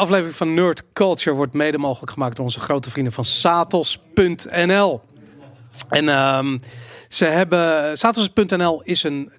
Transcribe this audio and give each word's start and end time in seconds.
aflevering 0.00 0.36
van 0.36 0.54
Nerd 0.54 0.82
Culture 0.92 1.36
wordt 1.36 1.52
mede 1.52 1.78
mogelijk 1.78 2.12
gemaakt 2.12 2.36
door 2.36 2.44
onze 2.44 2.60
grote 2.60 2.90
vrienden 2.90 3.12
van 3.12 3.24
Satos.nl. 3.24 5.00
En 5.88 6.08
um, 6.08 6.60
ze 7.08 7.24
hebben. 7.24 7.98
Satos.nl 7.98 8.82
is 8.82 9.02
een 9.02 9.32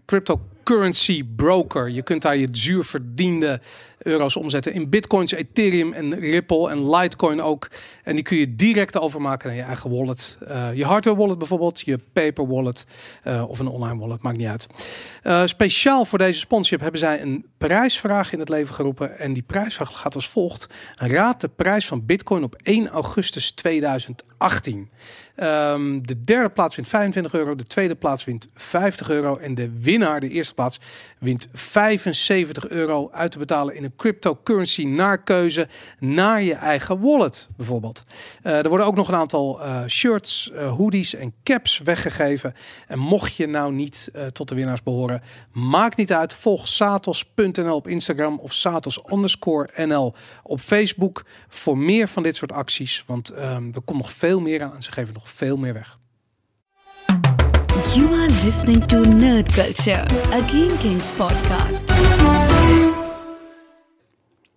cryptocurrency 0.68 1.24
broker. 1.36 1.90
Je 1.90 2.02
kunt 2.02 2.22
daar 2.22 2.38
je 2.38 2.48
zuur 2.52 2.84
verdiende 2.84 3.60
euro's 3.98 4.36
omzetten 4.36 4.74
in 4.74 4.90
bitcoins, 4.90 5.32
Ethereum 5.32 5.94
en 5.94 6.20
Ripple 6.20 6.70
en 6.70 6.90
Litecoin 6.90 7.42
ook. 7.42 7.68
En 8.04 8.16
die 8.16 8.24
kun 8.24 8.38
je 8.38 8.56
direct 8.56 9.00
overmaken 9.00 9.48
naar 9.48 9.58
je 9.58 9.64
eigen 9.64 9.90
wallet. 9.90 10.38
Uh, 10.48 10.74
je 10.74 10.86
hardware 10.86 11.18
wallet 11.18 11.38
bijvoorbeeld, 11.38 11.80
je 11.80 12.00
paper 12.14 12.48
wallet 12.48 12.86
uh, 13.28 13.50
of 13.50 13.60
een 13.60 13.68
online 13.68 14.00
wallet, 14.00 14.22
maakt 14.22 14.38
niet 14.38 14.48
uit. 14.48 14.68
Uh, 15.24 15.46
speciaal 15.46 16.06
voor 16.06 16.18
deze 16.18 16.40
sponsorship 16.40 16.80
hebben 16.80 17.00
zij 17.00 17.22
een 17.22 17.46
prijsvraag 17.58 18.34
in 18.34 18.40
het 18.40 18.50
leven 18.50 18.76
geroepen. 18.76 19.18
En 19.20 19.34
die 19.34 19.44
prijsvraag 19.44 19.98
gaat 19.98 20.16
als 20.16 20.30
volgt. 20.30 20.68
Raad 20.96 21.42
de 21.42 21.48
prijs 21.48 21.86
van 21.86 22.06
bitcoin 22.06 22.44
op 22.44 22.56
1 22.64 22.88
augustus 22.88 23.52
2018. 23.52 24.28
Um, 25.44 26.08
de 26.08 26.22
derde 26.22 26.50
plaats 26.50 26.76
wint 26.76 26.88
25 26.88 27.34
euro, 27.34 27.56
de 27.56 27.64
tweede 27.64 27.96
plaats 27.96 28.26
wint 28.26 28.48
50 28.56 29.10
euro 29.10 29.38
en 29.38 29.56
de 29.56 29.80
winnaar, 29.80 30.20
de 30.20 30.30
eerste 30.30 30.54
plaats, 30.54 30.80
wint 31.20 31.48
75 31.54 32.68
euro 32.68 33.10
uit 33.12 33.32
te 33.32 33.38
betalen 33.38 33.76
in 33.76 33.84
een 33.84 33.96
cryptocurrency 33.96 34.84
naar 34.84 35.24
keuze 35.24 35.68
naar 36.00 36.42
je 36.42 36.54
eigen 36.54 37.02
wallet 37.02 37.48
bijvoorbeeld. 37.58 38.04
Uh, 38.44 38.58
er 38.58 38.70
worden 38.70 38.88
ook 38.88 38.96
nog 38.96 39.08
een 39.08 39.16
aantal 39.16 39.60
uh, 39.62 39.82
shirts, 39.88 40.52
uh, 40.54 40.76
hoodies 40.76 41.14
en 41.14 41.34
caps 41.44 41.78
weggegeven. 41.78 42.56
En 42.88 43.00
mocht 43.00 43.36
je 43.36 43.48
nou 43.48 43.74
niet 43.74 44.12
tot 44.34 44.50
de 44.50 44.56
winnaars 44.56 44.84
behoren, 44.84 45.22
maakt 45.52 45.98
niet 45.98 46.14
uit. 46.14 46.34
Volg 46.34 46.68
satos.nl 46.68 47.76
op 47.76 47.88
Instagram 47.88 48.40
of 48.40 48.54
satos 48.54 49.00
underscore 49.12 49.86
nl 49.86 50.14
op 50.44 50.60
Facebook 50.60 51.26
voor 51.48 51.78
meer 51.78 52.08
van 52.08 52.24
dit 52.24 52.36
soort 52.36 52.52
acties. 52.52 53.04
Want 53.08 53.32
um, 53.32 53.72
er 53.74 53.82
komt 53.86 54.00
nog 54.00 54.12
veel 54.12 54.27
meer 54.36 54.64
aan 54.64 54.76
en 54.76 54.84
ze 54.84 54.92
geven 54.92 55.14
nog 55.14 55.30
veel 55.30 55.58
meer 55.58 55.74
weg. 55.74 55.98
You 57.94 58.14
are 58.14 58.44
listening 58.44 58.84
to 58.84 59.00
Nerd 59.00 59.52
Culture, 59.52 60.06
a 60.34 60.40
Game 60.48 60.78
Kings 60.78 61.06
podcast. 61.06 61.84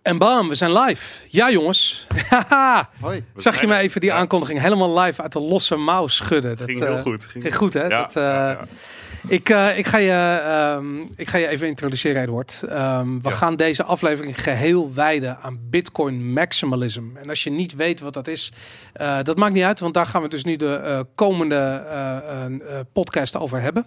En 0.01 0.17
bam, 0.17 0.49
we 0.49 0.55
zijn 0.55 0.73
live. 0.73 1.23
Ja, 1.27 1.51
jongens. 1.51 2.07
Hoi. 3.01 3.23
Zag 3.35 3.61
je 3.61 3.67
me 3.67 3.77
even 3.77 4.01
die 4.01 4.13
aankondiging 4.13 4.59
helemaal 4.59 4.99
live 4.99 5.21
uit 5.21 5.31
de 5.31 5.39
losse 5.39 5.75
mouw 5.75 6.07
schudden? 6.07 6.57
Dat 6.57 6.67
ging 6.67 6.79
heel 6.79 6.95
uh, 6.95 7.01
goed. 7.01 7.25
Ging, 7.25 7.55
goed, 7.55 7.73
hè? 7.73 7.85
Ja, 7.85 8.01
dat, 8.01 8.15
uh, 8.15 8.23
ja, 8.23 8.49
ja. 8.49 8.65
Ik, 9.27 9.49
uh, 9.49 9.77
ik, 9.77 9.87
ga 9.87 9.97
je, 9.97 10.41
um, 10.79 11.07
ik 11.15 11.29
ga 11.29 11.37
je 11.37 11.47
even 11.47 11.67
introduceren, 11.67 12.21
Edward. 12.21 12.61
Um, 12.63 13.21
we 13.21 13.29
Ja. 13.29 13.35
gaan 13.35 13.55
deze 13.55 13.83
aflevering 13.83 14.41
geheel 14.43 14.93
wijden 14.93 15.37
aan 15.41 15.59
Bitcoin 15.69 16.33
maximalism. 16.33 17.03
En 17.21 17.29
als 17.29 17.43
je 17.43 17.49
niet 17.49 17.75
weet 17.75 17.99
wat 17.99 18.13
dat 18.13 18.27
is, 18.27 18.51
uh, 19.01 19.17
dat 19.23 19.37
maakt 19.37 19.53
niet 19.53 19.63
uit, 19.63 19.79
want 19.79 19.93
daar 19.93 20.05
gaan 20.05 20.21
we 20.21 20.27
dus 20.27 20.43
nu 20.43 20.55
de 20.55 20.81
uh, 20.83 20.99
komende 21.15 21.83
podcast 22.93 23.37
over 23.37 23.61
hebben. 23.61 23.85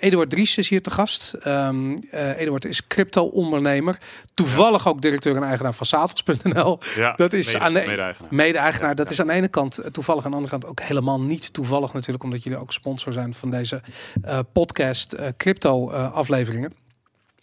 Eduard 0.00 0.30
Dries 0.30 0.56
is 0.56 0.68
hier 0.68 0.82
te 0.82 0.90
gast. 0.90 1.34
Um, 1.46 1.90
uh, 2.12 2.38
Eduard 2.40 2.64
is 2.64 2.86
crypto-ondernemer, 2.86 3.98
toevallig 4.34 4.88
ook 4.88 5.02
directeur 5.02 5.36
en 5.36 5.42
eigenaar 5.42 5.74
van 5.74 5.86
Satos.nl. 5.86 6.78
Ja, 6.96 7.12
Dat 7.12 7.32
is 7.32 7.46
mede- 7.46 7.58
aan 7.58 7.72
de 7.72 7.84
mede-eigenaar. 7.86 8.34
mede-eigenaar. 8.34 8.94
Dat 8.94 9.10
is 9.10 9.20
aan 9.20 9.26
de 9.26 9.32
ene 9.32 9.48
kant 9.48 9.78
eh, 9.78 9.90
toevallig, 9.90 10.24
aan 10.24 10.30
de 10.30 10.36
andere 10.36 10.58
kant 10.58 10.66
ook 10.70 10.80
helemaal 10.80 11.20
niet 11.20 11.52
toevallig 11.52 11.92
natuurlijk, 11.92 12.24
omdat 12.24 12.42
jullie 12.42 12.58
ook 12.58 12.72
sponsor 12.72 13.12
zijn 13.12 13.34
van 13.34 13.50
deze 13.50 13.76
eh, 13.76 14.17
podcast 14.52 15.12
eh, 15.12 15.28
crypto 15.36 15.90
eh, 15.90 16.12
afleveringen. 16.12 16.72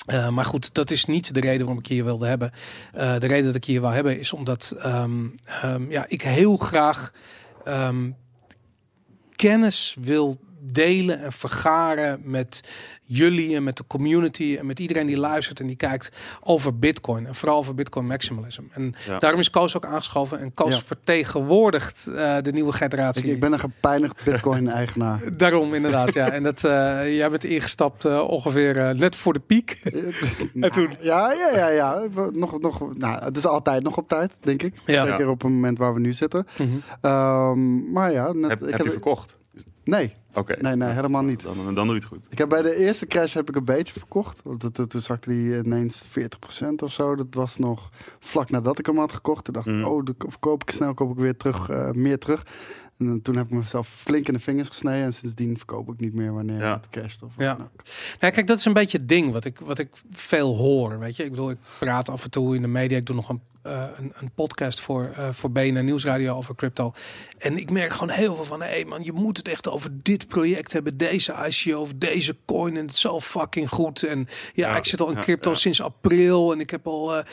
Eh, 0.05 0.29
maar 0.29 0.45
goed, 0.45 0.73
dat 0.73 0.91
is 0.91 1.05
niet 1.05 1.33
de 1.33 1.39
reden 1.39 1.59
waarom 1.59 1.79
ik 1.79 1.87
hier 1.87 2.03
wilde 2.03 2.27
hebben. 2.27 2.51
Eh, 2.93 3.19
de 3.19 3.27
reden 3.27 3.45
dat 3.45 3.55
ik 3.55 3.65
hier 3.65 3.81
wil 3.81 3.89
hebben 3.89 4.19
is 4.19 4.33
omdat 4.33 4.75
ehm, 4.79 5.27
ehm, 5.45 5.91
ja, 5.91 6.05
ik 6.07 6.21
heel 6.21 6.57
graag 6.57 7.11
ehm, 7.63 8.11
kennis 9.35 9.95
wil 9.99 10.39
delen 10.71 11.21
en 11.21 11.31
vergaren 11.31 12.20
met 12.23 12.61
jullie 13.03 13.55
en 13.55 13.64
met 13.64 13.77
de 13.77 13.83
community 13.87 14.55
en 14.59 14.65
met 14.65 14.80
iedereen 14.80 15.05
die 15.08 15.17
luistert 15.17 15.59
en 15.59 15.67
die 15.67 15.76
kijkt 15.76 16.11
over 16.43 16.80
Bitcoin 16.80 17.27
en 17.27 17.36
vooral 17.36 17.58
over 17.58 17.76
Bitcoin 17.76 18.05
maximalism. 18.08 18.61
En 18.71 18.95
Ja. 19.08 19.20
daarom 19.20 19.39
is 19.39 19.49
Koos 19.49 19.76
ook 19.76 19.86
aangeschoven 19.86 20.39
en 20.39 20.53
Koos 20.53 20.76
Ja. 20.76 20.81
vertegenwoordigt 20.86 22.08
eh, 22.08 22.37
de 22.42 22.52
nieuwe 22.52 22.71
generatie. 22.73 23.23
Ik, 23.23 23.30
ik 23.31 23.39
ben 23.39 23.53
een 23.53 23.59
gepijnigd 23.59 24.23
Bitcoin-eigenaar. 24.26 25.37
Daarom 25.37 25.73
inderdaad, 25.73 26.14
ja. 26.14 26.31
En 26.31 26.43
dat, 26.43 26.64
eh, 26.64 26.71
jij 27.17 27.30
bent 27.30 27.43
ingestapt 27.43 28.05
eh, 28.05 28.20
ongeveer 28.27 28.95
net 28.95 29.15
voor 29.15 29.33
de 29.33 29.39
piek. 29.39 29.82
en 30.61 30.71
toen, 30.71 30.95
Ja, 30.99 31.32
ja, 31.33 31.49
ja, 31.55 31.67
ja. 31.67 32.08
Nog, 32.32 32.59
nog, 32.61 32.95
nou, 32.97 33.23
het 33.23 33.37
is 33.37 33.45
altijd 33.45 33.83
nog 33.83 33.97
op 33.97 34.08
tijd, 34.08 34.37
denk 34.42 34.64
ik. 34.64 34.73
Ja. 34.86 35.05
Zeker 35.05 35.30
op 35.30 35.42
het 35.42 35.52
moment 35.52 35.77
waar 35.77 35.93
we 35.93 35.99
nu 35.99 36.14
zitten. 36.14 36.47
Mhm. 36.58 36.70
Ehm, 37.02 37.92
maar 37.92 38.11
ja, 38.11 38.32
net, 38.33 38.49
Heb, 38.49 38.64
ik 38.64 38.77
heb 38.77 38.86
je 38.86 38.92
verkocht? 38.92 39.34
Nee, 39.85 40.11
Oké. 40.33 40.55
nee, 40.61 40.75
nee, 40.75 40.89
helemaal 40.89 41.23
niet. 41.23 41.41
Dan, 41.41 41.55
dan 41.57 41.73
doe 41.73 41.85
je 41.85 41.93
het 41.93 42.05
goed. 42.05 42.25
Ik 42.29 42.37
heb 42.37 42.49
bij 42.49 42.61
de 42.61 42.75
eerste 42.75 43.05
crash 43.07 43.33
heb 43.33 43.49
ik 43.49 43.55
een 43.55 43.65
beetje 43.65 43.93
verkocht. 43.93 44.41
Want 44.43 44.73
Toen, 44.89 45.01
zakte 45.01 45.29
die 45.29 45.57
ineens 45.63 46.01
40% 46.03 46.83
of 46.83 46.91
zo. 46.91 47.15
Dat 47.15 47.27
was 47.29 47.57
nog 47.57 47.89
vlak 48.19 48.49
nadat 48.49 48.79
ik 48.79 48.85
hem 48.85 48.97
had 48.97 49.11
gekocht. 49.11 49.43
Toen 49.45 49.53
dacht 49.53 49.67
ik, 49.67 49.73
Mm. 49.73 49.83
oh, 49.83 50.05
dan 50.05 50.15
verkoop 50.17 50.61
ik 50.61 50.71
snel, 50.71 50.93
koop 50.93 51.11
ik 51.11 51.17
weer 51.17 51.37
terug, 51.37 51.69
eh, 51.69 51.91
meer 51.91 52.19
terug. 52.19 52.45
En 52.97 53.05
dan- 53.05 53.21
toen 53.21 53.35
heb 53.35 53.45
ik 53.45 53.51
mezelf 53.51 53.87
flink 53.87 54.27
in 54.27 54.33
de 54.33 54.39
vingers 54.39 54.67
gesneden. 54.67 55.03
En 55.03 55.13
sindsdien 55.13 55.57
verkoop 55.57 55.89
ik 55.93 55.99
niet 55.99 56.13
meer 56.13 56.33
wanneer 56.33 56.59
Ja. 56.59 56.73
het 56.73 56.89
crasht. 56.89 57.23
Of 57.23 57.33
Ja. 57.37 57.57
Ja, 58.19 58.29
kijk, 58.29 58.47
dat 58.47 58.57
is 58.57 58.65
een 58.65 58.73
beetje 58.73 58.97
het 58.97 59.07
ding 59.07 59.31
wat 59.31 59.45
ik, 59.45 59.59
wat 59.59 59.79
ik 59.79 59.89
veel 60.11 60.55
hoor. 60.55 60.99
Weet 60.99 61.15
je, 61.15 61.23
ik 61.23 61.29
bedoel, 61.29 61.49
ik 61.49 61.57
praat 61.79 62.09
af 62.09 62.23
en 62.23 62.29
toe 62.31 62.55
in 62.55 62.61
de 62.61 62.67
media. 62.67 62.97
Ik 62.97 63.05
doe 63.05 63.15
nog 63.15 63.29
een, 63.29 63.41
eh, 63.65 63.83
een, 63.98 64.14
een 64.20 64.31
podcast 64.36 64.80
voor, 64.81 65.11
eh 65.17 65.27
voor 65.31 65.52
BNR 65.52 65.83
Nieuwsradio 65.83 66.36
over 66.36 66.55
crypto. 66.55 66.93
En 67.37 67.58
ik 67.58 67.70
merk 67.71 67.92
gewoon 67.92 68.09
heel 68.09 68.36
veel 68.36 68.43
van, 68.45 68.61
hé 68.61 68.67
hey 68.67 68.86
man, 68.86 69.03
je 69.03 69.11
moet 69.11 69.37
het 69.37 69.48
echt 69.48 69.70
over 69.70 69.89
dit 70.02 70.27
project 70.27 70.73
hebben, 70.73 70.98
deze 70.98 71.33
ICO 71.48 71.80
of 71.80 71.92
deze 71.95 72.36
coin. 72.45 72.76
En 72.77 72.81
het 72.86 72.93
is 72.93 72.99
zo 72.99 73.20
fucking 73.21 73.70
goed. 73.70 74.03
En 74.03 74.27
ja, 74.53 74.70
Ja, 74.70 74.77
ik 74.77 74.86
zit 74.86 75.02
al 75.02 75.09
in 75.09 75.15
ja, 75.15 75.21
crypto 75.21 75.49
ja. 75.49 75.55
sinds 75.55 75.81
april 75.81 76.52
en 76.52 76.59
ik 76.59 76.70
heb 76.70 76.87
al, 76.87 77.15
eh, 77.17 77.23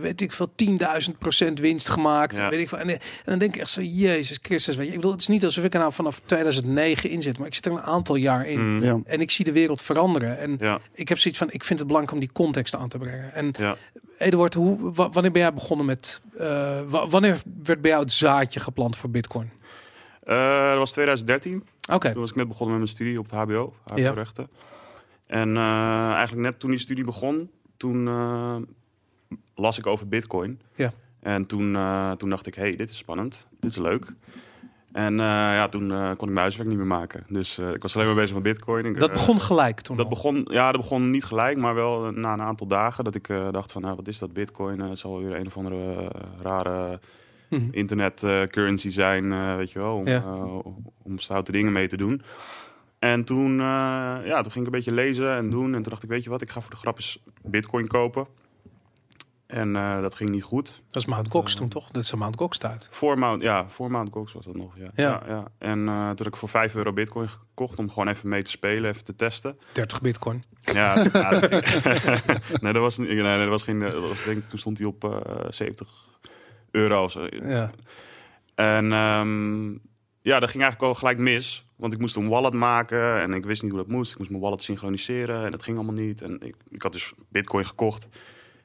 weet 0.00 0.20
ik 0.20 0.32
veel, 0.32 0.52
10.000 0.56 1.18
procent 1.18 1.58
winst 1.58 1.88
gemaakt. 1.88 2.36
Ja. 2.36 2.48
Weet 2.48 2.60
ik 2.60 2.68
veel. 2.68 2.78
En, 2.78 2.88
en 2.88 2.98
dan 3.24 3.38
denk 3.38 3.54
ik 3.54 3.60
echt 3.60 3.70
zo, 3.70 3.80
Jezus 3.80 4.38
Christus, 4.42 4.76
weet 4.76 4.86
je. 4.86 4.90
Ik 4.92 4.96
bedoel, 4.98 5.12
het 5.12 5.20
is 5.20 5.28
niet 5.28 5.44
alsof 5.44 5.64
ik 5.64 5.72
er 5.74 5.80
nou 5.80 5.92
vanaf 5.92 6.20
2009 6.24 7.10
in 7.10 7.22
zit, 7.22 7.38
maar 7.38 7.46
ik 7.46 7.54
zit 7.54 7.66
er 7.66 7.72
een 7.72 7.80
aantal 7.82 8.16
jaar 8.16 8.46
in. 8.46 8.74
Mm. 8.76 8.82
Ja. 8.82 9.00
En 9.04 9.20
ik 9.20 9.30
zie 9.30 9.44
de 9.44 9.52
wereld 9.52 9.82
veranderen. 9.82 10.38
En 10.38 10.56
Ja, 10.60 10.80
ik 10.92 11.08
heb 11.08 11.18
zoiets 11.18 11.38
van, 11.40 11.50
ik 11.52 11.64
vind 11.64 11.78
het 11.78 11.88
belangrijk 11.88 12.14
om 12.20 12.24
die 12.26 12.32
context 12.32 12.74
aan 12.76 12.88
te 12.88 12.98
brengen. 12.98 13.34
En 13.34 13.54
ja. 13.58 13.76
Eduard, 14.18 14.54
hoe, 14.54 14.92
wa- 14.94 15.10
wanneer 15.10 15.32
ben 15.32 15.40
jij 15.42 15.52
begonnen 15.54 15.71
met, 15.80 16.20
eh, 16.36 16.80
wa- 16.88 17.06
wanneer 17.08 17.42
werd 17.62 17.80
bij 17.80 17.90
jou 17.90 18.02
het 18.02 18.12
zaadje 18.12 18.60
geplant 18.60 18.96
voor 18.96 19.10
Bitcoin? 19.10 19.50
Eh, 20.22 20.68
dat 20.68 20.78
was 20.78 20.92
2013. 20.92 21.66
Oké, 21.92 22.10
Toen 22.12 22.20
was 22.20 22.30
ik 22.30 22.36
net 22.36 22.48
begonnen 22.48 22.76
met 22.78 22.84
mijn 22.84 22.96
studie 22.96 23.18
op 23.18 23.24
het 23.24 23.34
HBO, 23.34 23.74
HBO 23.84 24.00
Ja. 24.00 24.10
rechten. 24.12 24.48
En 25.26 25.56
eh, 25.56 26.10
eigenlijk 26.12 26.48
net 26.48 26.58
toen 26.60 26.70
die 26.70 26.78
studie 26.78 27.04
begon, 27.04 27.50
toen 27.76 28.04
las 29.54 29.78
ik 29.78 29.86
over 29.86 30.08
Bitcoin. 30.08 30.60
Ja. 30.74 30.92
En 31.20 31.46
toen, 31.46 31.76
toen 32.16 32.30
dacht 32.30 32.46
ik, 32.46 32.54
hey, 32.54 32.76
dit 32.76 32.90
is 32.90 32.96
spannend, 32.96 33.46
dit 33.60 33.70
is 33.70 33.76
leuk. 33.76 34.12
En 34.92 35.12
eh, 35.20 35.26
ja, 35.26 35.68
toen 35.68 35.92
eh, 35.92 35.98
kon 35.98 36.10
ik 36.12 36.20
mijn 36.34 36.36
huiswerk 36.36 36.68
niet 36.68 36.76
meer 36.78 36.86
maken. 36.86 37.24
Dus 37.28 37.58
eh, 37.58 37.70
ik 37.70 37.82
was 37.82 37.94
alleen 37.94 38.06
maar 38.06 38.16
bezig 38.16 38.34
met 38.34 38.42
Bitcoin. 38.42 38.84
Ik, 38.84 39.00
dat 39.00 39.12
begon 39.12 39.40
gelijk 39.40 39.80
toen 39.80 39.96
Dat 39.96 40.04
al. 40.06 40.10
begon, 40.12 40.46
ja, 40.50 40.72
dat 40.72 40.80
begon 40.80 41.10
niet 41.10 41.24
gelijk, 41.24 41.56
maar 41.56 41.74
wel 41.74 42.10
na 42.10 42.32
een 42.32 42.42
aantal 42.42 42.66
dagen 42.66 43.04
dat 43.04 43.14
ik 43.14 43.26
dacht 43.50 43.72
van, 43.72 43.82
nou, 43.82 43.96
wat 43.96 44.08
is 44.08 44.18
dat 44.18 44.32
Bitcoin? 44.32 44.80
Het 44.80 44.98
zal 44.98 45.18
weer 45.22 45.36
een 45.36 45.46
of 45.46 45.56
andere 45.56 46.10
rare 46.42 47.00
Mhm. 47.50 47.68
internet 47.70 48.22
eh, 48.22 48.42
currency 48.42 48.90
zijn, 48.90 49.56
weet 49.56 49.70
je 49.72 49.78
wel, 49.78 49.96
om, 49.96 50.06
Ja. 50.06 50.22
om 51.02 51.18
stoute 51.18 51.52
dingen 51.52 51.72
mee 51.72 51.88
te 51.88 51.96
doen. 51.96 52.22
En 52.98 53.24
toen, 53.24 53.56
ja, 54.24 54.40
toen 54.42 54.52
ging 54.52 54.66
ik 54.66 54.72
een 54.72 54.78
beetje 54.78 54.92
lezen 54.94 55.36
en 55.36 55.50
doen. 55.50 55.64
En 55.74 55.82
toen 55.82 55.90
dacht 55.90 56.02
ik, 56.02 56.08
weet 56.08 56.24
je 56.24 56.30
wat, 56.30 56.42
ik 56.42 56.50
ga 56.50 56.60
voor 56.60 56.70
de 56.70 56.76
grap 56.76 56.96
eens 56.96 57.18
Bitcoin 57.42 57.86
kopen. 57.86 58.26
En 59.52 59.76
eh, 59.76 60.00
dat 60.00 60.14
ging 60.14 60.30
niet 60.30 60.42
goed. 60.42 60.82
Dat 60.90 61.02
is 61.02 61.08
Mount 61.08 61.30
Gox 61.30 61.54
toen 61.54 61.68
toch? 61.68 61.90
Dat 61.90 62.02
is 62.02 62.10
de 62.10 62.16
Mount 62.16 62.36
Gox 62.36 62.58
tijd. 62.58 62.88
Voor 62.90 63.18
Mount, 63.18 63.42
ja, 63.42 63.68
voor 63.68 63.90
Mount 63.90 64.10
Gox 64.12 64.32
was 64.32 64.44
dat 64.44 64.56
nog. 64.56 64.76
Ja. 64.76 64.90
Ja. 64.94 65.22
Ja, 65.26 65.44
En 65.58 65.88
eh, 65.88 65.94
toen 66.08 66.16
heb 66.16 66.26
ik 66.26 66.36
voor 66.36 66.48
5 66.48 66.74
euro 66.74 66.92
Bitcoin 66.92 67.28
gekocht 67.28 67.78
om 67.78 67.88
gewoon 67.88 68.08
even 68.08 68.28
mee 68.28 68.42
te 68.42 68.50
spelen, 68.50 68.90
even 68.90 69.04
te 69.04 69.16
testen. 69.16 69.58
30 69.72 70.00
Bitcoin. 70.00 70.44
Ja, 70.58 70.98
ja, 71.12 71.30
dat 71.30 71.44
ging- 71.64 72.60
nee, 72.62 72.72
dat 72.72 72.82
was, 72.82 72.98
niet- 72.98 73.08
nee, 73.08 73.38
dat 73.38 73.48
was 73.48 73.62
geen. 73.62 73.78
Dat 73.80 74.08
was, 74.08 74.24
denk 74.24 74.48
toen 74.48 74.58
stond 74.58 74.78
hij 74.78 74.86
op 74.86 75.04
eh 75.04 75.20
70 75.48 76.08
euro. 76.70 77.08
Ja. 77.42 77.70
En 78.54 78.92
ehm, 78.92 79.70
ja, 80.20 80.38
dat 80.40 80.50
ging 80.50 80.62
eigenlijk 80.62 80.82
al 80.82 80.94
gelijk 80.94 81.18
mis. 81.18 81.66
Want 81.76 81.92
ik 81.92 81.98
moest 81.98 82.16
een 82.16 82.28
wallet 82.28 82.52
maken 82.52 83.20
en 83.20 83.32
ik 83.32 83.44
wist 83.44 83.62
niet 83.62 83.70
hoe 83.70 83.80
dat 83.80 83.90
moest. 83.90 84.12
Ik 84.12 84.18
moest 84.18 84.30
mijn 84.30 84.42
wallet 84.42 84.62
synchroniseren 84.62 85.44
en 85.44 85.50
dat 85.50 85.62
ging 85.62 85.76
allemaal 85.76 85.94
niet. 85.94 86.22
En 86.22 86.40
ik, 86.40 86.56
ik 86.70 86.82
had 86.82 86.92
dus 86.92 87.12
bitcoin 87.28 87.66
gekocht 87.66 88.08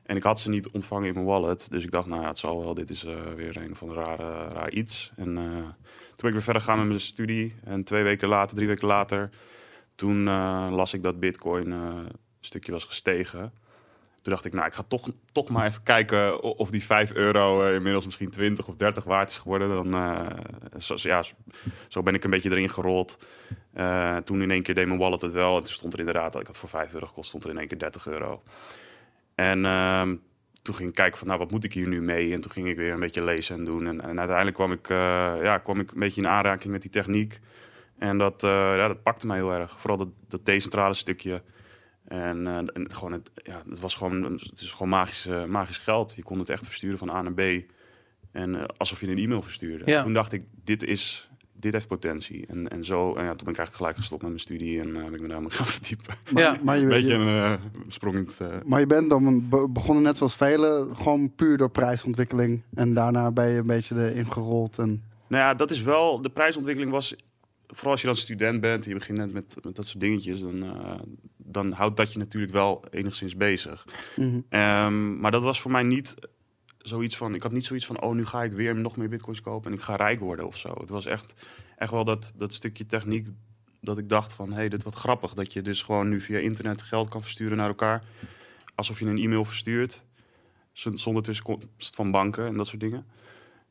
en 0.07 0.15
ik 0.15 0.24
had 0.24 0.39
ze 0.39 0.50
niet 0.50 0.68
ontvangen 0.68 1.07
in 1.07 1.13
mijn 1.13 1.25
wallet. 1.25 1.68
Dus 1.69 1.83
ik 1.83 1.92
dacht, 1.92 2.07
nou 2.07 2.21
ja, 2.21 2.27
het 2.27 2.38
zal 2.38 2.59
wel. 2.59 2.74
Dit 2.74 2.89
is 2.89 3.04
eh, 3.04 3.15
weer 3.36 3.57
een 3.57 3.71
of 3.71 3.81
ander 3.81 3.98
rare, 3.98 4.48
raar 4.48 4.71
iets. 4.71 5.12
En 5.15 5.38
eh, 5.38 5.44
toen 5.44 6.18
ben 6.18 6.27
ik 6.27 6.33
weer 6.33 6.42
verder 6.42 6.62
gegaan 6.62 6.77
met 6.77 6.88
mijn 6.88 7.00
studie. 7.00 7.56
En 7.63 7.83
twee 7.83 8.04
weken 8.04 8.27
later, 8.27 8.56
drie 8.56 8.68
weken 8.68 8.88
later, 8.88 9.30
toen 9.95 10.27
eh, 10.27 10.68
las 10.71 10.94
ik 10.94 11.04
dat 11.04 11.19
bitcoin 11.19 11.71
een 11.71 12.07
stukje 12.39 12.71
was 12.71 12.83
gestegen. 12.83 13.54
Toen 14.21 14.36
dacht 14.36 14.45
ik, 14.45 14.54
nou, 14.54 14.68
ik 14.68 14.74
ga 14.74 14.83
toch, 14.88 15.09
toch 15.31 15.50
maar 15.50 15.68
even 15.68 15.83
kijken 15.83 16.42
of 16.42 16.69
die 16.69 16.83
5 16.83 17.12
euro 17.13 17.74
inmiddels 17.74 18.06
misschien 18.06 18.30
20 18.30 18.68
of 18.68 18.75
30 18.75 19.04
waard 19.04 19.30
is 19.30 19.38
geworden. 19.38 19.69
Dan, 19.69 19.92
zo, 20.77 20.95
ja, 20.98 21.24
zo 21.88 22.04
ben 22.04 22.13
ik 22.13 22.24
een 22.24 22.30
beetje 22.30 22.51
erin 22.51 22.69
gerold. 22.69 23.18
Toen 24.24 24.42
in 24.42 24.51
één 24.51 24.63
keer 24.63 24.75
deed 24.75 24.88
mijn 24.88 25.00
wallet 25.00 25.21
het 25.21 25.31
wel. 25.31 25.57
En 25.57 25.63
toen 25.63 25.74
stond 25.74 25.94
er 25.94 26.00
inderdaad, 26.00 26.39
ik 26.39 26.48
had 26.48 26.57
voor 26.57 26.69
5 26.69 26.94
euro 26.94 27.06
gekost, 27.06 27.27
stond 27.27 27.44
er 27.44 27.50
in 27.50 27.57
één 27.57 27.68
keer 27.68 27.80
30 27.80 28.07
euro. 28.07 28.44
En 29.38 29.66
ehm, 29.66 30.16
toen 30.62 30.75
ging 30.75 30.89
ik 30.89 30.95
kijken 30.95 31.18
van, 31.18 31.28
nou, 31.28 31.39
wat 31.39 31.51
moet 31.51 31.63
ik 31.63 31.74
hier 31.74 31.88
nu 31.88 32.01
mee? 32.01 32.34
En 32.34 32.42
toen 32.42 32.51
ging 32.51 32.68
ik 32.68 32.75
weer 32.75 32.94
een 32.94 33.00
beetje 33.00 33.24
lezen 33.24 33.57
en 33.57 33.63
doen. 33.63 33.88
En, 33.88 34.01
en 34.01 34.18
uiteindelijk 34.18 34.56
kwam 34.56 34.72
ik, 34.72 34.89
eh, 34.89 35.34
ja, 35.42 35.57
kwam 35.57 35.80
ik 35.80 35.92
een 35.92 36.00
beetje 36.00 36.22
in 36.22 36.28
aanraking 36.28 36.72
met 36.72 36.81
die 36.81 36.92
techniek. 36.92 37.39
En 37.98 38.18
dat, 38.18 38.44
eh, 38.44 38.50
ja, 38.50 38.88
dat 38.88 39.04
pakte 39.04 39.28
mij 39.28 39.38
heel 39.38 39.54
erg. 39.54 39.80
Vooral 39.80 39.98
dat, 39.98 40.07
dat 40.28 40.45
decentrale 40.45 40.94
stukje. 40.94 41.42
En, 42.07 42.48
eh, 42.48 42.57
en 42.57 42.88
gewoon 42.92 43.12
het, 43.12 43.31
ja, 43.36 43.62
het 43.69 43.80
was 43.80 43.95
gewoon, 43.95 44.24
het 44.24 44.62
is 44.62 44.72
gewoon 44.72 44.89
magisch, 44.89 45.28
magisch 45.48 45.78
geld. 45.78 46.16
Je 46.16 46.24
kon 46.24 46.40
het 46.40 46.50
echt 46.50 46.66
versturen 46.66 46.98
van 46.98 47.10
A 47.10 47.22
naar 47.22 47.33
B. 47.33 47.72
En 48.31 48.78
alsof 48.78 49.00
je 49.00 49.07
een 49.07 49.18
e-mail 49.18 49.42
verstuurde. 49.42 49.92
Ja. 49.92 50.04
Toen 50.04 50.13
dacht 50.13 50.31
ik, 50.31 50.44
dit 50.63 50.83
is, 50.83 51.27
dit 51.59 51.74
heeft 51.74 51.88
potentie. 51.88 52.45
En, 52.48 52.68
en 52.68 52.83
zo, 52.86 53.15
en 53.15 53.24
ja, 53.24 53.30
toen 53.30 53.44
ben 53.45 53.54
ik 53.54 53.57
eigenlijk 53.59 53.75
gelijk 53.75 53.95
gestopt 53.95 54.21
met 54.21 54.30
mijn 54.31 54.42
studie 54.42 54.80
en 54.81 54.95
eh, 54.95 55.04
ben 55.04 55.13
ik 55.13 55.21
me 55.21 55.27
daar 55.27 55.42
maar 55.42 55.51
gaan 55.59 55.65
verdiepen. 55.68 56.13
Maar, 56.31 56.44
Ja. 56.44 56.57
maar, 56.63 56.75
je, 56.77 56.81
Een 56.83 56.88
beetje 56.89 57.07
je- 57.07 57.13
een 57.13 57.27
eh, 57.44 57.54
sprong 57.88 58.15
in 58.15 58.24
het... 58.25 58.39
eh, 58.42 58.48
maar 58.63 58.80
je 58.80 58.88
bent 58.88 59.09
dan 59.09 59.50
be- 59.50 59.69
begonnen 59.69 60.04
net 60.04 60.18
zoals 60.18 60.36
velen, 60.36 60.95
gewoon 60.95 61.36
puur 61.36 61.57
door 61.57 61.69
prijsontwikkeling. 61.71 62.62
En 62.74 62.94
daarna 62.94 63.31
ben 63.31 63.50
je 63.50 63.59
een 63.59 63.68
beetje 63.68 63.95
erin 64.09 64.31
gerold. 64.31 64.77
En, 64.77 65.04
Nou 65.27 65.44
ja, 65.44 65.54
dat 65.54 65.71
is 65.71 65.81
wel. 65.81 66.21
De 66.21 66.30
prijsontwikkeling 66.30 66.92
was. 66.94 67.15
Vooral 67.68 67.92
als 67.92 68.01
je 68.01 68.07
dan 68.07 68.15
student 68.15 68.62
bent 68.62 68.83
en 68.83 68.89
je 68.89 68.95
begint 68.98 69.18
net 69.18 69.33
met, 69.33 69.57
met 69.63 69.75
dat 69.75 69.86
soort 69.86 70.00
dingetjes, 70.00 70.39
dan, 70.42 70.63
eh, 70.63 71.00
dan 71.38 71.71
houdt 71.71 71.98
dat 71.98 72.12
je 72.13 72.19
natuurlijk 72.19 72.54
wel 72.54 72.83
enigszins 72.92 73.36
bezig. 73.36 73.86
Mhm. 74.15 74.39
Ehm, 74.50 75.19
maar 75.19 75.31
dat 75.31 75.42
was 75.42 75.62
voor 75.62 75.71
mij 75.71 75.83
niet 75.83 76.15
zoiets 76.78 77.18
van. 77.18 77.36
Ik 77.36 77.44
had 77.44 77.52
niet 77.52 77.66
zoiets 77.66 77.86
van. 77.86 78.02
Oh, 78.02 78.16
nu 78.16 78.26
ga 78.26 78.44
ik 78.44 78.52
weer 78.52 78.76
nog 78.76 78.98
meer 78.98 79.10
bitcoins 79.10 79.42
kopen 79.42 79.72
en 79.72 79.78
ik 79.78 79.84
ga 79.84 79.96
rijk 79.96 80.20
worden 80.20 80.48
of 80.48 80.58
zo. 80.58 80.74
Het 80.80 80.90
was 80.90 81.06
echt, 81.06 81.34
echt 81.78 81.92
wel 81.92 82.04
dat, 82.04 82.34
dat 82.36 82.54
stukje 82.54 82.86
techniek 82.86 83.28
dat 83.82 83.98
ik 83.98 84.10
dacht 84.10 84.34
van. 84.34 84.50
Hé, 84.50 84.56
hey, 84.56 84.70
dit 84.70 84.84
wat 84.84 84.96
grappig. 84.96 85.34
Dat 85.34 85.54
je 85.54 85.62
dus 85.62 85.82
gewoon 85.82 86.10
nu 86.10 86.22
via 86.22 86.38
internet 86.40 86.82
geld 86.82 87.10
kan 87.10 87.22
versturen 87.22 87.58
naar 87.58 87.68
elkaar. 87.68 88.04
Alsof 88.76 89.00
je 89.00 89.06
een 89.06 89.18
e-mail 89.18 89.46
verstuurt. 89.46 90.04
Zonder 90.74 91.24
tussenkomst 91.24 91.96
van 91.96 92.12
banken 92.12 92.46
en 92.46 92.58
dat 92.58 92.68
soort 92.68 92.80
dingen. 92.82 93.06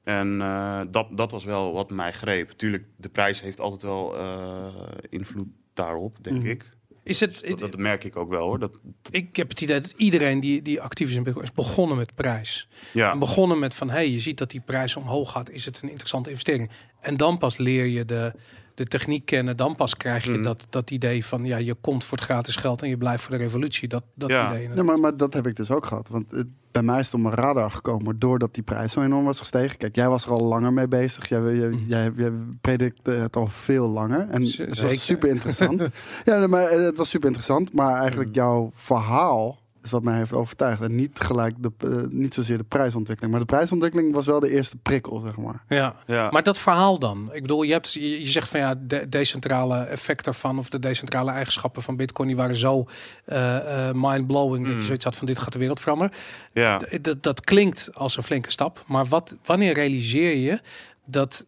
En 0.03 0.41
eh, 0.41 0.81
dat, 0.91 1.09
dat 1.17 1.31
was 1.31 1.45
wel 1.45 1.73
wat 1.73 1.91
mij 1.91 2.13
greep. 2.13 2.51
Tuurlijk, 2.51 2.85
de 2.97 3.09
prijs 3.09 3.41
heeft 3.41 3.61
altijd 3.61 3.83
wel 3.83 4.17
eh, 4.17 4.75
invloed 5.09 5.49
daarop, 5.75 6.17
denk 6.25 6.37
Mhm. 6.37 6.47
ik. 6.47 6.77
Is 7.07 7.21
het, 7.21 7.43
Dat, 7.47 7.59
dat 7.59 7.77
merk 7.77 8.05
ik 8.05 8.17
ook 8.17 8.29
wel 8.29 8.43
hoor. 8.43 8.59
Dat, 8.59 8.79
ik 9.11 9.37
heb 9.37 9.49
het 9.49 9.61
idee 9.61 9.81
dat 9.81 9.95
iedereen 9.97 10.41
die, 10.41 10.63
die 10.63 10.81
actief 10.81 11.09
is 11.09 11.15
in 11.15 11.23
Bitcoin 11.23 11.45
is 11.45 11.53
begonnen 11.53 11.97
met 11.97 12.15
prijs. 12.15 12.69
ja, 12.93 13.13
En 13.13 13.19
begonnen 13.19 13.59
met 13.59 13.75
van, 13.75 13.91
hey, 13.91 14.11
je 14.11 14.19
ziet 14.19 14.39
dat 14.39 14.51
die 14.51 14.61
prijs 14.61 14.97
omhoog 14.97 15.31
gaat. 15.31 15.51
Is 15.51 15.65
het 15.65 15.83
een 15.83 15.89
interessante 15.89 16.31
investering? 16.31 16.71
En 17.01 17.17
dan 17.17 17.39
pas 17.39 17.57
leer 17.57 17.85
je 17.85 18.05
de, 18.05 18.33
de 18.77 18.85
techniek 18.85 19.25
kennen. 19.27 19.57
Dan 19.57 19.77
pas 19.77 19.97
krijg 19.97 20.25
je 20.25 20.31
Mhm. 20.31 20.43
dat, 20.43 20.67
dat 20.71 20.91
idee 20.91 21.25
van, 21.25 21.45
ja, 21.45 21.57
je 21.57 21.75
komt 21.75 22.05
voor 22.05 22.17
het 22.19 22.27
gratis 22.27 22.57
geld 22.57 22.83
en 22.83 22.89
je 22.89 22.97
blijft 22.97 23.23
voor 23.23 23.37
de 23.37 23.43
revolutie. 23.43 23.89
Dat, 23.89 24.03
dat 24.15 24.29
Ja. 24.31 24.53
idee. 24.55 24.69
Ja, 24.75 24.83
maar, 24.83 24.99
maar 25.01 25.17
dat 25.17 25.35
heb 25.35 25.47
ik 25.47 25.57
dus 25.57 25.71
ook 25.71 25.87
gehad. 25.87 26.09
Want 26.09 26.31
het, 26.31 26.47
bij 26.71 26.83
mij 26.83 26.99
is 26.99 27.05
het 27.05 27.15
op 27.15 27.21
mijn 27.21 27.35
radar 27.35 27.71
gekomen 27.71 28.19
doordat 28.19 28.55
die 28.55 28.63
prijs 28.63 28.93
zo 28.93 29.03
enorm 29.03 29.25
was 29.25 29.39
gestegen. 29.39 29.77
Kijk, 29.79 29.95
jij 29.97 30.09
was 30.09 30.25
er 30.25 30.31
al 30.31 30.45
langer 30.45 30.73
mee 30.73 30.89
bezig. 30.89 31.29
Jij, 31.29 31.41
jij, 31.55 31.71
jij, 31.87 32.13
jij 32.17 32.33
predikte 32.61 33.11
het 33.11 33.37
al 33.37 33.47
veel 33.47 33.89
langer. 33.89 34.27
En 34.31 34.47
Z- 34.47 34.59
het 34.59 34.77
zeker. 34.77 34.93
was 34.95 35.05
super 35.05 35.29
interessant. 35.29 35.83
ja, 36.25 36.47
maar 36.47 36.63
eh, 36.67 36.85
het 36.85 36.97
was 36.97 37.09
super 37.09 37.27
interessant. 37.27 37.73
Maar 37.73 38.01
eigenlijk 38.01 38.35
jouw 38.35 38.71
verhaal 38.75 39.59
is 39.87 39.93
wat 39.93 40.03
mij 40.03 40.17
heeft 40.17 40.33
overtuigd. 40.33 40.81
En 40.83 40.95
niet 40.95 41.21
gelijk 41.21 41.55
de, 41.59 41.73
eh, 41.79 42.03
niet 42.09 42.35
zozeer 42.35 42.57
de 42.59 42.65
prijsontwikkeling. 42.65 43.35
Maar 43.35 43.47
de 43.47 43.53
prijsontwikkeling 43.53 44.15
was 44.15 44.27
wel 44.27 44.41
de 44.41 44.51
eerste 44.51 44.77
prikkel, 44.77 45.21
zeg 45.21 45.37
maar. 45.37 45.63
Ja. 45.69 45.97
ja. 46.07 46.31
Maar 46.31 46.43
dat 46.43 46.59
verhaal 46.59 46.99
dan? 46.99 47.31
Ik 47.33 47.43
bedoel, 47.43 47.63
je, 47.63 47.73
hebt, 47.73 47.93
je, 47.93 48.21
je 48.21 48.27
zegt 48.27 48.49
van 48.49 48.61
ja, 48.61 48.75
de 48.75 49.09
decentrale 49.09 49.79
effecten 49.85 50.33
ervan 50.33 50.59
of 50.59 50.69
de 50.69 50.79
decentrale 50.79 51.31
eigenschappen 51.31 51.83
van 51.83 51.97
Bitcoin, 51.97 52.29
die 52.29 52.37
waren 52.37 52.57
zo 52.57 52.85
eh, 53.25 53.89
eh, 53.89 53.95
mind-blowing 53.95 54.65
dat 54.65 54.73
je 54.73 54.79
Mm. 54.81 54.85
zoiets 54.87 55.05
had 55.05 55.17
van 55.17 55.27
dit 55.27 55.39
gaat 55.39 55.53
de 55.53 55.59
wereld 55.59 55.81
veranderen. 55.81 56.13
ja. 56.53 56.81
Dat, 57.01 57.23
dat 57.23 57.41
klinkt 57.41 57.91
als 57.95 58.17
een 58.17 58.23
flinke 58.23 58.51
stap, 58.51 58.85
maar 58.87 59.07
wat, 59.07 59.37
wanneer 59.45 59.75
realiseer 59.75 60.37
je 60.37 60.61
dat 61.05 61.47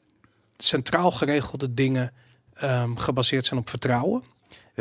centraal 0.56 1.11
geregelde 1.11 1.75
dingen 1.75 2.12
ehm, 2.55 2.94
gebaseerd 2.96 3.44
zijn 3.44 3.61
op 3.61 3.69
vertrouwen 3.69 4.23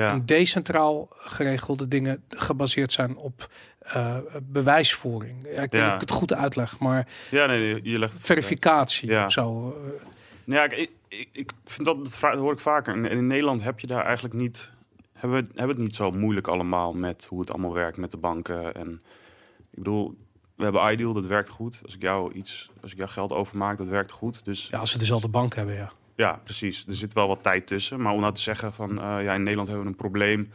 ja. 0.04 0.12
en 0.12 0.26
decentraal 0.26 1.08
geregelde 1.12 1.88
dingen 1.88 2.24
gebaseerd 2.30 2.92
zijn 2.92 3.16
op 3.16 3.50
eh, 3.80 4.18
bewijsvoering? 4.44 5.44
Ja, 5.44 5.62
ik 5.62 5.72
weet 5.72 5.82
niet 5.82 5.84
of 5.90 5.94
ik 5.94 6.00
het 6.00 6.12
goed 6.12 6.34
uitleg, 6.34 6.80
maar 6.80 7.08
ja, 7.32 7.46
nee, 7.46 7.80
je- 7.84 8.00
legt 8.00 8.14
verificatie 8.18 9.10
Ja. 9.10 9.26
of 9.26 9.32
zo. 9.32 9.70
eh, 9.86 10.02
Ja, 10.44 10.64
ik, 10.64 10.90
ik, 11.08 11.28
ik- 11.32 11.52
vind 11.66 11.88
dat, 11.88 12.04
dat 12.22 12.38
hoor 12.38 12.54
ik 12.54 12.60
vaker. 12.60 12.94
En 12.94 13.06
in 13.06 13.28
Nederland 13.28 13.64
heb 13.64 13.80
je 13.80 13.88
daar 13.88 14.04
eigenlijk 14.06 14.34
niet, 14.36 14.72
hebben 15.14 15.42
we 15.44 15.48
hebben 15.56 15.76
het 15.76 15.86
niet 15.86 15.96
zo 15.96 16.12
moeilijk 16.12 16.48
allemaal 16.48 16.94
met 16.94 17.26
hoe 17.30 17.40
het 17.40 17.52
allemaal 17.52 17.74
werkt 17.74 17.98
met 17.98 18.12
de 18.12 18.18
banken. 18.18 18.74
En 18.76 19.02
ik 19.72 19.78
bedoel, 19.78 20.18
we 20.56 20.64
hebben 20.64 20.92
Ideal, 20.92 21.14
dat 21.14 21.26
werkt 21.26 21.50
goed. 21.50 21.80
Als 21.86 21.96
ik 21.96 22.02
jou 22.02 22.34
iets, 22.34 22.70
als 22.82 22.92
ik 22.92 22.98
jou 22.98 23.10
geld 23.10 23.32
overmaak, 23.32 23.78
dat 23.78 23.88
werkt 23.88 24.12
goed. 24.12 24.46
Dus 24.46 24.68
Ja, 24.72 24.80
als 24.80 24.94
we 24.94 25.00
dezelfde 25.00 25.28
bank 25.28 25.56
hebben, 25.56 25.76
ja. 25.76 25.92
Ja, 26.18 26.42
precies. 26.44 26.86
Er 26.88 26.96
zit 26.96 27.14
wel 27.14 27.28
wat 27.28 27.44
tijd 27.44 27.68
tussen. 27.68 28.02
Maar 28.02 28.14
om 28.14 28.19
nou 28.19 28.34
te 28.34 28.42
zeggen 28.42 28.74
van, 28.74 28.90
eh, 29.02 29.24
ja, 29.24 29.34
in 29.34 29.44
Nederland 29.44 29.68
hebben 29.68 29.86
we 29.86 29.92
een 29.92 29.98
probleem. 29.98 30.52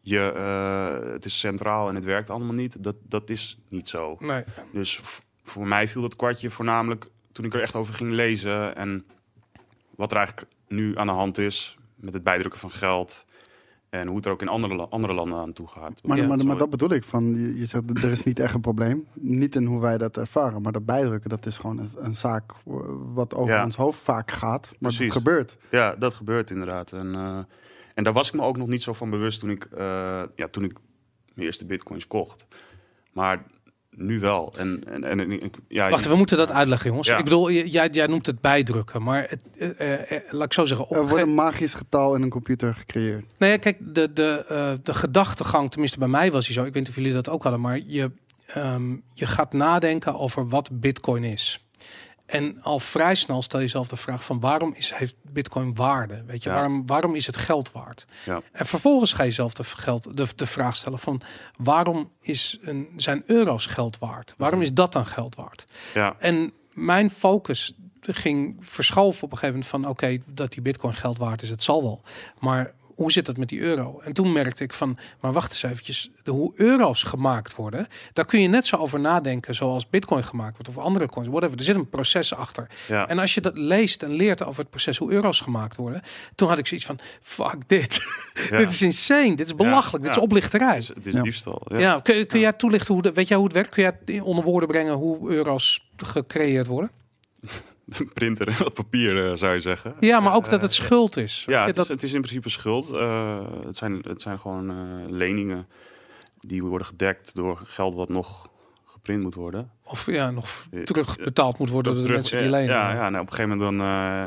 Je, 0.00 0.32
eh, 0.32 1.12
het 1.12 1.24
is 1.24 1.38
centraal 1.38 1.88
en 1.88 1.94
het 1.94 2.04
werkt 2.04 2.30
allemaal 2.30 2.54
niet. 2.54 2.82
Dat, 2.82 2.96
dat 3.02 3.30
is 3.30 3.58
niet 3.68 3.88
zo. 3.88 4.16
Nee. 4.18 4.44
Dus 4.72 5.00
voor 5.42 5.66
mij 5.66 5.88
viel 5.88 6.02
dat 6.02 6.16
kwartje 6.16 6.50
voornamelijk 6.50 7.06
toen 7.32 7.44
ik 7.44 7.54
er 7.54 7.62
echt 7.62 7.74
over 7.74 7.94
ging 7.94 8.12
lezen. 8.12 8.76
En 8.76 9.06
wat 9.96 10.10
er 10.10 10.16
eigenlijk 10.16 10.50
nu 10.68 10.98
aan 10.98 11.06
de 11.06 11.12
hand 11.12 11.38
is 11.38 11.76
met 11.94 12.14
het 12.14 12.22
bijdrukken 12.22 12.60
van 12.60 12.70
geld. 12.70 13.24
En 13.90 14.06
hoe 14.06 14.16
het 14.16 14.26
er 14.26 14.32
ook 14.32 14.40
in 14.42 14.48
andere, 14.48 14.88
andere 14.88 15.14
landen 15.14 15.38
aan 15.38 15.52
toe 15.52 15.68
gaat. 15.68 16.00
Maar, 16.02 16.16
Ja, 16.16 16.26
maar, 16.26 16.44
maar 16.46 16.56
dat 16.56 16.70
bedoel 16.70 16.90
ik. 16.92 17.04
Van, 17.04 17.24
je, 17.34 17.58
je 17.58 17.66
zegt, 17.66 17.84
er 18.02 18.10
is 18.10 18.22
niet 18.22 18.38
echt 18.40 18.54
een 18.54 18.60
probleem. 18.60 19.06
Niet 19.14 19.54
in 19.54 19.64
hoe 19.64 19.80
wij 19.80 19.98
dat 19.98 20.16
ervaren. 20.16 20.62
Maar 20.62 20.72
dat 20.72 20.84
bijdrukken, 20.84 21.30
dat 21.30 21.46
is 21.46 21.58
gewoon 21.58 21.78
een, 21.78 21.90
een 21.96 22.14
zaak 22.14 22.52
wat 23.14 23.34
over 23.34 23.54
Ja. 23.54 23.64
ons 23.64 23.76
hoofd 23.76 23.98
vaak 24.00 24.30
gaat. 24.30 24.66
Maar 24.66 24.76
Precies. 24.78 24.98
het 25.04 25.12
gebeurt. 25.12 25.56
Ja, 25.70 25.94
dat 25.96 26.14
gebeurt 26.14 26.50
inderdaad. 26.50 26.92
En, 26.92 27.14
eh, 27.14 27.38
en 27.94 28.04
daar 28.04 28.12
was 28.12 28.28
ik 28.28 28.34
me 28.34 28.42
ook 28.42 28.56
nog 28.56 28.68
niet 28.68 28.82
zo 28.82 28.92
van 28.92 29.10
bewust 29.10 29.40
toen 29.40 29.50
ik, 29.50 29.64
eh, 29.64 30.22
ja, 30.36 30.48
toen 30.50 30.64
ik 30.64 30.72
mijn 31.34 31.46
eerste 31.46 31.64
bitcoins 31.64 32.06
kocht. 32.06 32.46
Maar 33.12 33.44
nu 33.96 34.20
wel. 34.20 34.52
En, 34.56 34.82
en, 34.86 35.04
en, 35.04 35.30
ik- 35.42 35.54
ja, 35.68 35.90
Wacht, 35.90 36.08
we 36.08 36.16
moeten 36.16 36.36
dat 36.36 36.50
uitleggen, 36.50 36.88
jongens. 36.90 37.08
Ja. 37.08 37.18
Ik 37.18 37.24
bedoel, 37.24 37.50
jij, 37.50 37.88
jij 37.92 38.06
noemt 38.06 38.26
het 38.26 38.40
bijdrukken, 38.40 39.02
maar 39.02 39.26
het, 39.28 39.44
eh, 39.58 39.68
eh, 39.80 40.12
eh, 40.12 40.22
laat 40.30 40.44
ik 40.44 40.52
zo 40.52 40.64
zeggen. 40.64 40.86
Op 40.88 40.96
Er 40.96 41.08
wordt 41.08 41.24
een 41.24 41.34
magisch 41.34 41.74
getal 41.74 42.14
in 42.14 42.22
een 42.22 42.30
computer 42.30 42.74
gecreëerd. 42.74 43.24
Nee, 43.38 43.58
kijk, 43.58 43.94
de, 43.94 44.12
de, 44.12 44.44
eh, 44.48 44.72
de 44.82 44.94
gedachtegang, 44.94 45.70
tenminste 45.70 45.98
bij 45.98 46.08
mij 46.08 46.32
was 46.32 46.44
die 46.46 46.54
zo. 46.54 46.60
Ik 46.60 46.66
weet 46.66 46.74
niet 46.82 46.88
of 46.88 46.94
jullie 46.94 47.12
dat 47.12 47.28
ook 47.28 47.42
hadden, 47.42 47.60
maar 47.60 47.80
je, 47.86 48.10
ehm, 48.46 48.90
je 49.14 49.26
gaat 49.26 49.52
nadenken 49.52 50.18
over 50.18 50.48
wat 50.48 50.70
Bitcoin 50.72 51.24
is. 51.24 51.64
En 52.30 52.62
al 52.62 52.78
vrij 52.78 53.14
snel 53.14 53.42
stel 53.42 53.58
je 53.58 53.64
jezelf 53.64 53.88
de 53.88 53.96
vraag 53.96 54.24
van 54.24 54.40
waarom 54.40 54.72
is, 54.76 54.92
heeft 54.92 55.14
Bitcoin 55.22 55.74
waarde? 55.74 56.22
Weet 56.26 56.42
je, 56.42 56.48
Ja. 56.48 56.54
waarom, 56.54 56.86
waarom 56.86 57.14
is 57.14 57.26
het 57.26 57.36
geld 57.36 57.72
waard? 57.72 58.06
Ja. 58.24 58.42
En 58.52 58.66
vervolgens 58.66 59.12
ga 59.12 59.22
je 59.22 59.28
jezelf 59.28 59.52
de, 59.54 59.64
geld, 59.64 60.16
de, 60.16 60.26
de 60.36 60.46
vraag 60.46 60.76
stellen 60.76 60.98
van 60.98 61.20
waarom 61.56 62.10
is 62.20 62.58
een, 62.60 62.88
zijn 62.96 63.22
euro's 63.26 63.66
geld 63.66 63.98
waard? 63.98 64.34
Waarom 64.36 64.58
Mhm. 64.58 64.68
is 64.68 64.74
dat 64.74 64.92
dan 64.92 65.06
geld 65.06 65.34
waard? 65.34 65.66
ja, 65.94 66.14
En 66.18 66.52
mijn 66.72 67.10
focus 67.10 67.74
ging 68.00 68.56
verschoven 68.60 69.22
op 69.24 69.32
een 69.32 69.38
gegeven 69.38 69.60
moment 69.60 69.70
van 69.70 69.88
oké, 69.88 70.18
dat 70.34 70.52
die 70.52 70.62
bitcoin 70.62 70.94
geld 70.94 71.18
waard 71.18 71.42
is, 71.42 71.50
het 71.50 71.62
zal 71.62 71.82
wel. 71.82 72.02
Maar 72.38 72.72
hoe 73.00 73.12
zit 73.12 73.26
het 73.26 73.36
met 73.36 73.48
die 73.48 73.60
euro? 73.60 74.00
En 74.04 74.12
toen 74.12 74.32
merkte 74.32 74.64
ik 74.64 74.72
van, 74.72 74.98
maar 75.20 75.32
wacht 75.32 75.50
eens 75.52 75.62
eventjes, 75.62 76.10
de, 76.22 76.30
hoe 76.30 76.52
euro's 76.56 77.02
gemaakt 77.02 77.54
worden, 77.54 77.86
daar 78.12 78.24
kun 78.24 78.40
je 78.40 78.48
net 78.48 78.66
zo 78.66 78.76
over 78.76 79.00
nadenken 79.00 79.54
zoals 79.54 79.88
bitcoin 79.90 80.24
gemaakt 80.24 80.52
wordt 80.52 80.68
of 80.68 80.84
andere 80.84 81.06
coins, 81.08 81.28
whatever. 81.28 81.58
Er 81.58 81.64
zit 81.64 81.76
een 81.76 81.88
proces 81.88 82.34
achter. 82.34 82.66
ja. 82.88 83.08
En 83.08 83.18
als 83.18 83.34
je 83.34 83.40
dat 83.40 83.56
leest 83.56 84.02
en 84.02 84.10
leert 84.10 84.44
over 84.44 84.60
het 84.60 84.70
proces 84.70 84.98
hoe 84.98 85.10
euro's 85.10 85.40
gemaakt 85.40 85.76
worden, 85.76 86.02
toen 86.34 86.48
had 86.48 86.58
ik 86.58 86.66
zoiets 86.66 86.86
van, 86.86 86.98
fuck 87.22 87.56
dit. 87.68 88.00
ja. 88.50 88.56
dit 88.62 88.72
is 88.72 88.82
insane, 88.82 89.34
dit 89.36 89.46
is 89.46 89.54
belachelijk, 89.54 90.04
dit 90.04 90.14
ja. 90.14 90.18
is 90.18 90.24
oplichterij. 90.24 90.74
Het 90.74 90.82
is, 90.82 90.88
het 90.88 91.06
is 91.06 91.12
Ja. 91.12 91.22
diefstal. 91.22 91.62
Ja, 91.68 91.78
Ja. 91.78 92.00
kun, 92.02 92.26
kun 92.26 92.38
Ja. 92.38 92.44
jij 92.44 92.52
toelichten 92.52 92.94
hoe 92.94 93.02
de, 93.02 93.12
weet 93.12 93.28
jij 93.28 93.36
hoe 93.36 93.46
het 93.46 93.54
werkt? 93.54 93.70
Kun 93.70 93.82
jij 93.82 94.20
onder 94.20 94.44
woorden 94.44 94.68
brengen 94.68 94.94
hoe 94.94 95.30
euro's 95.30 95.88
gecreëerd 95.96 96.66
worden? 96.66 96.90
Printer 98.14 98.48
en 98.48 98.54
wat 98.58 98.74
papier, 98.74 99.30
eh, 99.30 99.36
zou 99.36 99.54
je 99.54 99.60
zeggen. 99.60 99.94
Ja, 100.00 100.20
maar 100.20 100.34
ook 100.34 100.50
dat 100.50 100.62
het 100.62 100.70
Eh, 100.70 100.76
schuld 100.76 101.16
is. 101.16 101.44
Ja, 101.46 101.66
het 101.66 101.78
is, 101.78 101.88
het 101.88 102.02
is 102.02 102.12
in 102.12 102.20
principe 102.20 102.48
schuld. 102.50 102.92
Eh, 102.92 103.40
het, 103.66 103.76
zijn, 103.76 103.98
het 104.02 104.22
zijn 104.22 104.38
gewoon 104.38 105.06
leningen 105.12 105.66
die 106.40 106.64
worden 106.64 106.86
gedekt 106.86 107.34
door 107.34 107.56
geld 107.64 107.94
wat 107.94 108.08
nog 108.08 108.48
geprint 108.84 109.22
moet 109.22 109.34
worden. 109.34 109.70
of 109.84 110.06
ja, 110.06 110.30
nog 110.30 110.66
terugbetaald 110.84 111.58
moet 111.58 111.68
worden 111.68 111.92
door 111.92 112.00
de 112.02 112.08
Terug- 112.08 112.20
mensen 112.20 112.38
die 112.38 112.50
lenen. 112.50 112.74
Ja, 112.74 112.92
ja 112.92 113.08
nou, 113.10 113.22
op 113.22 113.30
een 113.30 113.34
gegeven 113.36 113.58
moment 113.58 113.78
dan... 113.78 113.86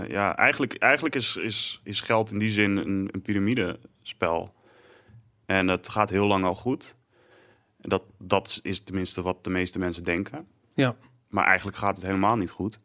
ja, 0.09 0.35
eigenlijk, 0.35 0.73
eigenlijk 0.73 1.15
is, 1.15 1.35
is, 1.35 1.81
is 1.83 2.01
geld 2.01 2.31
in 2.31 2.37
die 2.39 2.51
zin 2.51 2.77
een, 2.77 3.09
een 3.11 3.21
piramidespel. 3.21 4.53
En 5.45 5.67
het 5.67 5.89
gaat 5.89 6.09
heel 6.09 6.27
lang 6.27 6.45
al 6.45 6.55
goed. 6.55 6.95
Dat, 7.79 8.03
dat 8.17 8.59
is 8.63 8.83
tenminste 8.83 9.21
wat 9.21 9.43
de 9.43 9.49
meeste 9.49 9.79
mensen 9.79 10.03
denken. 10.03 10.47
Ja. 10.73 10.95
Maar 11.29 11.45
eigenlijk 11.45 11.77
gaat 11.77 11.95
het 11.95 12.05
helemaal 12.05 12.35
niet 12.35 12.49
goed. 12.49 12.79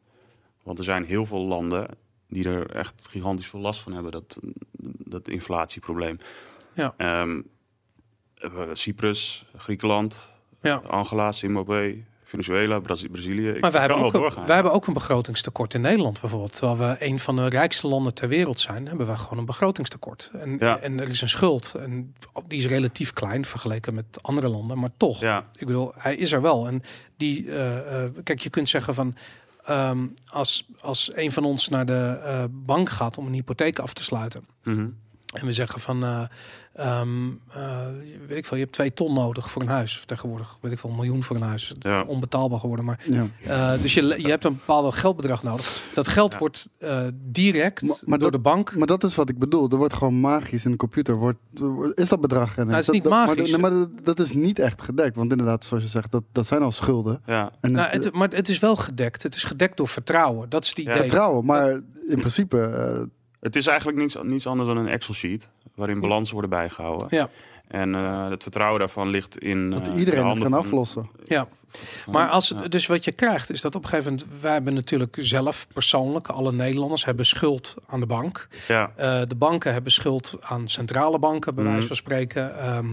Want 0.69 0.79
er 0.81 0.85
zijn 0.85 1.05
heel 1.05 1.27
veel 1.27 1.41
landen 1.47 1.87
die 2.29 2.49
er 2.49 2.71
echt 2.71 3.07
gigantisch 3.11 3.47
veel 3.47 3.61
last 3.61 3.81
van 3.81 3.93
hebben, 3.93 4.13
dat, 4.13 4.39
dat 5.05 5.29
inflatieprobleem. 5.29 6.19
Ja. 6.75 6.95
Eh, 6.97 7.29
Cyprus, 8.73 9.45
Griekenland, 9.57 10.35
Ja. 10.63 10.75
Angola, 10.87 11.33
Zimbabwe, 11.33 11.97
Venezuela, 12.25 12.79
Brazi- 12.79 13.09
Brazilië. 13.09 13.49
Ik 13.49 13.61
Maar 13.61 13.71
wij 13.71 13.81
hebben, 13.81 13.99
ook 13.99 14.15
een, 14.15 14.45
wij 14.47 14.55
hebben 14.55 14.73
ook 14.73 14.87
een 14.87 14.93
begrotingstekort 14.93 15.75
in 15.75 15.81
Nederland 15.81 16.21
bijvoorbeeld. 16.21 16.53
Terwijl 16.53 16.77
we 16.77 17.05
een 17.05 17.19
van 17.19 17.37
de 17.37 17.47
rijkste 17.49 17.89
landen 17.89 18.15
ter 18.15 18.29
wereld 18.29 18.61
zijn, 18.61 18.87
hebben 18.89 19.07
we 19.07 19.17
gewoon 19.17 19.39
een 19.39 19.45
begrotingstekort. 19.45 20.31
En, 20.33 20.57
Ja. 20.61 20.79
en 20.79 21.01
er 21.01 21.09
is 21.09 21.21
een 21.21 21.29
schuld. 21.29 21.75
En 21.75 22.15
die 22.47 22.59
is 22.59 22.67
relatief 22.67 23.13
klein 23.13 23.45
vergeleken 23.45 23.95
met 23.95 24.19
andere 24.23 24.49
landen, 24.49 24.79
maar 24.79 24.91
toch. 24.97 25.21
Ja, 25.21 25.49
Ik 25.59 25.67
bedoel, 25.67 25.93
hij 25.97 26.17
is 26.17 26.33
er 26.33 26.43
wel. 26.43 26.67
En 26.67 26.83
die, 27.17 27.51
eh, 27.53 28.05
eh, 28.05 28.11
kijk, 28.25 28.41
je 28.41 28.51
kunt 28.51 28.69
zeggen 28.69 28.95
van. 28.95 29.17
Ehm, 29.69 30.07
als, 30.27 30.69
als 30.81 31.11
een 31.15 31.33
van 31.33 31.45
ons 31.45 31.69
naar 31.69 31.87
de 31.87 32.21
eh, 32.25 32.45
bank 32.51 32.89
gaat 32.91 33.19
om 33.19 33.27
een 33.27 33.33
hypotheek 33.33 33.79
af 33.79 33.93
te 33.93 34.05
sluiten. 34.05 34.47
mhm. 34.65 34.89
En 35.41 35.47
we 35.47 35.53
zeggen 35.53 35.81
van, 35.81 36.05
eh, 36.05 36.23
ehm, 36.75 37.29
eh, 37.53 37.87
weet 38.27 38.39
ik 38.39 38.47
veel, 38.47 38.57
je 38.57 38.63
hebt 38.63 38.75
twee 38.75 38.93
ton 38.95 39.15
nodig 39.15 39.51
voor 39.51 39.63
een 39.63 39.69
huis. 39.69 39.99
Of 39.99 40.05
tegenwoordig, 40.05 40.59
weet 40.61 40.73
ik 40.73 40.79
veel, 40.79 40.91
een 40.91 40.97
miljoen 40.97 41.23
voor 41.23 41.37
een 41.37 41.43
huis. 41.43 41.75
Ja. 41.79 42.03
onbetaalbaar 42.03 42.61
geworden. 42.61 42.85
Maar, 42.85 43.01
Ja. 43.09 43.27
eh, 43.75 43.83
dus 43.83 43.95
je, 43.95 44.03
je 44.23 44.29
hebt 44.29 44.45
een 44.45 44.53
bepaald 44.55 44.95
geldbedrag 44.95 45.43
nodig. 45.43 45.83
Dat 45.95 46.09
geld 46.09 46.33
Ja. 46.33 46.39
wordt 46.39 46.69
eh, 46.79 47.07
direct 47.15 47.83
Maar- 47.83 47.97
maar 48.05 48.19
door 48.19 48.31
dat- 48.31 48.43
de 48.45 48.49
bank. 48.51 48.77
Maar 48.77 48.87
dat 48.87 49.05
is 49.05 49.15
wat 49.15 49.29
ik 49.29 49.39
bedoel. 49.39 49.71
Er 49.71 49.77
wordt 49.77 49.95
gewoon 49.95 50.21
magisch 50.21 50.65
in 50.65 50.71
de 50.71 50.77
computer. 50.77 51.15
Wordt, 51.17 51.39
is 51.95 52.09
dat 52.09 52.21
bedrag 52.21 52.57
er? 52.57 52.65
Nou, 52.65 52.71
het 52.71 52.79
is 52.81 52.87
Dat- 52.87 52.95
niet 52.95 53.05
dat- 53.05 53.13
maar- 53.13 53.27
magisch. 53.27 53.51
nee, 53.51 53.61
Maar, 53.61 53.71
dat, 53.71 53.91
dat 54.05 54.19
is 54.21 54.33
niet 54.33 54.59
echt 54.59 54.83
gedekt. 54.83 55.17
Want 55.17 55.31
inderdaad, 55.31 55.65
zoals 55.65 55.83
je 55.83 55.89
zegt, 55.89 56.11
dat, 56.13 56.23
dat 56.33 56.47
zijn 56.47 56.63
al 56.63 56.71
schulden. 56.73 57.23
ja. 57.27 57.53
En 57.61 57.73
Nou, 57.73 57.91
het, 57.91 58.05
het, 58.05 58.15
maar 58.15 58.29
het 58.29 58.49
is 58.49 58.59
wel 58.59 58.77
gedekt. 58.77 59.23
Het 59.23 59.35
is 59.35 59.45
gedekt 59.45 59.77
door 59.77 59.89
vertrouwen. 59.89 60.49
Dat 60.49 60.63
is 60.63 60.69
het 60.69 60.79
idee. 60.79 60.97
vertrouwen. 60.97 61.45
Maar 61.45 61.71
in 62.09 62.19
principe, 62.19 62.61
eh, 62.61 63.03
Het 63.41 63.57
is 63.57 63.67
eigenlijk 63.67 63.99
niets, 63.99 64.17
niets 64.23 64.47
anders 64.47 64.69
dan 64.69 64.77
een 64.79 64.89
Excel-sheet 64.89 65.49
waarin 65.75 66.01
balansen 66.01 66.33
worden 66.33 66.51
bijgehouden. 66.51 67.07
Ja. 67.11 67.29
En 67.69 67.95
eh, 67.95 68.29
het 68.29 68.43
vertrouwen 68.43 68.79
daarvan 68.79 69.09
ligt 69.09 69.39
in. 69.39 69.71
dat 69.71 69.79
eh, 69.81 69.93
de 69.93 69.99
iedereen 69.99 70.27
het 70.27 70.39
kan 70.39 70.51
van- 70.51 70.59
aflossen. 70.59 71.09
Ja. 71.25 71.49
Maar 72.11 72.29
als, 72.29 72.49
ja. 72.49 72.69
dus 72.69 72.87
wat 72.87 73.05
je 73.05 73.13
krijgt 73.13 73.51
is 73.51 73.61
dat 73.61 73.75
op 73.75 73.83
een 73.83 73.89
gegeven 73.89 74.13
moment, 74.13 74.41
wij 74.41 74.53
hebben 74.53 74.75
natuurlijk 74.75 75.17
zelf 75.21 75.67
persoonlijk, 75.73 76.29
alle 76.29 76.53
Nederlanders 76.53 77.05
hebben 77.05 77.27
schuld 77.27 77.75
aan 77.87 78.01
de 78.01 78.07
bank. 78.07 78.49
Ja, 78.69 78.93
Eh, 78.97 79.21
de 79.29 79.35
banken 79.35 79.73
hebben 79.73 79.93
schuld 79.93 80.37
aan 80.41 80.69
centrale 80.69 81.19
banken, 81.19 81.55
bij 81.55 81.65
Mhm. 81.65 81.73
wijze 81.73 81.87
van 81.87 81.97
spreken. 81.97 82.59
Ehm, 82.59 82.87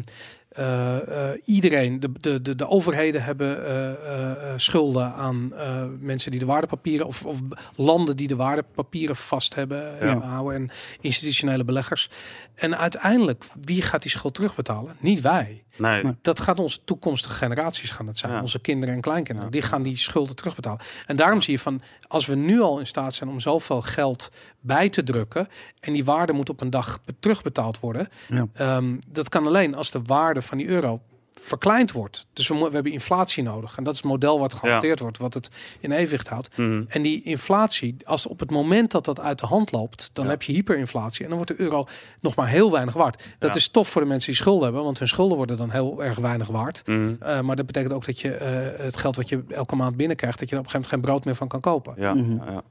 eh, 0.55 1.31
eh, 1.31 1.41
iedereen, 1.45 1.99
de, 1.99 2.11
de, 2.19 2.41
de, 2.41 2.55
de 2.55 2.67
overheden 2.67 3.23
hebben 3.23 3.65
eh, 3.65 4.53
schulden 4.55 5.13
aan 5.13 5.53
mensen 5.99 6.31
die 6.31 6.39
de 6.39 6.45
waardepapieren 6.45 7.07
of, 7.07 7.25
of 7.25 7.37
landen 7.75 8.17
die 8.17 8.27
de 8.27 8.35
waardepapieren 8.35 9.15
vast 9.15 9.55
hebben 9.55 9.95
Ja. 10.01 10.19
houden 10.19 10.55
en 10.61 10.69
institutionele 11.01 11.63
beleggers. 11.63 12.09
En 12.55 12.77
uiteindelijk, 12.77 13.45
wie 13.61 13.81
gaat 13.81 14.01
die 14.01 14.11
schuld 14.11 14.33
terugbetalen? 14.33 14.95
Niet 14.99 15.21
wij. 15.21 15.63
Nee. 15.77 16.03
Nee. 16.03 16.13
Dat 16.21 16.39
gaat 16.39 16.59
onze 16.59 16.79
toekomstige 16.85 17.33
generaties 17.35 17.91
gaan 17.91 18.07
het 18.07 18.17
zijn. 18.17 18.31
Ja. 18.31 18.41
Onze 18.41 18.59
kinderen 18.59 18.95
en 18.95 19.01
kleinkinderen. 19.01 19.51
Ja. 19.51 19.59
Die 19.59 19.69
gaan 19.69 19.83
die 19.83 19.97
schulden 19.97 20.35
terugbetalen. 20.35 20.79
En 21.05 21.15
daarom 21.15 21.41
zie 21.41 21.53
je 21.53 21.59
van, 21.59 21.81
als 22.07 22.25
we 22.25 22.35
nu 22.35 22.61
al 22.61 22.79
in 22.79 22.87
staat 22.87 23.13
zijn 23.13 23.29
om 23.29 23.39
zoveel 23.39 23.81
geld 23.81 24.31
bij 24.59 24.89
te 24.89 25.03
drukken. 25.03 25.47
En 25.79 25.93
die 25.93 26.05
waarde 26.05 26.33
moet 26.33 26.49
op 26.49 26.61
een 26.61 26.69
dag 26.69 26.99
be- 27.05 27.15
terugbetaald 27.19 27.79
worden. 27.79 28.07
Ja. 28.27 28.47
ehm, 28.53 28.95
dat 29.07 29.29
kan 29.29 29.47
alleen 29.47 29.75
als 29.75 29.91
de 29.91 30.01
waarde 30.05 30.41
van 30.41 30.57
die 30.57 30.67
euro 30.67 31.01
verkleind 31.41 31.91
wordt. 31.91 32.27
Dus 32.33 32.47
we, 32.47 32.55
we 32.55 32.69
hebben 32.73 32.91
inflatie 32.91 33.43
nodig. 33.43 33.77
En 33.77 33.83
dat 33.83 33.93
is 33.93 33.99
het 33.99 34.09
model 34.09 34.39
wat 34.39 34.53
gehanteerd 34.53 34.99
wordt, 34.99 35.17
wat 35.17 35.33
het 35.33 35.49
in 35.79 35.91
evenwicht 35.91 36.27
houdt. 36.27 36.57
Mhm. 36.57 36.83
En 36.87 37.01
die 37.01 37.23
inflatie, 37.23 37.95
als 38.05 38.27
op 38.27 38.39
het 38.39 38.51
moment 38.51 38.91
dat 38.91 39.05
dat 39.05 39.19
uit 39.19 39.39
de 39.39 39.45
hand 39.45 39.71
loopt, 39.71 40.09
dan 40.13 40.25
Ja. 40.25 40.31
heb 40.31 40.41
je 40.43 40.53
hyperinflatie. 40.53 41.21
En 41.23 41.27
dan 41.29 41.37
wordt 41.37 41.57
de 41.57 41.63
euro 41.63 41.83
nog 42.19 42.35
maar 42.35 42.47
heel 42.47 42.71
weinig 42.71 42.93
waard. 42.93 43.23
Dat 43.39 43.49
Ja. 43.49 43.55
is 43.55 43.67
tof 43.67 43.89
voor 43.89 44.01
de 44.01 44.07
mensen 44.07 44.31
die 44.31 44.41
schulden 44.41 44.63
hebben, 44.63 44.83
want 44.83 44.99
hun 44.99 45.07
schulden 45.07 45.37
worden 45.37 45.57
dan 45.57 45.69
heel 45.69 46.03
erg 46.03 46.17
weinig 46.19 46.47
waard. 46.47 46.81
Mhm. 46.85 47.13
Uh, 47.23 47.41
maar 47.41 47.55
dat 47.55 47.65
betekent 47.65 47.93
ook 47.93 48.05
dat 48.05 48.19
je 48.19 48.29
uh, 48.77 48.83
het 48.85 48.97
geld 48.97 49.15
wat 49.15 49.29
je 49.29 49.43
elke 49.49 49.75
maand 49.75 49.95
binnenkrijgt, 49.95 50.39
dat 50.39 50.49
je 50.49 50.55
er 50.55 50.61
op 50.61 50.65
een 50.67 50.71
gegeven 50.71 50.91
moment 50.99 51.07
geen 51.07 51.13
brood 51.15 51.25
meer 51.25 51.35
van 51.35 51.47
kan 51.47 51.59
kopen. 51.61 51.93
Ja, 51.97 52.13
Mhm. 52.13 52.35
ja, 52.35 52.51
ja. 52.51 52.61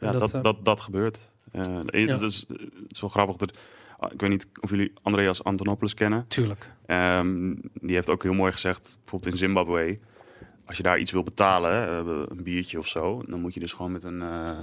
ja 0.00 0.10
dat, 0.10 0.20
dat, 0.20 0.34
eh, 0.34 0.42
dat, 0.42 0.64
dat, 0.64 0.80
gebeurt. 0.80 1.18
Eh, 1.52 1.62
Ja. 1.62 1.82
het, 2.12 2.20
is, 2.20 2.44
het 2.48 2.60
is 2.88 3.00
wel 3.00 3.10
grappig. 3.10 3.36
Dat, 3.36 3.52
ik 4.10 4.20
weet 4.20 4.30
niet 4.30 4.46
of 4.60 4.70
jullie 4.70 4.92
Andreas 5.02 5.44
Antonopoulos 5.44 5.94
kennen. 5.94 6.24
Tuurlijk. 6.28 6.70
Ehm, 6.86 7.54
die 7.80 7.94
heeft 7.94 8.10
ook 8.10 8.22
heel 8.22 8.32
mooi 8.34 8.52
gezegd, 8.52 8.96
bijvoorbeeld 9.00 9.32
in 9.32 9.38
Zimbabwe, 9.38 9.98
als 10.66 10.76
je 10.76 10.82
daar 10.82 10.98
iets 10.98 11.10
wil 11.12 11.22
betalen, 11.22 11.72
hè, 11.72 12.00
eh, 12.00 12.22
een 12.28 12.42
biertje 12.42 12.78
of 12.78 12.86
zo, 12.86 13.22
dan 13.26 13.40
moet 13.40 13.54
je 13.54 13.60
dus 13.60 13.72
gewoon 13.72 13.92
met 13.92 14.02
een, 14.04 14.22
eh, 14.22 14.60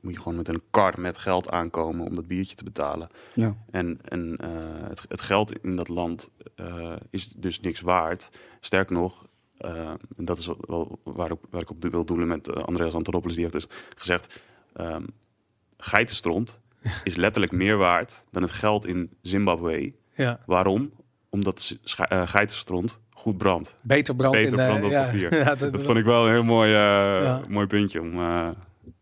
moet 0.00 0.14
je 0.14 0.20
gewoon 0.20 0.36
met 0.36 0.48
een 0.48 0.62
kar 0.70 1.00
met 1.00 1.18
geld 1.18 1.50
aankomen 1.50 2.06
om 2.06 2.14
dat 2.14 2.26
biertje 2.26 2.56
te 2.56 2.64
betalen. 2.64 3.08
Ja. 3.34 3.56
En, 3.70 3.98
en 4.04 4.36
eh, 4.36 4.48
het, 4.88 5.04
het 5.08 5.20
geld 5.20 5.62
in 5.62 5.76
dat 5.76 5.88
land 5.88 6.30
eh, 6.54 6.92
is 7.10 7.26
dus 7.28 7.60
niks 7.60 7.80
waard. 7.80 8.30
Sterker 8.60 8.94
nog, 8.96 9.28
en 9.58 9.98
dat 10.16 10.38
is 10.38 10.50
wel 10.60 10.98
waar, 11.02 11.30
ik- 11.30 11.38
waar 11.50 11.60
ik 11.62 11.70
op 11.70 11.84
wil 11.90 12.04
doelen 12.04 12.28
met 12.28 12.54
Andreas 12.64 12.94
Antonopoulos, 12.94 13.34
die 13.34 13.48
heeft 13.50 13.68
dus 13.68 13.78
gezegd, 13.96 14.40
ehm 14.72 15.02
geitenstront 15.82 16.58
is 17.04 17.16
letterlijk 17.16 17.52
meer 17.52 17.76
waard 17.76 18.24
dan 18.30 18.42
het 18.42 18.50
geld 18.50 18.86
in 18.86 19.10
Zimbabwe. 19.22 19.92
Ja. 20.14 20.38
Waarom? 20.46 20.90
Omdat 21.28 21.76
eh, 21.96 22.22
geitenstront 22.28 23.00
goed 23.10 23.38
brandt. 23.38 23.74
Beter 23.80 24.14
brand 24.16 24.34
Beter 24.34 24.50
in 24.50 24.56
de, 24.56 24.64
brand 24.64 24.84
op 24.84 24.90
ja, 24.90 25.04
papier. 25.04 25.34
Ja, 25.44 25.54
Dat 25.54 25.84
vond 25.84 25.98
ik 25.98 26.04
wel 26.04 26.24
een 26.26 26.32
heel 26.32 26.42
mooi, 26.44 26.70
eh, 26.70 26.76
Ja. 27.22 27.40
mooi 27.48 27.66
puntje 27.66 28.00
om, 28.00 28.12
eh, 28.14 28.48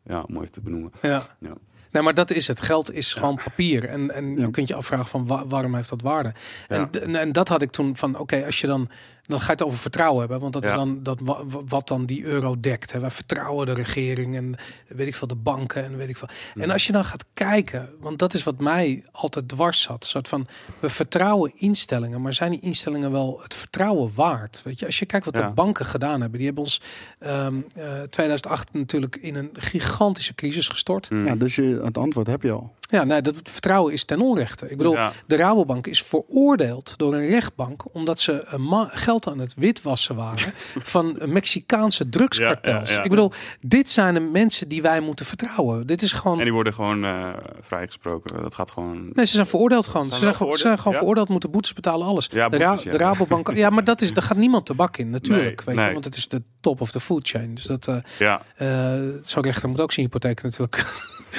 ja, 0.04 0.24
even 0.30 0.50
te 0.52 0.60
benoemen. 0.60 0.92
Ja. 1.02 1.26
Ja. 1.40 1.52
Nee, 1.90 2.02
maar 2.02 2.14
dat 2.14 2.30
is 2.30 2.46
het. 2.48 2.60
Geld 2.60 2.92
is 2.92 3.14
gewoon 3.14 3.40
papier. 3.44 3.84
En, 3.84 4.10
en 4.10 4.36
Ja. 4.36 4.40
je 4.44 4.50
kunt 4.50 4.68
je 4.68 4.74
afvragen 4.74 5.06
van 5.06 5.26
wa- 5.26 5.46
waarom 5.46 5.74
heeft 5.74 5.88
dat 5.88 6.00
waarde? 6.02 6.32
En, 6.68 6.90
en 7.16 7.32
dat 7.32 7.48
had 7.48 7.62
ik 7.62 7.70
toen 7.70 7.96
van, 7.96 8.18
oké, 8.18 8.44
als 8.46 8.60
je 8.60 8.66
dan, 8.66 8.88
dan 9.28 9.38
ga 9.40 9.46
je 9.46 9.50
het 9.52 9.62
over 9.62 9.78
vertrouwen 9.78 10.18
hebben. 10.20 10.40
Want 10.40 10.52
dat 10.52 10.64
is 10.64 10.72
dan 10.72 11.02
dat, 11.02 11.18
wa- 11.22 11.44
wa- 11.46 11.64
wat 11.64 11.88
dan 11.88 12.06
die 12.06 12.24
euro 12.24 12.60
dekt. 12.60 12.92
Hè. 12.92 13.00
Wij 13.00 13.10
vertrouwen 13.10 13.66
de 13.66 13.72
regering 13.72 14.36
en 14.36 14.54
weet 14.88 15.06
ik 15.06 15.14
veel, 15.14 15.26
de 15.28 15.34
banken 15.34 15.84
en 15.84 15.96
weet 15.96 16.08
ik 16.08 16.16
veel. 16.16 16.28
En 16.54 16.70
als 16.70 16.86
je 16.86 16.92
dan 16.92 17.04
gaat 17.04 17.24
kijken, 17.34 17.88
want 18.00 18.18
dat 18.18 18.34
is 18.34 18.42
wat 18.42 18.58
mij 18.60 19.04
altijd 19.12 19.48
dwars 19.48 19.80
zat. 19.82 20.02
Een 20.02 20.08
soort 20.08 20.28
van, 20.28 20.46
we 20.80 20.90
vertrouwen 20.90 21.52
instellingen, 21.56 22.20
maar 22.22 22.34
zijn 22.34 22.50
die 22.50 22.60
instellingen 22.60 23.10
wel 23.10 23.40
het 23.42 23.54
vertrouwen 23.54 24.10
waard? 24.14 24.60
Weet 24.64 24.78
je, 24.78 24.86
als 24.86 24.98
je 24.98 25.06
kijkt 25.06 25.24
wat 25.24 25.36
Ja. 25.36 25.48
de 25.48 25.54
banken 25.54 25.86
gedaan 25.86 26.20
hebben. 26.20 26.36
Die 26.38 26.46
hebben 26.46 26.64
ons 26.64 26.80
ehm, 27.18 27.54
eh, 27.76 28.02
2008 28.02 28.72
natuurlijk 28.72 29.16
in 29.16 29.34
een 29.34 29.50
gigantische 29.52 30.34
crisis 30.34 30.68
gestort. 30.68 31.10
Mm. 31.10 31.26
Ja, 31.26 31.36
dus 31.36 31.54
je, 31.54 31.80
het 31.84 31.98
antwoord 31.98 32.26
heb 32.26 32.42
je 32.42 32.50
al. 32.52 32.76
Ja, 32.90 33.04
nee, 33.04 33.20
dat 33.22 33.34
vertrouwen 33.42 33.92
is 33.92 34.04
ten 34.04 34.20
onrechte. 34.20 34.70
Ik 34.70 34.76
bedoel, 34.76 34.92
Ja. 34.92 35.12
de 35.26 35.36
Rabobank 35.36 35.86
is 35.86 36.02
veroordeeld 36.02 36.94
door 36.96 37.14
een 37.14 37.28
rechtbank 37.28 37.94
omdat 37.94 38.20
ze 38.20 38.46
ma- 38.56 38.90
geld 38.92 39.28
aan 39.28 39.38
het 39.38 39.54
witwassen 39.56 40.16
waren 40.16 40.52
van 40.94 41.18
Mexicaanse 41.26 42.08
drugskartels. 42.08 42.88
Ja, 42.88 42.92
ja, 42.94 42.98
ja. 42.98 43.02
Ik 43.04 43.10
bedoel, 43.10 43.32
dit 43.60 43.90
zijn 43.90 44.14
de 44.14 44.20
mensen 44.20 44.68
die 44.68 44.82
wij 44.82 45.00
moeten 45.00 45.26
vertrouwen. 45.26 45.86
Dit 45.86 46.02
is 46.02 46.12
gewoon. 46.12 46.38
En 46.38 46.44
die 46.44 46.52
worden 46.52 46.74
gewoon 46.74 47.04
eh, 47.04 47.28
vrijgesproken. 47.60 48.42
Dat 48.42 48.54
gaat 48.54 48.70
gewoon... 48.70 49.10
Nee, 49.12 49.26
ze 49.26 49.34
zijn 49.34 49.46
veroordeeld 49.46 49.86
gewoon. 49.86 50.08
Zijn 50.10 50.20
Ze 50.32 50.38
zijn, 50.38 50.52
ze 50.52 50.58
zijn 50.58 50.78
gewoon 50.78 50.92
veroordeeld? 50.94 51.28
Moeten 51.28 51.50
boetes 51.50 51.72
betalen, 51.72 52.06
alles. 52.06 52.26
Ja, 52.30 52.48
de, 52.48 52.56
Ra- 52.56 52.78
Rabobank. 52.84 53.50
Ja, 53.54 53.70
maar 53.70 53.84
dat 53.84 54.00
is, 54.00 54.12
daar 54.12 54.22
gaat 54.24 54.36
niemand 54.36 54.66
de 54.66 54.74
bak 54.74 54.96
in, 54.96 55.10
natuurlijk. 55.10 55.64
Nee, 55.66 55.76
weet 55.76 55.86
je, 55.86 55.92
want 55.92 56.04
het 56.04 56.16
is 56.16 56.28
de 56.28 56.42
top 56.60 56.80
of 56.80 56.90
the 56.90 57.00
food 57.00 57.28
chain. 57.28 57.54
Dus 57.54 57.64
dat, 57.64 57.88
eh 57.88 57.96
Ja, 58.18 58.42
eh, 58.56 59.00
zo'n 59.22 59.42
rechter 59.42 59.68
moet 59.68 59.80
ook 59.80 59.92
zijn 59.92 60.06
hypotheek 60.06 60.42
natuurlijk 60.42 60.86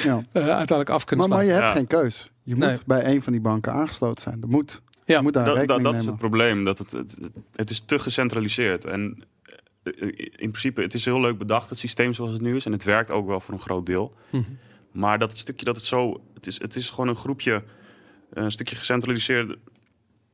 Ja. 0.02 0.16
eh, 0.32 0.42
uiteindelijk 0.42 0.90
af 0.90 1.04
kunnen 1.04 1.28
Maar, 1.28 1.36
maar 1.38 1.46
je 1.46 1.52
hebt 1.52 1.64
Ja. 1.64 1.70
geen 1.70 1.86
keus. 1.86 2.30
Je 2.42 2.54
moet 2.54 2.64
Nee. 2.64 2.76
bij 2.86 3.06
een 3.06 3.22
van 3.22 3.32
die 3.32 3.40
banken 3.40 3.72
aangesloten 3.72 4.22
zijn. 4.22 4.40
Dat 4.40 4.50
moet. 4.50 4.82
Ja. 5.04 5.16
Je 5.16 5.22
moet 5.22 5.32
daar 5.32 5.44
dat, 5.44 5.54
dat, 5.54 5.60
rekening 5.66 5.84
dat 5.84 5.92
is 5.94 5.98
nemen. 5.98 6.12
het 6.12 6.28
probleem. 6.28 6.64
Dat 6.64 6.78
het, 6.78 6.92
het, 7.54 7.70
is 7.70 7.80
te 7.80 7.98
gecentraliseerd. 7.98 8.84
En 8.84 9.22
eh, 9.82 9.92
in 10.16 10.50
principe, 10.50 10.82
het 10.82 10.94
is 10.94 11.04
heel 11.04 11.20
leuk 11.20 11.38
bedacht, 11.38 11.70
het 11.70 11.78
systeem 11.78 12.12
zoals 12.14 12.32
het 12.32 12.40
nu 12.40 12.56
is. 12.56 12.66
En 12.66 12.72
het 12.72 12.84
werkt 12.84 13.10
ook 13.10 13.26
wel 13.26 13.40
voor 13.40 13.54
een 13.54 13.60
groot 13.60 13.86
deel. 13.86 14.14
Mhm. 14.30 14.42
Maar 14.92 15.18
dat 15.18 15.38
stukje 15.38 15.64
dat 15.64 15.76
het 15.76 15.84
zo... 15.84 16.20
Het 16.34 16.46
is, 16.46 16.60
het 16.60 16.76
is 16.76 16.90
gewoon 16.90 17.08
een 17.08 17.16
groepje, 17.16 17.62
een 18.30 18.52
stukje 18.52 18.76
gecentraliseerd 18.76 19.56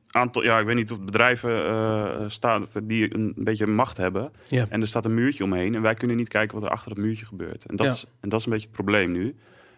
aantal... 0.07 0.43
Ja, 0.43 0.59
ik 0.59 0.65
weet 0.65 0.75
niet 0.75 0.91
of 0.91 0.99
bedrijven 1.01 1.65
eh, 1.65 2.23
staan 2.27 2.67
die 2.83 3.15
een 3.15 3.33
beetje 3.37 3.67
macht 3.67 3.97
hebben. 3.97 4.31
Ja. 4.47 4.65
En 4.69 4.81
er 4.81 4.87
staat 4.87 5.05
een 5.05 5.13
muurtje 5.13 5.43
omheen. 5.43 5.75
En 5.75 5.81
wij 5.81 5.93
kunnen 5.93 6.17
niet 6.17 6.27
kijken 6.27 6.55
wat 6.55 6.65
er 6.65 6.71
achter 6.75 6.91
het 6.91 6.99
muurtje 6.99 7.25
gebeurt. 7.25 7.65
En 7.65 7.75
dat, 7.75 7.85
Ja. 7.85 7.91
is, 7.91 8.05
en 8.19 8.29
dat 8.29 8.39
is 8.39 8.45
een 8.45 8.51
beetje 8.51 8.67
het 8.67 8.75
probleem 8.75 9.11
nu. 9.11 9.35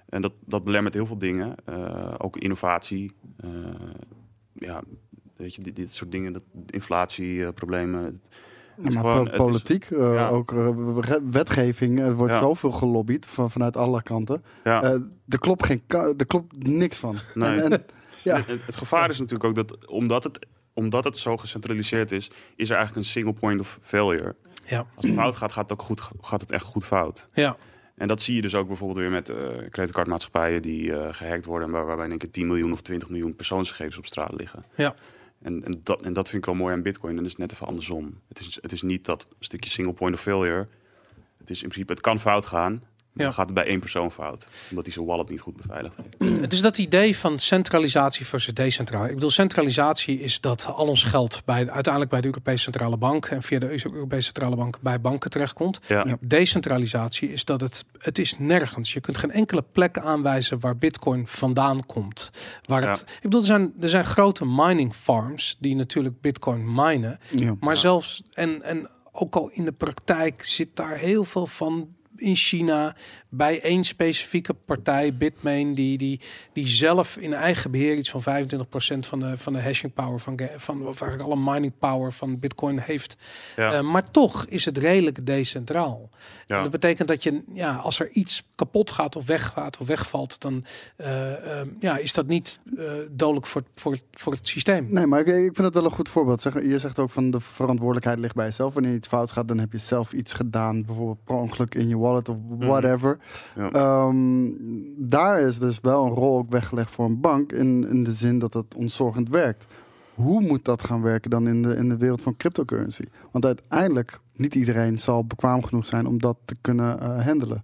En 0.10 0.22
dat, 0.22 0.34
dat 0.46 0.64
belemmert 0.64 0.94
heel 0.94 1.06
veel 1.06 1.18
dingen. 1.18 1.56
Eh, 1.66 2.14
ook 2.18 2.38
innovatie. 2.38 3.12
Eh, 3.38 3.50
ja, 4.54 4.82
weet 5.36 5.56
je, 5.56 5.62
dit, 5.62 5.76
dit 5.76 5.94
soort 5.94 6.12
dingen. 6.12 6.34
Dat, 6.34 6.44
inflatieproblemen. 6.66 8.22
Is 8.84 8.94
maar 8.94 9.04
gewoon- 9.04 9.30
is- 9.32 9.38
politiek, 9.38 9.86
eh, 9.92 10.14
ja. 10.14 10.28
ook 10.28 10.52
eh, 10.54 10.70
wetgeving. 11.32 12.00
Er 12.00 12.16
wordt 12.16 12.34
Ja. 12.34 12.40
zoveel 12.40 12.72
gelobbyd 12.72 13.26
van, 13.26 13.52
vanuit 13.52 13.78
alle 13.78 14.04
kanten. 14.04 14.44
ja. 14.64 14.84
Eh, 14.84 14.90
er, 15.28 15.40
klopt 15.40 15.66
geen, 15.66 15.82
er 15.88 16.26
klopt 16.28 16.68
niks 16.68 16.98
van. 16.98 17.16
Nee. 17.34 17.62
En, 17.62 17.72
en, 17.72 17.86
ja. 18.24 18.36
Het, 18.46 18.66
het 18.66 18.76
gevaar 18.76 19.10
is 19.10 19.20
natuurlijk 19.20 19.50
ook 19.50 19.56
dat 19.68 19.88
omdat 19.88 20.24
het 20.24 20.48
omdat 20.74 21.04
het 21.04 21.18
zo 21.18 21.38
gecentraliseerd 21.38 22.12
is, 22.12 22.32
is 22.56 22.70
er 22.70 22.76
eigenlijk 22.76 23.06
een 23.06 23.12
single 23.12 23.34
point 23.34 23.62
of 23.62 23.80
failure. 23.82 24.36
Ja. 24.66 24.86
Als 24.96 25.06
het 25.06 25.16
fout 25.16 25.36
gaat, 25.36 25.52
gaat 25.52 25.70
het 25.70 25.80
ook 25.80 25.86
goed, 25.86 26.10
gaat 26.22 26.42
het 26.42 26.52
echt 26.52 26.64
goed 26.64 26.86
fout. 26.86 27.28
Ja. 27.34 27.58
En 28.00 28.08
dat 28.08 28.22
zie 28.22 28.36
je 28.36 28.42
dus 28.42 28.56
ook 28.56 28.68
bijvoorbeeld 28.68 29.00
weer 29.00 29.10
met 29.10 29.30
eh 29.30 29.36
creditcardmaatschappijen 29.70 30.62
die 30.62 30.94
eh, 30.94 31.08
gehackt 31.14 31.46
worden, 31.46 31.70
waar, 31.70 31.86
waarbij 31.86 32.06
in 32.06 32.12
één 32.12 32.20
keer 32.20 32.32
10 32.32 32.48
miljoen 32.48 32.72
of 32.72 32.82
20 32.82 33.10
miljoen 33.10 33.36
persoonsgegevens 33.36 33.98
op 33.98 34.06
straat 34.06 34.34
liggen. 34.40 34.66
Ja. 34.76 34.96
En, 35.42 35.66
en, 35.66 35.82
dat, 35.84 36.02
en 36.02 36.14
dat 36.14 36.30
vind 36.30 36.42
ik 36.42 36.46
wel 36.46 36.60
mooi 36.60 36.74
aan 36.74 36.82
Bitcoin. 36.82 37.18
En 37.18 37.24
dat 37.24 37.32
is 37.32 37.38
net 37.38 37.52
even 37.52 37.68
andersom. 37.68 38.20
Het 38.28 38.40
is, 38.40 38.58
het 38.62 38.72
is 38.72 38.82
niet 38.82 39.06
dat 39.06 39.28
stukje 39.40 39.70
single 39.70 39.94
point 39.94 40.16
of 40.16 40.22
failure. 40.22 40.68
Het 41.38 41.50
is 41.50 41.64
in 41.64 41.70
principe, 41.70 41.92
het 41.92 42.02
kan 42.02 42.20
fout 42.20 42.46
gaan. 42.46 42.84
Ja. 43.14 43.24
dan 43.24 43.34
gaat 43.34 43.46
het 43.46 43.54
bij 43.56 43.66
één 43.66 43.80
persoon 43.80 44.12
fout. 44.12 44.48
Omdat 44.70 44.86
hij 44.86 44.94
zijn 44.94 45.06
wallet 45.06 45.30
niet 45.30 45.42
goed 45.42 45.56
beveiligd 45.56 45.96
heeft. 45.98 46.42
Het 46.42 46.54
is 46.54 46.62
dat 46.62 46.78
idee 46.78 47.18
van 47.18 47.40
centralisatie 47.40 48.26
versus 48.26 48.54
decentralisatie. 48.54 49.10
Ik 49.10 49.16
bedoel, 49.16 49.30
centralisatie 49.32 50.20
is 50.20 50.42
dat 50.42 50.66
al 50.76 50.88
ons 50.88 51.04
geld 51.04 51.42
bij, 51.46 51.70
uiteindelijk 51.70 52.12
bij 52.12 52.22
de 52.22 52.28
Europese 52.28 52.64
Centrale 52.64 52.98
Bank 52.98 53.26
en 53.26 53.44
via 53.44 53.60
de 53.60 53.86
Europese 53.86 54.24
Centrale 54.24 54.56
Bank 54.56 54.78
bij 54.82 55.02
banken 55.02 55.30
terechtkomt. 55.30 55.80
Ja, 55.88 56.04
Ja. 56.08 56.18
Decentralisatie 56.22 57.32
is 57.32 57.46
dat 57.46 57.62
het, 57.62 57.86
het 57.98 58.20
is 58.20 58.38
nergens. 58.38 58.94
Je 58.94 59.00
kunt 59.00 59.18
geen 59.18 59.32
enkele 59.32 59.64
plek 59.72 59.98
aanwijzen 59.98 60.60
waar 60.60 60.78
Bitcoin 60.78 61.28
vandaan 61.28 61.86
komt. 61.86 62.32
Waar 62.66 62.88
het, 62.90 63.00
Ik 63.02 63.22
bedoel, 63.22 63.40
er 63.40 63.46
zijn, 63.46 63.74
er 63.82 63.90
zijn 63.90 64.06
grote 64.06 64.46
mining 64.46 64.94
farms 64.96 65.56
die 65.60 65.76
natuurlijk 65.76 66.22
Bitcoin 66.22 66.74
minen. 66.74 67.20
Ja. 67.30 67.56
Maar 67.60 67.74
Ja. 67.74 67.80
zelfs, 67.80 68.22
en, 68.32 68.62
en 68.64 68.90
ook 69.12 69.36
al 69.36 69.50
in 69.50 69.66
de 69.66 69.72
praktijk 69.72 70.44
zit 70.44 70.70
daar 70.74 70.98
heel 70.98 71.24
veel 71.26 71.48
van 71.48 71.88
in 72.20 72.36
China 72.36 72.96
bij 73.30 73.62
één 73.62 73.84
specifieke 73.84 74.54
partij, 74.54 75.14
Bitmain, 75.14 75.74
die, 75.74 75.98
die, 75.98 76.20
die 76.54 76.68
zelf 76.68 77.18
in 77.18 77.34
eigen 77.34 77.72
beheer 77.72 77.98
iets 77.98 78.10
van 78.10 78.22
25% 78.22 79.00
van 79.00 79.20
de, 79.20 79.38
van 79.38 79.54
de 79.54 79.62
hashing 79.62 79.94
power 79.94 80.20
van, 80.20 80.40
van 80.58 80.88
of 80.88 81.02
eigenlijk 81.02 81.32
alle 81.32 81.52
mining 81.54 81.74
power 81.80 82.12
van 82.12 82.40
Bitcoin 82.40 82.80
heeft. 82.80 83.18
ja, 83.56 83.74
Eh, 83.74 83.82
maar 83.82 84.12
toch 84.12 84.46
is 84.46 84.66
het 84.66 84.78
redelijk 84.78 85.26
decentraal. 85.26 86.10
En 86.48 86.56
ja. 86.56 86.62
dat 86.62 86.72
betekent 86.72 87.08
dat 87.08 87.24
je, 87.24 87.42
ja, 87.54 87.76
als 87.76 88.00
er 88.00 88.10
iets 88.10 88.44
kapot 88.56 88.92
gaat 88.92 89.16
of 89.16 89.26
weggaat 89.26 89.78
of 89.78 89.88
wegvalt, 89.88 90.42
dan 90.42 90.66
eh, 90.96 91.60
eh, 91.60 91.68
ja, 91.80 91.98
is 91.98 92.14
dat 92.14 92.28
niet 92.28 92.60
eh, 92.78 92.86
dodelijk 93.12 93.46
voor, 93.46 93.64
voor, 93.76 93.98
voor 94.12 94.34
het 94.34 94.48
systeem. 94.48 94.88
Nee, 94.90 95.06
maar 95.06 95.20
ik, 95.20 95.28
ik 95.28 95.56
vind 95.56 95.58
het 95.58 95.74
wel 95.74 95.86
een 95.86 95.92
goed 95.92 96.10
voorbeeld. 96.10 96.42
Zeg, 96.42 96.54
je 96.54 96.80
zegt 96.80 97.00
ook 97.00 97.10
van 97.10 97.32
de 97.32 97.40
verantwoordelijkheid 97.40 98.20
ligt 98.20 98.36
bij 98.36 98.46
jezelf. 98.46 98.74
Wanneer 98.74 98.94
iets 98.94 99.08
fout 99.08 99.32
gaat, 99.32 99.48
dan 99.48 99.60
heb 99.60 99.72
je 99.72 99.78
zelf 99.78 100.14
iets 100.14 100.34
gedaan. 100.34 100.86
Bijvoorbeeld 100.86 101.24
per 101.24 101.36
ongeluk 101.36 101.76
in 101.76 101.88
je 101.88 101.98
wallet 101.98 102.09
of 102.16 102.36
whatever. 102.60 103.18
Ja. 103.56 103.72
Ehm, 103.72 104.48
daar 104.98 105.42
is 105.42 105.60
dus 105.60 105.80
wel 105.82 106.06
een 106.06 106.12
rol 106.12 106.38
ook 106.38 106.50
weggelegd 106.50 106.92
voor 106.92 107.06
een 107.06 107.20
bank. 107.20 107.52
In, 107.52 107.88
in 107.88 108.04
de 108.04 108.14
zin 108.14 108.40
dat 108.40 108.54
het 108.54 108.76
ontzorgend 108.76 109.30
werkt. 109.30 109.66
Hoe 110.14 110.42
moet 110.42 110.66
dat 110.66 110.84
gaan 110.84 111.02
werken 111.02 111.30
dan 111.30 111.48
in 111.48 111.62
de, 111.62 111.76
in 111.76 111.90
de 111.90 111.98
wereld 111.98 112.22
van 112.22 112.38
cryptocurrency? 112.38 113.04
Want 113.32 113.46
uiteindelijk, 113.46 114.20
niet 114.34 114.56
iedereen 114.56 115.00
zal 115.00 115.26
bekwaam 115.26 115.64
genoeg 115.64 115.86
zijn 115.86 116.08
om 116.08 116.20
dat 116.20 116.38
te 116.46 116.56
kunnen 116.62 117.00
eh, 117.00 117.26
handelen. 117.26 117.64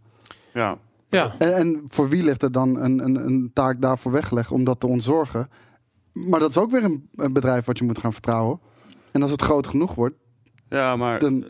ja. 0.54 0.78
Ja, 1.10 1.36
En, 1.38 1.56
en 1.56 1.82
voor 1.88 2.10
wie 2.10 2.24
ligt 2.24 2.44
er 2.44 2.52
dan 2.52 2.80
een, 2.80 3.04
een, 3.04 3.16
een 3.16 3.52
taak 3.54 3.82
daarvoor 3.82 4.12
weggelegd 4.12 4.52
om 4.52 4.64
dat 4.64 4.80
te 4.80 4.88
ontzorgen? 4.88 5.50
Maar 6.14 6.40
dat 6.40 6.50
is 6.50 6.58
ook 6.58 6.72
weer 6.72 6.84
een, 6.84 7.10
een 7.16 7.34
bedrijf 7.34 7.66
wat 7.66 7.78
je 7.78 7.84
moet 7.84 8.00
gaan 8.00 8.14
vertrouwen. 8.14 8.60
En 9.12 9.22
als 9.22 9.32
het 9.32 9.42
groot 9.42 9.68
genoeg 9.68 9.96
wordt, 9.96 10.16
ja 10.70 10.96
maar 10.96 11.20
dan 11.20 11.46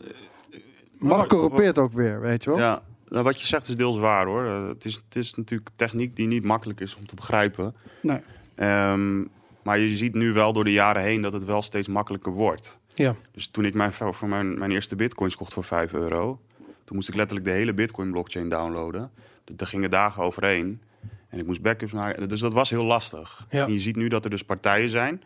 mag 0.98 1.26
corrumpeert 1.26 1.78
ook 1.78 1.92
weer, 1.92 2.20
weet 2.20 2.44
je 2.44 2.50
wel? 2.50 2.58
Ja, 2.58 2.82
nou, 3.08 3.24
wat 3.24 3.40
je 3.40 3.46
zegt 3.46 3.68
is 3.68 3.76
deels 3.76 3.98
waar 3.98 4.26
hoor. 4.26 4.44
Eh, 4.46 4.68
het, 4.68 4.84
is, 4.84 4.94
het 4.94 5.16
is 5.16 5.34
natuurlijk 5.34 5.70
techniek 5.76 6.16
die 6.16 6.26
niet 6.26 6.44
makkelijk 6.44 6.80
is 6.80 6.96
om 6.96 7.06
te 7.06 7.14
begrijpen. 7.14 7.74
Nee. 8.02 8.20
Ehm, 8.54 9.24
maar 9.62 9.78
je 9.78 9.96
ziet 9.96 10.14
nu 10.14 10.32
wel 10.32 10.52
door 10.52 10.64
de 10.64 10.72
jaren 10.72 11.02
heen 11.02 11.22
dat 11.22 11.32
het 11.32 11.44
wel 11.44 11.62
steeds 11.62 11.88
makkelijker 11.88 12.32
wordt. 12.32 12.78
ja. 12.94 13.16
Dus 13.32 13.48
toen 13.48 13.64
ik 13.64 13.74
mijn, 13.74 13.92
voor 13.92 14.28
mijn, 14.28 14.58
mijn 14.58 14.70
eerste 14.70 14.96
bitcoins 14.96 15.36
kocht 15.36 15.52
voor 15.52 15.64
5 15.64 15.92
euro, 15.92 16.40
toen 16.84 16.96
moest 16.96 17.08
ik 17.08 17.14
letterlijk 17.14 17.46
de 17.48 17.52
hele 17.52 17.72
bitcoin 17.72 18.10
blockchain 18.10 18.48
downloaden. 18.48 19.10
Daar 19.44 19.66
gingen 19.66 19.90
dagen 19.90 20.22
overheen. 20.22 20.80
En 21.28 21.38
ik 21.38 21.46
moest 21.46 21.62
backups 21.62 21.92
maken. 21.92 22.28
Dus 22.28 22.40
dat 22.40 22.52
was 22.52 22.70
heel 22.70 22.84
lastig. 22.84 23.46
Ja. 23.50 23.66
En 23.66 23.72
je 23.72 23.78
ziet 23.78 23.96
nu 23.96 24.08
dat 24.08 24.24
er 24.24 24.30
dus 24.30 24.44
partijen 24.44 24.88
zijn. 24.88 25.22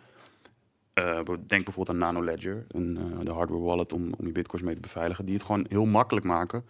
Eh, 1.05 1.35
denk 1.47 1.65
bijvoorbeeld 1.65 1.89
aan 1.91 1.99
Nano 1.99 2.25
Ledger, 2.25 2.65
een, 2.69 2.97
eh, 2.99 3.25
de 3.25 3.33
hardware 3.33 3.63
wallet 3.63 3.93
om, 3.93 4.13
om 4.19 4.27
je 4.27 4.33
bitcoins 4.33 4.65
mee 4.65 4.75
te 4.75 4.81
beveiligen, 4.81 5.25
die 5.25 5.35
het 5.35 5.45
gewoon 5.45 5.67
heel 5.69 5.85
makkelijk 5.85 6.27
maken 6.27 6.65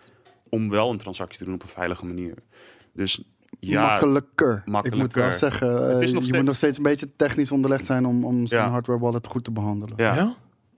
om 0.48 0.68
wel 0.68 0.90
een 0.90 0.98
transactie 0.98 1.38
te 1.38 1.44
doen 1.44 1.54
op 1.54 1.62
een 1.62 1.68
veilige 1.68 2.06
manier. 2.06 2.34
Dus 2.92 3.22
ja, 3.60 3.86
makkelijker. 3.86 4.50
Ik 4.56 4.64
moet 4.64 4.72
makkelijker. 4.72 5.22
wel 5.22 5.32
zeggen, 5.32 5.90
eh, 5.90 6.00
je 6.00 6.06
steeds- 6.06 6.30
moet 6.30 6.42
nog 6.42 6.56
steeds 6.56 6.76
een 6.76 6.82
beetje 6.82 7.16
technisch 7.16 7.50
onderlegd 7.52 7.86
zijn 7.86 8.06
om, 8.06 8.24
om 8.24 8.46
zo'n 8.46 8.58
Ja. 8.58 8.68
hardware 8.68 8.98
wallet 8.98 9.26
goed 9.26 9.44
te 9.44 9.50
behandelen. 9.50 9.94
ja. 9.96 10.14
Ja? 10.14 10.34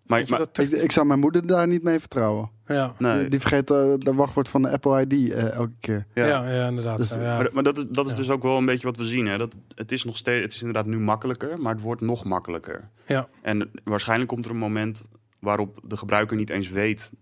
Maar, 0.07 0.27
dat 0.27 0.59
Ik, 0.59 0.71
ik 0.71 0.93
zou 0.93 1.07
mijn 1.07 1.19
moeder 1.21 1.47
daar 1.47 1.69
niet 1.69 1.83
mee 1.83 2.01
vertrouwen. 2.01 2.51
Ja. 2.67 2.95
nee, 2.99 3.19
Die, 3.21 3.29
die 3.29 3.41
vergeet 3.41 3.71
eh, 3.71 3.93
de 3.99 4.15
wachtwoord 4.15 4.49
van 4.49 4.63
de 4.63 4.71
Apple 4.71 5.01
ID 5.07 5.31
eh, 5.33 5.51
elke 5.53 5.73
keer. 5.81 6.07
Ja. 6.15 6.27
ja. 6.27 6.51
Ja, 6.51 6.69
inderdaad. 6.69 6.97
Dus, 6.99 7.11
ja. 7.11 7.17
Maar, 7.37 7.49
maar 7.53 7.63
dat 7.63 7.79
is, 7.79 7.85
dat 7.89 8.05
is 8.05 8.11
Ja. 8.11 8.17
dus 8.17 8.31
ook 8.31 8.43
wel 8.43 8.57
een 8.59 8.65
beetje 8.67 8.87
wat 8.87 8.97
we 8.97 9.05
zien. 9.05 9.27
Hè? 9.27 9.39
Dat, 9.39 9.55
het 9.75 9.93
is 9.93 10.05
nog 10.05 10.17
steeds, 10.17 10.43
het 10.43 10.53
is 10.53 10.59
inderdaad 10.61 10.87
nu 10.87 10.99
makkelijker, 10.99 11.61
maar 11.61 11.73
het 11.73 11.83
wordt 11.83 12.01
nog 12.01 12.25
makkelijker. 12.25 12.89
Ja. 13.07 13.29
En 13.43 13.71
waarschijnlijk 13.85 14.29
komt 14.29 14.45
er 14.45 14.51
een 14.51 14.57
moment 14.57 15.09
waarop 15.39 15.81
de 15.85 15.97
gebruiker 15.97 16.37
niet 16.37 16.51
eens 16.51 16.71
weet 16.71 17.13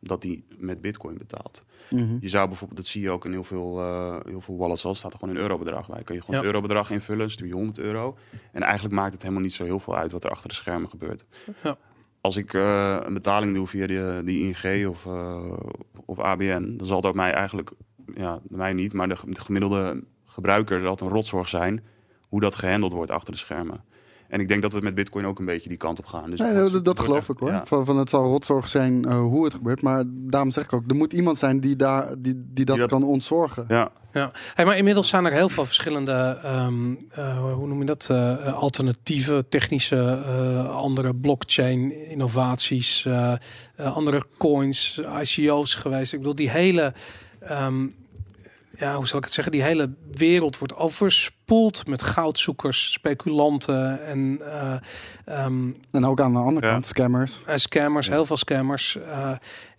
dat 0.00 0.22
hij 0.22 0.42
met 0.58 0.80
bitcoin 0.80 1.18
betaalt. 1.18 1.64
Mhm. 1.90 2.16
Je 2.20 2.28
zou 2.28 2.48
bijvoorbeeld, 2.48 2.78
dat 2.80 2.88
zie 2.88 3.02
je 3.02 3.10
ook 3.10 3.24
in 3.24 3.30
heel 3.30 3.44
veel, 3.44 3.80
eh, 3.80 4.16
heel 4.24 4.40
veel 4.40 4.56
wallets 4.56 4.84
al, 4.84 4.94
staat 4.94 5.12
er 5.12 5.18
gewoon 5.18 5.34
een 5.34 5.40
eurobedrag 5.42 5.88
bij. 5.88 6.02
Kun 6.02 6.14
je 6.14 6.20
gewoon 6.20 6.36
Ja. 6.36 6.42
het 6.46 6.54
eurobedrag 6.54 6.90
invullen, 6.90 7.30
stuur 7.30 7.46
je 7.46 7.52
100 7.54 7.78
euro. 7.78 8.16
En 8.52 8.62
eigenlijk 8.62 8.94
maakt 8.94 9.12
het 9.12 9.22
helemaal 9.22 9.42
niet 9.42 9.52
zo 9.54 9.64
heel 9.64 9.78
veel 9.80 9.96
uit 9.96 10.12
wat 10.12 10.24
er 10.24 10.30
achter 10.30 10.48
de 10.48 10.54
schermen 10.54 10.90
gebeurt. 10.90 11.24
Ja. 11.62 11.76
Als 12.20 12.36
ik 12.36 12.54
eh, 12.54 12.96
een 13.00 13.14
betaling 13.14 13.54
doe 13.54 13.66
via 13.66 13.86
die, 13.86 14.24
die 14.24 14.54
ING 14.62 14.86
of, 14.86 15.06
eh, 15.06 15.52
of 16.04 16.18
ABN, 16.18 16.74
dan 16.76 16.86
zal 16.86 17.02
ook 17.02 17.14
mij 17.14 17.32
eigenlijk, 17.32 17.72
ja, 18.14 18.40
mij 18.48 18.72
niet, 18.72 18.92
maar 18.92 19.08
de, 19.08 19.16
de 19.24 19.40
gemiddelde 19.40 20.04
gebruiker 20.26 20.80
zal 20.80 20.90
het 20.90 21.00
een 21.00 21.08
rotzorg 21.08 21.48
zijn 21.48 21.84
hoe 22.20 22.40
dat 22.40 22.54
gehandeld 22.54 22.92
wordt 22.92 23.10
achter 23.10 23.32
de 23.32 23.38
schermen. 23.38 23.84
En 24.30 24.40
ik 24.40 24.48
denk 24.48 24.62
dat 24.62 24.72
we 24.72 24.80
met 24.80 24.94
Bitcoin 24.94 25.26
ook 25.26 25.38
een 25.38 25.44
beetje 25.44 25.68
die 25.68 25.78
kant 25.78 25.98
op 25.98 26.06
gaan. 26.06 26.30
Dus 26.30 26.38
Nee, 26.40 26.80
dat, 26.82 27.00
geloof 27.00 27.28
ik 27.28 27.38
hoor. 27.38 27.50
ja. 27.50 27.66
Van, 27.66 27.84
van 27.84 27.96
het 27.98 28.10
zal 28.10 28.24
rotzorg 28.24 28.68
zijn 28.68 29.04
eh, 29.04 29.18
hoe 29.20 29.44
het 29.44 29.54
gebeurt. 29.54 29.82
Maar 29.82 30.04
daarom 30.06 30.50
zeg 30.50 30.64
ik 30.64 30.72
ook, 30.72 30.82
er 30.90 30.94
moet 30.96 31.12
iemand 31.12 31.38
zijn 31.38 31.60
die, 31.60 31.76
daar, 31.76 32.14
die, 32.18 32.42
die 32.52 32.64
dat 32.64 32.76
dat- 32.76 32.88
kan 32.88 33.02
ontzorgen. 33.04 33.64
Ja, 33.68 33.90
Ja, 34.12 34.30
hey, 34.54 34.64
maar 34.64 34.76
inmiddels 34.76 35.08
zijn 35.08 35.24
er 35.24 35.32
heel 35.32 35.48
veel 35.48 35.64
verschillende, 35.64 36.38
ehm, 36.42 36.94
eh, 37.10 37.52
hoe 37.54 37.66
noem 37.66 37.78
je 37.78 37.84
dat, 37.84 38.06
eh, 38.10 38.32
eh, 38.46 38.52
alternatieve 38.52 39.44
technische, 39.48 39.96
eh, 39.96 40.70
andere 40.76 41.14
blockchain 41.14 42.08
innovaties, 42.10 43.08
andere 43.76 44.24
coins, 44.38 45.00
ICO's 45.22 45.74
geweest. 45.74 46.12
Ik 46.12 46.18
bedoel, 46.18 46.34
die 46.34 46.50
hele, 46.50 46.92
ehm, 47.40 47.86
ja, 48.80 48.94
hoe 48.96 49.06
zal 49.06 49.18
ik 49.18 49.24
het 49.24 49.32
zeggen, 49.32 49.52
die 49.52 49.62
hele 49.62 49.90
wereld 50.12 50.58
wordt 50.58 50.76
overspoeld 50.76 51.86
met 51.86 52.02
goudzoekers, 52.02 52.92
speculanten 52.92 54.04
en 54.06 54.38
eh, 54.42 54.74
ehm, 55.24 55.70
En 55.90 56.06
ook 56.06 56.20
aan 56.20 56.32
de 56.32 56.38
andere 56.38 56.66
Ja. 56.66 56.72
kant, 56.72 56.86
scammers. 56.86 57.42
en 57.46 57.58
scammers, 57.58 58.08
heel 58.08 58.26
veel 58.26 58.36
scammers. 58.36 58.96
Eh, 58.96 59.32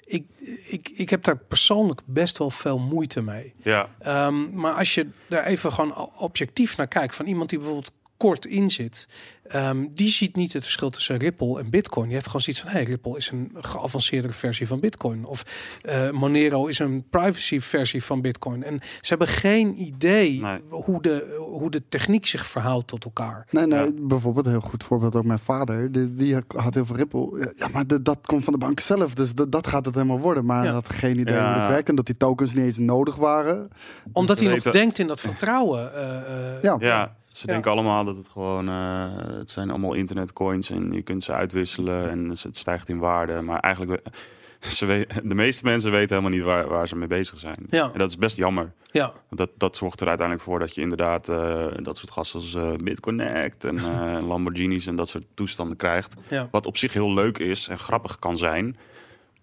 ik, 0.06 0.26
ik, 0.68 0.90
ik 0.96 1.10
heb 1.10 1.24
daar 1.24 1.38
persoonlijk 1.38 2.02
best 2.06 2.38
wel 2.38 2.50
veel 2.52 2.80
moeite 2.80 3.22
mee. 3.22 3.54
ja, 3.64 3.90
Ehm, 4.00 4.54
maar 4.60 4.74
als 4.74 4.94
je 4.96 5.08
daar 5.28 5.44
even 5.46 5.74
gewoon 5.74 6.10
objectief 6.18 6.78
naar 6.78 6.88
kijkt, 6.88 7.16
van 7.16 7.26
iemand 7.26 7.50
die 7.50 7.58
bijvoorbeeld 7.60 7.92
kort 8.22 8.46
in 8.46 8.70
zit, 8.70 9.08
ehm, 9.44 9.86
die 9.92 10.10
ziet 10.10 10.36
niet 10.36 10.54
het 10.54 10.64
verschil 10.64 10.90
tussen 10.90 11.18
Ripple 11.18 11.60
en 11.60 11.70
Bitcoin. 11.70 12.06
Die 12.06 12.14
heeft 12.14 12.26
gewoon 12.26 12.42
zoiets 12.42 12.62
van, 12.62 12.72
hey, 12.72 12.84
Ripple 12.84 13.18
is 13.18 13.32
een 13.32 13.52
geavanceerdere 13.56 14.34
versie 14.34 14.68
van 14.68 14.80
Bitcoin. 14.80 15.26
Of 15.26 15.44
eh, 15.82 16.10
Monero 16.12 16.66
is 16.68 16.80
een 16.80 17.04
privacy 17.10 17.60
versie 17.60 18.04
van 18.04 18.22
Bitcoin. 18.22 18.64
En 18.64 18.80
ze 18.82 19.08
hebben 19.10 19.28
geen 19.28 19.82
idee 19.82 20.42
Nee. 20.42 20.60
hoe, 20.70 21.02
de, 21.02 21.36
hoe 21.40 21.70
de 21.72 21.84
techniek 21.90 22.26
zich 22.26 22.46
verhoudt 22.48 22.88
tot 22.88 23.06
elkaar. 23.06 23.48
Nee, 23.50 23.66
nee, 23.68 23.80
Ja. 23.86 23.92
bijvoorbeeld 24.02 24.46
een 24.46 24.52
heel 24.52 24.62
goed 24.62 24.84
voorbeeld 24.84 25.16
ook 25.16 25.26
mijn 25.26 25.40
vader. 25.40 25.92
Die, 25.92 26.16
die 26.16 26.38
had 26.48 26.74
heel 26.74 26.86
veel 26.86 26.96
Ripple. 26.96 27.54
Ja, 27.58 27.68
maar 27.74 27.88
de- 27.88 28.02
dat 28.02 28.20
komt 28.26 28.44
van 28.44 28.54
de 28.54 28.60
bank 28.60 28.80
zelf. 28.80 29.14
Dus 29.14 29.34
dat, 29.34 29.52
dat 29.52 29.68
gaat 29.68 29.86
het 29.86 29.96
helemaal 29.96 30.20
worden. 30.20 30.46
Maar 30.46 30.58
Ja. 30.58 30.64
hij 30.64 30.72
had 30.74 30.90
geen 30.94 31.20
idee 31.20 31.34
Ja. 31.36 31.52
hoe 31.52 31.62
het 31.62 31.70
werkt. 31.72 31.90
En 31.90 31.96
dat 31.96 32.06
die 32.06 32.18
tokens 32.18 32.54
niet 32.54 32.66
eens 32.66 32.78
nodig 32.78 33.16
waren. 33.16 33.70
Omdat 34.14 34.40
we 34.40 34.46
hij 34.46 34.56
nog 34.56 34.64
denkt 34.74 35.00
in 35.00 35.08
dat 35.08 35.20
vertrouwen. 35.20 35.94
eh, 35.94 36.56
eh, 36.56 36.62
Ja. 36.62 36.76
Ja, 36.80 37.16
ze 37.32 37.46
Ja. 37.48 37.54
denken 37.54 37.72
allemaal 37.72 38.06
dat 38.06 38.16
het 38.16 38.28
gewoon, 38.28 38.68
eh, 38.70 39.06
het 39.38 39.52
zijn 39.52 39.70
allemaal 39.70 39.94
internetcoins 39.94 40.70
en 40.70 40.92
je 40.92 41.02
kunt 41.02 41.24
ze 41.24 41.34
uitwisselen 41.34 42.10
en 42.10 42.30
het 42.30 42.58
stijgt 42.58 42.90
in 42.90 43.00
waarde. 43.00 43.42
Maar 43.42 43.60
eigenlijk, 43.60 44.02
ze 44.60 45.08
de 45.24 45.36
meeste 45.36 45.64
mensen 45.64 45.92
weten 45.92 46.16
helemaal 46.18 46.38
niet 46.38 46.46
waar, 46.48 46.68
waar 46.68 46.88
ze 46.88 46.96
mee 46.96 47.08
bezig 47.08 47.40
zijn. 47.40 47.56
Ja. 47.70 47.92
En 47.94 47.98
dat 48.00 48.10
is 48.10 48.18
best 48.18 48.38
jammer. 48.38 48.72
ja. 48.92 49.14
Dat, 49.30 49.50
dat 49.58 49.78
zorgt 49.78 50.02
er 50.02 50.08
uiteindelijk 50.08 50.48
voor 50.48 50.60
dat 50.60 50.76
je 50.76 50.82
inderdaad 50.82 51.30
eh, 51.30 51.66
dat 51.76 51.98
soort 51.98 52.12
gasten 52.12 52.40
als 52.40 52.56
eh, 52.56 52.74
BitConnect 52.76 53.64
en 53.64 53.82
Lamborghinis 54.30 54.88
en 54.88 54.96
dat 54.96 55.10
soort 55.10 55.26
toestanden 55.34 55.78
krijgt. 55.78 56.16
Ja. 56.28 56.48
Wat 56.52 56.66
op 56.66 56.78
zich 56.78 56.94
heel 56.94 57.14
leuk 57.14 57.38
is 57.38 57.68
en 57.68 57.80
grappig 57.80 58.20
kan 58.20 58.38
zijn. 58.38 58.78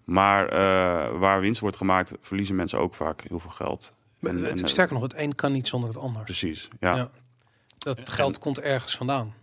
Maar 0.03 0.49
waar 1.19 1.39
winst 1.41 1.61
wordt 1.61 1.75
gemaakt, 1.77 2.13
verliezen 2.21 2.55
mensen 2.55 2.79
ook 2.79 2.95
vaak 2.95 3.21
heel 3.27 3.39
veel 3.39 3.49
geld. 3.49 3.93
En- 4.21 4.43
Het- 4.43 4.61
en, 4.61 4.67
Sterker 4.69 4.93
nog, 4.93 5.03
het 5.03 5.13
een 5.17 5.35
kan 5.35 5.51
niet 5.51 5.67
zonder 5.67 5.89
het 5.89 5.97
ander. 5.97 6.23
Precies, 6.23 6.67
ja. 6.79 6.95
Ja. 6.95 7.09
Ja. 7.79 7.93
Dat 7.93 8.09
geld 8.09 8.37
komt 8.37 8.59
ergens 8.59 8.97
vandaan. 8.97 9.33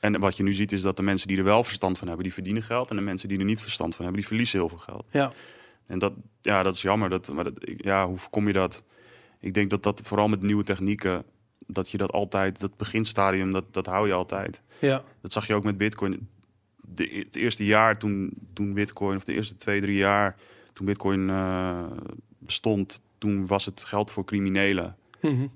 En 0.00 0.20
wat 0.20 0.36
je 0.36 0.42
nu 0.42 0.54
ziet 0.54 0.72
is 0.72 0.82
dat 0.82 0.96
de 0.96 1.02
mensen 1.02 1.28
die 1.28 1.36
er 1.36 1.44
wel 1.44 1.64
verstand 1.64 1.98
van 1.98 2.06
hebben, 2.06 2.24
die 2.24 2.34
verdienen 2.34 2.62
geld. 2.62 2.90
En 2.90 2.96
de 2.96 3.02
mensen 3.02 3.28
die 3.28 3.38
er 3.38 3.44
niet 3.44 3.60
verstand 3.60 3.94
van 3.94 4.04
hebben, 4.04 4.20
die 4.20 4.28
verliezen 4.28 4.58
heel 4.58 4.68
veel 4.68 4.78
geld. 4.78 5.04
Ja. 5.10 5.32
En 5.86 5.98
dat, 5.98 6.12
ja, 6.42 6.62
dat 6.62 6.74
is 6.74 6.82
jammer. 6.82 7.08
Dat, 7.08 7.28
maar 7.28 7.44
dat, 7.44 7.54
ja, 7.76 8.06
hoe 8.06 8.18
voorkom 8.18 8.46
je 8.46 8.52
dat? 8.52 8.82
Ik 9.40 9.54
denk 9.54 9.70
dat 9.70 9.82
dat 9.82 10.00
vooral 10.04 10.28
met 10.28 10.42
nieuwe 10.42 10.62
technieken, 10.62 11.24
dat 11.66 11.90
je 11.90 11.98
dat 11.98 12.12
altijd, 12.12 12.60
dat 12.60 12.76
beginstadium, 12.76 13.52
dat, 13.52 13.64
dat 13.70 13.86
hou 13.86 14.06
je 14.06 14.12
altijd. 14.12 14.60
Ja. 14.80 15.02
Dat 15.20 15.32
zag 15.32 15.46
je 15.46 15.54
ook 15.54 15.64
met 15.64 15.76
Bitcoin. 15.76 16.28
De, 16.76 17.24
het 17.26 17.36
eerste 17.36 17.64
jaar 17.64 17.98
toen, 17.98 18.32
toen 18.52 18.74
Bitcoin, 18.74 19.16
of 19.16 19.24
de 19.24 19.32
eerste 19.32 19.56
twee, 19.56 19.80
drie 19.80 19.96
jaar, 19.96 20.36
toen 20.72 20.86
Bitcoin 20.86 21.30
eh, 21.30 21.84
bestond, 22.38 23.02
toen 23.18 23.46
was 23.46 23.64
het 23.64 23.84
geld 23.84 24.10
voor 24.10 24.24
criminelen. 24.24 24.96
Mhm. 25.20 25.46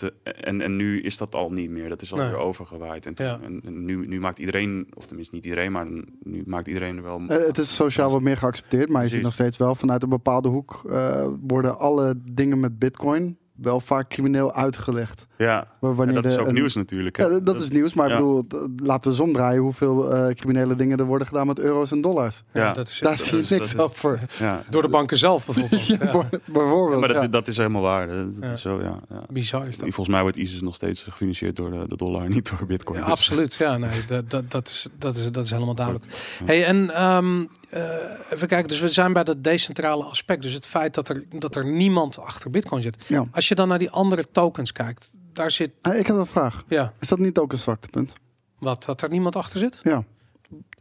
Te, 0.00 0.12
en, 0.22 0.60
en 0.60 0.76
nu 0.76 1.00
is 1.00 1.16
dat 1.16 1.34
al 1.34 1.52
niet 1.52 1.70
meer. 1.70 1.88
Dat 1.88 2.02
is 2.02 2.12
alweer 2.12 2.26
Nee. 2.30 2.36
overgewaaid. 2.36 3.06
En, 3.06 3.14
toen- 3.14 3.26
Ja. 3.26 3.40
en, 3.42 3.60
en 3.64 3.84
nu, 3.84 4.06
nu 4.06 4.20
maakt 4.20 4.38
iedereen, 4.38 4.88
of 4.94 5.06
tenminste 5.06 5.34
niet 5.34 5.44
iedereen, 5.44 5.72
maar 5.72 5.86
nu 6.22 6.42
maakt 6.46 6.66
iedereen 6.66 6.96
er 6.96 7.02
wel. 7.02 7.20
Eh, 7.28 7.46
het 7.46 7.58
is 7.58 7.74
sociaal 7.74 8.10
wat 8.10 8.20
meer 8.22 8.36
geaccepteerd, 8.36 8.88
maar 8.88 9.02
je 9.02 9.08
ziet 9.08 9.20
Precies. 9.20 9.22
nog 9.38 9.46
steeds 9.46 9.56
wel 9.56 9.74
vanuit 9.74 10.02
een 10.02 10.08
bepaalde 10.08 10.48
hoek 10.48 10.82
eh, 10.90 11.28
worden 11.40 11.78
alle 11.78 12.14
dingen 12.32 12.60
met 12.60 12.78
bitcoin 12.78 13.38
wel 13.54 13.80
vaak 13.80 14.08
crimineel 14.08 14.52
uitgelegd. 14.54 15.26
Ja, 15.44 15.66
en 15.80 15.94
Wanneer 15.94 16.14
dat 16.22 16.24
is 16.24 16.36
ook 16.38 16.46
een- 16.46 16.54
nieuws 16.54 16.74
natuurlijk. 16.74 17.16
hè. 17.16 17.22
Ja, 17.24 17.28
dat, 17.30 17.46
dat 17.46 17.60
is 17.60 17.70
nieuws, 17.70 17.94
maar 17.94 18.08
ja. 18.08 18.14
ik 18.14 18.20
bedoel, 18.20 18.46
t- 18.46 18.80
laat 18.82 19.04
de 19.04 19.12
zon 19.12 19.32
draaien 19.32 19.60
hoeveel 19.62 20.12
eh, 20.14 20.34
criminele 20.34 20.76
dingen 20.76 20.98
er 20.98 21.04
worden 21.04 21.26
gedaan 21.26 21.46
met 21.46 21.58
euro's 21.58 21.90
en 21.90 22.00
dollars. 22.00 22.42
Ja, 22.52 22.60
Ja. 22.64 22.72
dat 22.72 22.88
is 22.88 22.98
Daar 22.98 23.16
dat 23.16 23.26
zie 23.26 23.36
je 23.36 23.42
is- 23.42 23.48
niks 23.48 23.72
dat 23.74 23.90
is- 23.90 23.94
over. 23.96 24.20
Ja. 24.38 24.62
door 24.70 24.82
de 24.82 24.88
banken 24.88 25.16
zelf 25.18 25.44
bijvoorbeeld. 25.46 25.86
Ja, 25.86 25.96
Ja. 26.02 26.28
Bijvoorbeeld. 26.46 27.00
maar 27.00 27.08
dat, 27.12 27.22
ja. 27.22 27.28
dat 27.28 27.48
is 27.48 27.56
helemaal 27.56 27.82
waar. 27.82 28.06
Dat, 28.06 28.16
dat 28.16 28.34
Ja. 28.40 28.52
is 28.52 28.60
zo, 28.60 28.78
ja, 28.82 28.98
ja. 29.10 29.22
Bizar 29.28 29.66
is 29.68 29.76
dat. 29.76 29.82
Volgens 29.84 30.08
mij 30.08 30.22
wordt 30.22 30.36
ISIS 30.36 30.60
nog 30.60 30.74
steeds 30.74 31.02
gefinancierd 31.02 31.56
door 31.56 31.70
de, 31.70 31.84
de 31.88 31.96
dollar, 31.96 32.28
niet 32.34 32.50
door 32.50 32.66
Bitcoin. 32.66 32.98
Ja, 32.98 33.04
Dus- 33.04 33.12
absoluut. 33.12 33.54
Ja, 33.54 33.76
nee, 33.76 34.04
dat, 34.06 34.30
dat, 34.30 34.50
dat, 34.50 34.68
is, 34.68 34.88
dat, 34.98 35.14
is, 35.16 35.32
dat 35.32 35.44
is 35.44 35.50
helemaal 35.50 35.74
duidelijk. 35.74 36.04
Ja. 36.38 36.44
Hey, 36.46 36.64
en 36.64 36.90
ehm, 36.90 37.44
eh, 37.70 37.82
even 38.32 38.48
kijken, 38.48 38.68
dus 38.68 38.80
we 38.80 38.88
zijn 38.88 39.12
bij 39.12 39.24
dat 39.24 39.44
decentrale 39.44 40.04
aspect. 40.04 40.42
Dus 40.42 40.52
het 40.52 40.66
feit 40.66 40.94
dat 40.94 41.08
er, 41.08 41.24
dat 41.38 41.56
er 41.56 41.64
niemand 41.66 42.18
achter 42.18 42.50
Bitcoin 42.50 42.82
zit. 42.82 43.04
Ja. 43.06 43.24
Als 43.32 43.48
je 43.48 43.54
dan 43.54 43.68
naar 43.68 43.78
die 43.78 43.90
andere 43.90 44.24
tokens 44.32 44.72
kijkt, 44.72 45.10
daar 45.32 45.50
zit, 45.50 45.70
Eh, 45.80 45.98
ik 45.98 46.06
heb 46.06 46.16
een 46.16 46.26
vraag. 46.26 46.64
ja, 46.68 46.92
Is 47.00 47.08
dat 47.08 47.18
niet 47.18 47.38
ook 47.38 47.52
een 47.52 47.58
zwaktepunt? 47.58 48.12
wat, 48.58 48.84
dat 48.84 49.02
er 49.02 49.08
niemand 49.08 49.36
achter 49.36 49.58
zit? 49.58 49.80
Ja. 49.82 50.04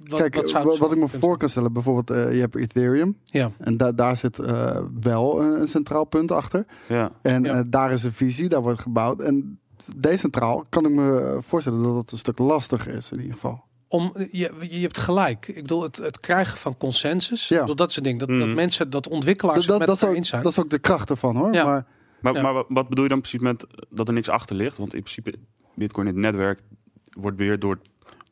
Wat, 0.04 0.20
Kijk, 0.20 0.36
wat, 0.64 0.78
wat 0.78 0.92
ik 0.92 0.98
me 0.98 1.08
voor 1.08 1.38
kan 1.38 1.50
stellen, 1.50 1.74
bijvoorbeeld 1.74 2.10
eh, 2.10 2.34
je 2.34 2.40
hebt 2.40 2.56
Ethereum? 2.56 3.18
Ja, 3.26 3.52
en 3.58 3.78
da 3.78 3.92
daar 3.92 4.18
zit 4.18 4.40
eh, 4.40 4.80
wel 5.02 5.42
een, 5.42 5.62
een 5.62 5.68
centraal 5.68 6.04
punt 6.04 6.32
achter. 6.32 6.66
Ja. 6.88 7.12
En 7.22 7.44
Ja. 7.44 7.54
eh, 7.54 7.62
daar 7.70 7.92
is 7.92 8.04
een 8.04 8.14
visie, 8.14 8.50
daar 8.50 8.62
wordt 8.62 8.82
gebouwd. 8.82 9.20
En 9.22 9.60
decentraal 9.96 10.66
kan 10.70 10.86
ik 10.86 10.92
me 10.92 11.38
voorstellen 11.42 11.84
dat 11.84 11.96
het 11.96 12.12
een 12.12 12.18
stuk 12.18 12.38
lastiger 12.40 12.94
is 12.96 13.12
in 13.12 13.18
ieder 13.20 13.34
geval. 13.34 13.64
om, 13.88 14.12
je, 14.32 14.54
je 14.70 14.80
hebt 14.80 14.98
gelijk. 14.98 15.48
Ik 15.48 15.62
bedoel, 15.62 15.82
het, 15.84 15.98
het 15.98 16.20
krijgen 16.20 16.58
van 16.58 16.78
consensus. 16.78 17.48
Ja. 17.48 17.56
Ik 17.56 17.62
bedoel, 17.62 17.76
dat 17.76 17.90
is 17.90 17.96
het 17.96 18.04
ding. 18.04 18.20
Dat, 18.20 18.28
dat 18.28 18.38
Mhm. 18.38 18.54
mensen, 18.54 18.90
dat 18.90 19.08
ontwikkelaars 19.08 19.60
Dat, 19.60 19.68
dat, 19.68 19.78
met 19.80 19.88
dat, 19.88 19.96
is 19.96 20.02
elkaar 20.02 20.16
ook, 20.16 20.22
eens 20.22 20.30
zijn. 20.30 20.44
dat 20.44 20.52
is 20.52 20.60
ook 20.60 20.70
de 20.70 20.80
kracht 20.80 21.10
ervan 21.10 21.36
hoor. 21.36 21.54
Ja. 21.54 21.66
Maar 21.66 21.86
Maar, 22.22 22.34
Ja. 22.34 22.42
maar 22.42 22.64
wat- 22.68 22.90
bedoel 22.90 23.04
je 23.04 23.10
dan 23.10 23.22
precies 23.22 23.40
met 23.40 23.66
dat 23.90 24.08
er 24.08 24.14
niks 24.14 24.30
achter 24.30 24.56
ligt? 24.56 24.78
Want 24.78 24.94
in 24.94 25.02
principe, 25.04 25.34
Bitcoin, 25.76 26.08
het 26.08 26.16
netwerk, 26.16 26.62
wordt 27.10 27.38
beheerd 27.38 27.62
door 27.62 27.80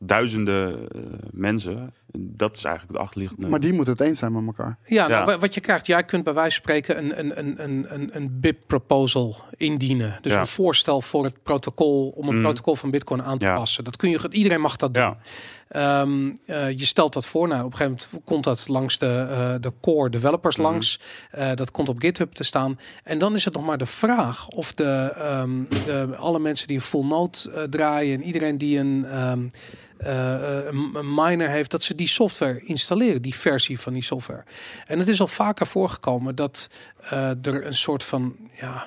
duizenden 0.00 0.88
eh, 0.90 1.00
mensen. 1.30 1.94
Dat 2.16 2.56
is 2.56 2.64
eigenlijk 2.64 2.94
het 2.96 3.06
achterliggende. 3.06 3.48
Maar 3.48 3.60
die 3.60 3.72
moeten 3.72 3.92
het 3.92 4.02
eens 4.02 4.18
zijn 4.18 4.32
met 4.32 4.46
elkaar. 4.46 4.78
Ja, 4.84 5.06
nou, 5.08 5.30
Ja. 5.30 5.38
wat 5.38 5.54
je 5.54 5.60
krijgt, 5.60 5.86
jij 5.86 6.04
kunt 6.04 6.24
bij 6.24 6.34
wijze 6.34 6.60
van 6.60 6.62
spreken 6.62 6.98
een, 6.98 7.18
een, 7.18 7.38
een, 7.38 7.62
een, 7.64 7.94
een, 7.94 8.16
een 8.16 8.40
BIP-proposal 8.40 9.36
indienen. 9.56 10.18
Dus 10.20 10.32
Ja. 10.32 10.40
een 10.40 10.46
voorstel 10.46 11.00
voor 11.00 11.24
het 11.24 11.42
protocol, 11.42 12.08
om 12.08 12.28
een 12.28 12.34
Mhm. 12.34 12.42
protocol 12.44 12.74
van 12.74 12.90
Bitcoin 12.90 13.22
aan 13.22 13.38
te 13.38 13.46
Ja. 13.46 13.54
passen. 13.54 13.84
Dat 13.84 13.96
kun 13.96 14.10
je, 14.10 14.26
iedereen 14.30 14.60
mag 14.60 14.76
dat 14.76 14.94
doen. 14.94 15.14
Ehm, 15.68 16.30
eh, 16.46 16.70
je 16.70 16.84
stelt 16.84 17.12
dat 17.12 17.26
voor. 17.26 17.48
Nou, 17.48 17.64
op 17.64 17.70
een 17.72 17.76
gegeven 17.76 17.98
moment 18.12 18.26
komt 18.26 18.44
dat 18.44 18.68
langs 18.68 18.98
de, 18.98 19.26
eh, 19.30 19.54
de 19.60 19.72
core 19.80 20.10
developers 20.10 20.56
Mhm. 20.56 20.66
langs. 20.66 21.00
Eh, 21.30 21.54
dat 21.54 21.70
komt 21.70 21.88
op 21.88 22.00
GitHub 22.00 22.32
te 22.32 22.44
staan. 22.44 22.78
En 23.04 23.18
dan 23.18 23.34
is 23.34 23.44
het 23.44 23.54
nog 23.54 23.64
maar 23.64 23.78
de 23.78 23.86
vraag 23.86 24.48
of 24.48 24.72
de, 24.72 25.12
ehm, 25.16 25.50
de, 25.84 26.16
alle 26.16 26.38
mensen 26.38 26.66
die 26.66 26.76
een 26.76 26.82
full 26.82 27.04
node 27.04 27.66
draaien 27.70 28.20
en 28.20 28.26
iedereen 28.26 28.58
die 28.58 28.78
een, 28.78 29.04
ehm, 29.04 29.48
eh, 29.98 30.58
eh, 30.58 30.64
een 30.66 30.90
een 30.94 31.14
miner 31.14 31.48
heeft, 31.48 31.70
dat 31.70 31.82
ze 31.82 31.94
die 31.94 32.08
software 32.08 32.60
installeren, 32.64 33.22
die 33.22 33.34
versie 33.34 33.80
van 33.80 33.92
die 33.92 34.02
software. 34.02 34.44
En 34.86 34.98
het 34.98 35.08
is 35.08 35.20
al 35.20 35.26
vaker 35.26 35.66
voorgekomen 35.66 36.34
dat 36.34 36.68
er 37.42 37.66
een 37.66 37.76
soort 37.76 38.04
van 38.04 38.36
ja, 38.60 38.86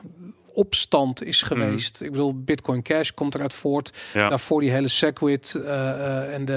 opstand 0.54 1.24
is 1.24 1.42
geweest. 1.42 2.02
Ik 2.02 2.12
bedoel, 2.12 2.44
Bitcoin 2.44 2.82
Cash 2.82 3.10
komt 3.10 3.36
eruit 3.36 3.54
voort. 3.54 3.94
Ja. 4.14 4.30
Daarvoor 4.30 4.62
die 4.62 4.72
hele 4.72 4.88
Segwit 4.88 5.56
eh, 5.56 5.90
eh, 5.90 6.34
en 6.34 6.46
de 6.46 6.54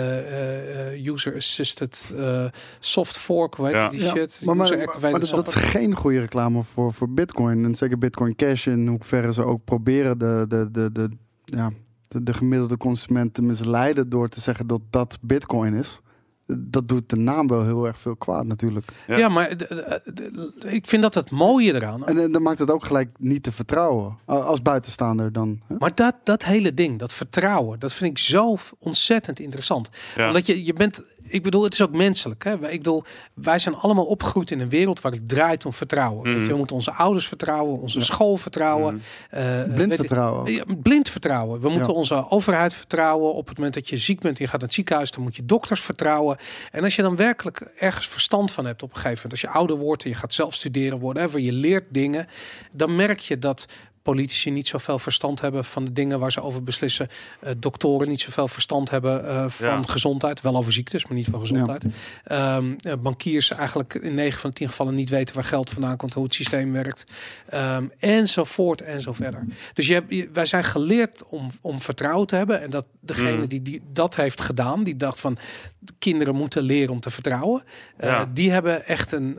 eh, 0.94 1.06
user 1.12 1.34
assisted 1.36 2.12
eh, 2.16 2.44
soft 2.80 3.18
fork, 3.18 3.56
heet 3.56 3.70
Ja. 3.70 3.88
die 3.88 4.02
Ja, 4.02 4.10
shit? 4.10 4.42
Maar, 4.44 4.56
maar, 4.56 4.68
maar, 4.68 4.86
activated 4.86 5.20
dat, 5.20 5.30
dat 5.30 5.48
is 5.48 5.54
geen 5.54 5.94
goede 5.96 6.20
reclame 6.20 6.62
voor, 6.62 6.92
voor 6.92 7.10
Bitcoin. 7.10 7.64
En 7.64 7.74
zeker 7.74 7.98
Bitcoin 7.98 8.34
Cash 8.36 8.66
in 8.66 8.86
hoeverre 8.86 9.32
ze 9.32 9.44
ook 9.44 9.64
proberen 9.64 10.18
de, 10.18 10.44
de, 10.48 10.68
de, 10.70 10.92
de, 10.92 11.08
ja, 11.44 11.70
de, 12.08 12.22
de 12.22 12.34
gemiddelde 12.34 12.76
consument 12.76 13.34
te 13.34 13.42
misleiden 13.42 14.08
door 14.08 14.28
te 14.28 14.40
zeggen 14.40 14.66
dat 14.66 14.80
dat 14.90 15.18
Bitcoin 15.20 15.74
is. 15.74 16.00
Dat 16.46 16.88
doet 16.88 17.08
de 17.08 17.16
naam 17.16 17.48
wel 17.48 17.64
heel 17.64 17.86
erg 17.86 17.98
veel 17.98 18.16
kwaad 18.16 18.46
natuurlijk. 18.46 18.92
Ja. 19.06 19.16
Ja, 19.16 19.28
maar 19.28 19.56
ik 20.66 20.86
vind 20.86 21.02
dat 21.02 21.14
het 21.14 21.30
mooie 21.30 21.74
eraan. 21.74 22.06
En, 22.06 22.32
dan 22.32 22.42
maakt 22.42 22.58
het 22.58 22.70
ook 22.70 22.84
gelijk 22.84 23.08
niet 23.18 23.42
te 23.42 23.52
vertrouwen. 23.52 24.18
Als 24.24 24.62
buitenstaander 24.62 25.32
dan. 25.32 25.60
Hè? 25.66 25.74
Maar 25.78 25.94
dat, 25.94 26.14
dat 26.24 26.44
hele 26.44 26.74
ding, 26.74 26.98
dat 26.98 27.12
vertrouwen, 27.12 27.78
dat 27.78 27.92
vind 27.92 28.10
ik 28.10 28.18
zo 28.18 28.56
ontzettend 28.78 29.40
interessant. 29.40 29.90
Ja. 30.16 30.26
Omdat 30.26 30.46
je, 30.46 30.64
je 30.64 30.72
bent, 30.72 31.02
ik 31.26 31.42
bedoel, 31.42 31.62
het 31.62 31.72
is 31.72 31.82
ook 31.82 31.92
menselijk. 31.92 32.44
Hè? 32.44 32.58
Wij- 32.58 32.70
Ik 32.72 32.78
bedoel, 32.78 33.04
wij 33.34 33.58
zijn 33.58 33.74
allemaal 33.74 34.04
opgegroeid 34.04 34.50
in 34.50 34.60
een 34.60 34.68
wereld 34.68 35.00
waar 35.00 35.12
het 35.12 35.28
draait 35.28 35.64
om 35.66 35.72
vertrouwen. 35.72 36.22
Weet 36.24 36.32
je, 36.34 36.40
Mhm. 36.40 36.50
we 36.50 36.56
moeten 36.56 36.76
onze 36.76 36.92
ouders 36.92 37.28
vertrouwen, 37.28 37.80
onze 37.80 37.98
Ja. 37.98 38.04
school 38.04 38.36
vertrouwen. 38.36 38.94
Mhm. 39.30 39.40
eh, 39.40 39.74
Blind 39.74 39.92
ik- 39.92 39.98
vertrouwen. 39.98 40.52
Ja, 40.52 40.64
blind 40.82 41.08
vertrouwen. 41.08 41.60
We 41.60 41.68
moeten 41.68 41.92
Ja. 41.92 41.98
onze 41.98 42.30
overheid 42.30 42.74
vertrouwen. 42.74 43.34
Op 43.34 43.46
het 43.48 43.56
moment 43.56 43.74
dat 43.74 43.88
je 43.88 43.96
ziek 43.96 44.20
bent 44.20 44.36
en 44.38 44.42
je 44.44 44.50
gaat 44.50 44.58
naar 44.60 44.68
het 44.68 44.76
ziekenhuis, 44.76 45.10
dan 45.10 45.22
moet 45.22 45.36
je 45.36 45.44
dokters 45.44 45.80
vertrouwen. 45.80 46.36
En 46.70 46.82
als 46.82 46.96
je 46.96 47.02
dan 47.02 47.16
werkelijk 47.16 47.60
ergens 47.78 48.08
verstand 48.08 48.52
van 48.52 48.64
hebt 48.66 48.82
op 48.82 48.88
een 48.90 48.96
gegeven 48.96 49.14
moment, 49.22 49.32
als 49.32 49.40
je 49.40 49.58
ouder 49.58 49.76
wordt 49.76 50.02
en 50.04 50.10
je 50.10 50.16
gaat 50.16 50.32
zelf 50.32 50.54
studeren, 50.54 51.00
whatever, 51.00 51.40
je 51.40 51.52
leert 51.52 51.84
dingen, 51.88 52.26
dan 52.76 52.96
merk 52.96 53.18
je 53.18 53.38
dat 53.38 53.66
politici 54.08 54.50
niet 54.50 54.66
zoveel 54.66 54.98
verstand 54.98 55.40
hebben 55.40 55.64
van 55.64 55.84
de 55.84 55.92
dingen 55.92 56.18
waar 56.18 56.32
ze 56.32 56.42
over 56.42 56.62
beslissen. 56.62 57.08
Eh, 57.40 57.52
doktoren 57.58 58.08
niet 58.08 58.20
zoveel 58.20 58.48
verstand 58.48 58.90
hebben 58.90 59.26
eh, 59.28 59.44
van 59.48 59.68
Ja. 59.68 59.82
gezondheid. 59.82 60.40
Wel 60.40 60.56
over 60.56 60.72
ziektes, 60.72 61.06
maar 61.06 61.16
niet 61.16 61.26
van 61.30 61.40
gezondheid. 61.40 61.86
Ehm, 62.24 62.72
eh, 62.80 62.92
bankiers 62.98 63.50
eigenlijk 63.50 63.94
in 63.94 64.14
9 64.14 64.40
van 64.40 64.50
de 64.50 64.56
10 64.56 64.68
gevallen 64.68 64.94
niet 64.94 65.08
weten 65.08 65.34
waar 65.34 65.44
geld 65.44 65.70
vandaan 65.70 65.96
komt, 65.96 66.14
hoe 66.14 66.24
het 66.24 66.34
systeem 66.34 66.72
werkt. 66.72 67.04
Ehm, 67.48 67.84
enzovoort 67.98 68.82
en 68.82 69.00
zo 69.00 69.12
verder. 69.12 69.46
Dus 69.72 69.86
je 69.86 69.92
hebt, 69.94 70.10
je- 70.14 70.28
wij 70.32 70.46
zijn 70.46 70.64
geleerd 70.64 71.24
om, 71.28 71.50
om 71.60 71.80
vertrouwen 71.80 72.26
te 72.26 72.36
hebben. 72.36 72.60
En 72.62 72.70
dat 72.70 72.86
degene 73.00 73.36
Mm. 73.36 73.46
die, 73.46 73.62
die 73.62 73.82
dat 73.92 74.16
heeft 74.16 74.40
gedaan, 74.40 74.82
die 74.84 74.96
dacht 74.96 75.20
van 75.20 75.38
kinderen 75.98 76.34
moeten 76.34 76.62
leren 76.62 76.92
om 76.92 77.00
te 77.00 77.10
vertrouwen. 77.10 77.62
eh, 77.96 78.08
Ja. 78.08 78.30
Die 78.34 78.50
hebben 78.50 78.86
echt 78.86 79.12
een, 79.12 79.38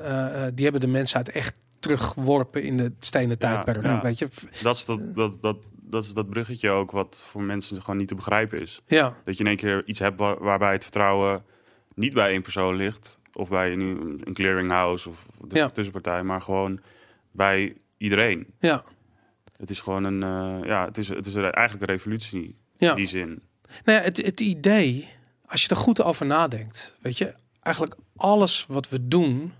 die 0.53 0.63
hebben 0.63 0.81
de 0.81 0.87
mensheid 0.87 1.29
echt 1.29 1.53
teruggeworpen 1.89 2.63
in 2.63 2.77
de 2.77 2.91
stenen 2.99 3.37
tijdperk. 3.39 3.83
ja. 3.83 4.01
Weet 4.01 4.19
je? 4.19 4.27
Dat, 4.63 4.75
is 4.75 4.85
dat, 4.85 5.15
dat, 5.15 5.41
dat, 5.41 5.57
dat 5.81 6.03
is 6.03 6.13
dat 6.13 6.29
bruggetje 6.29 6.69
ook 6.71 6.91
wat 6.91 7.23
voor 7.27 7.41
mensen 7.41 7.81
gewoon 7.81 7.97
niet 7.97 8.07
te 8.07 8.15
begrijpen 8.15 8.61
is. 8.61 8.81
Ja, 8.87 9.15
Dat 9.25 9.37
je 9.37 9.43
in 9.43 9.49
één 9.49 9.57
keer 9.57 9.85
iets 9.85 9.99
hebt 9.99 10.19
waar- 10.19 10.43
waarbij 10.43 10.71
het 10.71 10.83
vertrouwen 10.83 11.43
niet 11.95 12.13
bij 12.13 12.29
één 12.29 12.41
persoon 12.41 12.75
ligt. 12.75 13.19
Of 13.33 13.49
bij 13.49 13.75
nu 13.75 13.89
een 14.23 14.33
clearinghouse 14.33 15.09
of 15.09 15.25
de 15.47 15.55
Ja. 15.55 15.69
tussenpartij. 15.69 16.23
Maar 16.23 16.41
gewoon 16.41 16.79
bij 17.31 17.75
iedereen. 17.97 18.47
ja, 18.59 18.83
Het 19.57 19.69
is 19.69 19.79
gewoon 19.81 20.03
een, 20.03 20.23
eh, 20.23 20.67
ja, 20.67 20.85
het 20.85 20.97
is, 20.97 21.07
het 21.09 21.25
is 21.25 21.33
een- 21.33 21.51
eigenlijk 21.51 21.81
een 21.89 21.95
revolutie 21.95 22.55
ja. 22.77 22.89
in 22.89 22.95
die 22.95 23.07
zin. 23.07 23.41
Nou 23.83 23.97
ja, 23.99 24.03
het, 24.03 24.17
het 24.17 24.39
idee, 24.39 25.07
als 25.45 25.61
je 25.63 25.69
er 25.69 25.75
goed 25.77 26.03
over 26.03 26.25
nadenkt, 26.25 26.97
weet 27.01 27.17
je, 27.17 27.33
eigenlijk 27.59 27.95
alles 28.15 28.65
wat 28.67 28.89
we 28.89 29.07
doen, 29.07 29.53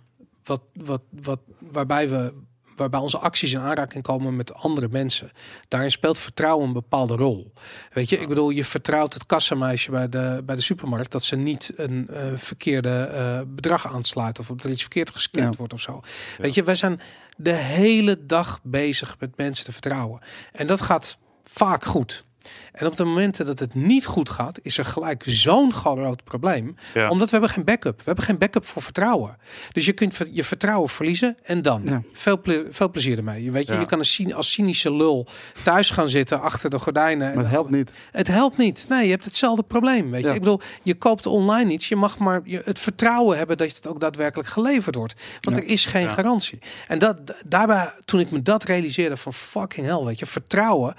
wat, 0.45 0.63
wat, 0.73 1.01
wat, 1.10 1.39
waarbij 1.60 2.10
we 2.10 2.34
waarbij 2.75 2.99
onze 2.99 3.17
acties 3.17 3.53
in 3.53 3.60
aanraking 3.60 4.03
komen 4.03 4.36
met 4.36 4.53
andere 4.53 4.88
mensen. 4.91 5.31
Daarin 5.67 5.91
speelt 5.91 6.19
vertrouwen 6.19 6.67
een 6.67 6.73
bepaalde 6.73 7.15
rol. 7.15 7.53
Weet 7.93 8.10
je, 8.10 8.17
ik 8.17 8.27
bedoel, 8.27 8.49
je 8.49 8.65
vertrouwt 8.65 9.13
het 9.13 9.25
kassameisje 9.25 9.91
bij 9.91 10.10
de, 10.10 10.41
bij 10.45 10.55
de 10.55 10.62
supermarkt 10.62 11.12
dat 11.12 11.23
ze 11.23 11.36
niet 11.36 11.71
een 11.75 12.08
eh, 12.08 12.23
verkeerde 12.36 12.89
eh, 12.89 13.41
bedrag 13.47 13.88
aansluit 13.93 14.39
of 14.39 14.47
dat 14.47 14.63
er 14.63 14.69
iets 14.69 14.81
verkeerd 14.81 15.10
gescand 15.10 15.51
Ja. 15.51 15.58
wordt 15.58 15.73
of 15.73 15.81
zo. 15.81 16.01
Weet 16.38 16.53
je, 16.53 16.63
wij 16.63 16.75
zijn 16.75 17.01
de 17.38 17.53
hele 17.53 18.25
dag 18.25 18.60
bezig 18.63 19.15
met 19.19 19.38
mensen 19.38 19.65
te 19.65 19.71
vertrouwen. 19.71 20.21
En 20.51 20.67
dat 20.67 20.81
gaat 20.81 21.17
vaak 21.43 21.84
goed. 21.86 22.25
En 22.71 22.88
op 22.88 22.95
de 22.95 23.03
momenten 23.03 23.45
dat 23.45 23.60
het 23.60 23.73
niet 23.73 24.05
goed 24.05 24.29
gaat, 24.29 24.60
is 24.62 24.77
er 24.77 24.86
gelijk 24.86 25.23
zo'n 25.25 25.73
groot 25.73 26.23
probleem. 26.23 26.75
Ja. 26.93 27.10
Omdat 27.10 27.25
we 27.29 27.31
hebben 27.31 27.49
geen 27.55 27.63
backup. 27.63 27.97
We 27.97 28.03
hebben 28.05 28.23
geen 28.23 28.38
backup 28.38 28.65
voor 28.65 28.81
vertrouwen. 28.81 29.38
Dus 29.71 29.86
je 29.86 29.93
kunt 29.93 30.17
je 30.31 30.43
vertrouwen 30.43 30.89
verliezen 30.89 31.38
en 31.43 31.62
dan. 31.62 31.81
Ja. 31.84 32.01
Veel, 32.13 32.38
ple- 32.38 32.65
veel 32.69 32.89
plezier 32.91 33.17
ermee. 33.17 33.43
Je 33.43 33.51
weet 33.51 33.67
je, 33.67 33.73
Ja. 33.73 33.79
je 33.79 33.86
kan 33.86 33.97
als, 33.99 34.13
cyni- 34.13 34.34
als 34.34 34.51
cynische 34.51 34.93
lul 34.95 35.27
thuis 35.63 35.89
gaan 35.89 36.10
zitten 36.10 36.41
achter 36.41 36.69
de 36.69 36.79
gordijnen. 36.79 37.27
Maar 37.34 37.43
het 37.43 37.51
helpt 37.53 37.69
niet. 37.69 37.91
Het 38.12 38.27
helpt 38.27 38.58
niet. 38.58 38.86
Nee, 38.89 39.03
je 39.05 39.12
hebt 39.12 39.25
hetzelfde 39.25 39.63
probleem. 39.63 40.12
Weet 40.12 40.21
je? 40.21 40.27
Ja. 40.27 40.34
Ik 40.34 40.39
bedoel, 40.39 40.62
je 40.84 40.95
koopt 40.95 41.25
online 41.25 41.71
iets. 41.71 41.88
Je 41.88 41.95
mag 41.95 42.17
maar 42.17 42.41
je, 42.43 42.62
het 42.65 42.79
vertrouwen 42.79 43.38
hebben 43.38 43.58
dat 43.58 43.75
het 43.75 43.88
ook 43.88 43.99
daadwerkelijk 43.99 44.49
geleverd 44.49 44.95
wordt. 44.95 45.15
Want 45.41 45.58
Ja. 45.58 45.63
er 45.63 45.69
is 45.69 45.86
geen 45.86 46.01
Ja. 46.01 46.12
garantie. 46.12 46.60
En 46.88 46.99
dat, 46.99 47.17
daarbij, 47.45 47.93
toen 48.05 48.19
ik 48.19 48.31
me 48.31 48.41
dat 48.41 48.63
realiseerde 48.63 49.17
van 49.17 49.34
fucking 49.34 49.88
hell, 49.88 50.03
weet 50.03 50.19
je, 50.19 50.25
vertrouwen 50.25 50.95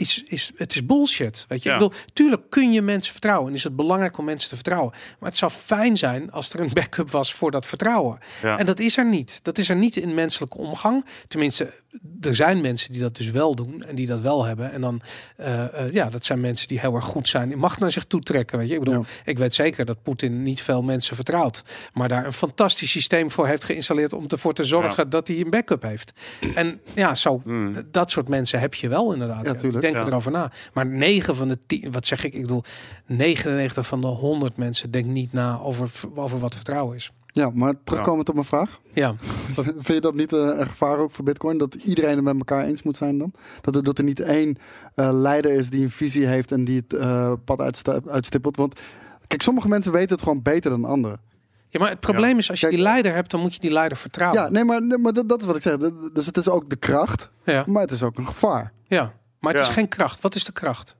is, 0.00 0.22
is, 0.26 0.52
het 0.56 0.74
is 0.74 0.86
bullshit. 0.86 1.44
Weet 1.48 1.62
je, 1.62 1.68
Ja. 1.68 1.74
ik 1.74 1.80
bedoel, 1.80 1.98
tuurlijk 2.12 2.42
kun 2.50 2.72
je 2.72 2.82
mensen 2.82 3.12
vertrouwen 3.12 3.48
en 3.48 3.54
is 3.54 3.64
het 3.64 3.76
belangrijk 3.76 4.18
om 4.18 4.24
mensen 4.24 4.48
te 4.48 4.54
vertrouwen. 4.54 4.92
Maar 5.18 5.28
het 5.28 5.38
zou 5.38 5.52
fijn 5.52 5.96
zijn 5.96 6.32
als 6.32 6.52
er 6.52 6.60
een 6.60 6.70
backup 6.72 7.10
was 7.10 7.32
voor 7.34 7.50
dat 7.50 7.66
vertrouwen. 7.66 8.18
Ja. 8.42 8.58
En 8.58 8.66
dat 8.66 8.80
is 8.80 8.96
er 8.96 9.06
niet. 9.06 9.40
Dat 9.44 9.58
is 9.58 9.68
er 9.68 9.76
niet 9.76 9.96
in 9.96 10.14
menselijke 10.14 10.58
omgang. 10.58 11.04
Tenminste, 11.28 11.72
er 12.20 12.34
zijn 12.34 12.60
mensen 12.60 12.92
die 12.92 13.00
dat 13.00 13.16
dus 13.16 13.30
wel 13.30 13.54
doen 13.54 13.82
en 13.84 13.94
die 13.94 14.06
dat 14.06 14.20
wel 14.20 14.44
hebben. 14.44 14.72
En 14.72 14.80
dan, 14.80 15.00
eh, 15.36 15.64
eh, 15.84 15.92
ja, 15.92 16.10
dat 16.10 16.24
zijn 16.24 16.40
mensen 16.40 16.68
die 16.68 16.80
heel 16.80 16.94
erg 16.94 17.04
goed 17.04 17.28
zijn. 17.28 17.48
Die 17.48 17.56
mag 17.56 17.78
naar 17.78 17.90
zich 17.90 18.04
toe 18.04 18.20
trekken. 18.20 18.58
Weet 18.58 18.68
je, 18.68 18.74
ik 18.74 18.80
bedoel, 18.84 19.00
Ja. 19.00 19.06
ik 19.24 19.38
weet 19.38 19.54
zeker 19.54 19.84
dat 19.84 20.02
Poetin 20.02 20.42
niet 20.42 20.62
veel 20.62 20.82
mensen 20.82 21.14
vertrouwt, 21.16 21.64
maar 21.92 22.08
daar 22.08 22.26
een 22.26 22.32
fantastisch 22.32 22.90
systeem 22.90 23.30
voor 23.30 23.46
heeft 23.46 23.64
geïnstalleerd 23.64 24.12
om 24.12 24.24
ervoor 24.28 24.52
te 24.54 24.64
zorgen 24.64 25.08
dat 25.10 25.28
hij 25.28 25.40
een 25.40 25.50
backup 25.50 25.82
heeft. 25.82 26.12
En 26.54 26.80
ja, 26.94 27.14
zo 27.14 27.40
Hmm. 27.44 27.72
dat 27.90 28.10
soort 28.10 28.28
mensen 28.28 28.60
heb 28.60 28.74
je 28.74 28.88
wel 28.88 29.12
inderdaad. 29.12 29.44
Ja, 29.46 29.52
Ja, 29.52 29.58
tuurlijk. 29.58 29.80
Denk 29.82 29.96
Ja. 29.96 30.06
erover 30.06 30.30
na. 30.32 30.52
Maar 30.72 30.86
9 30.86 31.34
van 31.36 31.48
de 31.48 31.58
10, 31.66 31.92
wat 31.92 32.06
zeg 32.06 32.24
ik? 32.24 32.34
Ik 32.34 32.40
bedoel, 32.40 32.62
99 33.06 33.86
van 33.86 34.00
de 34.00 34.06
100 34.06 34.56
mensen 34.56 34.90
denkt 34.90 35.08
niet 35.08 35.32
na 35.32 35.58
over, 35.60 35.90
over 36.14 36.38
wat 36.38 36.54
vertrouwen 36.54 36.96
is. 36.96 37.10
Ja, 37.32 37.50
maar 37.54 37.74
terugkomend 37.84 38.28
op 38.28 38.34
mijn 38.34 38.46
vraag. 38.46 38.80
Ja, 38.92 39.14
Vind 39.54 39.86
je 39.86 40.00
dat 40.00 40.14
niet 40.14 40.32
eh, 40.32 40.38
een 40.40 40.66
gevaar 40.66 40.98
ook 40.98 41.10
voor 41.12 41.24
Bitcoin? 41.24 41.58
Dat 41.58 41.74
iedereen 41.74 42.14
het 42.14 42.24
met 42.24 42.36
elkaar 42.36 42.64
eens 42.64 42.82
moet 42.82 42.96
zijn 42.96 43.18
dan? 43.18 43.32
Dat 43.60 43.76
er, 43.76 43.82
dat 43.82 43.98
er 43.98 44.04
niet 44.04 44.20
één 44.20 44.56
eh, 44.94 45.10
leider 45.12 45.52
is 45.52 45.70
die 45.70 45.82
een 45.82 45.90
visie 45.90 46.26
heeft 46.26 46.52
en 46.52 46.64
die 46.64 46.76
het 46.88 46.94
eh, 47.00 47.32
pad 47.44 47.82
uitstippelt? 48.08 48.56
Want 48.56 48.80
kijk, 49.26 49.42
sommige 49.42 49.68
mensen 49.68 49.92
weten 49.92 50.10
het 50.10 50.22
gewoon 50.22 50.42
beter 50.42 50.70
dan 50.70 50.84
anderen. 50.84 51.20
ja 51.68 51.80
maar 51.80 51.88
het 51.90 52.00
probleem 52.00 52.38
is 52.38 52.50
als 52.50 52.60
je 52.60 52.66
Kijk, 52.66 52.76
die 52.78 52.86
leider 52.88 53.14
hebt, 53.14 53.30
dan 53.30 53.40
moet 53.40 53.54
je 53.54 53.60
die 53.60 53.70
leider 53.72 53.98
vertrouwen. 53.98 54.42
Ja, 54.42 54.48
nee, 54.48 54.64
maar, 54.64 54.82
nee, 54.82 54.98
maar 54.98 55.12
dat, 55.12 55.28
dat 55.28 55.40
is 55.40 55.46
wat 55.46 55.56
ik 55.56 55.62
zeg. 55.62 55.76
Dus 56.12 56.26
het 56.26 56.36
is 56.36 56.48
ook 56.48 56.70
de 56.70 56.76
kracht, 56.76 57.30
ja, 57.44 57.64
maar 57.66 57.82
het 57.82 57.90
is 57.90 58.02
ook 58.02 58.18
een 58.18 58.26
gevaar. 58.26 58.72
ja. 58.86 59.12
Maar 59.40 59.52
het 59.52 59.62
Ja. 59.62 59.68
is 59.68 59.74
geen 59.74 59.88
kracht. 59.88 60.20
Wat 60.20 60.34
is 60.34 60.44
de 60.44 60.52
kracht? 60.52 60.96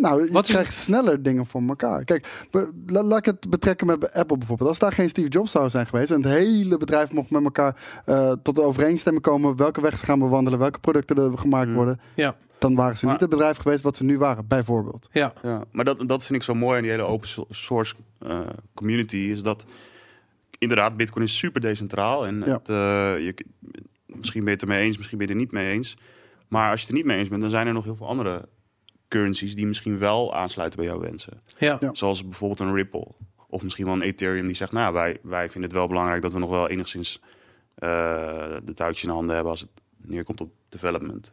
Nou, 0.00 0.24
je 0.24 0.32
Wat 0.32 0.44
is 0.44 0.50
krijgt 0.50 0.72
sneller 0.72 1.22
dingen 1.22 1.46
voor 1.46 1.62
elkaar. 1.68 2.04
Kijk, 2.04 2.46
be- 2.50 2.72
la- 2.86 3.02
laat 3.02 3.18
ik 3.18 3.24
het 3.24 3.50
betrekken 3.50 3.86
met 3.86 4.12
Apple 4.12 4.38
bijvoorbeeld. 4.38 4.68
Als 4.68 4.78
daar 4.78 4.92
geen 4.92 5.08
Steve 5.08 5.28
Jobs 5.28 5.50
zou 5.50 5.68
zijn 5.68 5.86
geweest 5.86 6.10
en 6.10 6.22
het 6.22 6.32
hele 6.32 6.76
bedrijf 6.76 7.12
mocht 7.12 7.30
met 7.30 7.44
elkaar 7.44 8.02
eh, 8.04 8.32
tot 8.42 8.54
de 8.54 8.62
overeenstemming 8.62 9.24
komen 9.24 9.56
welke 9.56 9.80
weg 9.80 9.98
ze 9.98 10.04
gaan 10.04 10.18
bewandelen, 10.18 10.58
welke 10.58 10.78
producten 10.78 11.16
er 11.18 11.38
gemaakt 11.38 11.66
Hmm. 11.66 11.74
worden, 11.76 12.00
Ja, 12.14 12.36
dan 12.58 12.74
waren 12.74 12.96
ze 12.96 13.04
Maar- 13.04 13.12
niet 13.14 13.22
het 13.22 13.30
bedrijf 13.30 13.56
geweest 13.56 13.82
wat 13.82 13.96
ze 13.96 14.04
nu 14.04 14.18
waren, 14.18 14.46
bijvoorbeeld. 14.46 15.08
ja, 15.12 15.32
Ja, 15.42 15.64
maar 15.72 15.84
dat, 15.84 16.08
dat 16.08 16.24
vind 16.24 16.38
ik 16.38 16.44
zo 16.44 16.54
mooi 16.54 16.76
aan 16.76 16.82
die 16.82 16.90
hele 16.90 17.02
open 17.02 17.28
so- 17.28 17.46
source 17.50 17.94
eh, 18.18 18.40
community. 18.74 19.16
Is 19.16 19.42
dat 19.42 19.64
inderdaad, 20.58 20.96
Bitcoin 20.96 21.24
is 21.24 21.38
super 21.38 21.60
decentraal. 21.60 22.26
En 22.26 22.42
Ja. 22.46 22.52
het, 22.52 22.68
eh, 22.68 23.24
je, 23.26 23.34
misschien 24.06 24.40
ben 24.44 24.52
je 24.52 24.58
het 24.58 24.68
ermee 24.68 24.84
eens, 24.84 24.96
misschien 24.96 25.18
ben 25.18 25.26
je 25.26 25.32
het 25.32 25.42
er 25.42 25.48
niet 25.48 25.62
mee 25.62 25.72
eens. 25.72 25.96
Maar 26.48 26.70
als 26.70 26.80
je 26.80 26.86
het 26.86 26.94
er 26.94 26.98
niet 27.00 27.06
mee 27.10 27.18
eens 27.18 27.28
bent, 27.28 27.40
dan 27.40 27.50
zijn 27.50 27.66
er 27.66 27.72
nog 27.72 27.84
heel 27.84 27.96
veel 27.96 28.08
andere 28.08 28.48
currencies 29.08 29.54
die 29.56 29.66
misschien 29.66 29.98
wel 29.98 30.34
aansluiten 30.34 30.78
bij 30.78 30.88
jouw 30.88 30.98
wensen. 31.00 31.40
ja. 31.58 31.76
Ja. 31.80 31.90
Zoals 31.94 32.24
bijvoorbeeld 32.24 32.60
een 32.60 32.74
Ripple. 32.74 33.06
Of 33.48 33.62
misschien 33.62 33.84
wel 33.84 33.94
een 33.94 34.02
Ethereum 34.02 34.46
die 34.46 34.56
zegt, 34.56 34.72
nou, 34.72 34.92
wij, 34.92 35.18
wij 35.22 35.44
vinden 35.50 35.70
het 35.70 35.78
wel 35.78 35.86
belangrijk 35.88 36.22
dat 36.22 36.32
we 36.32 36.38
nog 36.38 36.50
wel 36.50 36.68
enigszins 36.68 37.20
eh, 37.74 37.88
de 38.64 38.74
touwtjes 38.74 39.04
in 39.04 39.10
handen 39.10 39.34
hebben 39.34 39.52
als 39.52 39.60
het 39.60 39.70
neerkomt 39.96 40.40
op 40.40 40.50
development. 40.68 41.32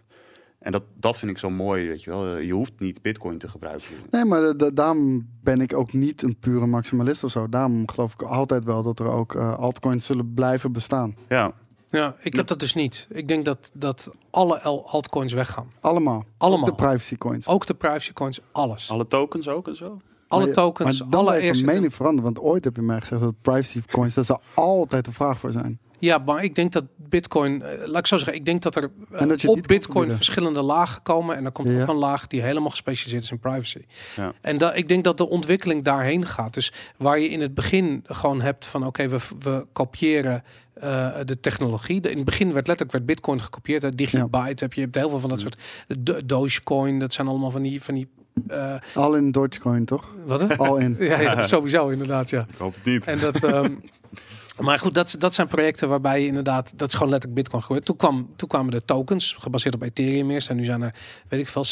En 0.60 0.72
dat, 0.72 0.84
dat 0.96 1.18
vind 1.18 1.32
ik 1.32 1.38
zo 1.38 1.50
mooi, 1.50 1.88
weet 1.88 2.04
je 2.04 2.10
wel. 2.10 2.38
Je 2.38 2.54
hoeft 2.54 2.80
niet 2.80 3.02
Bitcoin 3.02 3.38
te 3.38 3.48
gebruiken. 3.48 3.86
Nee, 4.12 4.26
maar 4.26 4.42
da- 4.42 4.54
da- 4.54 4.70
daarom 4.70 5.30
ben 5.42 5.62
ik 5.62 5.74
ook 5.74 5.94
niet 5.94 6.22
een 6.22 6.38
pure 6.40 6.66
maximalist 6.66 7.24
of 7.24 7.32
zo. 7.32 7.50
Daarom 7.50 7.90
geloof 7.90 8.14
ik 8.14 8.22
altijd 8.22 8.64
wel 8.64 8.84
dat 8.84 9.00
er 9.00 9.12
ook 9.12 9.36
eh, 9.36 9.58
altcoins 9.58 10.06
zullen 10.06 10.34
blijven 10.34 10.72
bestaan. 10.72 11.16
Ja, 11.30 11.54
ja 12.00 12.16
ik 12.22 12.34
heb 12.36 12.48
dat 12.48 12.60
dus 12.60 12.74
niet. 12.74 13.08
Ik 13.10 13.28
denk 13.28 13.46
dat, 13.46 13.72
dat 13.74 14.10
alle 14.30 14.62
al- 14.62 14.90
altcoins 14.90 15.34
weggaan. 15.34 15.72
Allemaal. 15.82 16.26
Allemaal. 16.38 16.70
Ook 16.70 16.78
de 16.78 16.84
privacy 16.84 17.18
coins. 17.18 17.48
Ook 17.48 17.66
de 17.66 17.74
privacy 17.74 18.14
coins, 18.14 18.40
alles. 18.52 18.90
alle 18.92 19.08
tokens 19.08 19.48
ook 19.48 19.68
en 19.68 19.76
zo. 19.76 20.02
Alle 20.28 20.42
Maar 20.42 20.50
je- 20.50 20.56
tokens, 20.56 21.00
maar 21.02 21.10
dan 21.10 21.20
alle 21.20 21.32
even 21.34 21.44
eerste... 21.48 21.64
mijn 21.64 21.76
mening 21.76 21.94
veranderen. 21.94 22.34
Want 22.34 22.46
ooit 22.48 22.64
heb 22.64 22.76
je 22.76 22.82
mij 22.82 23.00
gezegd 23.00 23.22
dat 23.22 23.34
privacy 23.42 23.82
coins, 23.92 24.14
dat 24.14 24.26
zal 24.26 24.42
altijd 24.54 25.08
een 25.08 25.14
vraag 25.14 25.40
voor 25.40 25.52
zijn. 25.52 25.80
Ja, 26.04 26.18
maar 26.18 26.44
ik 26.44 26.56
denk 26.56 26.72
dat 26.72 26.84
Bitcoin, 26.98 27.62
eh, 27.62 27.88
laat 27.88 28.00
ik 28.00 28.08
zo 28.08 28.18
zeggen, 28.18 28.36
ik 28.36 28.46
denk 28.46 28.62
dat 28.62 28.76
er 28.76 28.92
eh, 29.12 29.22
En 29.22 29.28
dat 29.28 29.42
je 29.42 29.48
op 29.48 29.62
Bitcoin 29.68 30.12
verschillende 30.12 30.62
lagen 30.62 31.02
komen 31.02 31.36
en 31.36 31.44
dan 31.44 31.52
komt 31.52 31.68
Ja. 31.68 31.74
nog 31.74 31.88
een 31.88 31.96
laag 31.96 32.28
die 32.28 32.42
helemaal 32.42 32.70
gespecialiseerd 32.70 33.24
is 33.24 33.32
in 33.32 33.39
privacy. 33.39 33.82
Ja. 34.16 34.34
En 34.42 34.58
dat, 34.58 34.76
ik 34.76 34.88
denk 34.88 35.04
dat 35.04 35.18
de 35.18 35.30
ontwikkeling 35.30 35.84
daarheen 35.84 36.26
gaat. 36.26 36.54
Dus 36.54 36.74
waar 36.98 37.20
je 37.20 37.30
in 37.30 37.42
het 37.42 37.54
begin 37.54 38.04
gewoon 38.08 38.42
hebt 38.42 38.66
van 38.66 38.86
oké, 38.86 39.08
we, 39.08 39.18
we 39.39 39.66
kopiëren 39.74 40.44
eh, 40.74 41.16
de 41.26 41.39
technologie. 41.39 42.02
De- 42.02 42.10
in 42.10 42.16
het 42.16 42.26
begin 42.26 42.54
werd 42.54 42.68
letterlijk 42.68 42.92
werd 42.92 43.06
Bitcoin 43.06 43.42
gekopieerd. 43.42 43.84
uit 43.84 43.98
Digibyte 43.98 44.63
heb 44.63 44.74
je, 44.74 44.80
je 44.80 44.86
hebt 44.86 44.96
heel 44.96 45.10
veel 45.10 45.20
van 45.20 45.30
dat 45.30 45.39
soort 45.39 45.58
Do- 45.98 46.26
Dogecoin. 46.26 47.00
Dat 47.00 47.13
zijn 47.13 47.28
allemaal 47.28 47.52
van 47.52 47.62
die 47.62 47.82
van 47.84 47.94
die 47.94 48.08
eh, 48.48 48.76
Al 48.94 49.16
in 49.16 49.32
Dogecoin, 49.32 49.86
toch? 49.86 50.16
wat? 50.26 50.39
hè? 50.39 50.58
Al 50.58 50.78
in. 50.78 50.96
ja, 51.10 51.20
ja, 51.22 51.48
sowieso 51.48 51.88
inderdaad, 51.89 52.30
ja. 52.30 52.46
Ik 52.50 52.58
hoop 52.58 52.76
het 52.76 52.86
niet. 52.86 53.08
En 53.08 53.20
dat, 53.20 53.44
ehm, 53.44 53.74
maar 54.60 54.80
goed, 54.80 54.94
dat, 54.94 55.16
dat 55.20 55.34
zijn 55.34 55.48
projecten 55.48 55.89
waarbij 55.89 56.22
je 56.22 56.28
inderdaad, 56.28 56.74
dat 56.76 56.88
is 56.88 56.94
gewoon 56.94 57.10
letterlijk 57.10 57.42
Bitcoin 57.42 57.63
gebeurd. 57.63 57.86
Toen, 57.86 57.96
kwam, 57.96 58.30
toen 58.36 58.48
kwamen 58.48 58.72
de 58.72 58.86
tokens, 58.86 59.36
gebaseerd 59.39 59.76
op 59.76 59.82
Ethereum 59.82 60.32
eerst. 60.32 60.50
En 60.50 60.56
nu 60.56 60.66
zijn 60.66 60.82
er, 60.82 60.96
weet 61.28 61.39
ik 61.39 61.48
veel, 61.48 61.66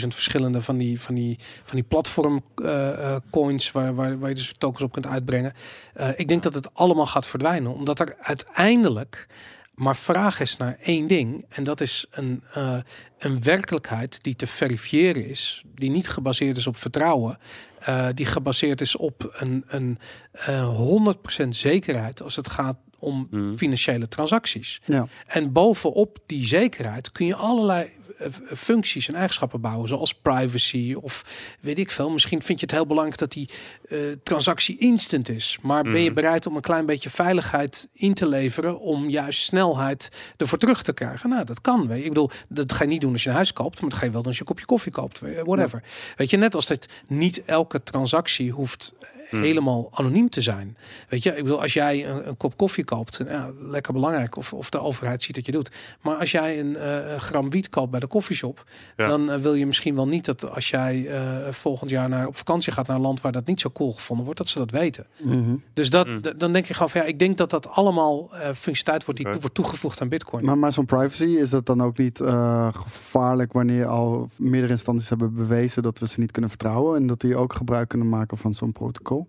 36.000 0.00 0.06
verschillende 0.08 0.62
van 0.62 0.76
die, 0.76 1.00
van 1.00 1.14
die, 1.14 1.38
van 1.64 1.76
die 1.76 1.84
platform 1.84 2.42
eh, 2.56 3.14
eh, 3.14 3.20
coins 3.30 3.70
waar, 3.70 3.94
waar, 3.94 4.18
waar 4.18 4.28
je 4.28 4.34
dus 4.34 4.54
tokens 4.58 4.82
op 4.82 4.92
kunt 4.92 5.06
uitbrengen. 5.06 5.52
Eh, 5.94 6.08
ik 6.16 6.28
denk 6.28 6.42
dat 6.42 6.54
het 6.54 6.74
allemaal 6.74 7.06
gaat 7.06 7.26
verdwijnen, 7.26 7.74
omdat 7.74 8.00
er 8.00 8.16
uiteindelijk 8.20 9.26
maar 9.82 9.96
vraag 9.96 10.40
is 10.40 10.56
naar 10.56 10.76
één 10.82 11.06
ding. 11.06 11.44
En 11.48 11.64
dat 11.64 11.80
is 11.80 12.06
een, 12.10 12.42
eh, 12.54 12.76
een 13.18 13.42
werkelijkheid 13.42 14.22
die 14.22 14.36
te 14.36 14.46
verifiëren 14.46 15.28
is, 15.28 15.64
die 15.74 15.90
niet 15.90 16.08
gebaseerd 16.08 16.56
is 16.56 16.66
op 16.66 16.76
vertrouwen, 16.76 17.38
eh, 17.78 18.08
die 18.14 18.26
gebaseerd 18.26 18.80
is 18.80 18.96
op 18.96 19.34
een, 19.36 19.64
een 19.66 19.98
eh 20.32 20.76
100% 20.76 21.56
zekerheid 21.56 22.22
als 22.22 22.36
het 22.36 22.48
gaat 22.50 22.76
om 22.98 23.26
Mhm. 23.30 23.56
financiële 23.56 24.08
transacties. 24.08 24.80
Ja. 24.84 25.06
En 25.26 25.52
bovenop 25.52 26.18
die 26.26 26.46
zekerheid 26.46 27.12
kun 27.12 27.26
je 27.26 27.34
allerlei 27.34 27.90
functies 28.54 29.08
en 29.08 29.14
eigenschappen 29.14 29.60
bouwen, 29.60 29.88
zoals 29.88 30.14
privacy 30.14 30.94
of 31.00 31.24
weet 31.60 31.78
ik 31.78 31.90
veel. 31.90 32.10
Misschien 32.10 32.42
vind 32.42 32.60
je 32.60 32.66
het 32.66 32.74
heel 32.74 32.86
belangrijk 32.86 33.18
dat 33.18 33.32
die 33.32 33.48
eh, 33.88 33.98
transactie 34.22 34.78
instant 34.78 35.28
is, 35.28 35.58
maar 35.62 35.82
ben 35.82 35.92
je 36.00 36.04
Mhm. 36.04 36.14
bereid 36.14 36.46
om 36.46 36.56
een 36.56 36.62
klein 36.62 36.86
beetje 36.86 37.10
veiligheid 37.10 37.88
in 37.92 38.14
te 38.14 38.26
leveren 38.28 38.80
om 38.80 39.08
juist 39.10 39.42
snelheid 39.42 40.08
ervoor 40.36 40.58
terug 40.58 40.82
te 40.82 40.92
krijgen? 40.92 41.28
Nou, 41.30 41.44
dat 41.44 41.60
kan. 41.60 41.86
Weet 41.86 41.96
je. 41.98 42.02
Ik 42.02 42.08
bedoel, 42.08 42.30
dat 42.48 42.72
ga 42.72 42.82
je 42.84 42.90
niet 42.90 43.00
doen 43.00 43.12
als 43.12 43.22
je 43.22 43.28
een 43.28 43.34
huis 43.34 43.52
koopt, 43.52 43.80
maar 43.80 43.90
dat 43.90 43.98
ga 43.98 44.04
je 44.04 44.10
wel 44.10 44.20
doen 44.20 44.28
als 44.28 44.36
je 44.36 44.42
een 44.42 44.48
kopje 44.48 44.66
koffie 44.66 44.92
koopt, 44.92 45.22
eh, 45.22 45.42
whatever. 45.42 45.82
Weet 46.16 46.30
je, 46.30 46.36
net 46.36 46.54
als 46.54 46.66
dat 46.66 46.86
niet 47.06 47.42
elke 47.44 47.82
transactie 47.82 48.50
hoeft 48.50 48.92
Hmm. 49.32 49.42
helemaal 49.42 49.88
anoniem 49.92 50.28
te 50.30 50.40
zijn. 50.40 50.76
Weet 51.08 51.22
je, 51.22 51.30
ik 51.36 51.42
bedoel, 51.42 51.60
als 51.60 51.72
jij 51.72 52.08
een, 52.08 52.28
een 52.28 52.36
kop 52.36 52.56
koffie 52.56 52.84
koopt, 52.84 53.20
ja, 53.26 53.50
lekker 53.60 53.92
belangrijk 53.92 54.36
of, 54.36 54.52
of 54.52 54.70
de 54.70 54.80
overheid 54.80 55.22
ziet 55.22 55.34
dat 55.34 55.46
je 55.46 55.52
doet. 55.52 55.70
Maar 56.00 56.16
als 56.16 56.30
jij 56.30 56.60
een 56.60 56.76
eh, 56.76 57.16
gram 57.20 57.50
wiet 57.50 57.68
koopt 57.68 57.90
bij 57.90 58.00
de 58.00 58.06
koffieshop, 58.06 58.64
Ja. 58.96 59.06
dan 59.06 59.30
eh, 59.30 59.38
wil 59.38 59.54
je 59.54 59.66
misschien 59.66 59.94
wel 59.94 60.08
niet 60.08 60.24
dat 60.24 60.50
als 60.54 60.70
jij 60.70 61.06
eh, 61.08 61.52
volgend 61.52 61.90
jaar 61.90 62.08
naar, 62.08 62.26
op 62.26 62.36
vakantie 62.36 62.72
gaat 62.72 62.86
naar 62.86 62.96
een 62.96 63.02
land 63.02 63.20
waar 63.20 63.32
dat 63.32 63.46
niet 63.46 63.60
zo 63.60 63.70
cool 63.70 63.92
gevonden 63.92 64.24
wordt, 64.24 64.40
dat 64.40 64.48
ze 64.48 64.58
dat 64.58 64.70
weten. 64.70 65.06
Mhm. 65.22 65.56
Dus 65.74 65.90
dat, 65.90 66.06
Mm. 66.06 66.20
d- 66.20 66.34
dan 66.40 66.52
denk 66.52 66.66
je 66.66 66.74
gewoon 66.74 66.90
van 66.90 67.00
ja, 67.00 67.06
ik 67.06 67.18
denk 67.18 67.36
dat 67.38 67.50
dat 67.50 67.68
allemaal 67.68 68.28
eh 68.32 68.40
functionaliteit 68.40 69.04
wordt 69.04 69.20
die 69.20 69.40
wordt 69.40 69.54
toegevoegd 69.54 70.00
aan 70.00 70.08
Bitcoin. 70.08 70.44
Maar, 70.44 70.58
maar 70.58 70.72
zo'n 70.72 70.84
privacy, 70.84 71.24
is 71.24 71.50
dat 71.50 71.66
dan 71.66 71.80
ook 71.82 71.98
niet 71.98 72.20
eh, 72.20 72.68
gevaarlijk 72.74 73.52
wanneer 73.52 73.86
al 73.86 74.28
meerdere 74.36 74.72
instanties 74.72 75.08
hebben 75.08 75.34
bewezen 75.34 75.82
dat 75.82 75.98
we 75.98 76.08
ze 76.08 76.20
niet 76.20 76.30
kunnen 76.30 76.50
vertrouwen 76.50 76.96
en 76.96 77.06
dat 77.06 77.20
die 77.20 77.36
ook 77.36 77.52
gebruik 77.52 77.88
kunnen 77.88 78.08
maken 78.08 78.38
van 78.38 78.54
zo'n 78.54 78.72
protocol? 78.72 79.21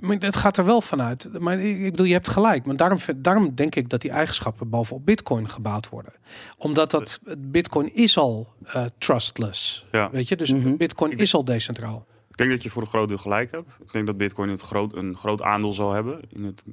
Maar 0.00 0.16
het 0.18 0.36
gaat 0.36 0.56
er 0.56 0.64
wel 0.64 0.80
vanuit. 0.80 1.38
Maar 1.40 1.60
ik 1.60 1.78
ik 1.78 1.90
bedoel, 1.90 2.06
je 2.06 2.12
hebt 2.12 2.28
gelijk. 2.28 2.64
Maar 2.64 2.76
daarom, 2.76 2.98
daarom 3.16 3.54
denk 3.54 3.74
ik 3.74 3.88
dat 3.88 4.00
die 4.00 4.10
eigenschappen 4.10 4.68
bovenop 4.68 5.04
Bitcoin 5.04 5.48
gebouwd 5.50 5.88
worden. 5.88 6.12
Omdat 6.58 6.90
dat 6.90 7.20
Bitcoin 7.38 7.94
is 7.94 8.16
al 8.18 8.52
eh, 8.64 8.84
trustless. 8.98 9.86
Ja. 9.92 10.10
Weet 10.10 10.28
je, 10.28 10.36
dus 10.36 10.52
Mhm. 10.52 10.76
Bitcoin 10.76 11.18
is 11.18 11.34
al 11.34 11.44
decentraal. 11.44 12.06
Ik 12.30 12.36
denk 12.36 12.50
dat 12.50 12.62
je 12.62 12.70
voor 12.70 12.82
een 12.82 12.88
groot 12.88 13.08
deel 13.08 13.18
gelijk 13.18 13.50
hebt. 13.50 13.68
Ik 13.86 13.92
denk 13.92 14.06
dat 14.06 14.16
Bitcoin 14.16 14.48
het 14.50 14.60
groot, 14.60 14.96
een 14.96 15.16
groot 15.16 15.42
aandeel 15.42 15.72
zal 15.72 15.92
hebben 15.92 16.20
in 16.28 16.44
het, 16.44 16.64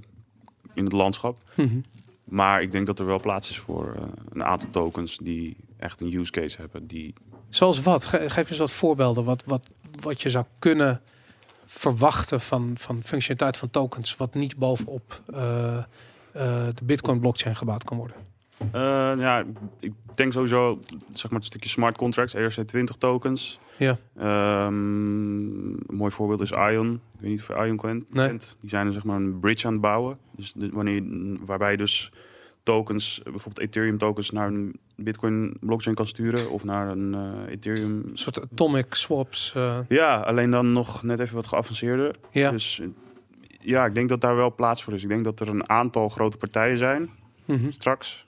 in 0.73 0.83
het 0.83 0.93
landschap. 0.93 1.37
Mhm. 1.55 1.79
Maar 2.23 2.61
ik 2.61 2.71
denk 2.71 2.85
dat 2.87 2.99
er 2.99 3.05
wel 3.05 3.19
plaats 3.19 3.49
is 3.49 3.57
voor 3.59 3.93
eh, 3.95 4.03
een 4.29 4.43
aantal 4.43 4.69
tokens 4.69 5.17
die 5.23 5.55
echt 5.77 6.01
een 6.01 6.13
use 6.13 6.31
case 6.31 6.57
hebben. 6.57 6.87
Die 6.87 7.13
Zoals 7.49 7.81
wat? 7.81 8.05
Ge- 8.05 8.29
geef 8.29 8.49
eens 8.49 8.59
wat 8.59 8.71
voorbeelden. 8.71 9.23
Wat, 9.23 9.43
wat, 9.45 9.69
wat 10.01 10.21
je 10.21 10.29
zou 10.29 10.45
kunnen 10.59 11.01
verwachten 11.65 12.41
van, 12.41 12.73
van 12.77 13.03
functionaliteit 13.03 13.57
van 13.57 13.69
tokens. 13.69 14.15
Wat 14.15 14.33
niet 14.33 14.57
bovenop 14.57 15.21
eh, 15.33 15.77
eh, 15.77 15.83
de 16.73 16.83
Bitcoin 16.83 17.19
blockchain 17.19 17.55
gebouwd 17.55 17.83
kan 17.83 17.97
worden. 17.97 18.15
Eh, 18.71 18.81
ja, 19.17 19.43
ik 19.79 19.93
denk 20.15 20.33
sowieso, 20.33 20.79
zeg 21.13 21.31
maar 21.31 21.39
het 21.39 21.47
stukje 21.47 21.69
smart 21.69 21.97
contracts, 21.97 22.35
ERC20 22.35 22.97
tokens. 22.97 23.59
Ja. 23.77 23.97
Ehm, 24.17 24.73
een 24.73 25.85
mooi 25.87 26.11
voorbeeld 26.11 26.41
is 26.41 26.51
Ion. 26.51 26.93
Ik 26.93 27.19
weet 27.19 27.29
niet 27.29 27.39
of 27.39 27.47
je 27.47 27.65
Ion 27.65 27.77
kent. 27.77 28.13
Nee. 28.13 28.37
Die 28.59 28.69
zijn 28.69 28.87
er 28.87 28.93
zeg 28.93 29.03
maar 29.03 29.15
een 29.15 29.39
bridge 29.39 29.67
aan 29.67 29.73
het 29.73 29.81
bouwen. 29.81 30.17
Dus 30.35 30.53
wanneer, 30.55 31.03
waarbij 31.45 31.71
je 31.71 31.77
dus 31.77 32.11
tokens, 32.65 33.17
eh, 33.19 33.23
bijvoorbeeld 33.31 33.59
Ethereum 33.67 33.97
tokens, 33.97 34.31
naar 34.31 34.47
een 34.47 34.75
Bitcoin 34.95 35.57
blockchain 35.59 35.95
kan 35.95 36.07
sturen. 36.07 36.49
Of 36.49 36.63
naar 36.63 36.87
een 36.89 37.13
eh, 37.13 37.51
Ethereum. 37.53 38.03
Een 38.09 38.17
soort 38.17 38.41
atomic 38.41 38.93
swaps. 38.93 39.53
eh, 39.55 39.79
Ja, 39.87 40.19
alleen 40.19 40.51
dan 40.51 40.71
nog 40.73 41.03
net 41.03 41.19
even 41.19 41.35
wat 41.35 41.45
geavanceerder. 41.45 42.15
ja. 42.31 42.51
Dus 42.51 42.81
ja, 43.59 43.85
ik 43.85 43.93
denk 43.93 44.09
dat 44.09 44.21
daar 44.21 44.35
wel 44.35 44.55
plaats 44.55 44.83
voor 44.83 44.93
is. 44.93 45.03
Ik 45.03 45.09
denk 45.09 45.23
dat 45.23 45.39
er 45.39 45.47
een 45.49 45.69
aantal 45.69 46.09
grote 46.09 46.37
partijen 46.37 46.77
zijn 46.77 47.09
Mhm. 47.45 47.71
straks. 47.71 48.23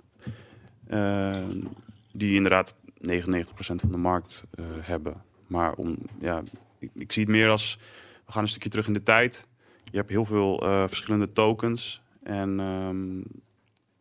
die 2.11 2.35
inderdaad 2.35 2.75
99% 2.99 3.81
van 3.81 3.91
de 3.91 3.97
markt 3.97 4.43
hebben. 4.81 5.21
Maar 5.47 5.73
om, 5.73 5.97
ja, 6.19 6.43
ik, 6.79 6.89
ik 6.95 7.11
zie 7.11 7.21
het 7.23 7.31
meer 7.31 7.49
als... 7.49 7.77
We 8.25 8.31
gaan 8.31 8.41
een 8.41 8.47
stukje 8.47 8.69
terug 8.69 8.87
in 8.87 8.93
de 8.93 9.03
tijd. 9.03 9.47
Je 9.91 9.97
hebt 9.97 10.09
heel 10.09 10.25
veel 10.25 10.57
verschillende 10.87 11.31
tokens. 11.31 12.01
En 12.23 12.59
ehm, 12.59 13.19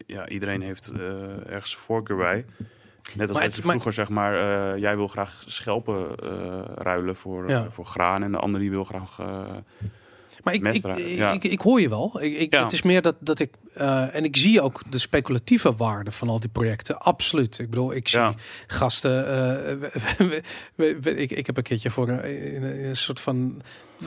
ja, 0.07 0.29
iedereen 0.29 0.63
heeft 0.63 0.89
eh, 0.95 1.01
ergens 1.53 1.77
voorkeur 1.77 2.17
bij. 2.17 2.45
Net 3.15 3.29
als 3.29 3.39
Maar 3.39 3.47
dat 3.47 3.57
je 3.57 3.63
maar- 3.63 3.71
vroeger, 3.71 3.93
zeg 3.93 4.09
maar... 4.09 4.35
eh, 4.75 4.81
jij 4.81 4.97
wil 4.97 5.09
graag 5.09 5.43
schelpen 5.47 6.17
eh, 6.23 6.61
ruilen 6.75 7.17
voor, 7.17 7.49
Ja. 7.49 7.71
voor 7.71 7.85
graan. 7.85 8.23
En 8.23 8.33
de 8.33 8.39
ander 8.39 8.61
die 8.61 8.71
wil 8.71 8.85
graag... 8.85 9.19
Maar 10.45 10.55
ik, 10.55 10.67
ik, 10.67 10.97
ja. 10.97 11.33
ik, 11.33 11.45
ik 11.45 11.61
hoor 11.61 11.81
je 11.81 11.89
wel. 11.89 12.23
Ik, 12.23 12.39
ik, 12.39 12.53
Ja. 12.53 12.63
Het 12.63 12.73
is 12.73 12.83
meer 12.83 13.03
dat, 13.03 13.17
dat 13.21 13.39
ik... 13.39 13.55
en 14.13 14.25
ik 14.25 14.37
zie 14.37 14.61
ook 14.61 14.81
de 14.91 14.99
speculatieve 14.99 15.75
waarde 15.77 16.13
van 16.13 16.29
al 16.29 16.41
die 16.41 16.49
projecten. 16.49 16.99
Absoluut. 16.99 17.59
Ik 17.59 17.71
bedoel, 17.71 17.93
ik 17.95 18.09
zie 18.09 18.19
Ja. 18.19 18.35
gasten... 18.67 19.11
we- 19.81 19.91
we- 20.19 20.43
we- 20.75 20.99
we- 21.01 21.15
ik, 21.17 21.31
ik 21.31 21.47
heb 21.47 21.57
een 21.57 21.63
keertje 21.63 21.91
voor 21.91 22.09
een, 22.09 22.63
een 22.89 22.97
soort 22.97 23.21
van... 23.21 23.63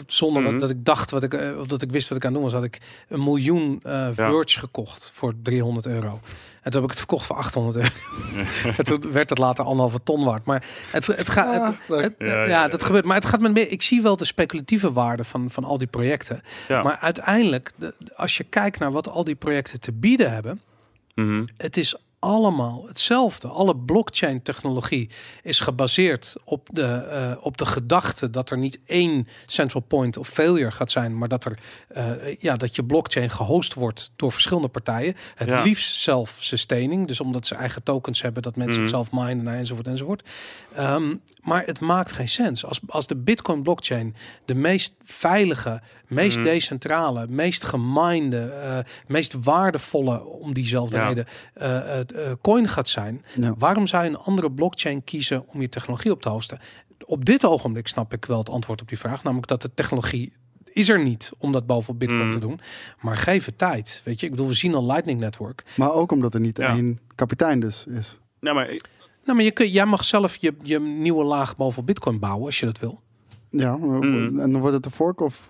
Zonder 0.07 0.41
Mhm. 0.41 0.51
wat, 0.51 0.59
dat 0.59 0.69
ik 0.69 0.85
dacht, 0.85 1.11
wat 1.11 1.23
ik, 1.23 1.33
eh, 1.33 1.59
of 1.59 1.65
dat 1.67 1.81
ik 1.81 1.91
wist 1.91 2.09
wat 2.09 2.17
ik 2.17 2.25
aan 2.25 2.33
het 2.33 2.41
doen 2.41 2.51
was, 2.51 2.59
had 2.59 2.67
ik 2.73 2.81
een 3.07 3.23
miljoen 3.23 3.79
eh 3.83 3.91
Ja. 3.91 4.13
Verge 4.13 4.59
gekocht 4.59 5.11
voor 5.13 5.33
300 5.43 5.85
euro. 5.85 6.19
En 6.61 6.71
toen 6.71 6.81
heb 6.81 6.83
ik 6.83 6.89
het 6.89 6.97
verkocht 7.07 7.25
voor 7.25 7.35
800 7.35 7.75
euro. 7.75 7.89
en 8.77 8.83
toen 8.85 9.11
werd 9.11 9.29
het 9.29 9.37
later 9.37 9.65
anderhalve 9.65 9.99
ton 10.03 10.23
waard. 10.25 10.45
Maar 10.45 10.65
het, 10.91 11.07
het 11.07 11.29
gaat... 11.29 11.59
Ah, 11.61 11.67
het, 11.67 11.75
leuk. 11.87 12.01
het- 12.01 12.15
Ja, 12.17 12.25
ja, 12.27 12.45
ja, 12.47 12.67
dat 12.67 12.79
ja. 12.79 12.85
gebeurt. 12.85 13.05
Maar 13.05 13.15
het 13.15 13.25
gaat 13.25 13.39
met 13.39 13.53
meer. 13.53 13.71
Ik 13.71 13.81
zie 13.81 14.01
wel 14.01 14.15
de 14.17 14.25
speculatieve 14.25 14.93
waarde 14.93 15.23
van, 15.23 15.49
van 15.49 15.63
al 15.63 15.77
die 15.77 15.87
projecten. 15.87 16.41
ja. 16.67 16.83
Maar 16.83 16.97
uiteindelijk, 16.97 17.71
de- 17.75 17.93
als 18.15 18.37
je 18.37 18.43
kijkt 18.43 18.79
naar 18.79 18.91
wat 18.91 19.09
al 19.09 19.23
die 19.23 19.35
projecten 19.35 19.79
te 19.79 19.91
bieden 19.91 20.31
hebben, 20.31 20.61
Mhm. 21.15 21.45
het 21.57 21.77
is 21.77 21.95
allemaal 22.19 22.83
hetzelfde. 22.87 23.47
Alle 23.47 23.75
blockchain 23.77 24.41
technologie 24.41 25.09
is 25.43 25.59
gebaseerd 25.59 26.35
op 26.43 26.67
de, 26.71 26.83
eh, 26.85 27.31
op 27.45 27.57
de 27.57 27.65
gedachte 27.65 28.29
dat 28.29 28.49
er 28.49 28.57
niet 28.57 28.79
één 28.85 29.27
central 29.45 29.81
point 29.81 30.17
of 30.17 30.27
failure 30.27 30.71
gaat 30.71 30.91
zijn, 30.91 31.17
maar 31.17 31.27
dat, 31.27 31.45
er, 31.45 31.57
eh, 31.87 32.35
ja, 32.39 32.55
dat 32.55 32.75
je 32.75 32.83
blockchain 32.83 33.29
gehost 33.29 33.73
wordt 33.73 34.11
door 34.15 34.31
verschillende 34.31 34.67
partijen. 34.67 35.15
Het 35.35 35.49
Ja. 35.49 35.61
liefst 35.61 35.95
self-sustaining, 35.95 37.07
dus 37.07 37.19
omdat 37.21 37.45
ze 37.47 37.55
eigen 37.55 37.83
tokens 37.83 38.21
hebben, 38.21 38.41
dat 38.43 38.55
mensen 38.55 38.81
het 38.81 38.91
Mhm. 38.91 39.03
zelf 39.03 39.25
minen 39.25 39.53
enzovoort 39.53 39.87
enzovoort. 39.87 40.23
Ehm, 40.73 41.15
maar 41.41 41.65
het 41.65 41.79
maakt 41.79 42.11
geen 42.11 42.29
sens. 42.29 42.65
Als, 42.65 42.79
als 42.87 43.07
de 43.07 43.15
Bitcoin 43.15 43.61
blockchain 43.63 44.15
de 44.45 44.55
meest 44.55 44.93
veilige, 45.03 45.81
meest 46.07 46.37
Mhm. 46.37 46.45
decentrale, 46.45 47.27
meest 47.27 47.63
geminde, 47.65 48.41
eh, 48.51 48.79
meest 49.07 49.33
waardevolle, 49.43 50.23
om 50.25 50.53
diezelfde 50.53 50.95
Ja. 50.95 51.07
reden, 51.07 51.25
het, 51.53 52.08
coin 52.41 52.67
gaat 52.67 52.87
zijn. 52.87 53.25
Ja. 53.35 53.53
Waarom 53.57 53.87
zou 53.87 54.03
je 54.03 54.09
een 54.09 54.17
andere 54.17 54.51
blockchain 54.51 55.03
kiezen 55.03 55.43
om 55.47 55.61
je 55.61 55.69
technologie 55.69 56.11
op 56.11 56.21
te 56.21 56.29
hosten? 56.29 56.59
Op 57.05 57.25
dit 57.25 57.45
ogenblik 57.45 57.87
snap 57.87 58.13
ik 58.13 58.25
wel 58.25 58.37
het 58.37 58.49
antwoord 58.49 58.81
op 58.81 58.87
die 58.87 58.97
vraag, 58.99 59.23
namelijk 59.23 59.47
dat 59.47 59.61
de 59.61 59.73
technologie 59.73 60.33
is 60.73 60.89
er 60.89 61.03
niet 61.03 61.31
om 61.37 61.51
dat 61.51 61.65
bovenop 61.65 61.99
Bitcoin 61.99 62.21
Mhm. 62.21 62.31
te 62.31 62.39
doen. 62.39 62.59
Maar 63.01 63.17
geef 63.17 63.45
het 63.45 63.57
tijd. 63.57 64.01
Weet 64.05 64.19
je, 64.19 64.25
ik 64.25 64.31
bedoel, 64.31 64.47
we 64.47 64.53
zien 64.53 64.75
al 64.75 64.85
Lightning 64.85 65.19
Network. 65.19 65.63
Maar 65.77 65.91
ook 65.93 66.11
omdat 66.11 66.33
er 66.33 66.39
niet 66.39 66.57
Ja. 66.57 66.67
één 66.69 66.99
kapitein 67.15 67.59
dus 67.59 67.85
is. 67.85 68.17
Nou, 68.39 68.55
maar 68.55 68.69
ik- 68.69 68.89
Nou, 69.23 69.35
maar 69.37 69.43
je 69.45 69.51
kun, 69.53 69.69
jij 69.69 69.85
mag 69.85 70.03
zelf 70.03 70.35
je, 70.35 70.55
je 70.61 70.79
nieuwe 70.79 71.23
laag 71.23 71.55
bovenop 71.55 71.85
Bitcoin 71.85 72.19
bouwen 72.19 72.45
als 72.45 72.59
je 72.59 72.65
dat 72.65 72.79
wil. 72.79 73.01
Ja, 73.49 73.77
Mhm. 73.77 74.39
en 74.39 74.51
dan 74.51 74.59
wordt 74.59 74.75
het 74.75 74.85
een 74.85 74.91
fork 74.91 75.21
of... 75.21 75.47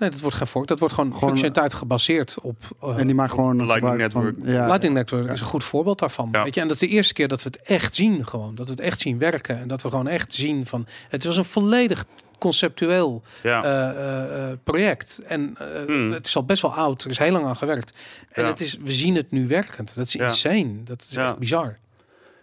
Nee, 0.00 0.10
dat 0.10 0.20
wordt 0.20 0.36
geen 0.36 0.46
fork. 0.46 0.66
Dat 0.66 0.78
wordt 0.78 0.94
gewoon, 0.94 1.12
Gewoon, 1.12 1.28
functionaliteit 1.28 1.74
gebaseerd 1.74 2.36
op. 2.42 2.56
eh, 2.82 2.98
en 2.98 3.06
die 3.06 3.14
maakt 3.14 3.30
gewoon 3.30 3.58
een 3.58 3.66
Lightning 3.66 3.92
gebruik 3.92 4.12
van- 4.12 4.22
Network. 4.24 4.54
ja, 4.54 4.66
Lightning 4.66 4.94
Network 4.94 5.30
is 5.30 5.40
een 5.40 5.46
goed 5.46 5.64
voorbeeld 5.64 5.98
daarvan. 5.98 6.28
Ja. 6.32 6.42
Weet 6.44 6.54
je? 6.54 6.60
En 6.60 6.66
dat 6.68 6.74
is 6.82 6.88
de 6.88 6.94
eerste 6.94 7.14
keer 7.14 7.28
dat 7.28 7.42
we 7.42 7.48
het 7.52 7.62
echt 7.68 7.94
zien, 7.94 8.26
gewoon. 8.26 8.54
Dat 8.54 8.66
we 8.66 8.72
het 8.72 8.80
echt 8.80 9.00
zien 9.00 9.18
werken. 9.18 9.58
En 9.58 9.68
dat 9.68 9.82
we 9.82 9.88
gewoon 9.90 10.08
echt 10.08 10.32
zien 10.32 10.66
van. 10.66 10.86
Het 11.08 11.24
was 11.24 11.36
een 11.36 11.44
volledig 11.44 12.04
conceptueel 12.38 13.22
ja. 13.42 13.64
eh, 13.64 13.88
eh, 13.90 14.50
eh, 14.50 14.58
project. 14.64 15.20
En 15.26 15.54
eh, 15.58 15.84
Hmm. 15.86 16.12
het 16.12 16.26
is 16.26 16.36
al 16.36 16.44
best 16.44 16.62
wel 16.62 16.74
oud. 16.74 17.04
Er 17.04 17.10
is 17.10 17.18
heel 17.18 17.32
lang 17.32 17.46
aan 17.46 17.56
gewerkt. 17.56 17.92
En 18.30 18.42
Ja. 18.42 18.48
het 18.48 18.60
is, 18.60 18.76
we 18.82 18.90
zien 18.92 19.14
het 19.14 19.30
nu 19.30 19.46
werkend. 19.46 19.94
Dat 19.94 20.06
is 20.06 20.12
Ja. 20.12 20.24
insane. 20.24 20.82
Dat 20.84 21.00
is 21.00 21.10
Ja. 21.10 21.26
echt 21.28 21.38
bizar. 21.38 21.76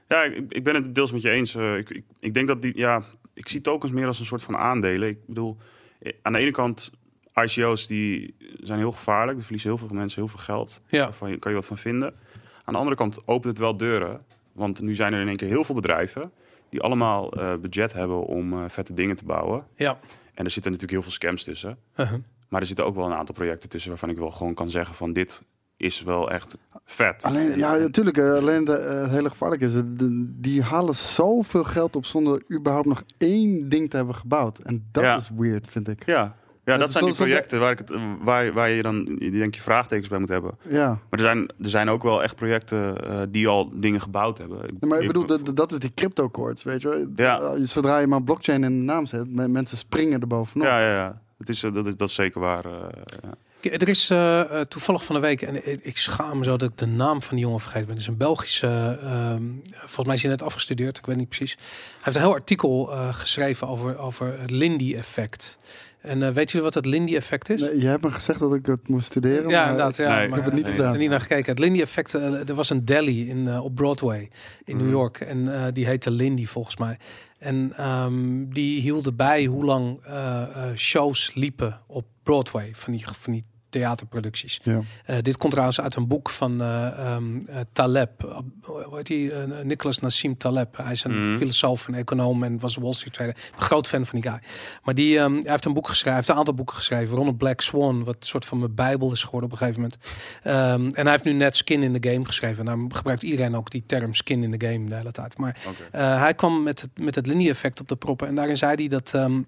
Ja, 0.08 0.24
ik, 0.24 0.44
ik 0.50 0.64
ben 0.64 0.76
het 0.76 0.96
deels 0.96 1.12
met 1.12 1.22
je 1.22 1.30
eens. 1.30 1.56
Eh, 1.56 1.78
ik, 1.78 1.90
ik, 1.90 2.04
ik 2.20 2.34
denk 2.34 2.48
dat 2.48 2.62
die, 2.62 2.78
ja, 2.78 3.04
ik 3.34 3.50
zie 3.50 3.62
tokens 3.62 3.92
meer 3.92 4.08
als 4.08 4.20
een 4.20 4.26
soort 4.26 4.44
van 4.44 4.58
aandelen. 4.58 5.10
Ik 5.10 5.18
bedoel, 5.26 5.58
eh, 6.00 6.14
aan 6.22 6.34
de 6.34 6.40
ene 6.40 6.52
kant, 6.52 6.92
ICO's 7.44 7.88
die 7.88 8.36
zijn 8.62 8.80
heel 8.80 8.92
gevaarlijk. 8.92 9.34
Die 9.34 9.44
verliezen 9.44 9.70
heel 9.70 9.78
veel 9.88 9.96
mensen 9.98 10.22
heel 10.22 10.30
veel 10.30 10.40
geld. 10.40 10.82
Ja. 10.88 11.10
Daar 11.20 11.38
kan 11.40 11.52
je 11.52 11.58
wat 11.58 11.66
van 11.68 11.78
vinden. 11.78 12.14
Aan 12.64 12.74
de 12.74 12.80
andere 12.80 12.96
kant 12.96 13.20
opent 13.26 13.44
het 13.46 13.58
wel 13.58 13.78
deuren. 13.78 14.22
Want 14.52 14.82
nu 14.82 14.96
zijn 14.96 15.14
er 15.14 15.22
in 15.22 15.28
één 15.28 15.36
keer 15.36 15.48
heel 15.48 15.64
veel 15.64 15.76
bedrijven 15.76 16.32
die 16.70 16.82
allemaal 16.82 17.32
eh, 17.34 17.54
budget 17.56 17.94
hebben 17.94 18.26
om 18.26 18.54
eh, 18.54 18.64
vette 18.68 18.94
dingen 18.94 19.16
te 19.16 19.26
bouwen. 19.26 19.64
Ja. 19.76 20.00
En 20.34 20.46
er 20.46 20.52
zitten 20.52 20.72
natuurlijk 20.72 20.92
heel 20.92 21.02
veel 21.02 21.12
scams 21.12 21.44
tussen. 21.44 21.78
Uh-huh. 21.96 22.20
Maar 22.50 22.62
er 22.62 22.68
zitten 22.68 22.86
ook 22.86 22.96
wel 22.96 23.06
een 23.06 23.14
aantal 23.18 23.36
projecten 23.36 23.70
tussen 23.70 23.90
waarvan 23.90 24.10
ik 24.10 24.18
wel 24.18 24.32
gewoon 24.32 24.54
kan 24.54 24.70
zeggen 24.70 24.96
van 24.96 25.14
dit 25.14 25.42
is 25.78 26.04
wel 26.04 26.32
echt 26.32 26.58
vet. 26.86 27.24
Alleen, 27.24 27.58
ja, 27.58 27.76
natuurlijk. 27.76 28.18
eh, 28.18 28.32
alleen 28.34 28.64
de, 28.66 28.72
het 28.72 29.12
hele 29.12 29.30
gevaarlijke 29.30 29.66
is, 29.66 29.74
de- 29.74 30.34
die 30.40 30.62
halen 30.64 30.96
zoveel 30.96 31.64
geld 31.64 31.96
op 31.96 32.06
zonder 32.06 32.44
überhaupt 32.52 32.88
nog 32.88 33.04
één 33.18 33.70
ding 33.70 33.90
te 33.90 33.98
hebben 33.98 34.16
gebouwd. 34.16 34.58
En 34.60 34.88
dat 34.92 35.04
Ja. 35.04 35.16
is 35.16 35.30
weird, 35.38 35.68
vind 35.70 35.88
ik. 35.88 36.06
Ja, 36.06 36.36
ja 36.68 36.78
dat 36.78 36.92
zijn 36.92 37.06
die 37.06 37.14
projecten 37.14 37.60
waar, 37.60 37.72
ik 37.72 37.78
het, 37.78 37.92
waar, 38.22 38.54
waar 38.54 38.70
je 38.70 38.82
dan 38.82 39.06
denk 39.20 39.56
je 39.56 39.62
vraagtekens 39.62 40.08
bij 40.08 40.20
moet 40.20 40.30
hebben. 40.30 40.58
Ja. 40.70 40.88
Maar 40.88 41.00
er 41.10 41.20
zijn, 41.20 41.40
er 41.64 41.70
zijn 41.70 41.90
ook 41.90 42.04
wel 42.04 42.24
echt 42.24 42.36
projecten 42.36 43.10
eh, 43.10 43.22
die 43.30 43.48
al 43.48 43.70
dingen 43.74 44.02
gebouwd 44.02 44.38
hebben. 44.38 44.78
Maar 44.80 45.02
ik 45.02 45.08
bedoel, 45.08 45.26
dat, 45.26 45.56
dat 45.56 45.72
is 45.72 45.80
die 45.80 45.92
crypto 45.96 46.32
weet 46.64 46.82
je 46.82 46.88
wel. 46.88 47.08
Ja. 47.16 47.40
Eh, 47.40 47.52
Zodra 47.60 47.98
je 48.00 48.08
maar 48.08 48.24
blockchain 48.24 48.64
in 48.64 48.78
de 48.80 48.84
naam 48.86 49.06
zet, 49.06 49.30
me- 49.30 49.48
mensen 49.48 49.78
springen 49.78 50.22
er 50.22 50.28
bovenop. 50.28 50.68
Ja, 50.68 50.80
ja, 50.80 50.94
ja. 50.94 51.22
Het 51.38 51.50
is, 51.50 51.64
eh, 51.64 51.74
dat, 51.74 51.88
is, 51.88 51.96
dat 51.96 52.10
is 52.10 52.16
zeker 52.16 52.42
waar. 52.42 52.68
ja. 53.22 53.36
Er 53.62 53.90
is 53.90 54.12
toevallig 54.68 55.04
van 55.04 55.16
de 55.16 55.22
week, 55.22 55.42
en 55.42 55.86
ik, 55.86 55.98
schaam 55.98 56.38
me 56.38 56.44
zo 56.44 56.58
dat 56.58 56.70
ik 56.70 56.78
de 56.78 56.86
naam 56.86 57.22
van 57.22 57.36
die 57.36 57.46
jongen 57.46 57.60
vergeten 57.60 57.86
ben. 57.86 57.94
Het 57.96 58.04
is 58.04 58.10
een 58.10 58.18
Belgische, 58.18 58.98
ehm, 59.02 59.44
volgens 59.78 60.06
mij 60.06 60.16
is 60.16 60.22
hij 60.22 60.32
net 60.32 60.44
afgestudeerd, 60.44 60.98
ik 60.98 61.06
weet 61.06 61.16
niet 61.18 61.30
precies. 61.30 61.52
Hij 61.54 61.64
heeft 62.02 62.16
een 62.16 62.22
heel 62.24 62.34
artikel 62.34 62.92
eh, 62.92 63.14
geschreven 63.14 63.68
over, 63.68 63.98
over 63.98 64.40
het 64.40 64.52
Lindy-effect. 64.52 65.58
En 66.08 66.24
eh, 66.24 66.30
weet 66.30 66.48
jullie 66.52 66.66
wat 66.66 66.74
het 66.74 66.86
Lindy-effect 66.86 67.50
is? 67.50 67.62
Nee, 67.62 67.80
je 67.82 67.88
hebt 67.88 68.04
me 68.04 68.12
gezegd 68.12 68.40
dat 68.40 68.54
ik 68.54 68.66
het 68.66 68.88
moest 68.88 69.06
studeren. 69.06 69.50
Ja, 69.50 69.60
maar 69.62 69.70
inderdaad. 69.72 69.98
Ja, 69.98 70.16
Nee, 70.16 70.24
ik 70.24 70.30
maar 70.30 70.38
heb 70.38 70.46
het 70.48 70.54
niet 70.56 70.64
eh, 70.66 70.72
gedaan. 70.72 70.86
Ik 70.86 70.92
heb 70.92 70.94
er 70.94 71.00
niet 71.02 71.10
naar 71.10 71.22
gekeken. 71.22 71.50
Het 71.52 71.60
Lindy-effect, 71.60 72.14
eh, 72.14 72.50
er 72.50 72.56
was 72.56 72.70
een 72.70 72.86
deli 72.86 73.30
in, 73.30 73.48
eh, 73.48 73.64
op 73.64 73.76
Broadway 73.76 74.30
in 74.66 74.76
New 74.78 74.86
Mhm. 74.86 74.96
York. 74.96 75.20
En 75.20 75.54
eh, 75.54 75.66
die 75.74 75.86
heette 75.86 76.12
Lindy 76.12 76.46
volgens 76.46 76.78
mij. 76.78 76.98
En 77.40 77.74
ehm, 77.76 78.46
die 78.50 78.82
hielden 78.82 79.16
bij 79.16 79.46
hoe 79.46 79.66
lang 79.66 80.00
eh, 80.04 80.42
eh, 80.42 80.76
shows 80.76 81.32
liepen 81.34 81.80
op 81.88 82.06
Broadway 82.24 82.70
van 82.74 82.94
die, 82.94 83.06
van 83.12 83.34
die 83.34 83.46
theaterproducties. 83.78 84.60
Ja. 84.64 84.80
Eh, 85.06 85.18
dit 85.22 85.38
komt 85.38 85.52
trouwens 85.52 85.82
uit 85.82 85.96
een 85.96 86.08
boek 86.08 86.30
van 86.30 86.62
eh, 86.62 86.88
ehm, 87.00 87.38
eh, 87.48 87.60
Taleb. 87.74 88.24
Uh, 88.26 88.38
hoe 88.62 88.96
heet 88.96 89.06
die? 89.06 89.32
Nicholas 89.64 90.00
Nassim 90.00 90.38
Taleb. 90.38 90.78
Hij 90.78 90.92
is 90.92 91.04
een 91.04 91.28
Mhm. 91.30 91.38
filosoof 91.38 91.88
en 91.88 91.94
econoom 91.94 92.44
en 92.44 92.60
was 92.60 92.76
Wall 92.76 92.94
Street 92.94 93.14
trader. 93.14 93.36
Een 93.56 93.62
groot 93.62 93.88
fan 93.88 94.06
van 94.06 94.20
die 94.22 94.30
guy. 94.32 94.40
Maar 94.84 94.96
die 94.96 95.20
ehm, 95.20 95.32
hij 95.34 95.42
heeft 95.52 95.66
een 95.66 95.74
boek 95.74 95.88
geschreven. 95.88 96.10
Hij 96.10 96.16
heeft 96.18 96.30
een 96.30 96.36
aantal 96.36 96.54
boeken 96.54 96.76
geschreven. 96.76 97.16
Ronald 97.16 97.38
Black 97.38 97.62
Swan, 97.62 98.04
wat 98.04 98.16
een 98.20 98.28
soort 98.28 98.46
van 98.46 98.60
mijn 98.60 98.76
bijbel 98.76 99.12
is 99.12 99.24
geworden 99.24 99.50
op 99.50 99.60
een 99.60 99.66
gegeven 99.68 99.82
moment. 99.82 100.00
Ehm, 100.44 100.96
en 100.96 101.04
hij 101.04 101.12
heeft 101.12 101.24
nu 101.24 101.34
net 101.34 101.56
Skin 101.56 101.84
in 101.84 102.00
the 102.00 102.10
Game 102.10 102.26
geschreven. 102.26 102.68
En 102.68 102.80
daar 102.80 102.96
gebruikt 102.98 103.24
iedereen 103.24 103.56
ook 103.56 103.72
die 103.72 103.84
term 103.86 104.14
Skin 104.14 104.44
in 104.44 104.58
the 104.58 104.68
Game 104.68 104.90
de 104.90 104.96
hele 104.96 105.12
tijd. 105.12 105.38
Maar 105.38 105.58
eh, 105.92 106.20
hij 106.20 106.34
kwam 106.34 106.64
met 106.64 106.82
het, 106.82 106.90
met 107.00 107.16
het 107.16 107.28
linie-effect 107.28 107.80
op 107.80 107.88
de 107.88 107.96
proppen. 107.96 108.28
En 108.28 108.36
daarin 108.36 108.58
zei 108.58 108.76
hij 108.76 108.88
dat 108.88 109.14
ehm, 109.14 109.42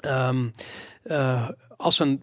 ehm, 0.00 0.48
eh, 1.02 1.48
als 1.76 1.98
een 1.98 2.22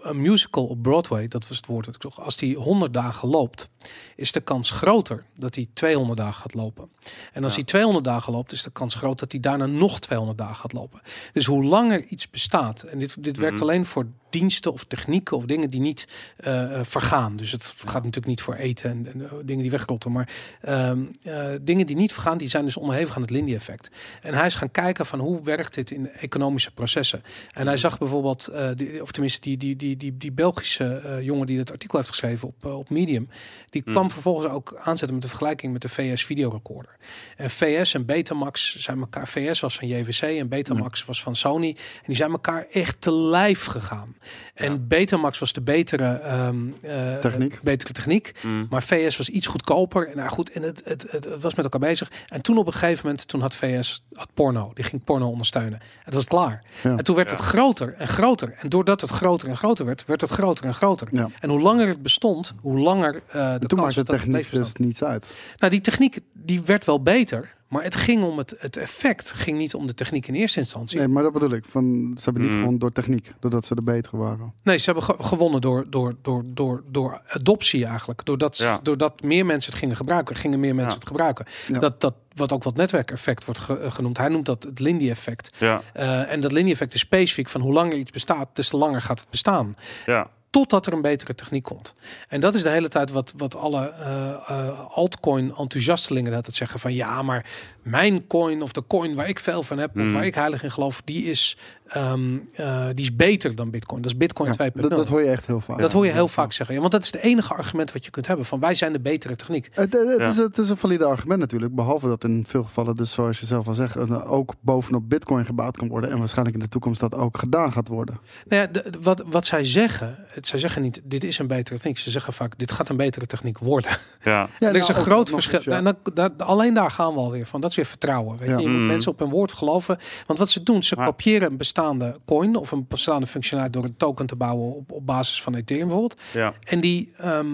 een 0.00 0.20
musical 0.22 0.66
op 0.66 0.82
Broadway, 0.82 1.28
dat 1.28 1.48
was 1.48 1.56
het 1.56 1.66
woord 1.66 1.84
dat 1.86 1.94
ik 1.94 2.02
zocht, 2.02 2.18
als 2.18 2.36
die 2.36 2.56
100 2.56 2.92
dagen 2.94 3.28
loopt, 3.28 3.68
is 4.16 4.32
de 4.32 4.40
kans 4.40 4.70
groter 4.70 5.24
dat 5.38 5.54
hij 5.54 5.68
200 5.72 6.18
dagen 6.18 6.40
gaat 6.40 6.54
lopen. 6.54 6.88
En 7.32 7.42
als 7.44 7.52
Ja. 7.52 7.58
hij 7.58 7.66
200 7.68 8.04
dagen 8.04 8.32
loopt, 8.32 8.52
is 8.52 8.62
de 8.62 8.70
kans 8.70 8.94
groot 8.94 9.18
dat 9.18 9.32
hij 9.32 9.40
daarna 9.40 9.66
nog 9.66 9.98
200 10.00 10.38
dagen 10.38 10.56
gaat 10.56 10.72
lopen. 10.72 11.00
Dus 11.32 11.46
hoe 11.46 11.64
langer 11.64 12.04
iets 12.04 12.30
bestaat, 12.30 12.82
en 12.82 12.98
dit, 12.98 13.24
dit 13.24 13.36
werkt 13.36 13.54
Mhm. 13.54 13.62
alleen 13.62 13.86
voor 13.86 14.06
diensten 14.30 14.72
of 14.72 14.84
technieken 14.84 15.36
of 15.36 15.44
dingen 15.44 15.70
die 15.70 15.80
niet 15.80 16.08
eh, 16.36 16.78
eh, 16.78 16.84
vergaan. 16.84 17.36
Dus 17.36 17.52
het 17.52 17.74
gaat 17.76 17.94
natuurlijk 17.94 18.26
niet 18.26 18.40
voor 18.40 18.54
eten 18.54 18.90
en, 18.90 19.06
en, 19.12 19.24
eh, 19.24 19.32
dingen 19.44 19.62
die 19.62 19.70
wegrotten, 19.70 20.12
maar 20.12 20.28
ehm, 20.60 21.04
eh, 21.22 21.48
dingen 21.62 21.86
die 21.86 21.96
niet 21.96 22.12
vergaan, 22.12 22.38
die 22.38 22.48
zijn 22.48 22.64
dus 22.64 22.76
onderhevig 22.76 23.16
aan 23.16 23.22
het 23.22 23.30
Lindy-effect. 23.30 23.90
En 24.22 24.34
hij 24.34 24.46
is 24.46 24.54
gaan 24.54 24.70
kijken 24.70 25.06
van 25.06 25.18
hoe 25.18 25.42
werkt 25.42 25.74
dit 25.74 25.90
in 25.90 26.10
economische 26.10 26.70
processen. 26.70 27.22
En 27.52 27.66
hij 27.66 27.76
zag 27.76 27.98
bijvoorbeeld, 27.98 28.46
eh, 28.46 28.70
die, 28.74 29.02
of 29.02 29.10
tenminste 29.10 29.40
die, 29.40 29.56
die, 29.56 29.76
die, 29.76 29.85
die, 29.94 30.16
die 30.16 30.32
Belgische 30.32 30.84
eh, 31.04 31.22
jongen 31.22 31.46
die 31.46 31.58
het 31.58 31.70
artikel 31.72 31.96
heeft 31.98 32.10
geschreven 32.10 32.48
op, 32.48 32.64
eh, 32.64 32.78
op 32.78 32.90
Medium, 32.90 33.28
die 33.70 33.82
Mm. 33.86 33.92
kwam 33.92 34.10
vervolgens 34.10 34.46
ook 34.52 34.76
aanzetten 34.76 35.12
met 35.12 35.22
de 35.22 35.28
vergelijking 35.28 35.72
met 35.72 35.82
de 35.82 35.88
VS 35.88 36.24
videorecorder. 36.24 36.96
En 37.36 37.50
VS 37.50 37.94
en 37.94 38.04
Betamax 38.06 38.76
zijn 38.76 38.98
elkaar, 39.00 39.28
VS 39.28 39.60
was 39.60 39.76
van 39.76 39.88
JVC 39.88 40.20
en 40.38 40.48
Betamax 40.48 41.04
was 41.04 41.22
van 41.22 41.36
Sony. 41.36 41.68
En 41.96 42.02
die 42.06 42.16
zijn 42.16 42.30
elkaar 42.30 42.66
echt 42.72 43.00
te 43.00 43.12
lijf 43.12 43.64
gegaan. 43.64 44.16
En 44.54 44.72
Ja. 44.72 44.78
Betamax 44.78 45.38
was 45.38 45.52
de 45.52 45.60
betere 45.60 46.04
ehm, 46.14 46.56
eh, 46.82 47.18
Techniek. 47.18 47.60
betere 47.62 47.92
techniek. 47.92 48.32
Mm. 48.42 48.66
Maar 48.70 48.82
VS 48.82 49.16
was 49.16 49.28
iets 49.28 49.46
goedkoper. 49.46 50.08
En 50.08 50.16
nou 50.16 50.28
goed, 50.28 50.50
en 50.50 50.62
het, 50.62 50.82
het, 50.84 51.02
het, 51.10 51.24
het 51.24 51.42
was 51.42 51.54
met 51.54 51.64
elkaar 51.64 51.80
bezig. 51.80 52.10
En 52.26 52.42
toen 52.42 52.58
op 52.58 52.66
een 52.66 52.72
gegeven 52.72 53.04
moment, 53.06 53.28
toen 53.28 53.40
had 53.40 53.56
VS 53.56 54.02
had 54.12 54.28
porno. 54.34 54.70
Die 54.74 54.84
ging 54.84 55.04
porno 55.04 55.28
ondersteunen. 55.28 55.80
Het 56.04 56.14
was 56.14 56.24
klaar. 56.24 56.62
Ja. 56.82 56.90
En 56.96 57.04
toen 57.04 57.16
werd 57.16 57.30
Ja. 57.30 57.36
het 57.36 57.44
groter 57.44 57.94
en 57.98 58.08
groter. 58.08 58.54
En 58.58 58.68
doordat 58.68 59.00
het 59.00 59.10
groter 59.10 59.48
en 59.48 59.56
groter 59.56 59.75
werd, 59.84 60.04
werd 60.04 60.20
het 60.20 60.30
groter 60.30 60.64
en 60.64 60.74
groter. 60.74 61.08
Ja. 61.10 61.28
En 61.40 61.50
hoe 61.50 61.60
langer 61.60 61.88
het 61.88 62.02
bestond, 62.02 62.54
hoe 62.60 62.78
langer 62.78 63.14
eh 63.14 63.32
de 63.32 63.38
En 63.38 63.60
toen 63.60 63.78
kans 63.78 63.80
maakte 63.80 63.98
de 63.98 64.04
dat 64.04 64.20
het 64.20 64.30
bleef 64.30 64.48
techniek 64.50 64.64
dus 64.64 64.86
niets 64.86 65.04
uit. 65.04 65.30
Nou, 65.56 65.72
die 65.72 65.80
techniek 65.80 66.18
die 66.32 66.62
werd 66.62 66.84
wel 66.84 67.02
beter. 67.02 67.54
Maar 67.68 67.82
het 67.82 67.96
ging 67.96 68.22
om 68.24 68.38
het, 68.38 68.54
het 68.58 68.76
effect. 68.76 69.32
ging 69.32 69.58
niet 69.58 69.74
om 69.74 69.86
de 69.86 69.94
techniek 69.94 70.26
in 70.28 70.34
eerste 70.34 70.60
instantie. 70.60 70.98
Nee, 70.98 71.08
maar 71.08 71.22
dat 71.22 71.32
bedoel 71.32 71.50
ik. 71.52 71.64
Van, 71.68 72.12
ze 72.18 72.24
hebben 72.24 72.42
niet 72.42 72.52
Mm. 72.52 72.58
gewoon 72.58 72.78
door 72.78 72.90
techniek, 72.90 73.32
doordat 73.40 73.64
ze 73.64 73.74
de 73.74 73.82
betere 73.82 74.16
waren. 74.16 74.52
Nee, 74.62 74.76
ze 74.78 74.84
hebben 74.84 75.02
ge- 75.04 75.22
gewonnen 75.22 75.60
door, 75.60 75.86
door, 75.90 76.14
door, 76.22 76.42
door, 76.46 76.82
door 76.90 77.20
adoptie 77.28 77.86
eigenlijk. 77.86 78.24
Doordat, 78.24 78.56
Ja. 78.56 78.80
doordat 78.82 79.22
meer 79.22 79.46
mensen 79.46 79.70
het 79.70 79.80
gingen 79.80 79.96
gebruiken, 79.96 80.36
gingen 80.36 80.60
meer 80.60 80.74
mensen 80.74 80.92
Ja. 80.92 80.98
het 80.98 81.08
gebruiken. 81.08 81.46
Ja. 81.68 81.78
Dat, 81.78 82.00
dat, 82.00 82.14
wat 82.34 82.52
ook 82.52 82.62
wat 82.64 82.76
netwerkeffect 82.76 83.44
wordt 83.44 83.60
ge- 83.60 83.78
eh, 83.78 83.92
genoemd. 83.92 84.16
Hij 84.18 84.28
noemt 84.28 84.46
dat 84.46 84.62
het 84.62 84.78
Lindy-effect. 84.80 85.50
Ja, 85.58 85.82
Eh, 85.92 86.32
en 86.32 86.40
dat 86.40 86.52
Lindy-effect 86.52 86.94
is 86.94 87.00
specifiek 87.00 87.48
van 87.48 87.60
hoe 87.60 87.72
langer 87.72 87.96
iets 87.96 88.10
bestaat, 88.10 88.48
des 88.52 88.68
te 88.68 88.76
langer 88.76 89.02
gaat 89.02 89.20
het 89.20 89.30
bestaan. 89.30 89.74
ja. 90.06 90.30
Totdat 90.56 90.86
er 90.86 90.92
een 90.92 91.00
betere 91.00 91.34
techniek 91.34 91.62
komt. 91.62 91.94
En 92.28 92.40
dat 92.40 92.54
is 92.54 92.62
de 92.62 92.68
hele 92.70 92.88
tijd 92.88 93.10
wat, 93.10 93.32
wat 93.36 93.56
alle 93.56 93.88
eh, 93.90 94.30
eh, 94.48 94.80
altcoin-enthousiastelingen 94.90 96.32
dat 96.32 96.46
het 96.46 96.54
zeggen 96.54 96.80
van 96.80 96.94
ja, 96.94 97.22
maar 97.22 97.46
mijn 97.82 98.26
coin 98.26 98.62
of 98.62 98.72
de 98.72 98.82
coin 98.86 99.14
waar 99.14 99.28
ik 99.28 99.38
veel 99.40 99.62
van 99.62 99.78
heb 99.78 99.90
of 99.90 100.02
Mhm. 100.02 100.12
waar 100.12 100.26
ik 100.26 100.34
heilig 100.34 100.62
in 100.62 100.70
geloof, 100.70 101.02
die 101.04 101.24
is, 101.24 101.56
ehm, 101.88 102.36
eh, 102.54 102.86
die 102.94 103.04
is 103.04 103.16
beter 103.16 103.54
dan 103.54 103.70
Bitcoin. 103.70 104.02
Dat 104.02 104.10
is 104.10 104.16
Bitcoin 104.16 104.48
Ja, 104.58 104.70
2.0. 104.70 104.80
dat, 104.80 104.90
dat 104.90 105.08
hoor 105.08 105.22
je 105.22 105.28
echt 105.30 105.46
heel 105.46 105.60
vaak. 105.60 105.78
Dat 105.78 105.92
hoor 105.92 106.06
je 106.06 106.12
heel 106.12 106.28
vaak 106.28 106.52
zeggen. 106.52 106.74
Ja, 106.74 106.80
want 106.80 106.92
dat 106.92 107.02
is 107.02 107.12
het 107.12 107.20
enige 107.20 107.54
argument 107.54 107.92
wat 107.92 108.04
je 108.04 108.10
kunt 108.10 108.26
hebben. 108.26 108.46
Van 108.46 108.60
wij 108.60 108.74
zijn 108.74 108.92
de 108.92 109.00
betere 109.00 109.36
techniek. 109.36 109.68
Het, 109.72 109.92
het, 109.92 110.08
het 110.08 110.18
Ja. 110.18 110.26
is, 110.26 110.36
het 110.36 110.58
is 110.58 110.68
een 110.68 110.76
valide 110.76 111.04
argument 111.04 111.40
natuurlijk. 111.40 111.74
Behalve 111.74 112.08
dat 112.08 112.24
in 112.24 112.44
veel 112.48 112.62
gevallen, 112.64 112.94
dus 112.94 113.12
zoals 113.12 113.40
je 113.40 113.46
zelf 113.46 113.68
al 113.68 113.74
zegt, 113.74 113.96
een- 113.96 114.22
ook 114.24 114.54
bovenop 114.60 115.08
bitcoin 115.08 115.46
gebouwd 115.46 115.76
kan 115.76 115.88
worden. 115.88 116.10
En 116.10 116.18
waarschijnlijk 116.18 116.56
in 116.56 116.62
de 116.62 116.68
toekomst 116.68 117.00
dat 117.00 117.14
ook 117.14 117.38
gedaan 117.38 117.72
gaat 117.72 117.88
worden. 117.88 118.18
Nou 118.48 118.62
ja, 118.62 118.66
de- 118.68 118.90
de- 118.90 118.98
wat, 119.02 119.22
wat 119.26 119.46
zij 119.46 119.64
zeggen, 119.64 120.16
het, 120.28 120.46
zij 120.46 120.58
zeggen 120.58 120.82
niet 120.82 121.00
dit 121.04 121.24
is 121.24 121.38
een 121.38 121.46
betere 121.46 121.76
techniek. 121.76 121.98
Ze 121.98 122.10
zeggen 122.10 122.32
vaak 122.32 122.58
dit 122.58 122.72
gaat 122.72 122.88
een 122.88 122.96
betere 122.96 123.26
techniek 123.26 123.58
worden. 123.58 123.90
ja. 124.22 124.48
Ja, 124.58 124.68
er 124.68 124.76
is 124.76 124.80
nou, 124.80 124.92
een 124.92 124.98
ook 124.98 125.12
groot 125.12 125.30
verschil. 125.30 125.56
eens, 125.58 125.64
ja. 125.64 125.76
En 125.76 125.84
dan, 125.84 125.96
daar- 126.14 126.30
alleen 126.36 126.74
daar 126.74 126.90
gaan 126.90 127.12
we 127.14 127.18
alweer 127.20 127.46
van. 127.46 127.60
Dat 127.60 127.70
is 127.70 127.76
weer 127.76 127.84
vertrouwen. 127.86 128.38
Weet 128.38 128.48
Ja. 128.48 128.56
je? 128.56 128.62
je 128.62 128.68
moet 128.68 128.80
Mm. 128.80 128.86
mensen 128.86 129.10
op 129.12 129.18
hun 129.18 129.28
woord 129.30 129.52
geloven. 129.52 129.98
Want 130.26 130.38
wat 130.38 130.50
ze 130.50 130.62
doen, 130.62 130.82
ze 130.82 130.94
kopiëren 130.96 131.50
een 131.50 131.56
bestaande 131.76 132.16
coin 132.26 132.56
of 132.56 132.70
een 132.72 132.86
bestaande 132.88 133.26
functionaliteit 133.26 133.72
door 133.82 133.84
een 133.92 133.96
token 133.96 134.26
te 134.26 134.36
bouwen 134.36 134.74
op, 134.76 134.92
op 134.92 135.06
basis 135.06 135.42
van 135.42 135.54
Ethereum 135.54 135.88
bijvoorbeeld. 135.88 136.20
ja. 136.32 136.54
En 136.64 136.80
die 136.80 137.12
ehm, 137.16 137.46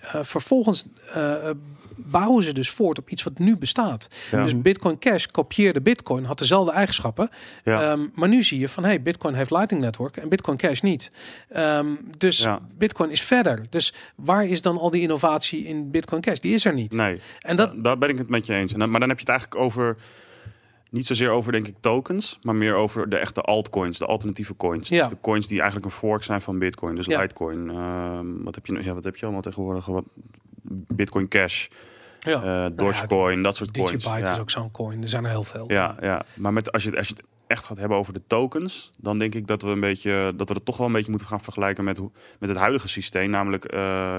eh, 0.00 0.22
vervolgens 0.22 0.84
eh, 1.14 1.50
bouwen 1.96 2.42
ze 2.42 2.52
dus 2.52 2.70
voort 2.70 2.98
op 2.98 3.08
iets 3.08 3.22
wat 3.22 3.38
nu 3.38 3.56
bestaat. 3.56 4.08
Ja. 4.30 4.42
Dus 4.42 4.60
Bitcoin 4.60 4.98
Cash 4.98 5.26
kopieerde 5.26 5.80
Bitcoin, 5.80 6.24
had 6.24 6.38
dezelfde 6.38 6.72
eigenschappen. 6.72 7.28
Ja. 7.64 7.82
Ehm, 7.90 8.06
maar 8.14 8.28
nu 8.28 8.42
zie 8.42 8.58
je 8.58 8.68
van, 8.68 8.84
hey, 8.84 9.02
Bitcoin 9.02 9.34
heeft 9.34 9.50
Lightning 9.50 9.82
Network 9.82 10.16
en 10.16 10.28
Bitcoin 10.28 10.56
Cash 10.56 10.80
niet. 10.80 11.10
Ehm, 11.48 11.86
dus 12.18 12.38
Ja. 12.38 12.60
Bitcoin 12.78 13.10
is 13.10 13.22
verder. 13.22 13.60
Dus 13.70 13.94
waar 14.14 14.46
is 14.46 14.62
dan 14.62 14.78
al 14.78 14.90
die 14.90 15.02
innovatie 15.02 15.64
in 15.64 15.90
Bitcoin 15.90 16.20
Cash? 16.20 16.38
Die 16.38 16.54
is 16.54 16.64
er 16.64 16.74
niet. 16.74 16.92
Nee, 16.92 17.20
En 17.40 17.56
dat, 17.56 17.74
Da- 17.74 17.80
daar 17.82 17.98
ben 17.98 18.08
ik 18.08 18.18
het 18.18 18.28
met 18.28 18.46
je 18.46 18.54
eens. 18.54 18.74
Maar 18.74 19.00
dan 19.00 19.08
heb 19.08 19.18
je 19.18 19.24
het 19.24 19.28
eigenlijk 19.28 19.60
over, 19.60 19.96
niet 20.90 21.06
zozeer 21.06 21.30
over 21.30 21.52
denk 21.52 21.66
ik 21.66 21.74
tokens, 21.80 22.38
maar 22.42 22.54
meer 22.54 22.74
over 22.74 23.08
de 23.08 23.16
echte 23.18 23.40
altcoins, 23.40 23.98
de 23.98 24.06
alternatieve 24.06 24.56
coins. 24.56 24.88
Ja. 24.88 25.02
Dus 25.08 25.08
de 25.16 25.20
coins 25.20 25.46
die 25.46 25.56
eigenlijk 25.60 25.86
een 25.92 25.98
fork 25.98 26.24
zijn 26.24 26.40
van 26.40 26.58
Bitcoin, 26.58 26.94
dus 26.94 27.06
Ja. 27.06 27.20
Litecoin. 27.20 27.70
Ehm, 27.70 28.42
wat, 28.42 28.54
heb 28.54 28.66
je, 28.66 28.72
nog- 28.72 28.84
ja, 28.84 28.94
wat 28.94 29.04
heb 29.04 29.16
je 29.16 29.22
allemaal 29.22 29.42
tegenwoordig? 29.42 29.86
Wat, 29.86 30.04
Bitcoin 30.70 31.28
Cash, 31.28 31.66
ja. 32.18 32.66
eh 32.66 32.76
Dogecoin, 32.76 33.42
dat 33.42 33.56
soort 33.56 33.70
coins. 33.70 33.90
Digibyte 33.90 34.30
is 34.30 34.38
ook 34.38 34.50
zo'n 34.50 34.70
coin. 34.70 35.02
Er 35.02 35.08
zijn 35.08 35.24
er 35.24 35.30
heel 35.30 35.44
veel. 35.44 35.72
Ja, 35.72 35.96
ja. 36.00 36.22
maar 36.36 36.52
met, 36.52 36.72
als, 36.72 36.82
je, 36.84 36.96
als 36.96 37.08
je 37.08 37.14
het 37.14 37.24
echt 37.46 37.64
gaat 37.64 37.78
hebben 37.78 37.98
over 37.98 38.12
de 38.12 38.22
tokens, 38.26 38.90
dan 38.98 39.18
denk 39.18 39.34
ik 39.34 39.46
dat 39.46 39.62
we 39.62 39.68
een 39.68 39.80
beetje 39.80 40.32
dat 40.36 40.48
we 40.48 40.54
het 40.54 40.64
toch 40.64 40.76
wel 40.76 40.86
een 40.86 40.92
beetje 40.92 41.10
moeten 41.10 41.28
gaan 41.28 41.40
vergelijken 41.40 41.84
met, 41.84 41.98
hoe, 41.98 42.10
met 42.38 42.48
het 42.48 42.58
huidige 42.58 42.88
systeem. 42.88 43.30
Namelijk, 43.30 43.64
eh, 43.64 44.16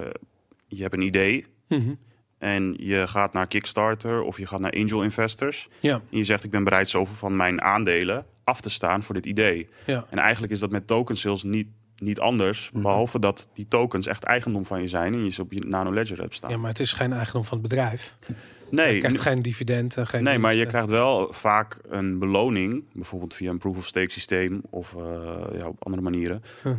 je 0.67 0.81
hebt 0.81 0.93
een 0.93 1.01
idee 1.01 1.45
Mhm. 1.67 1.93
En 2.39 2.75
je 2.77 3.07
gaat 3.07 3.33
naar 3.33 3.47
Kickstarter 3.47 4.21
of 4.21 4.37
je 4.37 4.45
gaat 4.45 4.59
naar 4.59 4.71
angel 4.71 5.03
investors. 5.03 5.67
ja, 5.79 5.93
En 5.93 6.17
je 6.17 6.23
zegt, 6.23 6.43
ik 6.43 6.51
ben 6.51 6.63
bereid 6.63 6.89
zoveel 6.89 7.15
van 7.15 7.35
mijn 7.35 7.61
aandelen 7.61 8.25
af 8.43 8.61
te 8.61 8.69
staan 8.69 9.03
voor 9.03 9.15
dit 9.15 9.25
idee. 9.25 9.69
ja. 9.85 10.05
En 10.09 10.17
eigenlijk 10.17 10.53
is 10.53 10.59
dat 10.59 10.71
met 10.71 10.87
token 10.87 11.17
sales 11.17 11.43
niet, 11.43 11.67
niet 11.97 12.19
anders. 12.19 12.69
Mhm. 12.73 12.81
Behalve 12.81 13.19
dat 13.19 13.49
die 13.53 13.65
tokens 13.67 14.07
echt 14.07 14.23
eigendom 14.23 14.65
van 14.65 14.81
je 14.81 14.87
zijn 14.87 15.13
en 15.13 15.23
je 15.23 15.29
ze 15.29 15.41
op 15.41 15.51
je 15.51 15.65
Nano 15.65 15.93
Ledger 15.93 16.19
hebt 16.19 16.35
staan. 16.35 16.49
ja, 16.49 16.57
maar 16.57 16.69
het 16.69 16.79
is 16.79 16.93
geen 16.93 17.13
eigendom 17.13 17.45
van 17.45 17.57
het 17.57 17.67
bedrijf. 17.67 18.17
Je 18.27 18.75
nee, 18.75 18.99
krijgt 18.99 19.19
geen 19.19 19.41
dividenden, 19.41 20.07
geen 20.07 20.23
nee, 20.23 20.37
maar 20.37 20.53
je 20.53 20.65
krijgt 20.65 20.89
wel 20.89 21.33
vaak 21.33 21.79
een 21.89 22.19
beloning. 22.19 22.83
Bijvoorbeeld 22.93 23.35
via 23.35 23.49
een 23.49 23.57
proof-of-stake 23.57 24.11
systeem 24.11 24.61
of 24.69 24.95
eh, 24.95 25.59
ja, 25.59 25.67
op 25.67 25.85
andere 25.85 26.03
manieren. 26.03 26.43
Huh. 26.63 26.73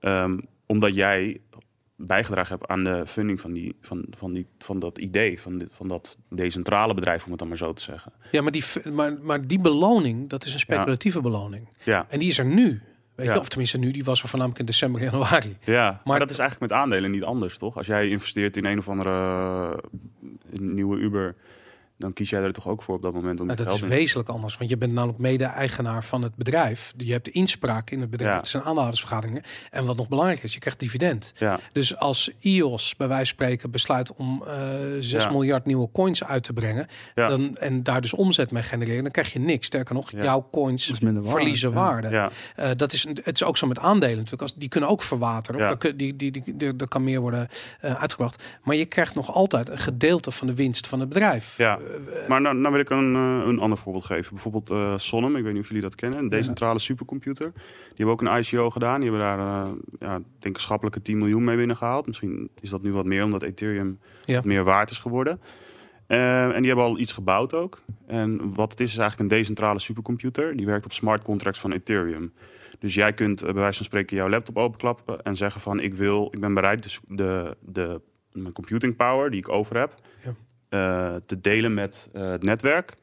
Ehm, 0.00 0.38
omdat 0.66 0.94
jij 0.94 1.40
bijgedragen 1.96 2.56
hebt 2.58 2.70
aan 2.70 2.84
de 2.84 3.02
funding 3.06 3.40
van, 3.40 3.52
die, 3.52 3.76
van, 3.80 4.06
van, 4.10 4.32
die, 4.32 4.46
van 4.58 4.78
dat 4.78 4.98
idee, 4.98 5.40
van, 5.40 5.58
dit, 5.58 5.68
van 5.72 5.88
dat 5.88 6.16
decentrale 6.28 6.94
bedrijf, 6.94 7.24
om 7.24 7.30
het 7.30 7.38
dan 7.38 7.48
maar 7.48 7.56
zo 7.56 7.72
te 7.72 7.82
zeggen. 7.82 8.12
Ja, 8.30 8.42
maar 8.42 8.52
die, 8.52 8.64
maar, 8.92 9.18
maar 9.22 9.46
die 9.46 9.60
beloning, 9.60 10.28
dat 10.28 10.44
is 10.44 10.52
een 10.52 10.58
speculatieve 10.60 11.20
beloning. 11.20 11.68
Ja, 11.84 12.06
En 12.08 12.18
die 12.18 12.28
is 12.28 12.38
er 12.38 12.44
nu. 12.46 12.82
Weet 13.14 13.26
Ja. 13.26 13.32
je? 13.34 13.38
Of 13.40 13.48
tenminste 13.48 13.78
nu, 13.78 13.90
die 13.90 14.04
was 14.04 14.22
er 14.22 14.28
voornamelijk 14.28 14.60
in 14.60 14.66
december, 14.66 15.02
januari. 15.02 15.56
ja 15.64 15.90
maar, 15.90 16.00
Maar- 16.04 16.18
dat 16.18 16.30
is 16.30 16.38
eigenlijk 16.38 16.70
met 16.72 16.80
aandelen 16.80 17.10
niet 17.10 17.22
anders, 17.24 17.58
toch? 17.58 17.76
Als 17.76 17.86
jij 17.86 18.08
investeert 18.08 18.56
in 18.56 18.64
een 18.64 18.78
of 18.78 18.88
andere 18.88 19.10
eh, 20.52 20.58
nieuwe 20.60 20.96
Uber, 20.98 21.34
dan 21.98 22.12
kies 22.12 22.30
jij 22.30 22.42
er 22.42 22.52
toch 22.52 22.68
ook 22.68 22.82
voor 22.82 22.94
op 22.94 23.02
dat 23.02 23.12
moment 23.14 23.40
om 23.40 23.46
Nou, 23.46 23.58
dat 23.64 23.74
is 23.74 23.82
in. 23.82 23.88
wezenlijk 23.88 24.28
anders, 24.28 24.56
want 24.56 24.70
je 24.70 24.76
bent 24.76 24.92
namelijk 24.92 25.18
mede-eigenaar 25.18 26.04
van 26.04 26.22
het 26.22 26.34
bedrijf. 26.36 26.92
Je 26.96 27.12
hebt 27.12 27.24
de 27.24 27.30
inspraak 27.30 27.90
in 27.90 28.00
het 28.00 28.10
bedrijf. 28.10 28.32
Ja. 28.32 28.38
Het 28.38 28.48
zijn 28.48 28.62
aandeelhoudersvergaderingen. 28.62 29.42
En 29.70 29.84
wat 29.84 29.96
nog 29.96 30.08
belangrijker 30.08 30.44
is, 30.44 30.52
je 30.54 30.58
krijgt 30.60 30.80
dividend. 30.80 31.32
Ja, 31.36 31.60
Dus 31.72 31.96
als 31.96 32.30
IOS 32.38 32.96
bij 32.96 33.08
wijze 33.08 33.24
van 33.24 33.34
spreken 33.34 33.70
besluit 33.70 34.14
om 34.14 34.42
eh 34.46 34.54
6 34.98 35.10
Ja. 35.24 35.30
miljard 35.30 35.64
nieuwe 35.64 35.88
coins 35.92 36.24
uit 36.24 36.42
te 36.42 36.52
brengen, 36.52 36.86
Ja. 37.14 37.28
dan, 37.28 37.56
en 37.56 37.82
daar 37.82 38.00
dus 38.00 38.12
omzet 38.14 38.50
mee 38.50 38.62
genereren, 38.62 39.02
dan 39.02 39.12
krijg 39.12 39.32
je 39.32 39.38
niks. 39.38 39.66
Sterker 39.66 39.94
nog, 39.94 40.10
Ja. 40.10 40.22
jouw 40.22 40.48
coins 40.52 40.92
verliezen 41.22 41.68
ja. 41.70 41.74
waarde. 41.74 42.08
ja, 42.08 42.30
Eh, 42.56 42.70
dat 42.76 42.92
is, 42.92 43.04
een- 43.04 43.18
het 43.22 43.34
is 43.34 43.42
ook 43.42 43.56
zo 43.56 43.66
met 43.66 43.78
aandelen 43.78 44.16
natuurlijk. 44.16 44.42
Als, 44.42 44.54
die 44.54 44.68
kunnen 44.68 44.90
ook 44.90 45.02
verwateren. 45.02 45.70
Of 45.72 45.78
die, 45.78 46.16
die, 46.16 46.30
die- 46.56 46.74
er 46.78 46.88
kan 46.88 47.04
meer 47.04 47.20
worden 47.20 47.48
eh, 47.80 47.94
uitgebracht. 48.00 48.42
Maar 48.62 48.76
je 48.76 48.84
krijgt 48.86 49.14
nog 49.14 49.32
altijd 49.32 49.68
een 49.68 49.78
gedeelte 49.78 50.30
van 50.30 50.46
de 50.46 50.54
winst 50.54 50.86
van 50.86 51.00
het 51.00 51.08
bedrijf. 51.08 51.56
Ja. 51.56 51.78
Eh, 51.84 52.28
maar 52.28 52.40
nou, 52.40 52.56
nou 52.56 52.72
wil 52.72 52.80
ik 52.82 52.90
een, 52.90 53.14
eh, 53.14 53.46
een 53.46 53.58
ander 53.58 53.78
voorbeeld 53.78 54.04
geven. 54.04 54.34
Bijvoorbeeld 54.34 55.00
Sonnem, 55.00 55.36
ik 55.36 55.42
weet 55.44 55.52
niet 55.52 55.62
of 55.62 55.68
jullie 55.68 55.82
dat 55.82 55.94
kennen, 55.94 56.18
een 56.18 56.28
decentrale 56.28 56.78
supercomputer. 56.78 57.52
Die 57.54 58.06
hebben 58.06 58.14
ook 58.14 58.20
een 58.22 58.38
ICO 58.38 58.70
gedaan. 58.70 59.00
Die 59.00 59.10
hebben 59.10 59.26
daar, 59.26 59.38
eh 59.64 59.70
ja, 60.00 60.20
denk 60.38 60.54
ik, 60.56 60.58
schappelijke 60.58 61.02
10 61.02 61.18
miljoen 61.18 61.44
mee 61.44 61.56
binnengehaald. 61.56 62.06
Misschien 62.06 62.50
is 62.60 62.70
dat 62.70 62.82
nu 62.82 62.92
wat 62.92 63.04
meer, 63.04 63.24
omdat 63.24 63.42
Ethereum 63.42 63.98
Ja. 64.24 64.40
meer 64.44 64.64
waard 64.64 64.90
is 64.90 64.98
geworden. 64.98 65.40
En 66.06 66.56
die 66.58 66.66
hebben 66.66 66.84
al 66.84 66.98
iets 66.98 67.12
gebouwd 67.12 67.54
ook. 67.54 67.82
En 68.06 68.54
wat 68.54 68.70
het 68.70 68.80
is, 68.80 68.90
is 68.90 68.98
eigenlijk 68.98 69.30
een 69.30 69.38
decentrale 69.38 69.78
supercomputer. 69.78 70.56
Die 70.56 70.66
werkt 70.66 70.84
op 70.84 70.92
smart 70.92 71.22
contracts 71.22 71.60
van 71.60 71.72
Ethereum. 71.72 72.32
Dus 72.78 72.94
jij 72.94 73.12
kunt 73.12 73.42
bij 73.42 73.52
wijze 73.54 73.76
van 73.76 73.86
spreken 73.86 74.16
jouw 74.16 74.28
laptop 74.28 74.56
openklappen 74.58 75.22
en 75.22 75.36
zeggen 75.36 75.60
van 75.60 75.80
ik 75.80 75.94
wil, 75.94 76.28
ik 76.30 76.40
ben 76.40 76.54
bereid 76.54 76.82
dus 76.82 77.00
de, 77.08 77.56
de, 77.60 78.00
mijn 78.32 78.52
computing 78.52 78.96
power 78.96 79.30
die 79.30 79.38
ik 79.40 79.48
over 79.48 79.78
heb, 79.78 79.94
Ja. 80.24 80.34
Eh, 80.68 81.14
te 81.26 81.40
delen 81.40 81.74
met 81.74 82.08
eh, 82.12 82.30
het 82.30 82.42
netwerk. 82.42 82.94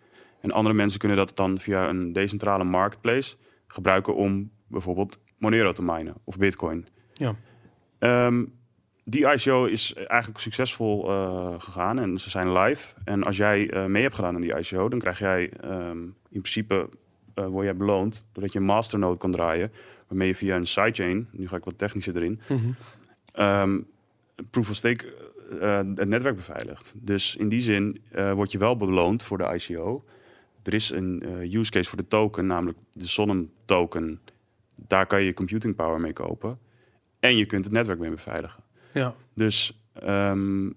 En 0.41 0.51
andere 0.51 0.75
mensen 0.75 0.99
kunnen 0.99 1.17
dat 1.17 1.31
dan 1.35 1.59
via 1.59 1.89
een 1.89 2.13
decentrale 2.13 2.63
marketplace 2.63 3.35
gebruiken 3.67 4.15
om 4.15 4.51
bijvoorbeeld 4.67 5.19
Monero 5.37 5.71
te 5.71 5.83
minen 5.83 6.13
of 6.23 6.37
Bitcoin. 6.37 6.87
Ja. 7.13 7.35
Ehm, 7.99 8.45
die 9.03 9.31
ICO 9.31 9.65
is 9.65 9.93
eigenlijk 9.93 10.39
succesvol 10.39 11.09
eh, 11.09 11.53
gegaan 11.57 11.99
en 11.99 12.17
ze 12.19 12.29
zijn 12.29 12.51
live. 12.53 12.93
En 13.03 13.23
als 13.23 13.37
jij 13.37 13.87
mee 13.87 14.01
hebt 14.03 14.15
gedaan 14.15 14.35
aan 14.35 14.41
die 14.41 14.57
ICO, 14.57 14.89
dan 14.89 14.99
krijg 14.99 15.19
jij 15.19 15.49
ehm, 15.61 16.01
in 16.03 16.41
principe 16.41 16.89
word 17.33 17.65
jij 17.65 17.75
beloond 17.75 18.27
doordat 18.31 18.53
je 18.53 18.59
een 18.59 18.65
masternode 18.65 19.17
kan 19.17 19.31
draaien, 19.31 19.71
waarmee 20.07 20.27
je 20.27 20.35
via 20.35 20.55
een 20.55 20.67
sidechain, 20.67 21.27
nu 21.31 21.47
ga 21.47 21.55
ik 21.55 21.63
wat 21.63 21.77
technischer 21.77 22.15
erin, 22.15 22.41
Mhm. 22.49 22.71
ehm, 23.33 23.79
proof 24.49 24.69
of 24.69 24.75
stake 24.75 25.30
eh, 25.59 25.77
het 25.95 26.07
netwerk 26.07 26.35
beveiligt. 26.35 26.93
Dus 26.97 27.35
in 27.35 27.49
die 27.49 27.61
zin 27.61 28.01
eh, 28.11 28.33
word 28.33 28.51
je 28.51 28.57
wel 28.57 28.75
beloond 28.75 29.23
voor 29.23 29.37
de 29.37 29.53
ICO. 29.53 30.05
Er 30.63 30.73
is 30.73 30.89
een 30.89 31.21
eh, 31.21 31.53
use 31.53 31.71
case 31.71 31.89
voor 31.89 31.97
de 31.97 32.07
token, 32.07 32.45
namelijk 32.45 32.77
de 32.91 33.07
Sonum 33.07 33.51
token. 33.65 34.19
Daar 34.75 35.05
kan 35.05 35.23
je 35.23 35.33
computing 35.33 35.75
power 35.75 35.99
mee 35.99 36.13
kopen. 36.13 36.59
En 37.19 37.37
je 37.37 37.45
kunt 37.45 37.63
het 37.63 37.73
netwerk 37.73 37.99
mee 37.99 38.09
beveiligen. 38.09 38.63
Ja. 38.93 39.15
Dus, 39.33 39.83
ehm, 39.93 40.69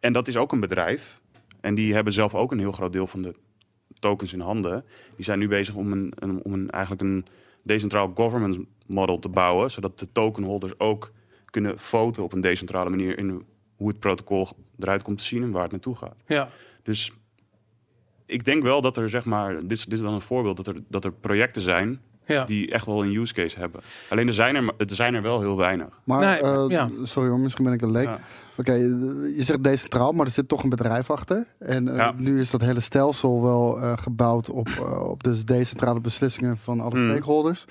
en 0.00 0.12
dat 0.12 0.28
is 0.28 0.36
ook 0.36 0.52
een 0.52 0.60
bedrijf. 0.60 1.20
En 1.60 1.74
die 1.74 1.94
hebben 1.94 2.12
zelf 2.12 2.34
ook 2.34 2.52
een 2.52 2.58
heel 2.58 2.72
groot 2.72 2.92
deel 2.92 3.06
van 3.06 3.22
de 3.22 3.34
tokens 3.98 4.32
in 4.32 4.40
handen. 4.40 4.84
Die 5.16 5.24
zijn 5.24 5.38
nu 5.38 5.48
bezig 5.48 5.74
om 5.74 5.92
een, 5.92 6.12
een, 6.14 6.42
om 6.42 6.52
een 6.52 6.70
eigenlijk 6.70 7.02
een 7.02 7.26
decentraal 7.62 8.12
governance 8.14 8.64
model 8.86 9.18
te 9.18 9.28
bouwen. 9.28 9.70
Zodat 9.70 9.98
de 9.98 10.12
tokenholders 10.12 10.78
ook 10.78 11.12
kunnen 11.50 11.78
voten 11.78 12.22
op 12.22 12.32
een 12.32 12.40
decentrale 12.40 12.90
manier 12.90 13.18
in 13.18 13.44
hoe 13.82 13.90
het 13.90 14.00
protocol 14.00 14.48
eruit 14.78 15.02
komt 15.02 15.18
te 15.18 15.24
zien 15.24 15.42
en 15.42 15.50
waar 15.50 15.62
het 15.62 15.70
naartoe 15.72 15.96
gaat. 15.96 16.16
Ja. 16.26 16.48
Dus 16.82 17.12
ik 18.26 18.44
denk 18.44 18.62
wel 18.62 18.80
dat 18.80 18.96
er, 18.96 19.08
zeg 19.08 19.24
maar, 19.24 19.60
dit 19.60 19.70
is, 19.70 19.84
dit 19.84 19.92
is 19.92 20.00
dan 20.04 20.14
een 20.14 20.20
voorbeeld, 20.20 20.56
dat 20.56 20.66
er, 20.66 20.76
dat 20.88 21.04
er 21.04 21.12
projecten 21.12 21.62
zijn 21.62 22.00
Ja. 22.26 22.44
die 22.44 22.70
echt 22.70 22.86
wel 22.86 23.04
een 23.04 23.14
use 23.16 23.34
case 23.34 23.58
hebben. 23.58 23.80
Alleen 24.10 24.26
er 24.26 24.32
zijn 24.34 24.54
er, 24.56 24.74
er 24.76 24.94
zijn 24.94 25.14
er 25.14 25.22
wel 25.22 25.40
heel 25.40 25.56
weinig. 25.56 26.00
Maar, 26.04 26.20
Nee, 26.20 26.38
eh, 26.38 26.64
ja. 26.68 26.90
sorry 27.02 27.28
hoor, 27.28 27.38
misschien 27.40 27.64
ben 27.64 27.72
ik 27.72 27.82
een 27.82 27.90
leek. 27.90 28.04
Ja. 28.04 28.18
Oké, 28.56 28.72
je 28.72 29.34
zegt 29.38 29.64
decentraal, 29.64 30.12
maar 30.12 30.26
er 30.26 30.32
zit 30.32 30.48
toch 30.48 30.62
een 30.62 30.68
bedrijf 30.68 31.10
achter. 31.10 31.46
En 31.58 31.88
eh, 31.88 31.96
Ja. 31.96 32.14
nu 32.16 32.40
is 32.40 32.50
dat 32.50 32.60
hele 32.60 32.80
stelsel 32.80 33.42
wel 33.42 33.80
eh, 33.80 33.92
gebouwd 33.96 34.50
op, 34.50 34.68
eh, 34.68 35.08
op 35.08 35.22
dus 35.22 35.44
decentrale 35.44 36.00
beslissingen 36.00 36.56
van 36.56 36.80
alle 36.80 36.98
Hmm. 36.98 37.10
stakeholders. 37.10 37.64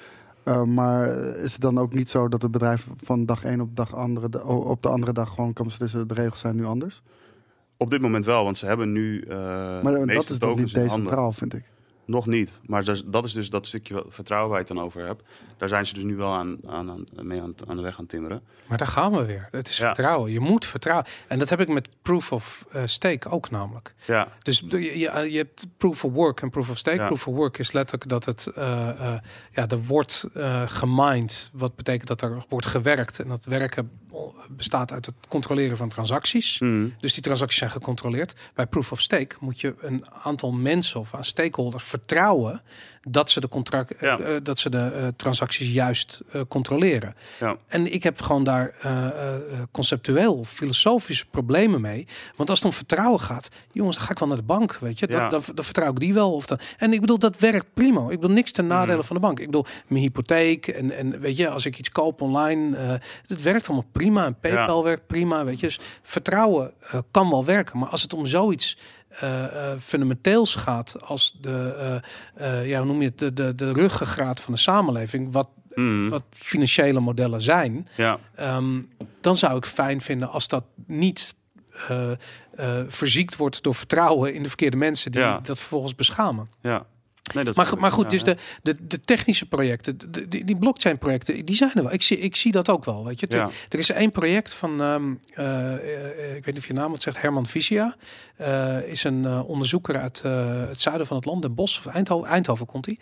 Eh, 0.44 0.64
maar 0.64 1.08
is 1.18 1.54
het 1.54 1.62
dan 1.62 1.78
ook 1.78 1.94
niet 1.94 2.10
zo 2.10 2.28
dat 2.28 2.42
het 2.42 2.52
bedrijf 2.52 2.88
van 3.04 3.26
dag 3.26 3.44
één 3.44 3.62
op, 3.62 3.76
dag 3.76 3.96
andere, 3.96 4.46
op 4.46 4.84
de 4.84 4.90
andere 4.90 5.14
dag 5.14 5.30
gewoon 5.30 5.54
kan 5.54 5.66
beslissen, 5.66 6.08
de 6.08 6.14
regels 6.14 6.40
zijn 6.40 6.56
nu 6.56 6.66
anders? 6.66 7.02
Op 7.78 7.92
dit 7.92 8.02
moment 8.02 8.26
wel, 8.26 8.44
want 8.44 8.58
ze 8.58 8.66
hebben 8.66 8.92
nu. 8.92 9.22
eh 9.22 9.38
Maar 9.82 9.94
dat 9.94 10.08
is 10.08 10.26
toch 10.26 10.38
tokens 10.38 10.74
niet 10.74 10.84
decentraal, 10.84 11.32
vind 11.32 11.54
ik. 11.54 11.64
Nog 12.12 12.26
niet. 12.26 12.60
Maar 12.66 12.84
dat 13.06 13.26
is- 13.26 13.34
dus 13.34 13.50
dat 13.50 13.68
stukje 13.68 14.06
vertrouwen 14.08 14.50
waar 14.50 14.60
je 14.60 14.66
het 14.68 14.76
dan 14.76 14.86
over 14.86 15.06
hebt. 15.06 15.24
Daar 15.58 15.70
zijn 15.70 15.86
ze 15.86 15.94
dus 15.94 16.04
nu 16.04 16.16
wel 16.16 16.34
aan, 16.34 16.58
aan, 16.68 16.90
aan, 16.90 17.06
mee 17.22 17.42
aan, 17.42 17.54
aan 17.68 17.76
de 17.76 17.82
weg 17.82 18.00
aan 18.00 18.06
timmeren. 18.06 18.42
Maar 18.68 18.78
daar 18.78 18.88
gaan 18.88 19.12
we 19.12 19.26
weer. 19.26 19.48
Het 19.52 19.70
is 19.70 19.78
Ja. 19.78 19.86
vertrouwen. 19.86 20.32
Je 20.32 20.40
moet 20.40 20.66
vertrouwen. 20.66 21.08
En 21.28 21.40
dat 21.40 21.50
heb 21.50 21.60
ik 21.60 21.68
met 21.68 21.90
proof 22.02 22.32
of 22.32 22.66
eh, 22.72 22.82
stake 22.86 23.30
ook 23.30 23.50
namelijk. 23.50 23.94
Ja, 24.08 24.28
Dus 24.44 24.64
je, 24.68 24.80
je, 25.00 25.32
je 25.32 25.38
hebt 25.38 25.68
proof 25.78 26.04
of 26.04 26.12
work 26.14 26.42
en 26.42 26.50
proof 26.50 26.70
of 26.70 26.78
stake. 26.78 26.98
Ja. 26.98 27.06
Proof 27.06 27.28
of 27.28 27.36
work 27.36 27.58
is 27.58 27.72
letterlijk 27.72 28.10
dat 28.10 28.26
het 28.26 28.48
eh, 28.48 28.90
eh, 28.90 29.20
ja, 29.52 29.68
er 29.68 29.84
wordt 29.84 30.28
eh 30.34 30.64
gemined. 30.68 31.50
Wat 31.54 31.76
betekent 31.76 32.08
dat 32.08 32.22
er 32.22 32.46
wordt 32.50 32.66
gewerkt. 32.66 33.20
En 33.20 33.28
dat 33.28 33.46
werken 33.46 33.92
bestaat 34.50 34.92
uit 34.92 35.06
het 35.06 35.16
controleren 35.30 35.78
van 35.78 35.90
transacties. 35.90 36.60
Mm. 36.60 36.94
Dus 37.00 37.14
die 37.14 37.24
transacties 37.24 37.60
zijn 37.60 37.72
gecontroleerd. 37.72 38.36
Bij 38.54 38.68
proof 38.68 38.92
of 38.92 39.00
stake 39.02 39.36
moet 39.40 39.60
je 39.62 39.76
een 39.80 40.06
aantal 40.24 40.52
mensen 40.52 41.00
of 41.00 41.14
aan 41.16 41.26
stakeholders 41.26 41.84
vertrouwen 41.84 42.01
dat 43.10 43.30
ze 43.30 43.40
de, 43.40 43.48
contract, 43.48 43.94
Ja. 44.00 44.20
eh, 44.20 44.36
dat 44.44 44.60
ze 44.60 44.70
de 44.70 44.78
eh, 44.94 45.08
transacties 45.16 45.72
juist 45.74 46.22
eh, 46.32 46.42
controleren. 46.48 47.16
Ja. 47.40 47.58
En 47.68 47.94
ik 47.94 48.04
heb 48.04 48.22
gewoon 48.22 48.44
daar 48.44 48.74
eh, 48.82 49.06
eh, 49.08 49.40
conceptueel 49.72 50.34
of 50.38 50.50
filosofische 50.50 51.26
problemen 51.26 51.82
mee. 51.82 52.08
Want 52.36 52.50
als 52.50 52.58
het 52.60 52.68
om 52.68 52.74
vertrouwen 52.74 53.20
gaat, 53.20 53.50
jongens, 53.72 53.96
dan 53.98 54.06
ga 54.06 54.12
ik 54.12 54.20
wel 54.20 54.28
naar 54.28 54.38
de 54.38 54.44
bank, 54.44 54.76
weet 54.76 55.00
je. 55.00 55.08
Ja. 55.10 55.20
Dat, 55.30 55.46
dan, 55.46 55.56
dan 55.56 55.66
vertrouw 55.66 55.90
ik 55.92 56.00
die 56.00 56.14
wel. 56.14 56.34
Of 56.34 56.46
dan, 56.46 56.60
en 56.78 56.94
ik 56.94 57.00
bedoel, 57.02 57.20
dat 57.20 57.40
werkt 57.40 57.74
prima. 57.74 58.02
Ik 58.02 58.20
bedoel, 58.20 58.36
niks 58.36 58.52
ten 58.52 58.68
nadele 58.68 58.98
Mhm. 58.98 59.06
van 59.06 59.16
de 59.16 59.22
bank. 59.22 59.40
Ik 59.40 59.46
bedoel, 59.46 59.66
mijn 59.88 60.02
hypotheek 60.02 60.68
en, 60.68 60.92
en 60.98 61.20
weet 61.20 61.38
je, 61.38 61.50
als 61.50 61.66
ik 61.66 61.78
iets 61.80 61.92
koop 61.92 62.22
online, 62.22 62.78
eh 62.78 62.94
het 63.28 63.42
werkt 63.42 63.68
allemaal 63.68 63.88
prima. 63.92 64.26
En 64.26 64.40
PayPal 64.40 64.84
werkt 64.84 65.08
prima, 65.08 65.46
weet 65.46 65.60
je. 65.60 65.66
Dus 65.66 65.80
vertrouwen 66.04 66.74
eh, 66.82 67.00
kan 67.12 67.30
wel 67.30 67.46
werken. 67.46 67.80
Maar 67.80 67.90
als 67.90 68.02
het 68.02 68.14
om 68.14 68.26
zoiets 68.26 68.78
eh, 68.78 68.84
eh, 68.84 69.01
fundamenteels 69.80 70.56
gaat 70.56 70.96
als 71.02 71.38
de, 71.42 72.02
eh, 72.36 72.60
eh, 72.60 72.68
ja, 72.68 72.78
hoe 72.78 72.86
noem 72.88 73.02
je 73.02 73.08
het, 73.08 73.20
de, 73.20 73.34
de, 73.34 73.56
de 73.56 73.72
ruggengraat 73.74 74.40
van 74.40 74.54
de 74.54 74.60
samenleving, 74.60 75.32
wat, 75.32 75.50
Mm. 75.76 76.10
wat 76.10 76.24
financiële 76.32 77.00
modellen 77.00 77.42
zijn, 77.42 77.88
Ja, 77.96 78.20
Ehm, 78.36 78.82
dan 79.22 79.36
zou 79.36 79.58
ik 79.58 79.66
fijn 79.66 80.02
vinden 80.02 80.30
als 80.30 80.48
dat 80.48 80.64
niet 80.86 81.34
eh, 81.88 82.12
eh, 82.12 82.18
verziekt 82.88 83.36
wordt 83.36 83.64
door 83.64 83.76
vertrouwen 83.76 84.34
in 84.34 84.44
de 84.44 84.48
verkeerde 84.48 84.78
mensen 84.78 85.12
die 85.12 85.22
Ja. 85.22 85.40
dat 85.44 85.58
vervolgens 85.60 85.96
beschamen. 85.96 86.50
ja. 86.62 86.86
Nee, 87.34 87.44
dat 87.44 87.56
Maar, 87.56 87.66
is- 87.66 87.72
go- 87.72 87.78
maar 87.80 87.92
goed, 87.92 88.10
dus 88.10 88.24
de, 88.24 88.38
de, 88.62 88.88
de 88.88 89.00
technische 89.00 89.48
projecten, 89.48 89.98
de, 89.98 90.10
de- 90.10 90.28
die, 90.28 90.46
die 90.46 90.56
blockchain 90.58 90.98
projecten, 90.98 91.46
die 91.46 91.56
zijn 91.56 91.72
er 91.76 91.84
wel. 91.84 91.94
Ik 91.94 92.02
zie, 92.02 92.18
ik 92.20 92.36
zie 92.36 92.52
dat 92.52 92.70
ook 92.70 92.86
wel, 92.86 93.06
weet 93.06 93.20
je. 93.20 93.28
Er, 93.28 93.38
Ja. 93.38 93.50
er 93.70 93.80
is 93.80 93.90
één 93.90 94.12
project 94.12 94.54
van, 94.54 94.82
ehm, 94.82 95.14
eh, 95.34 95.74
eh, 95.74 96.36
ik 96.36 96.46
weet 96.46 96.54
niet 96.54 96.58
of 96.58 96.68
je 96.68 96.74
naam 96.74 96.92
wat 96.92 97.02
zegt, 97.02 97.22
Herman 97.22 97.48
Visia. 97.48 97.96
Eh, 98.36 98.78
is 98.88 99.04
een 99.04 99.28
onderzoeker 99.42 100.00
uit 100.00 100.22
het 100.22 100.82
zuiden 100.82 101.08
van 101.08 101.16
het 101.18 101.26
land, 101.26 101.42
Den 101.42 101.56
Bosch, 101.56 101.80
of 101.86 101.94
Eindhoven, 101.94 102.30
Eindhoven 102.30 102.66
komt 102.66 102.86
hij. 102.86 103.00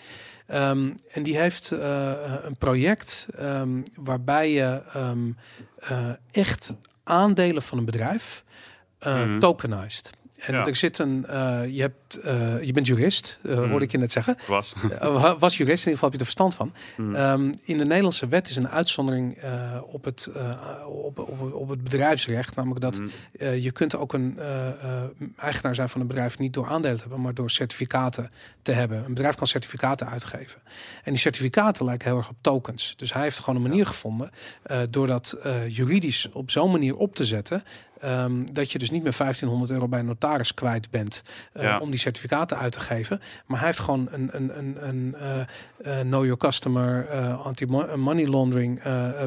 Ehm, 0.48 0.90
en 1.12 1.24
die 1.24 1.38
heeft 1.38 1.72
een 1.72 2.56
project 2.58 3.28
ehm, 3.38 3.82
waarbij 3.96 4.52
je 4.52 4.82
echt 6.32 6.74
aandelen 7.04 7.64
van 7.64 7.78
een 7.78 7.86
bedrijf 7.86 8.44
Mhm. 9.00 9.40
tokenized. 9.40 10.10
En 10.40 10.54
Ja. 10.54 10.66
er 10.66 10.76
zit 10.76 10.98
een, 11.00 11.26
eh, 11.26 11.62
je, 11.70 11.82
hebt, 11.82 12.16
eh, 12.16 12.62
je 12.64 12.74
bent 12.74 12.88
jurist, 12.88 13.40
Mhm. 13.44 13.70
hoorde 13.70 13.86
ik 13.86 13.92
je 13.92 13.98
net 13.98 14.12
zeggen. 14.12 14.38
was. 14.48 14.74
Was 15.40 15.58
jurist, 15.58 15.86
in 15.86 15.92
ieder 15.92 16.08
geval 16.08 16.10
heb 16.10 16.12
je 16.12 16.18
er 16.20 16.24
verstand 16.26 16.54
van. 16.56 16.74
Mm. 16.98 17.16
Ehm, 17.16 17.52
in 17.64 17.78
de 17.78 17.86
Nederlandse 17.86 18.28
wet 18.28 18.50
is 18.50 18.56
een 18.56 18.70
uitzondering 18.70 19.38
op, 19.92 20.04
het, 20.06 20.32
op, 20.88 21.20
op, 21.20 21.54
op 21.54 21.70
het 21.70 21.84
bedrijfsrecht. 21.84 22.56
Namelijk 22.56 22.82
dat 22.82 23.00
Mm. 23.00 23.10
eh, 23.40 23.64
je 23.64 23.72
kunt 23.72 23.96
ook 23.96 24.14
een 24.14 24.40
eigenaar 25.38 25.76
zijn 25.76 25.90
van 25.90 26.02
een 26.02 26.08
bedrijf 26.08 26.40
niet 26.40 26.54
door 26.54 26.68
aandelen 26.68 26.96
te 26.98 27.02
hebben, 27.04 27.22
maar 27.22 27.34
door 27.34 27.50
certificaten 27.52 28.32
te 28.62 28.72
hebben. 28.72 28.98
Een 29.06 29.14
bedrijf 29.14 29.36
kan 29.36 29.48
certificaten 29.48 30.10
uitgeven. 30.10 30.62
En 31.04 31.12
die 31.12 31.22
certificaten 31.22 31.86
lijken 31.86 32.08
heel 32.10 32.18
erg 32.18 32.30
op 32.30 32.36
tokens. 32.42 32.94
Dus 32.98 33.14
hij 33.14 33.22
heeft 33.22 33.40
gewoon 33.40 33.56
een 33.56 33.70
manier 33.70 33.86
gevonden 33.86 34.32
door 34.90 35.08
dat 35.08 35.38
juridisch 35.68 36.30
op 36.34 36.52
zo'n 36.52 36.72
manier 36.72 36.96
op 36.96 37.16
te 37.16 37.26
zetten. 37.26 37.64
Ehm, 38.02 38.46
dat 38.52 38.72
je 38.72 38.78
dus 38.80 38.90
niet 38.92 39.04
meer 39.04 39.14
1500 39.18 39.72
euro 39.72 39.88
bij 39.88 40.00
een 40.00 40.06
notaris 40.06 40.54
kwijt 40.54 40.90
bent 40.90 41.22
eh, 41.54 41.64
Ja. 41.64 41.80
om 41.80 41.90
die 41.90 42.00
certificaten 42.00 42.58
uit 42.58 42.72
te 42.72 42.80
geven. 42.80 43.22
Maar 43.46 43.58
hij 43.58 43.68
heeft 43.68 43.80
gewoon 43.80 44.08
een, 44.12 44.30
een, 44.32 44.58
een, 44.58 44.88
een 44.88 45.16
eh, 45.84 46.00
know 46.00 46.24
your 46.24 46.38
customer, 46.38 47.10
anti-money 47.38 48.28
laundering 48.28 48.82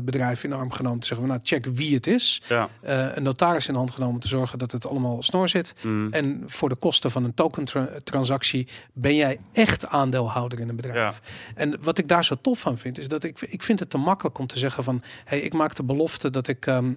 bedrijf 0.05 0.45
in 0.45 0.51
de 0.51 0.57
arm 0.57 0.71
genomen. 0.71 1.01
Te 1.01 1.07
zeggen, 1.07 1.27
van, 1.27 1.37
nou 1.37 1.47
check 1.49 1.67
wie 1.77 1.95
het 1.95 2.07
is. 2.07 2.43
Ja. 2.49 2.69
Een 3.15 3.23
notaris 3.23 3.67
in 3.67 3.73
de 3.73 3.79
hand 3.79 3.91
genomen 3.91 4.21
te 4.21 4.29
zorgen 4.29 4.59
dat 4.59 4.73
het 4.73 4.87
allemaal 4.87 5.23
snor 5.23 5.49
zit. 5.49 5.75
Mm. 5.83 6.13
En 6.13 6.43
voor 6.47 6.69
de 6.69 6.75
kosten 6.75 7.11
van 7.11 7.25
een 7.25 7.35
token 7.35 7.65
tra- 7.65 7.89
transactie 8.05 8.69
ben 8.93 9.15
jij 9.17 9.39
echt 9.53 9.87
aandeelhouder 9.89 10.61
in 10.61 10.69
een 10.69 10.77
bedrijf. 10.77 11.21
En 11.55 11.77
wat 11.83 11.99
ik 11.99 12.09
daar 12.09 12.25
zo 12.25 12.35
tof 12.41 12.59
van 12.61 12.79
vind, 12.79 12.99
is 12.99 13.09
dat 13.09 13.25
ik, 13.25 13.41
ik 13.41 13.63
vind 13.63 13.79
het 13.79 13.91
te 13.91 13.99
makkelijk 13.99 14.39
om 14.39 14.47
te 14.47 14.59
zeggen 14.59 14.85
van 14.85 15.03
hey, 15.25 15.41
ik 15.41 15.53
maak 15.53 15.75
de 15.75 15.83
belofte 15.83 16.31
dat 16.31 16.49
ik 16.49 16.67
ehm, 16.67 16.93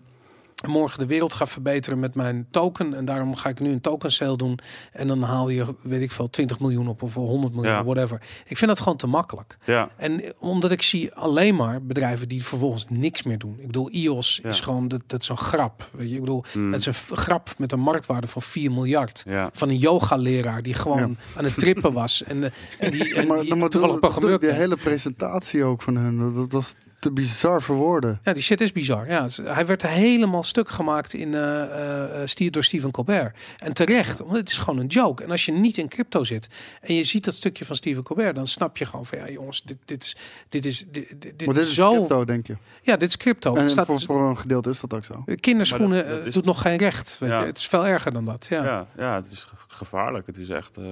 morgen 0.67 0.99
de 0.99 1.05
wereld 1.05 1.33
ga 1.33 1.47
verbeteren 1.47 1.99
met 1.99 2.15
mijn 2.15 2.47
token. 2.51 2.93
En 2.93 3.05
daarom 3.05 3.35
ga 3.35 3.49
ik 3.49 3.59
nu 3.59 3.71
een 3.71 3.81
token 3.81 4.11
sale 4.11 4.37
doen. 4.37 4.59
En 4.91 5.07
dan 5.07 5.21
haal 5.21 5.49
je, 5.49 5.75
weet 5.81 6.01
ik 6.01 6.11
veel, 6.11 6.29
20 6.29 6.59
miljoen 6.59 6.87
op 6.87 7.01
of 7.03 7.13
100 7.13 7.53
miljoen, 7.53 7.73
Ja. 7.73 7.83
whatever. 7.83 8.21
Ik 8.45 8.57
vind 8.57 8.69
dat 8.71 8.79
gewoon 8.79 8.97
te 8.97 9.07
makkelijk. 9.07 9.57
Ja, 9.65 9.89
En 9.97 10.33
omdat 10.39 10.71
ik 10.71 10.81
zie 10.81 11.13
alleen 11.13 11.55
maar 11.55 11.83
bedrijven 11.83 12.29
die 12.29 12.43
vervolgens 12.43 12.85
niks 12.89 13.23
meer 13.23 13.37
doen. 13.37 13.55
Ik 13.59 13.65
bedoel, 13.65 13.89
IOS 13.91 14.39
Ja. 14.43 14.49
is 14.49 14.59
gewoon, 14.59 14.87
dat, 14.87 15.01
dat 15.07 15.21
is 15.21 15.29
een 15.29 15.37
grap. 15.37 15.89
Weet 15.93 16.09
je, 16.09 16.13
ik 16.15 16.19
bedoel, 16.19 16.43
Mm. 16.53 16.71
het 16.71 16.79
is 16.79 16.85
een 16.85 17.17
grap 17.17 17.49
met 17.57 17.71
een 17.71 17.79
marktwaarde 17.79 18.27
van 18.27 18.41
4 18.41 18.71
miljard. 18.71 19.23
ja. 19.27 19.49
Van 19.53 19.69
een 19.69 19.77
yoga-leraar 19.77 20.61
die 20.63 20.73
gewoon 20.73 21.17
aan 21.35 21.43
het 21.43 21.55
trippen 21.57 21.93
was. 21.93 22.23
En, 22.23 22.43
eh, 22.43 22.51
en 22.79 22.91
die, 22.91 23.13
en 23.15 23.27
maar, 23.27 23.41
die 23.41 23.55
maar 23.55 23.69
toevallig 23.69 23.99
programmeur 23.99 24.39
kreeg. 24.39 24.55
hele 24.55 24.75
presentatie 24.77 25.63
ook 25.63 25.81
van 25.81 25.95
hun, 25.95 26.33
dat 26.35 26.51
was 26.51 26.75
te 26.99 27.11
bizar 27.11 27.61
voor 27.61 27.75
woorden. 27.75 28.19
Ja, 28.23 28.33
die 28.33 28.43
shit 28.43 28.61
is 28.61 28.71
bizar. 28.71 29.07
Ja, 29.09 29.27
hij 29.43 29.65
werd 29.65 29.81
helemaal 29.81 30.43
stuk 30.43 30.69
gemaakt 30.69 31.13
in, 31.13 31.33
eh, 31.33 31.61
eh, 31.63 32.21
eh, 32.21 32.27
Steve- 32.27 32.51
door 32.51 32.63
Stephen 32.63 32.91
Colbert. 32.91 33.37
En 33.57 33.73
terecht, 33.73 34.19
want 34.19 34.31
het 34.37 34.49
is 34.49 34.57
gewoon 34.57 34.79
een 34.79 34.87
joke. 34.87 35.23
En 35.23 35.31
als 35.31 35.45
je 35.45 35.51
niet 35.51 35.77
in 35.77 35.87
crypto 35.87 36.23
zit 36.23 36.47
en 36.81 36.95
je 36.95 37.03
ziet 37.03 37.25
dat 37.25 37.33
stukje 37.33 37.65
van 37.65 37.75
Stephen 37.75 38.03
Colbert, 38.03 38.35
dan 38.35 38.47
snap 38.47 38.77
je 38.77 38.85
gewoon 38.85 39.05
van 39.05 39.17
ja, 39.17 39.29
jongens, 39.29 39.63
dit, 39.63 39.77
dit 39.85 40.03
is, 40.03 40.15
dit 40.49 40.65
is, 40.65 40.85
dit, 40.91 41.07
dit, 41.09 41.21
dit 41.21 41.45
Maar 41.45 41.55
dit 41.55 41.65
is 41.67 41.73
zo. 41.73 41.91
crypto, 41.93 42.25
denk 42.25 42.47
je. 42.47 42.55
Ja, 42.81 42.95
dit 42.97 43.09
is 43.09 43.17
crypto. 43.17 43.55
En 43.55 43.61
Het 43.61 43.69
staat, 43.69 43.85
voor, 43.85 44.01
voor 44.01 44.29
een 44.29 44.37
gedeelte 44.37 44.69
is 44.69 44.79
dat 44.79 44.93
ook 44.93 45.05
zo. 45.05 45.23
kinderschoenen 45.39 45.89
Maar 45.97 46.05
dat- 46.07 46.17
dat 46.17 46.25
is- 46.27 46.33
doet 46.33 46.45
nog 46.45 46.61
geen 46.61 46.77
recht. 46.77 47.17
Weet 47.19 47.29
Ja. 47.29 47.39
je. 47.39 47.45
Het 47.45 47.57
is 47.57 47.67
veel 47.67 47.87
erger 47.87 48.11
dan 48.13 48.25
dat. 48.25 48.47
Ja. 48.49 48.63
Ja, 48.63 48.87
ja, 48.97 49.15
het 49.15 49.31
is 49.31 49.43
ge- 49.43 49.55
gevaarlijk. 49.67 50.27
Het 50.27 50.37
is 50.37 50.49
echt. 50.49 50.77
eh, 50.77 50.83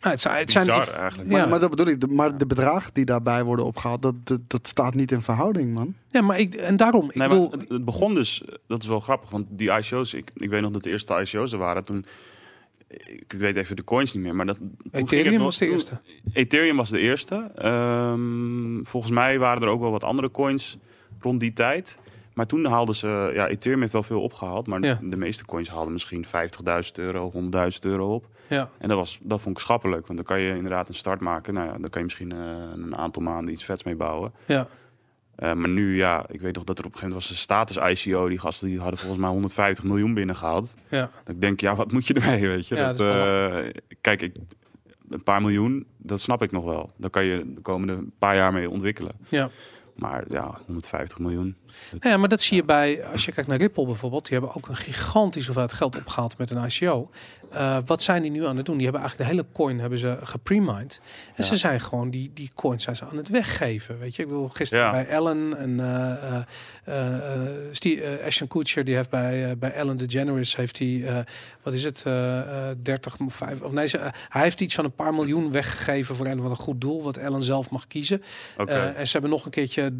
Nou, 0.00 0.12
het 0.12 0.20
zijn, 0.20 0.36
het 0.38 0.50
zijn 0.50 0.66
Bizar 0.66 0.94
eigenlijk. 0.94 1.30
Ja. 1.30 1.36
Maar, 1.38 1.48
maar 1.48 1.60
dat 1.60 1.70
bedoel 1.70 1.86
ik. 1.86 2.00
de- 2.00 2.06
Maar 2.06 2.38
de 2.38 2.46
bedragen 2.46 2.94
die 2.94 3.04
daarbij 3.04 3.44
worden 3.44 3.64
opgehaald, 3.64 4.02
dat, 4.02 4.14
dat, 4.24 4.40
dat 4.46 4.68
staat 4.68 4.94
niet 4.94 5.12
in 5.12 5.22
verhouding, 5.22 5.74
man. 5.74 5.94
ja, 6.08 6.20
maar 6.22 6.38
ik, 6.38 6.54
en 6.54 6.76
daarom, 6.76 7.04
ik 7.08 7.14
Nee, 7.14 7.28
bedoel, 7.28 7.50
het, 7.50 7.68
het 7.68 7.84
begon 7.84 8.14
dus, 8.14 8.42
dat 8.66 8.82
is 8.82 8.88
wel 8.88 9.00
grappig, 9.00 9.30
want 9.30 9.46
die 9.50 9.72
ICO's, 9.72 10.14
ik, 10.14 10.30
ik 10.34 10.48
weet 10.50 10.60
nog 10.60 10.70
dat 10.70 10.82
de 10.82 10.90
eerste 10.90 11.20
ICO's 11.20 11.52
er 11.52 11.58
waren. 11.58 11.84
Toen, 11.84 12.04
ik 13.06 13.32
weet 13.38 13.56
even 13.56 13.76
de 13.76 13.84
coins 13.84 14.12
niet 14.12 14.22
meer, 14.22 14.34
maar 14.34 14.46
dat. 14.46 14.58
Ethereum 14.90 15.32
nog- 15.32 15.42
was 15.42 15.58
de 15.58 15.64
toen- 15.64 15.74
eerste. 15.74 16.00
Ethereum 16.32 16.76
was 16.76 16.90
de 16.90 16.98
eerste. 16.98 17.50
Ehm, 17.54 18.82
volgens 18.84 19.12
mij 19.12 19.38
waren 19.38 19.62
er 19.62 19.68
ook 19.68 19.80
wel 19.80 19.90
wat 19.90 20.04
andere 20.04 20.30
coins 20.30 20.78
rond 21.20 21.40
die 21.40 21.52
tijd. 21.52 21.98
Maar 22.34 22.46
toen 22.46 22.64
haalden 22.64 22.94
ze, 22.94 23.30
ja, 23.34 23.48
Ethereum 23.48 23.80
heeft 23.80 23.92
wel 23.92 24.02
veel 24.02 24.22
opgehaald, 24.22 24.66
maar 24.66 24.82
Ja. 24.84 24.98
de 25.02 25.16
meeste 25.16 25.44
coins 25.44 25.68
haalden 25.68 25.92
misschien 25.92 26.24
50.000 26.26 26.98
euro, 26.98 27.30
100.000 27.30 27.84
euro 27.84 28.14
op. 28.14 28.26
Ja, 28.50 28.68
En 28.78 28.88
dat, 28.88 28.96
was, 28.96 29.18
dat 29.22 29.40
vond 29.40 29.56
ik 29.56 29.62
schappelijk, 29.62 30.06
want 30.06 30.18
dan 30.18 30.26
kan 30.26 30.40
je 30.40 30.54
inderdaad 30.56 30.88
een 30.88 30.94
start 30.94 31.20
maken. 31.20 31.54
Nou 31.54 31.66
ja, 31.66 31.72
dan 31.72 31.90
kan 31.90 32.00
je 32.00 32.04
misschien 32.04 32.32
eh, 32.32 32.38
een 32.74 32.96
aantal 32.96 33.22
maanden 33.22 33.52
iets 33.54 33.64
vets 33.64 33.82
mee 33.84 33.96
bouwen. 33.96 34.32
ja. 34.46 34.66
Eh, 35.34 35.52
maar 35.52 35.68
nu, 35.68 35.96
ja, 35.96 36.24
ik 36.28 36.40
weet 36.40 36.54
nog 36.54 36.64
dat 36.64 36.78
er 36.78 36.84
op 36.84 36.92
een 36.92 36.98
gegeven 36.98 37.08
moment 37.08 37.12
was 37.12 37.30
een 37.30 37.36
status 37.42 38.04
ICO. 38.06 38.28
Die 38.28 38.38
gasten 38.38 38.68
die 38.68 38.78
hadden 38.78 38.98
volgens 38.98 39.20
mij 39.20 39.30
150 39.30 39.84
miljoen 39.84 40.14
binnengehaald. 40.14 40.74
ja. 40.88 41.10
Dat 41.24 41.34
ik 41.34 41.40
denk, 41.40 41.60
ja, 41.60 41.74
wat 41.74 41.92
moet 41.92 42.06
je 42.06 42.14
ermee, 42.14 42.48
weet 42.48 42.66
je? 42.68 42.74
Ja, 42.76 42.92
dat, 42.92 43.00
eh, 43.00 43.82
kijk, 44.00 44.22
ik, 44.22 44.34
een 45.08 45.22
paar 45.22 45.40
miljoen, 45.40 45.86
dat 45.96 46.20
snap 46.20 46.42
ik 46.42 46.50
nog 46.50 46.64
wel. 46.64 46.90
Daar 46.96 47.10
kan 47.10 47.24
je 47.24 47.52
de 47.54 47.60
komende 47.60 48.04
paar 48.18 48.36
jaar 48.36 48.52
mee 48.52 48.70
ontwikkelen. 48.70 49.12
ja. 49.28 49.50
Maar 50.00 50.24
ja, 50.28 50.58
150 50.66 51.18
miljoen. 51.18 51.56
Nou 51.90 52.08
ja, 52.12 52.16
maar 52.16 52.28
dat 52.28 52.40
zie 52.40 52.56
je 52.56 52.64
bij, 52.64 53.04
als 53.12 53.24
je 53.24 53.32
kijkt 53.32 53.48
naar 53.48 53.58
Ripple 53.58 53.86
bijvoorbeeld, 53.86 54.22
die 54.28 54.32
hebben 54.38 54.56
ook 54.56 54.68
een 54.68 54.76
gigantisch 54.76 55.44
hoeveelheid 55.44 55.72
geld 55.76 55.96
opgehaald 55.96 56.38
met 56.38 56.50
een 56.50 56.64
ICO. 56.64 57.10
Eh, 57.50 57.76
wat 57.86 58.02
zijn 58.02 58.22
die 58.22 58.30
nu 58.30 58.46
aan 58.46 58.56
het 58.56 58.66
doen? 58.66 58.74
Die 58.76 58.84
hebben 58.84 59.00
eigenlijk 59.02 59.30
de 59.30 59.36
hele 59.36 59.52
coin 59.52 59.78
hebben 59.80 59.98
ze 59.98 60.18
gepremined. 60.22 61.00
En 61.26 61.32
Ja. 61.36 61.42
ze 61.42 61.56
zijn 61.56 61.80
gewoon 61.80 62.10
die, 62.10 62.30
die 62.34 62.50
coins 62.54 62.84
zijn 62.84 62.96
ze 62.96 63.04
aan 63.04 63.16
het 63.16 63.28
weggeven. 63.28 63.98
Weet 63.98 64.16
je, 64.16 64.22
ik 64.22 64.28
bedoel, 64.28 64.48
gisteren 64.48 64.84
Ja. 64.84 64.90
bij 64.90 65.06
Ellen 65.06 65.56
en 65.58 65.80
eh 65.80 66.42
Steve, 67.72 68.02
eh, 68.02 68.26
Ashton 68.26 68.48
Kutcher, 68.48 68.84
die 68.84 68.94
heeft 68.94 69.10
bij, 69.10 69.58
bij 69.58 69.72
Ellen 69.72 69.96
DeGeneres, 69.96 70.56
heeft 70.56 70.78
hij, 70.78 71.24
wat 71.62 71.74
is 71.74 71.84
het, 71.84 72.02
eh 72.06 72.70
eh 72.70 72.76
30 72.82 73.16
of 73.18 73.34
5, 73.34 73.60
of 73.60 73.72
nee, 73.72 73.86
ze, 73.86 73.98
hij 74.28 74.42
heeft 74.42 74.60
iets 74.60 74.74
van 74.74 74.84
een 74.84 74.94
paar 74.94 75.14
miljoen 75.14 75.52
weggegeven 75.52 76.14
voor 76.14 76.26
een 76.26 76.38
of 76.38 76.42
ander 76.42 76.58
goed 76.58 76.80
doel, 76.80 77.02
wat 77.02 77.16
Ellen 77.16 77.42
zelf 77.42 77.70
mag 77.70 77.86
kiezen. 77.86 78.22
En 78.56 79.06
ze 79.06 79.12
hebben 79.12 79.30
nog 79.30 79.44
een 79.44 79.50
keertje 79.50 79.92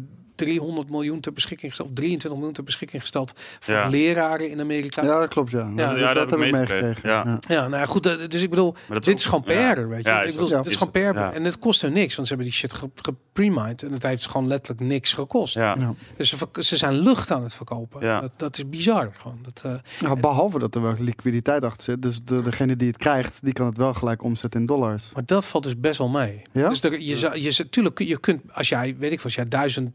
300 0.45 0.89
miljoen 0.89 1.19
ter 1.19 1.33
beschikking 1.33 1.69
gesteld, 1.69 1.89
of 1.89 1.95
23 1.95 2.33
miljoen 2.39 2.53
ter 2.55 2.63
beschikking 2.63 3.01
gesteld 3.01 3.33
voor 3.59 3.73
Ja. 3.73 3.87
leraren 3.87 4.49
in 4.49 4.59
Amerika. 4.59 5.03
Ja, 5.03 5.19
dat 5.19 5.29
klopt, 5.29 5.51
ja. 5.51 5.71
Ja, 5.75 5.89
dat, 5.89 5.99
ja, 5.99 6.13
dat 6.13 6.29
dat 6.29 6.39
heb 6.39 6.47
ik 6.47 6.51
meegekregen. 6.51 7.09
Ja. 7.09 7.39
Ja, 7.47 7.67
nou 7.67 7.75
ja, 7.81 7.85
goed, 7.85 8.05
eh, 8.05 8.27
dus 8.27 8.41
ik 8.41 8.49
bedoel, 8.49 8.71
Maar 8.71 8.83
dat 8.97 9.03
dit 9.03 9.17
is 9.19 9.25
gewoon 9.25 9.43
PR, 9.43 9.51
ja. 9.51 9.87
weet 9.87 10.03
je. 10.03 10.09
Ja, 10.09 10.21
ik 10.21 10.25
is 10.27 10.31
bedoel, 10.31 10.47
dat- 10.49 10.57
dit 10.57 10.65
is 10.65 10.71
is 10.71 10.77
gewoon 10.91 11.13
PR. 11.13 11.19
En 11.35 11.43
het 11.43 11.59
kost 11.59 11.81
hun 11.81 11.93
niks, 11.93 12.15
want 12.15 12.27
ze 12.27 12.33
hebben 12.33 12.51
die 12.51 12.59
shit 12.61 12.73
ge- 12.73 12.89
gepremined. 12.95 13.83
En 13.83 13.91
het 13.91 14.03
heeft 14.03 14.27
gewoon 14.27 14.47
letterlijk 14.47 14.81
niks 14.87 15.13
gekost. 15.13 15.53
Ja. 15.53 15.75
Ja. 15.79 15.93
Dus 16.17 16.29
ze, 16.29 16.35
ze 16.59 16.77
zijn 16.77 16.93
lucht 16.99 17.31
aan 17.31 17.43
het 17.43 17.53
verkopen. 17.53 18.05
Ja. 18.05 18.21
Dat, 18.21 18.31
dat 18.37 18.57
is 18.57 18.69
bizar. 18.69 19.09
Gewoon. 19.13 19.39
Dat, 19.41 19.61
eh, 19.65 19.73
Nou, 20.07 20.19
behalve 20.19 20.59
dat 20.59 20.75
er 20.75 20.81
wel 20.81 20.95
liquiditeit 20.99 21.63
achter 21.63 21.83
zit. 21.83 22.01
Dus 22.01 22.23
de, 22.23 22.41
degene 22.41 22.75
die 22.75 22.87
het 22.87 22.97
krijgt, 22.97 23.37
die 23.41 23.53
kan 23.53 23.65
het 23.65 23.77
wel 23.77 23.93
gelijk 23.93 24.23
omzetten 24.23 24.59
in 24.59 24.65
dollars. 24.65 25.09
maar 25.13 25.25
dat 25.25 25.45
valt 25.45 25.63
dus 25.63 25.79
best 25.79 25.97
wel 25.97 26.09
mee. 26.09 26.41
Ja? 26.51 26.69
Dus 26.69 26.83
er, 26.83 26.99
je, 27.01 27.15
zou- 27.15 27.39
je, 27.39 27.69
tuurlijk, 27.69 27.99
je 27.99 28.19
kunt, 28.19 28.41
als 28.53 28.69
jij, 28.69 28.95
weet 28.97 29.11
ik 29.11 29.15
wat, 29.17 29.25
als 29.25 29.35
jij 29.35 29.45
duizend 29.47 29.91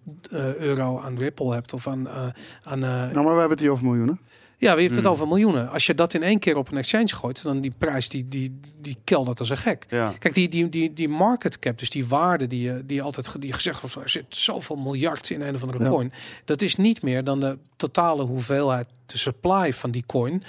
euro 0.58 1.00
aan 1.00 1.18
Ripple 1.18 1.52
hebt 1.52 1.72
of 1.72 1.86
aan, 1.88 2.08
eh, 2.08 2.14
aan 2.62 2.84
eh, 2.84 2.88
Nou, 2.90 3.12
maar 3.14 3.22
we 3.24 3.28
hebben 3.30 3.50
het 3.50 3.60
hier 3.60 3.70
over 3.70 3.84
miljoenen. 3.84 4.20
Ja, 4.58 4.74
je 4.74 4.80
hebt 4.82 4.94
het 4.94 5.04
Hmm. 5.04 5.12
over 5.12 5.28
miljoenen. 5.28 5.70
Als 5.70 5.86
je 5.86 5.94
dat 5.94 6.14
in 6.14 6.22
één 6.22 6.38
keer 6.38 6.56
op 6.56 6.70
een 6.70 6.76
exchange 6.78 7.08
gooit, 7.14 7.42
dan 7.42 7.60
die 7.60 7.72
prijs 7.78 8.08
die, 8.08 8.28
die, 8.28 8.60
die 8.80 8.96
keldert 9.04 9.38
als 9.38 9.50
een 9.50 9.56
gek. 9.58 9.86
Ja. 9.88 10.12
Kijk, 10.18 10.34
die, 10.34 10.48
die, 10.48 10.68
die, 10.68 10.92
die 10.92 11.08
market 11.08 11.58
cap, 11.58 11.78
dus 11.78 11.90
die 11.90 12.06
waarde 12.06 12.46
die, 12.46 12.62
je- 12.62 12.82
die 12.86 13.02
altijd 13.02 13.40
die 13.42 13.52
gezegd 13.52 13.80
wordt, 13.80 13.96
er 13.96 14.08
zit 14.08 14.24
zoveel 14.28 14.76
miljard 14.76 15.30
in 15.30 15.40
een 15.40 15.54
of 15.54 15.62
andere 15.62 15.84
Ja. 15.84 15.90
coin. 15.90 16.12
Dat 16.44 16.62
is 16.62 16.76
niet 16.76 17.02
meer 17.02 17.24
dan 17.24 17.40
de 17.40 17.58
totale 17.76 18.22
hoeveelheid, 18.22 18.86
de 19.06 19.18
supply 19.18 19.72
van 19.72 19.90
die 19.90 20.04
coin, 20.06 20.42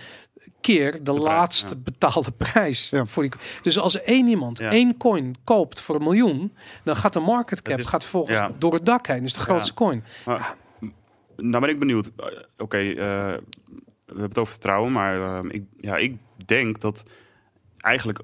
keer 0.76 0.92
de, 0.92 1.00
prijs, 1.02 1.20
laatste 1.20 1.68
ja. 1.76 1.82
betaalde 1.84 2.32
prijs. 2.32 2.90
Ja. 2.90 3.06
Voor 3.06 3.24
die, 3.24 3.32
dus 3.64 3.80
als 3.80 4.02
één 4.02 4.28
iemand 4.28 4.58
Ja. 4.60 4.72
één 4.72 4.98
coin 4.98 5.36
koopt 5.44 5.80
voor 5.80 5.96
een 5.96 6.04
miljoen, 6.04 6.54
dan 6.84 6.96
gaat 6.96 7.14
de 7.14 7.20
market 7.20 7.62
cap 7.62 7.80
is- 7.80 7.86
gaat 7.86 8.04
volgens 8.04 8.38
ja. 8.38 8.52
door 8.58 8.74
het 8.74 8.86
dak 8.86 9.08
heen. 9.08 9.22
Dus 9.22 9.34
de 9.34 9.40
grootste 9.40 9.74
coin. 9.74 10.04
Maar, 10.26 10.56
nou 11.38 11.60
ben 11.62 11.70
ik 11.70 11.80
benieuwd. 11.80 12.12
Eh, 12.18 12.26
Oké, 12.58 12.78
eh, 12.78 12.96
we 12.96 13.42
hebben 14.06 14.24
het 14.30 14.38
over 14.38 14.52
vertrouwen, 14.52 14.92
maar 14.92 15.22
eh, 15.44 15.52
ik, 15.52 15.64
ja, 15.80 15.96
ik 15.98 16.16
denk 16.46 16.82
dat 16.82 17.04
eigenlijk 17.78 18.20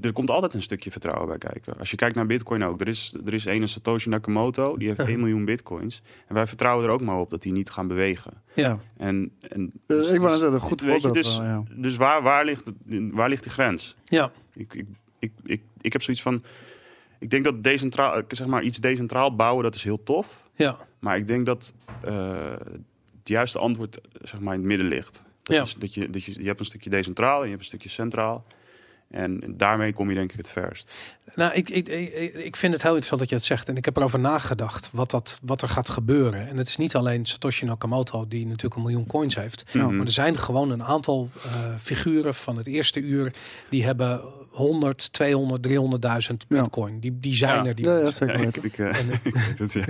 er 0.00 0.12
komt 0.12 0.30
altijd 0.30 0.54
een 0.54 0.62
stukje 0.62 0.90
vertrouwen 0.90 1.28
bij 1.28 1.38
kijken. 1.38 1.78
Als 1.78 1.90
je 1.90 1.96
kijkt 1.96 2.14
naar 2.14 2.26
Bitcoin 2.26 2.64
ook, 2.64 2.80
er 2.80 2.88
is, 2.88 3.14
er 3.26 3.34
is 3.34 3.44
een 3.44 3.68
Satoshi 3.68 4.08
Nakamoto, 4.08 4.76
die 4.76 4.88
heeft 4.88 5.00
1 5.00 5.18
miljoen 5.18 5.44
Bitcoins. 5.44 6.02
En 6.26 6.34
wij 6.34 6.46
vertrouwen 6.46 6.84
er 6.84 6.90
ook 6.90 7.00
maar 7.00 7.18
op 7.18 7.30
dat 7.30 7.42
die 7.42 7.52
niet 7.52 7.70
gaan 7.70 7.86
bewegen. 7.88 8.32
Ja. 8.54 8.78
En, 8.96 9.32
en 9.40 9.72
Eh, 9.86 9.96
ik 9.96 10.04
wou 10.04 10.20
net 10.20 10.30
zeggen, 10.30 10.52
een 10.52 10.60
goed 10.60 10.80
weet 10.80 11.02
je, 11.02 11.10
Dus, 11.10 11.36
wel, 11.38 11.46
ja. 11.46 11.62
dus 11.74 11.96
waar, 11.96 12.22
waar, 12.22 12.44
ligt, 12.44 12.66
het- 12.66 13.10
waar 13.12 13.28
ligt 13.28 13.42
die 13.42 13.52
grens? 13.52 13.96
Ja. 14.04 14.32
Ik, 14.54 14.74
ik, 14.74 14.86
ik, 15.18 15.32
ik, 15.44 15.62
ik 15.80 15.92
heb 15.92 16.02
zoiets 16.02 16.22
van. 16.22 16.42
Ik 17.18 17.30
denk 17.30 17.44
dat 17.44 17.62
decentraal, 17.62 18.22
zeg 18.28 18.46
maar, 18.46 18.62
iets 18.62 18.78
decentraal 18.78 19.36
bouwen, 19.36 19.62
dat 19.64 19.74
is 19.74 19.82
heel 19.82 20.02
tof. 20.02 20.42
Ja. 20.54 20.76
Maar 20.98 21.16
ik 21.16 21.26
denk 21.26 21.46
dat 21.46 21.74
eh, 22.02 22.52
het 23.18 23.28
juiste 23.28 23.58
antwoord 23.58 24.00
eh, 24.00 24.04
zeg 24.22 24.40
maar, 24.40 24.54
in 24.54 24.58
het 24.60 24.68
midden 24.68 24.86
ligt. 24.86 25.24
Dat, 25.42 25.56
Ja. 25.56 25.62
is, 25.62 25.74
dat, 25.74 25.94
je, 25.94 26.10
dat 26.10 26.24
je, 26.24 26.40
je 26.40 26.46
hebt 26.46 26.60
een 26.60 26.66
stukje 26.66 26.90
decentraal 26.90 27.36
en 27.38 27.42
je 27.44 27.48
hebt 27.48 27.60
een 27.60 27.66
stukje 27.66 27.88
centraal. 27.88 28.44
En 29.10 29.40
daarmee 29.56 29.92
kom 29.92 30.08
je 30.08 30.14
denk 30.14 30.30
ik 30.32 30.36
het 30.36 30.50
verst. 30.50 30.92
Nou, 31.34 31.52
ik, 31.54 31.68
ik, 31.70 31.88
ik, 31.88 32.34
ik 32.34 32.56
vind 32.56 32.72
het 32.72 32.82
heel 32.82 32.90
interessant 32.90 33.20
dat 33.20 33.28
je 33.30 33.34
het 33.36 33.44
zegt. 33.44 33.68
En 33.68 33.76
ik 33.76 33.84
heb 33.84 33.96
erover 33.96 34.18
nagedacht 34.18 34.90
wat, 34.92 35.10
dat, 35.10 35.40
wat 35.42 35.62
er 35.62 35.68
gaat 35.68 35.88
gebeuren. 35.88 36.48
En 36.48 36.56
het 36.56 36.68
is 36.68 36.76
niet 36.76 36.94
alleen 36.94 37.26
Satoshi 37.26 37.64
Nakamoto, 37.64 38.28
die 38.28 38.46
natuurlijk 38.46 38.74
een 38.74 38.82
miljoen 38.82 39.06
coins 39.06 39.34
heeft. 39.34 39.64
Mhm. 39.74 39.96
Maar 39.96 40.06
er 40.06 40.12
zijn 40.12 40.38
gewoon 40.38 40.70
een 40.70 40.82
aantal 40.84 41.30
eh, 41.44 41.74
figuren 41.80 42.34
van 42.34 42.56
het 42.56 42.66
eerste 42.66 43.00
uur... 43.00 43.32
die 43.68 43.84
hebben 43.84 44.20
100, 44.50 45.12
200, 45.12 45.68
300.000 45.68 45.76
Ja. 46.48 46.60
bitcoin. 46.60 47.00
Die, 47.00 47.20
die 47.20 47.34
zijn 47.34 47.62
Ja. 47.62 47.68
er. 47.68 47.74
Die 47.74 47.84
Ja, 47.86 48.04
zeker 48.10 48.26
Ja, 48.26 48.32
ik, 48.32 48.38
weten. 48.44 48.64
ik, 48.64 48.78
eh, 48.78 48.98
En, 48.98 49.08
ik 49.22 49.34
weet 49.34 49.58
het, 49.58 49.72
ja. 49.72 49.84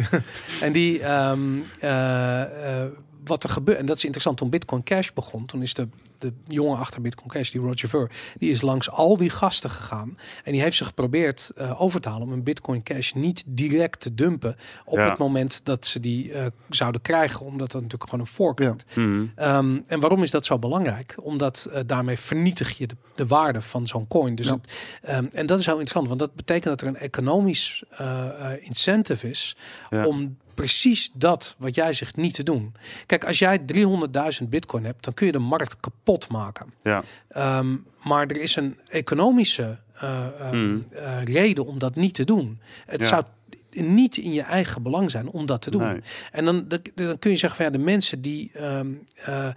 en 0.61 0.73
die, 0.73 1.03
ehm, 1.03 1.41
eh, 1.81 2.83
eh, 2.85 2.91
wat 3.31 3.45
er 3.45 3.51
gebeurt, 3.51 3.79
en 3.79 3.87
dat 3.87 3.97
is 3.97 4.03
interessant, 4.05 4.37
toen 4.37 4.51
Bitcoin 4.51 4.83
Cash 4.83 5.09
begon, 5.15 5.47
toen 5.47 5.63
is 5.63 5.75
de, 5.75 5.89
de 6.19 6.33
jongen 6.49 6.79
achter 6.79 7.01
Bitcoin 7.01 7.29
Cash, 7.29 7.51
die 7.51 7.61
Roger 7.61 7.89
Ver, 7.89 8.11
die 8.39 8.51
is 8.51 8.61
langs 8.63 8.91
al 8.91 9.17
die 9.17 9.31
gasten 9.31 9.71
gegaan 9.71 10.19
en 10.45 10.53
die 10.53 10.61
heeft 10.61 10.77
ze 10.77 10.85
geprobeerd 10.85 11.51
eh, 11.57 11.81
over 11.83 12.01
te 12.01 12.09
halen 12.09 12.27
om 12.27 12.33
een 12.33 12.43
Bitcoin 12.43 12.83
Cash 12.83 13.13
niet 13.13 13.45
direct 13.47 14.01
te 14.01 14.15
dumpen 14.15 14.57
op 14.85 14.97
Ja. 14.99 15.09
het 15.11 15.19
moment 15.19 15.61
dat 15.65 15.87
ze 15.87 16.01
die 16.01 16.33
eh, 16.33 16.47
zouden 16.69 17.03
krijgen, 17.03 17.47
omdat 17.47 17.71
dat 17.73 17.83
natuurlijk 17.83 18.11
gewoon 18.11 18.27
een 18.27 18.33
fork 18.33 18.59
Ja. 18.61 18.75
Mhm. 18.95 19.25
Ehm, 19.35 19.79
en 19.87 20.01
waarom 20.01 20.23
is 20.23 20.31
dat 20.31 20.45
zo 20.45 20.59
belangrijk? 20.59 21.15
Omdat 21.21 21.69
eh, 21.73 21.81
daarmee 21.87 22.19
vernietig 22.19 22.79
je 22.79 22.87
de, 22.87 22.97
de 23.15 23.27
waarde 23.27 23.63
van 23.63 23.87
zo'n 23.87 24.09
coin. 24.09 24.35
Dus 24.35 24.47
Ja. 24.47 24.53
het, 24.53 24.73
ehm, 25.03 25.27
en 25.33 25.47
dat 25.47 25.59
is 25.59 25.65
heel 25.67 25.79
interessant, 25.79 26.09
want 26.09 26.21
dat 26.21 26.35
betekent 26.35 26.65
dat 26.65 26.81
er 26.81 26.87
een 26.87 26.97
economisch 26.97 27.83
eh, 27.91 28.53
eh, 28.53 28.65
incentive 28.67 29.31
is 29.31 29.57
Ja. 29.91 30.07
om 30.07 30.37
precies 30.55 31.11
dat 31.15 31.55
wat 31.59 31.75
jij 31.75 31.93
zegt 31.93 32.17
niet 32.17 32.35
te 32.35 32.43
doen. 32.43 32.75
Kijk, 33.07 33.25
als 33.25 33.39
jij 33.39 33.59
300.000 33.59 34.49
bitcoin 34.49 34.85
hebt, 34.85 35.05
dan 35.05 35.15
kun 35.15 35.27
je 35.27 35.33
de 35.33 35.39
markt 35.39 35.81
kapot 35.81 36.29
maken. 36.29 36.73
Ja. 36.83 37.03
Ehm, 37.29 37.77
maar 38.05 38.27
er 38.27 38.37
is 38.41 38.57
een 38.57 38.79
economische 38.89 39.79
eh, 40.01 40.27
ehm, 40.41 40.57
Mm. 40.57 40.83
eh, 40.91 41.25
reden 41.25 41.67
om 41.67 41.79
dat 41.79 41.95
niet 41.95 42.15
te 42.15 42.25
doen. 42.25 42.61
Het 42.87 43.01
Ja. 43.01 43.07
zou 43.07 43.25
niet 43.71 44.17
in 44.17 44.33
je 44.33 44.43
eigen 44.43 44.83
belang 44.83 45.11
zijn 45.11 45.29
om 45.29 45.47
dat 45.47 45.63
te 45.63 45.71
doen. 45.71 45.83
Nee. 45.83 46.01
En 46.33 46.45
dan, 46.45 46.69
dan, 46.69 46.81
dan 46.95 47.19
kun 47.19 47.31
je 47.31 47.37
zeggen 47.37 47.57
van 47.57 47.65
ja, 47.65 47.79
de 47.79 47.85
mensen 47.85 48.21
die, 48.21 48.51
ehm, 48.55 48.89
eh, 49.15 49.49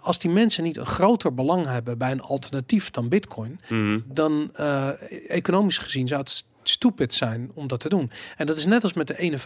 als 0.00 0.18
die 0.18 0.30
mensen 0.30 0.62
niet 0.64 0.76
een 0.76 0.86
groter 0.86 1.34
belang 1.34 1.66
hebben 1.66 1.98
bij 1.98 2.10
een 2.10 2.20
alternatief 2.20 2.90
dan 2.90 3.08
Bitcoin, 3.08 3.60
Mhm. 3.68 3.98
dan 4.04 4.50
economisch 5.28 5.78
gezien 5.78 6.08
zou 6.08 6.20
het 6.20 6.44
stupid 6.68 7.14
zijn 7.14 7.50
om 7.54 7.66
dat 7.66 7.80
te 7.80 7.88
doen. 7.88 8.10
En 8.36 8.46
dat 8.46 8.56
is 8.56 8.66
net 8.66 8.82
als 8.82 8.92
met 8.92 9.06
de 9.06 9.38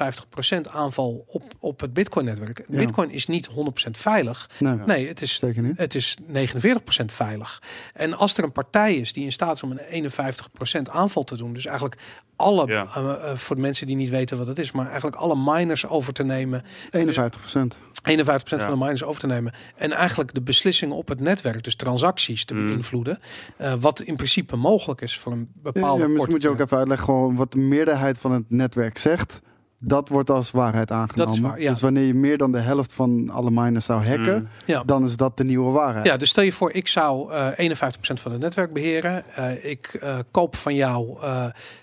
51% 0.67 0.71
aanval 0.71 1.25
op, 1.27 1.43
op 1.59 1.81
het 1.81 1.93
Bitcoin-netwerk. 1.93 2.65
Ja. 2.69 2.79
Bitcoin 2.79 3.11
is 3.11 3.27
niet 3.27 3.49
100% 3.49 3.91
veilig. 3.91 4.51
Nee, 4.59 4.75
Nee, 4.87 5.09
het 5.09 5.21
is 5.23 5.41
het 5.77 5.95
is 5.95 6.17
49% 6.33 7.05
veilig. 7.07 7.63
En 7.95 8.15
als 8.17 8.37
er 8.39 8.45
een 8.45 8.53
partij 8.53 8.95
is 8.95 9.13
die 9.13 9.25
in 9.25 9.33
staat 9.33 9.55
is 9.57 9.63
om 9.63 9.71
een 9.71 10.11
51% 10.89 10.91
aanval 10.91 11.25
te 11.25 11.37
doen, 11.37 11.53
dus 11.53 11.67
eigenlijk 11.67 11.97
alle, 12.37 12.67
Ja. 12.67 12.87
eh, 12.95 13.31
eh, 13.31 13.37
voor 13.37 13.57
de 13.57 13.63
mensen 13.63 13.87
die 13.87 13.97
niet 13.97 14.09
weten 14.09 14.39
wat 14.39 14.47
het 14.47 14.59
is, 14.59 14.73
maar 14.73 14.87
eigenlijk 14.87 15.17
alle 15.17 15.37
miners 15.37 15.87
over 15.87 16.13
te 16.13 16.23
nemen, 16.23 16.65
51 16.91 17.41
procent. 17.41 17.77
51% 18.03 18.61
Ja. 18.61 18.69
van 18.69 18.79
de 18.79 18.85
miners 18.85 19.05
over 19.05 19.21
te 19.21 19.27
nemen 19.27 19.53
en 19.77 19.93
eigenlijk 19.93 20.35
de 20.35 20.41
beslissingen 20.41 20.97
op 20.97 21.09
het 21.09 21.21
netwerk, 21.21 21.65
dus 21.65 21.75
transacties 21.77 22.45
te 22.45 22.55
Mm. 22.55 22.67
beïnvloeden, 22.67 23.19
eh, 23.57 23.75
wat 23.81 24.01
in 24.01 24.17
principe 24.17 24.57
mogelijk 24.57 25.01
is 25.01 25.19
voor 25.19 25.33
een 25.33 25.49
Ja, 25.55 25.61
bepaalde 25.73 26.09
misschien 26.09 26.31
moet 26.33 26.43
je 26.43 26.49
ook 26.49 26.61
even 26.61 26.77
uitleggen 26.79 27.10
gewoon 27.11 27.37
wat 27.37 27.53
de 27.53 27.59
meerderheid 27.59 28.19
van 28.19 28.33
het 28.33 28.45
netwerk 28.49 28.99
zegt. 28.99 29.41
dat 29.83 30.09
wordt 30.09 30.31
als 30.31 30.51
waarheid 30.51 30.91
aangenomen. 30.91 31.43
waar, 31.43 31.61
ja. 31.61 31.71
Dus 31.71 31.81
wanneer 31.81 32.05
je 32.07 32.15
meer 32.15 32.37
dan 32.39 32.53
de 32.53 32.59
helft 32.59 32.93
van 32.93 33.31
alle 33.31 33.51
miners 33.51 33.85
zou 33.85 34.07
hacken, 34.07 34.41
Mm. 34.43 34.49
Ja. 34.67 34.83
dan 34.85 35.05
is 35.05 35.17
dat 35.17 35.37
de 35.37 35.45
nieuwe 35.45 35.71
waarheid. 35.73 36.07
Ja, 36.07 36.17
dus 36.17 36.29
stel 36.29 36.45
je 36.45 36.53
voor, 36.53 36.73
ik 36.73 36.89
zou 36.89 37.33
eh 37.33 37.49
51% 37.57 38.21
van 38.21 38.33
het 38.33 38.41
netwerk 38.41 38.73
beheren. 38.73 39.25
Eh, 39.35 39.65
ik 39.71 39.87
eh, 40.01 40.19
koop 40.31 40.57
van 40.57 40.75
jou, 40.75 41.19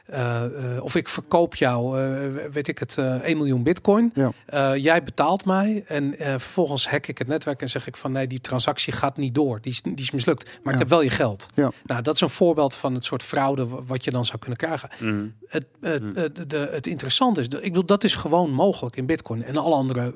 eh, 0.08 0.76
eh, 0.76 0.84
of 0.84 0.96
ik 0.96 1.08
verkoop 1.10 1.56
jou, 1.56 2.02
eh, 2.02 2.46
weet 2.52 2.68
ik 2.68 2.80
het, 2.80 2.98
eh 2.98 3.16
1 3.24 3.38
miljoen 3.38 3.64
bitcoin. 3.64 4.12
Ja. 4.14 4.32
Eh, 4.46 4.76
jij 4.76 5.04
betaalt 5.04 5.46
mij 5.46 5.84
en 5.88 6.20
eh, 6.20 6.28
vervolgens 6.30 6.90
hack 6.90 7.08
ik 7.08 7.18
het 7.18 7.28
netwerk 7.28 7.62
en 7.62 7.70
zeg 7.70 7.88
ik 7.88 7.98
van 7.98 8.12
nee, 8.12 8.28
die 8.28 8.42
transactie 8.42 8.94
gaat 8.94 9.18
niet 9.18 9.36
door. 9.36 9.62
Die 9.62 9.72
is, 9.72 9.82
die 9.82 9.96
is 9.96 10.12
mislukt, 10.12 10.46
maar 10.46 10.60
Ja. 10.64 10.72
ik 10.72 10.80
heb 10.80 10.90
wel 10.90 11.02
je 11.02 11.10
geld. 11.10 11.48
Ja. 11.54 11.72
Nou, 11.86 12.02
dat 12.02 12.16
is 12.16 12.22
een 12.22 12.30
voorbeeld 12.30 12.76
van 12.76 12.94
het 12.94 13.04
soort 13.06 13.24
fraude 13.24 13.68
wa- 13.68 13.84
wat 13.84 14.04
je 14.04 14.12
dan 14.12 14.26
zou 14.26 14.38
kunnen 14.40 14.58
krijgen. 14.58 14.90
Mhm. 15.00 15.26
Het, 15.48 15.66
het, 15.82 16.00
Hmm. 16.02 16.16
het, 16.16 16.50
de, 16.50 16.70
het 16.72 16.88
interessante 16.88 17.40
is, 17.42 17.48
ik 17.48 17.62
bedoel, 17.62 17.86
dat 17.86 18.04
is 18.04 18.16
gewoon 18.16 18.52
mogelijk 18.52 18.96
in 18.96 19.06
Bitcoin 19.06 19.44
en 19.44 19.58
alle 19.58 19.76
andere 19.76 20.14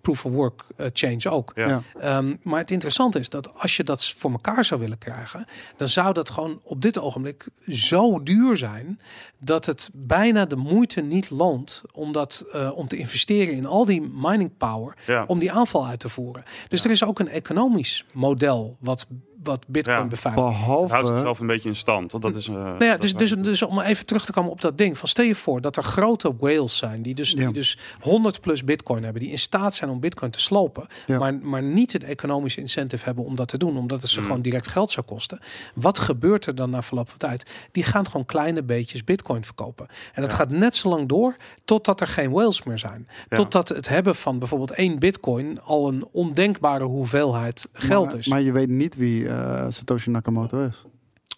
proof 0.00 0.24
of 0.24 0.32
work 0.32 0.62
eh, 0.76 0.86
chains 0.92 1.26
ook. 1.26 1.52
Ja. 1.54 1.66
Ja. 1.68 1.82
Ehm, 2.00 2.34
maar 2.42 2.60
het 2.60 2.70
interessante 2.70 3.18
is 3.18 3.28
dat 3.28 3.54
als 3.58 3.76
je 3.76 3.84
dat 3.84 4.14
voor 4.16 4.30
elkaar 4.30 4.64
zou 4.64 4.80
willen 4.80 4.98
krijgen, 4.98 5.46
dan 5.76 5.88
zou 5.88 6.12
dat 6.12 6.30
gewoon 6.30 6.60
op 6.62 6.82
dit 6.82 6.98
ogenblik 6.98 7.46
zo 7.68 8.22
duur 8.22 8.56
zijn 8.56 9.00
dat 9.38 9.66
het 9.66 9.90
bijna 9.92 10.44
de 10.44 10.56
moeite 10.56 11.00
niet 11.00 11.30
loont 11.30 11.82
om, 11.92 12.12
dat, 12.12 12.44
eh, 12.52 12.70
om 12.74 12.88
te 12.88 12.96
investeren 12.96 13.54
in 13.54 13.66
al 13.66 13.84
die 13.84 14.00
mining 14.00 14.50
power 14.56 14.96
Ja. 15.06 15.24
om 15.26 15.38
die 15.38 15.52
aanval 15.52 15.86
uit 15.86 16.00
te 16.00 16.08
voeren. 16.08 16.44
Dus 16.68 16.84
er 16.84 16.90
is 16.90 17.04
ook 17.04 17.18
een 17.18 17.28
economisch 17.28 18.04
model 18.14 18.76
wat, 18.80 19.06
wat 19.42 19.64
Bitcoin 19.68 19.96
Ja. 19.98 20.04
beveiligt. 20.06 20.46
Het 20.46 20.54
houdt 20.56 20.88
Behalve, 20.88 21.06
zichzelf 21.14 21.40
een 21.40 21.46
beetje 21.46 21.68
in 21.68 21.76
stand. 21.76 22.12
Want 22.12 22.24
dat 22.24 22.34
is, 22.34 22.48
eh, 22.48 22.54
Nou 22.54 22.84
ja, 22.84 22.90
dat 22.90 23.00
dus, 23.00 23.12
is 23.12 23.16
dus, 23.16 23.30
dus 23.44 23.62
om 23.62 23.80
even 23.80 24.06
terug 24.06 24.24
te 24.24 24.32
komen 24.32 24.50
op 24.50 24.60
dat 24.60 24.78
ding. 24.78 24.98
Van 24.98 25.08
stel 25.08 25.24
je 25.24 25.34
voor 25.34 25.60
dat 25.60 25.76
er 25.76 25.82
grote 25.82 26.34
whales 26.38 26.76
zijn 26.76 27.02
die 27.02 27.14
dus, 27.14 27.30
Ja. 27.30 27.36
die 27.36 27.52
dus 27.52 27.78
100 28.00 28.40
plus 28.40 28.64
bitcoin 28.64 29.02
hebben. 29.04 29.22
Die 29.22 29.30
in 29.30 29.38
staat 29.38 29.74
zijn 29.74 29.90
om 29.90 30.00
bitcoin 30.00 30.30
te 30.30 30.40
slopen. 30.40 30.86
Ja. 31.06 31.18
Maar, 31.18 31.34
maar 31.34 31.62
niet 31.62 31.92
het 31.92 32.04
economische 32.04 32.60
incentive 32.60 33.04
hebben 33.04 33.24
om 33.24 33.34
dat 33.34 33.48
te 33.48 33.58
doen. 33.58 33.76
Omdat 33.76 34.00
het 34.02 34.10
ze 34.10 34.20
Mm. 34.20 34.26
gewoon 34.26 34.42
direct 34.42 34.68
geld 34.68 34.90
zou 34.90 35.06
kosten. 35.06 35.38
Wat 35.74 35.98
gebeurt 35.98 36.46
er 36.46 36.54
dan 36.54 36.70
na 36.70 36.82
verloop 36.82 37.08
van 37.08 37.18
tijd? 37.18 37.50
Die 37.72 37.82
gaan 37.82 38.06
gewoon 38.06 38.26
kleine 38.26 38.62
beetjes 38.62 39.04
bitcoin 39.04 39.44
verkopen. 39.44 39.86
En 40.14 40.22
dat 40.22 40.30
Ja. 40.30 40.36
gaat 40.36 40.50
net 40.50 40.76
zo 40.76 40.88
lang 40.88 41.08
door 41.08 41.36
totdat 41.64 42.00
er 42.00 42.08
geen 42.08 42.30
whales 42.30 42.62
meer 42.62 42.78
zijn. 42.78 43.08
Ja. 43.28 43.36
Totdat 43.36 43.68
het 43.68 43.88
hebben 43.88 44.14
van 44.14 44.38
bijvoorbeeld 44.38 44.70
één 44.70 44.98
bitcoin 44.98 45.60
al 45.62 45.88
een 45.88 46.06
ondenkbare 46.12 46.84
hoeveelheid 46.84 47.68
geld 47.72 48.06
maar, 48.06 48.18
is. 48.18 48.26
maar 48.26 48.40
je 48.42 48.52
weet 48.52 48.68
niet 48.68 48.96
wie 48.96 49.25
eh, 49.28 49.66
Satoshi 49.68 50.10
Nakamoto 50.10 50.66
is. 50.66 50.84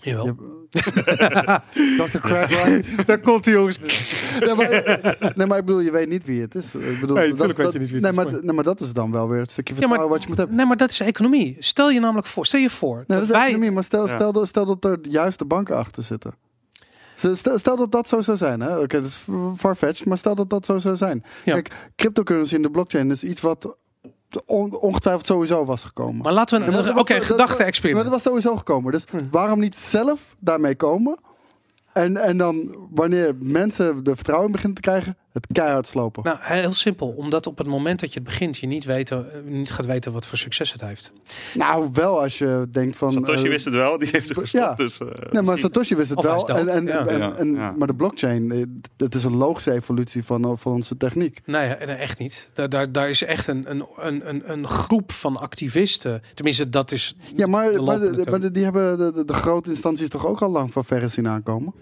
Jawel. 0.00 0.24
Je- 0.26 0.56
Dr. 2.10 2.28
Daar 3.06 3.20
komt 3.20 3.44
hij 3.44 3.54
jongens. 3.54 3.78
nee, 4.40 4.54
maar, 4.54 5.32
nee, 5.34 5.46
maar 5.46 5.58
ik 5.58 5.64
bedoel, 5.64 5.80
je 5.80 5.90
weet 5.90 6.08
niet 6.08 6.24
wie 6.24 6.40
het 6.40 6.54
is. 6.54 6.74
Ik 6.74 7.00
bedoel, 7.00 7.16
Nee, 7.16 7.28
dat- 7.28 7.36
tuurlijk 7.38 7.58
weet 7.58 7.72
je 7.72 7.78
niet 7.78 7.90
wie 7.90 8.00
het 8.00 8.02
nee, 8.02 8.10
is, 8.10 8.16
Maar, 8.16 8.32
maar- 8.32 8.44
nee, 8.44 8.54
maar 8.54 8.64
dat 8.64 8.80
is 8.80 8.92
dan 8.92 9.12
wel 9.12 9.28
weer 9.28 9.40
het 9.40 9.50
stukje 9.50 9.74
Ja, 9.74 9.80
maar- 9.80 9.88
vertrouwen 9.88 10.12
wat 10.14 10.22
je 10.22 10.28
moet 10.28 10.38
hebben. 10.38 10.56
Nee, 10.56 10.66
maar 10.66 10.76
dat 10.76 10.90
is 10.90 11.00
economie. 11.00 11.56
Stel 11.58 11.90
je 11.90 12.00
namelijk 12.00 12.26
voor, 12.26 12.46
stel 12.46 12.60
je 12.60 12.70
voor 12.70 12.94
Nee, 12.96 13.04
dat 13.06 13.16
dat 13.16 13.22
is 13.26 13.30
wij, 13.30 13.44
economie, 13.46 13.70
maar 13.70 13.84
stel, 13.84 14.06
Ja. 14.06 14.14
stel, 14.14 14.32
dat, 14.32 14.48
stel 14.48 14.66
dat 14.66 14.84
er 14.84 14.98
juist 15.02 15.38
de 15.38 15.44
banken 15.44 15.76
achter 15.76 16.02
zitten. 16.02 16.34
Stel, 17.54 17.76
dat 17.76 17.92
dat 17.92 18.08
zo 18.08 18.20
zou 18.20 18.36
zijn. 18.36 18.60
hè? 18.60 18.78
Oké, 18.78 19.00
dat 19.00 19.04
is 19.04 19.20
farfetched, 19.56 20.06
maar 20.06 20.18
stel 20.18 20.34
dat 20.34 20.50
dat 20.50 20.64
zo 20.64 20.78
zou 20.78 20.96
zijn. 20.96 21.24
Ja. 21.44 21.52
Kijk, 21.52 21.70
cryptocurrency 21.96 22.54
in 22.54 22.62
de 22.62 22.70
blockchain 22.70 23.10
is 23.10 23.24
iets 23.24 23.40
wat 23.40 23.76
on- 24.46 24.76
ongetwijfeld 24.78 25.26
sowieso 25.26 25.64
was 25.64 25.84
gekomen. 25.84 26.22
Maar 26.22 26.32
laten 26.32 26.58
we 26.60 26.64
oké 27.00 27.12
was- 27.18 27.26
dat- 27.28 27.36
gedachte 27.36 27.64
Maar 27.94 28.02
dat 28.02 28.12
was 28.12 28.22
sowieso 28.22 28.56
gekomen. 28.56 28.92
Dus 28.92 29.04
Hm. 29.10 29.18
waarom 29.30 29.58
niet 29.60 29.76
zelf 29.76 30.36
daarmee 30.38 30.74
komen? 30.76 31.16
En, 31.92 32.16
en 32.16 32.36
dan, 32.36 32.76
wanneer 32.90 33.36
mensen 33.40 33.86
er 34.04 34.14
vertrouwen 34.14 34.46
in 34.46 34.52
beginnen 34.52 34.82
te 34.82 34.88
krijgen, 34.90 35.16
het 35.32 35.46
keihard 35.52 35.86
slopen. 35.86 36.22
Nou, 36.24 36.36
heel 36.40 36.72
simpel. 36.72 37.08
Omdat 37.16 37.46
op 37.46 37.58
het 37.58 37.66
moment 37.66 38.00
dat 38.00 38.08
je 38.12 38.18
het 38.18 38.28
begint, 38.28 38.58
je 38.58 38.66
niet, 38.66 38.84
weten, 38.84 39.32
eh, 39.32 39.40
niet 39.44 39.70
gaat 39.70 39.86
weten 39.86 40.12
wat 40.12 40.26
voor 40.26 40.38
succes 40.38 40.72
het 40.72 40.80
heeft. 40.80 41.12
Nou, 41.54 41.88
wel 41.92 42.20
als 42.22 42.38
je 42.38 42.66
denkt 42.70 42.96
van... 42.96 43.12
Satoshi 43.12 43.44
eh, 43.44 43.50
wist 43.50 43.64
het 43.64 43.74
wel, 43.74 43.98
die 43.98 44.08
heeft 44.12 44.26
zich 44.26 44.36
gestopt. 44.38 44.64
ja. 44.64 44.74
Dus, 44.74 44.98
eh, 44.98 45.06
Nee, 45.30 45.42
maar 45.42 45.58
Satoshi 45.58 45.96
wist 45.96 46.10
het 46.10 46.20
wel. 46.20 46.48
En, 46.48 46.68
en, 46.68 46.86
Ja. 46.86 47.06
en, 47.06 47.18
Ja, 47.18 47.34
en- 47.36 47.54
ja. 47.54 47.72
Maar 47.76 47.86
de 47.86 47.94
blockchain, 47.94 48.50
eh, 48.52 48.62
het 48.96 49.14
is 49.14 49.24
een 49.24 49.36
logische 49.36 49.72
evolutie 49.72 50.24
van, 50.24 50.58
van 50.58 50.72
onze 50.72 50.96
techniek. 50.96 51.40
Nee, 51.44 51.66
echt 51.74 52.18
niet. 52.18 52.50
Daar, 52.54 52.68
daar, 52.68 52.92
daar 52.92 53.08
is 53.08 53.24
echt 53.24 53.46
een, 53.48 53.70
een, 53.70 53.84
een, 53.96 54.28
een, 54.28 54.52
een 54.52 54.68
groep 54.68 55.12
van 55.12 55.36
activisten. 55.36 56.22
Tenminste, 56.34 56.68
dat 56.70 56.92
is. 56.92 57.16
Ja, 57.36 57.46
maar, 57.46 57.72
de 57.72 57.80
maar, 57.82 57.98
de- 57.98 58.38
de- 58.40 58.50
die 58.50 58.64
hebben 58.64 58.98
de, 58.98 59.12
de, 59.12 59.24
de 59.24 59.32
grote 59.32 59.70
instanties 59.70 60.08
toch 60.08 60.26
ook 60.26 60.42
al 60.42 60.50
lang 60.50 60.72
van 60.72 60.84
verre 60.84 61.08
zien 61.08 61.28
aankomen? 61.28 61.74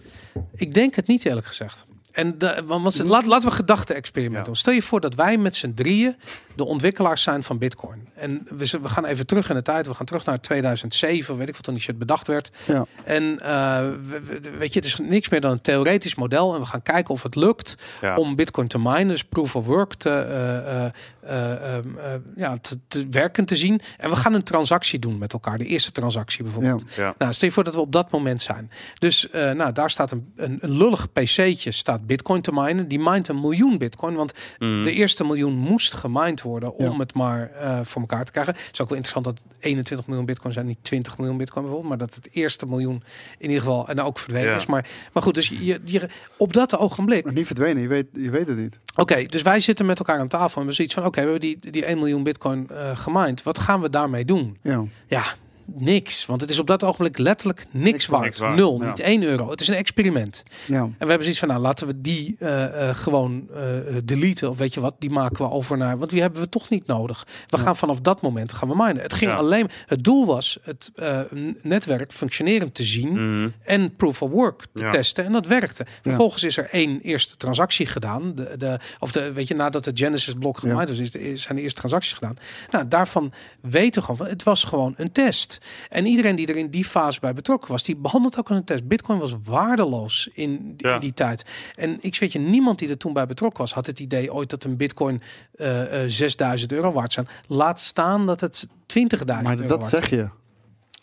Ik 0.54 0.74
denk 0.74 0.94
het 0.94 1.06
niet, 1.06 1.24
eerlijk 1.24 1.46
gezegd. 1.46 1.86
En 2.12 2.38
de, 2.38 2.62
want, 2.66 2.82
want 2.82 2.98
laat, 3.08 3.26
laten 3.26 3.48
we 3.48 3.54
gedachte-experiment 3.54 4.38
Ja. 4.38 4.42
doen. 4.44 4.56
Stel 4.56 4.72
je 4.72 4.82
voor 4.82 5.00
dat 5.00 5.14
wij 5.14 5.38
met 5.38 5.56
z'n 5.56 5.72
drieën 5.74 6.16
de 6.56 6.64
ontwikkelaars 6.64 7.22
zijn 7.22 7.42
van 7.42 7.58
Bitcoin. 7.58 8.08
En 8.14 8.46
we, 8.56 8.66
gaan 8.88 9.04
even 9.04 9.26
terug 9.26 9.48
in 9.48 9.54
de 9.54 9.62
tijd. 9.62 9.86
We 9.86 9.94
gaan 9.94 10.06
terug 10.06 10.24
naar 10.24 10.40
2007, 10.40 11.36
weet 11.36 11.48
ik 11.48 11.54
wat 11.54 11.64
toen 11.64 11.74
die 11.74 11.82
shit 11.82 11.98
bedacht 11.98 12.26
werd. 12.26 12.50
Ja. 12.66 12.86
En 13.04 13.38
eh, 13.40 13.78
we- 14.08 14.20
we- 14.24 14.50
weet 14.58 14.72
je, 14.72 14.78
het 14.78 14.88
is 14.88 14.96
niks 14.96 15.28
meer 15.28 15.40
dan 15.40 15.50
een 15.50 15.60
theoretisch 15.60 16.14
model. 16.14 16.54
En 16.54 16.60
we 16.60 16.66
gaan 16.66 16.82
kijken 16.82 17.14
of 17.14 17.22
het 17.22 17.34
lukt 17.34 17.74
ja. 18.00 18.16
om 18.16 18.34
Bitcoin 18.36 18.68
te 18.68 18.78
minen, 18.78 19.08
dus 19.08 19.24
proof 19.24 19.56
of 19.56 19.66
work 19.66 19.94
te, 19.94 20.10
eh, 20.10 20.84
eh, 20.84 20.92
eh, 21.26 21.76
ehm, 21.76 21.98
eh, 21.98 22.12
ja, 22.36 22.56
te, 22.58 22.78
te 22.88 23.06
werken 23.10 23.44
te 23.44 23.56
zien. 23.56 23.80
En 23.96 24.10
we 24.10 24.16
gaan 24.16 24.34
een 24.34 24.42
transactie 24.42 24.98
doen 24.98 25.18
met 25.18 25.32
elkaar. 25.32 25.58
De 25.58 25.64
eerste 25.66 25.92
transactie 25.92 26.42
bijvoorbeeld. 26.44 26.84
Ja. 26.96 27.14
Nou, 27.18 27.32
stel 27.32 27.48
je 27.48 27.54
voor 27.54 27.64
dat 27.64 27.74
we 27.74 27.80
op 27.80 27.92
dat 27.92 28.10
moment 28.10 28.42
zijn. 28.42 28.70
Dus 28.98 29.30
eh, 29.30 29.50
nou, 29.52 29.72
daar 29.72 29.90
staat 29.90 30.10
een, 30.10 30.32
een, 30.36 30.58
een 30.60 30.70
lullig 30.70 31.12
PC'tje, 31.12 31.70
staat 31.70 32.06
Bitcoin 32.06 32.40
te 32.42 32.52
minen. 32.52 32.88
Die 32.88 32.98
mined 32.98 33.28
een 33.28 33.40
miljoen 33.40 33.78
Bitcoin, 33.78 34.14
want 34.14 34.32
Mhm. 34.58 34.82
de 34.82 34.92
eerste 34.92 35.24
miljoen 35.24 35.54
moest 35.58 35.94
gemined 35.94 36.42
worden 36.42 36.74
om 36.74 36.92
Ja. 36.92 36.98
het 36.98 37.14
maar 37.14 37.50
eh, 37.50 37.80
voor 37.82 38.00
elkaar 38.00 38.24
te 38.24 38.32
krijgen. 38.32 38.54
Het 38.54 38.72
is 38.72 38.80
ook 38.80 38.88
wel 38.88 38.96
interessant 38.96 39.24
dat 39.36 39.44
21 39.58 40.06
miljoen 40.06 40.26
Bitcoin 40.26 40.52
zijn, 40.52 40.66
niet 40.66 40.78
20 40.82 41.18
miljoen 41.18 41.36
Bitcoin 41.36 41.64
bijvoorbeeld, 41.64 41.98
maar 41.98 42.06
dat 42.06 42.14
het 42.14 42.28
eerste 42.32 42.66
miljoen 42.66 43.02
in 43.38 43.48
ieder 43.48 43.62
geval 43.64 43.88
en 43.88 44.00
ook 44.00 44.18
verdwenen 44.18 44.50
Ja. 44.50 44.56
is. 44.56 44.66
Maar, 44.66 44.88
maar 45.12 45.22
goed, 45.22 45.34
dus 45.34 45.48
je, 45.48 45.80
je, 45.84 46.08
op 46.36 46.52
dat 46.52 46.78
ogenblik 46.78 47.24
Maar 47.24 47.32
niet 47.32 47.46
verdwenen, 47.46 47.82
je 47.82 47.88
weet, 47.88 48.06
je 48.12 48.30
weet 48.30 48.48
het 48.48 48.56
niet. 48.56 48.78
Oké, 48.96 49.24
dus 49.24 49.42
wij 49.42 49.60
zitten 49.60 49.86
met 49.86 49.98
elkaar 49.98 50.18
aan 50.18 50.28
tafel 50.28 50.60
en 50.60 50.66
we 50.66 50.72
zoiets 50.72 50.94
van: 50.94 51.04
oké, 51.04 51.15
we 51.24 51.30
hebben 51.30 51.40
die, 51.40 51.70
die 51.70 51.84
1 51.84 51.98
miljoen 51.98 52.22
Bitcoin 52.22 52.68
eh 52.70 52.98
gemined. 52.98 53.42
Wat 53.42 53.58
gaan 53.58 53.80
we 53.80 53.90
daarmee 53.90 54.24
doen? 54.24 54.58
Ja. 54.62 54.84
Ja, 55.06 55.24
niks. 55.66 56.26
Want 56.26 56.40
het 56.40 56.50
is 56.50 56.58
op 56.58 56.66
dat 56.66 56.84
ogenblik 56.84 57.18
letterlijk 57.18 57.64
niks, 57.70 57.90
Niks 57.90 58.06
waard. 58.06 58.24
niks 58.24 58.38
waard, 58.38 58.56
Nul, 58.56 58.80
ja. 58.82 58.88
niet 58.88 59.00
1 59.00 59.22
euro. 59.22 59.50
Het 59.50 59.60
is 59.60 59.68
een 59.68 59.74
experiment. 59.74 60.42
ja. 60.66 60.78
En 60.80 60.90
we 60.90 60.96
hebben 60.98 61.20
zoiets 61.22 61.38
van: 61.38 61.48
nou, 61.48 61.60
laten 61.60 61.86
we 61.86 62.00
die 62.00 62.36
eh, 62.38 62.88
eh, 62.88 62.96
gewoon 62.96 63.48
eh, 63.54 63.96
eh, 63.96 64.02
deleten. 64.04 64.50
Of 64.50 64.58
weet 64.58 64.74
je 64.74 64.80
wat, 64.80 64.94
die 64.98 65.10
maken 65.10 65.36
we 65.46 65.50
over 65.50 65.76
naar. 65.76 65.98
Want 65.98 66.10
die 66.10 66.20
hebben 66.20 66.40
we 66.40 66.48
toch 66.48 66.68
niet 66.68 66.86
nodig. 66.86 67.26
We 67.46 67.56
Ja. 67.56 67.62
gaan 67.62 67.76
vanaf 67.76 68.00
dat 68.00 68.20
moment 68.22 68.52
gaan 68.52 68.68
we 68.68 68.74
minen. 68.76 69.02
Het 69.02 69.14
ging 69.14 69.30
Ja. 69.30 69.36
alleen. 69.36 69.70
Het 69.86 70.04
doel 70.04 70.26
was 70.26 70.58
het 70.62 70.90
eh, 70.94 71.20
netwerk 71.62 72.12
functionerend 72.12 72.74
te 72.74 72.82
zien 72.84 73.12
Mhm. 73.12 73.48
en 73.64 73.96
proof 73.96 74.22
of 74.22 74.30
work 74.30 74.62
te 74.72 74.82
Ja. 74.82 74.90
testen. 74.90 75.24
En 75.24 75.32
dat 75.32 75.46
werkte. 75.46 75.86
Vervolgens 76.02 76.42
is 76.42 76.56
er 76.56 76.68
één 76.70 77.00
eerste 77.00 77.36
transactie 77.36 77.86
gedaan. 77.86 78.34
De, 78.34 78.54
de, 78.56 78.78
of 78.98 79.12
de, 79.12 79.32
weet 79.32 79.48
je, 79.48 79.54
nadat 79.54 79.84
de 79.84 79.90
Genesis 79.94 80.34
blok 80.38 80.60
Ja. 80.60 80.68
gemaakt 80.68 80.88
was, 80.88 80.98
is 80.98 81.42
zijn 81.42 81.56
de 81.56 81.62
eerste 81.62 81.78
transacties 81.80 82.12
gedaan. 82.12 82.36
Nou, 82.70 82.88
daarvan 82.88 83.32
weten 83.60 83.94
we 83.94 84.00
gewoon 84.00 84.16
van, 84.16 84.26
het 84.26 84.42
was 84.42 84.64
gewoon 84.64 84.94
een 84.96 85.12
test. 85.12 85.55
En 85.88 86.06
iedereen 86.06 86.36
die 86.36 86.46
er 86.46 86.56
in 86.56 86.70
die 86.70 86.84
fase 86.84 87.20
bij 87.20 87.32
betrokken 87.34 87.70
was, 87.70 87.82
die 87.82 87.96
behandelt 87.96 88.38
ook 88.38 88.48
als 88.48 88.58
een 88.58 88.64
test. 88.64 88.88
Bitcoin 88.88 89.18
was 89.18 89.34
waardeloos 89.44 90.28
in, 90.32 90.74
die- 90.76 90.86
Ja. 90.88 90.94
in 90.94 91.00
die 91.00 91.14
tijd. 91.14 91.44
En 91.74 91.98
ik 92.00 92.18
weet 92.18 92.32
je, 92.32 92.38
niemand 92.38 92.78
die 92.78 92.88
er 92.88 92.96
toen 92.96 93.12
bij 93.12 93.26
betrokken 93.26 93.60
was, 93.60 93.72
had 93.72 93.86
het 93.86 94.00
idee 94.00 94.32
ooit 94.34 94.50
dat 94.50 94.64
een 94.64 94.76
bitcoin 94.76 95.20
eh 95.54 96.02
eh 96.04 96.10
6000 96.10 96.72
euro 96.72 96.92
waard 96.92 97.12
zijn. 97.12 97.28
Laat 97.46 97.80
staan 97.80 98.26
dat 98.26 98.40
het 98.40 98.66
20.000 98.86 99.42
Maar 99.42 99.56
euro 99.56 99.68
dat 99.68 99.78
waard 99.78 99.90
zeg 99.90 100.10
je. 100.10 100.28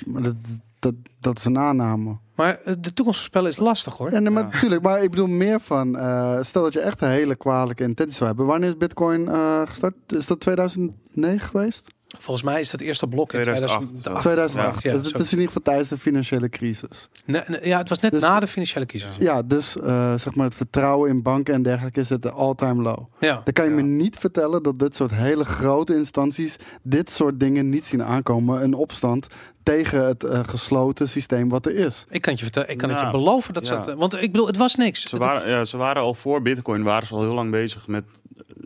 Maar 0.05 0.21
dat, 0.21 0.35
dat, 0.79 0.93
dat 1.19 1.37
is 1.37 1.45
een 1.45 1.57
aanname. 1.57 2.17
Maar 2.35 2.59
eh, 2.63 2.73
de 2.79 2.93
toekomst 2.93 3.19
voorspellen 3.19 3.49
is 3.49 3.57
lastig 3.57 3.97
hoor. 3.97 4.11
Ja, 4.11 4.19
nee, 4.19 4.29
maar 4.29 4.43
Ja. 4.43 4.49
natuurlijk. 4.49 4.81
Maar 4.81 5.03
ik 5.03 5.09
bedoel 5.09 5.27
meer 5.27 5.59
van, 5.59 5.97
eh, 5.97 6.37
stel 6.41 6.63
dat 6.63 6.73
je 6.73 6.79
echt 6.79 7.01
een 7.01 7.09
hele 7.09 7.35
kwalijke 7.35 7.83
intentie 7.83 8.15
zou 8.15 8.27
hebben. 8.27 8.45
Wanneer 8.45 8.69
is 8.69 8.77
Bitcoin 8.77 9.27
eh, 9.27 9.61
gestart? 9.65 9.93
Is 10.07 10.27
dat 10.27 10.39
2009 10.39 11.39
geweest? 11.49 11.87
Volgens 12.19 12.45
mij 12.45 12.59
is 12.59 12.69
dat 12.71 12.81
eerste 12.81 13.07
blok 13.07 13.33
in 13.33 13.41
2008. 13.41 13.79
2008. 13.87 14.21
2008. 14.21 14.83
Ja, 14.83 14.91
het, 14.91 15.05
zo. 15.05 15.11
het 15.11 15.21
is 15.21 15.31
in 15.31 15.37
ieder 15.39 15.47
geval 15.47 15.61
tijdens 15.63 15.89
de 15.89 15.97
financiële 15.97 16.49
crisis. 16.49 17.09
Nee, 17.25 17.41
nee, 17.47 17.67
ja, 17.67 17.77
het 17.77 17.89
was 17.89 17.99
net 17.99 18.11
Dus- 18.11 18.21
na 18.21 18.39
de 18.39 18.47
financiële 18.47 18.85
crisis. 18.85 19.09
Ja, 19.19 19.41
dus 19.41 19.77
eh, 19.79 20.13
zeg 20.17 20.35
maar 20.35 20.45
het 20.45 20.55
vertrouwen 20.55 21.09
in 21.09 21.21
banken 21.21 21.53
en 21.53 21.61
dergelijke 21.61 21.99
is 21.99 22.09
het 22.09 22.31
all-time 22.31 22.81
low. 22.81 22.97
Ja. 23.19 23.41
Dan 23.43 23.53
kan 23.53 23.63
je 23.65 23.69
Ja. 23.69 23.75
me 23.75 23.81
niet 23.81 24.15
vertellen 24.17 24.63
dat 24.63 24.79
dit 24.79 24.95
soort 24.95 25.11
hele 25.11 25.45
grote 25.45 25.95
instanties 25.95 26.57
dit 26.81 27.09
soort 27.11 27.39
dingen 27.39 27.69
niet 27.69 27.85
zien 27.85 28.03
aankomen. 28.03 28.63
Een 28.63 28.73
opstand 28.73 29.27
tegen 29.63 30.05
het 30.05 30.23
eh, 30.23 30.39
gesloten 30.45 31.09
systeem 31.09 31.49
wat 31.49 31.65
er 31.65 31.75
is. 31.75 32.05
Ik 32.09 32.21
kan 32.21 32.31
het 32.31 32.37
je 32.41 32.45
vertellen, 32.45 32.69
ik 32.69 32.77
kan 32.77 32.89
het 32.89 32.99
je 32.99 33.09
beloven 33.11 33.53
dat 33.53 33.65
ze 33.65 33.95
want 33.97 34.13
ik 34.15 34.31
bedoel, 34.31 34.47
het 34.47 34.57
was 34.57 34.75
niks. 34.75 35.09
Ze 35.09 35.17
waren, 35.17 35.49
ja, 35.49 35.65
ze 35.65 35.77
waren 35.77 36.01
al 36.01 36.13
voor 36.13 36.41
Bitcoin 36.41 36.83
waren 36.83 37.07
ze 37.07 37.13
al 37.13 37.21
heel 37.21 37.33
lang 37.33 37.51
bezig 37.51 37.87
met, 37.87 38.03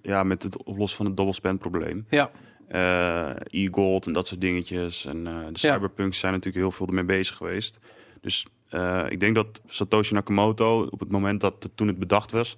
ja, 0.01 0.23
met 0.23 0.43
het 0.43 0.63
oplossen 0.63 0.97
van 0.97 1.05
het 1.05 1.17
double 1.17 1.55
probleem. 1.57 2.05
ja, 2.09 2.29
e-gold 3.49 4.07
en 4.07 4.13
dat 4.13 4.27
soort 4.27 4.41
dingetjes. 4.41 5.05
En 5.05 5.27
eh, 5.27 5.33
de 5.51 5.59
cyberpunks 5.59 6.19
zijn 6.19 6.33
natuurlijk 6.33 6.63
heel 6.63 6.71
veel 6.71 6.87
ermee 6.87 7.03
bezig 7.03 7.35
geweest. 7.35 7.79
Dus 8.21 8.45
eh, 8.69 9.05
ik 9.09 9.19
denk 9.19 9.35
dat 9.35 9.61
Satoshi 9.67 10.13
Nakamoto 10.13 10.87
op 10.89 10.99
het 10.99 11.11
moment 11.11 11.41
dat 11.41 11.63
het, 11.63 11.77
toen 11.77 11.87
het 11.87 11.99
bedacht 11.99 12.31
was, 12.31 12.57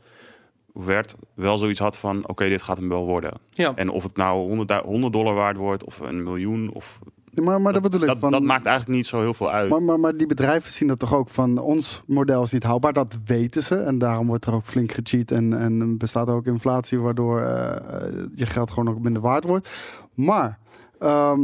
werd, 0.73 1.15
wel 1.33 1.57
zoiets 1.57 1.79
had 1.79 1.97
van... 1.97 2.27
oké, 2.27 2.49
dit 2.49 2.61
gaat 2.61 2.77
hem 2.77 2.89
wel 2.89 3.05
worden. 3.05 3.33
Ja. 3.49 3.75
En 3.75 3.89
of 3.89 4.03
het 4.03 4.15
nou 4.15 4.47
100, 4.47 4.67
du- 4.67 4.81
100 4.85 5.13
dollar 5.13 5.33
waard 5.33 5.57
wordt 5.57 5.83
of 5.83 5.99
een 5.99 6.23
miljoen... 6.23 6.71
Of, 6.73 6.99
Maar, 7.43 7.61
maar 7.61 7.73
dat 7.73 7.81
bedoel 7.81 8.01
ik. 8.01 8.07
dat, 8.07 8.19
van, 8.19 8.31
dat 8.31 8.41
maakt 8.41 8.65
eigenlijk 8.65 8.97
niet 8.97 9.07
zo 9.07 9.19
heel 9.21 9.33
veel 9.33 9.51
uit. 9.51 9.69
Maar, 9.69 9.81
maar, 9.81 9.99
maar 9.99 10.17
die 10.17 10.27
bedrijven 10.27 10.71
zien 10.71 10.87
dat 10.87 10.99
toch 10.99 11.13
ook 11.13 11.29
van 11.29 11.57
ons 11.57 12.03
model 12.05 12.43
is 12.43 12.51
niet 12.51 12.63
houdbaar. 12.63 12.93
Dat 12.93 13.17
weten 13.25 13.63
ze. 13.63 13.75
En 13.75 13.97
daarom 13.97 14.27
wordt 14.27 14.45
er 14.45 14.53
ook 14.53 14.65
flink 14.65 14.91
gecheat. 14.91 15.31
En, 15.31 15.59
en 15.59 15.97
bestaat 15.97 16.27
ook 16.27 16.45
inflatie, 16.45 16.99
waardoor 16.99 17.39
eh, 17.39 17.75
eh, 17.75 18.13
je 18.35 18.45
geld 18.45 18.71
gewoon 18.71 18.89
ook 18.89 18.99
minder 18.99 19.21
waard 19.21 19.43
wordt. 19.43 19.69
Maar 20.13 20.59
ehm, 20.99 21.39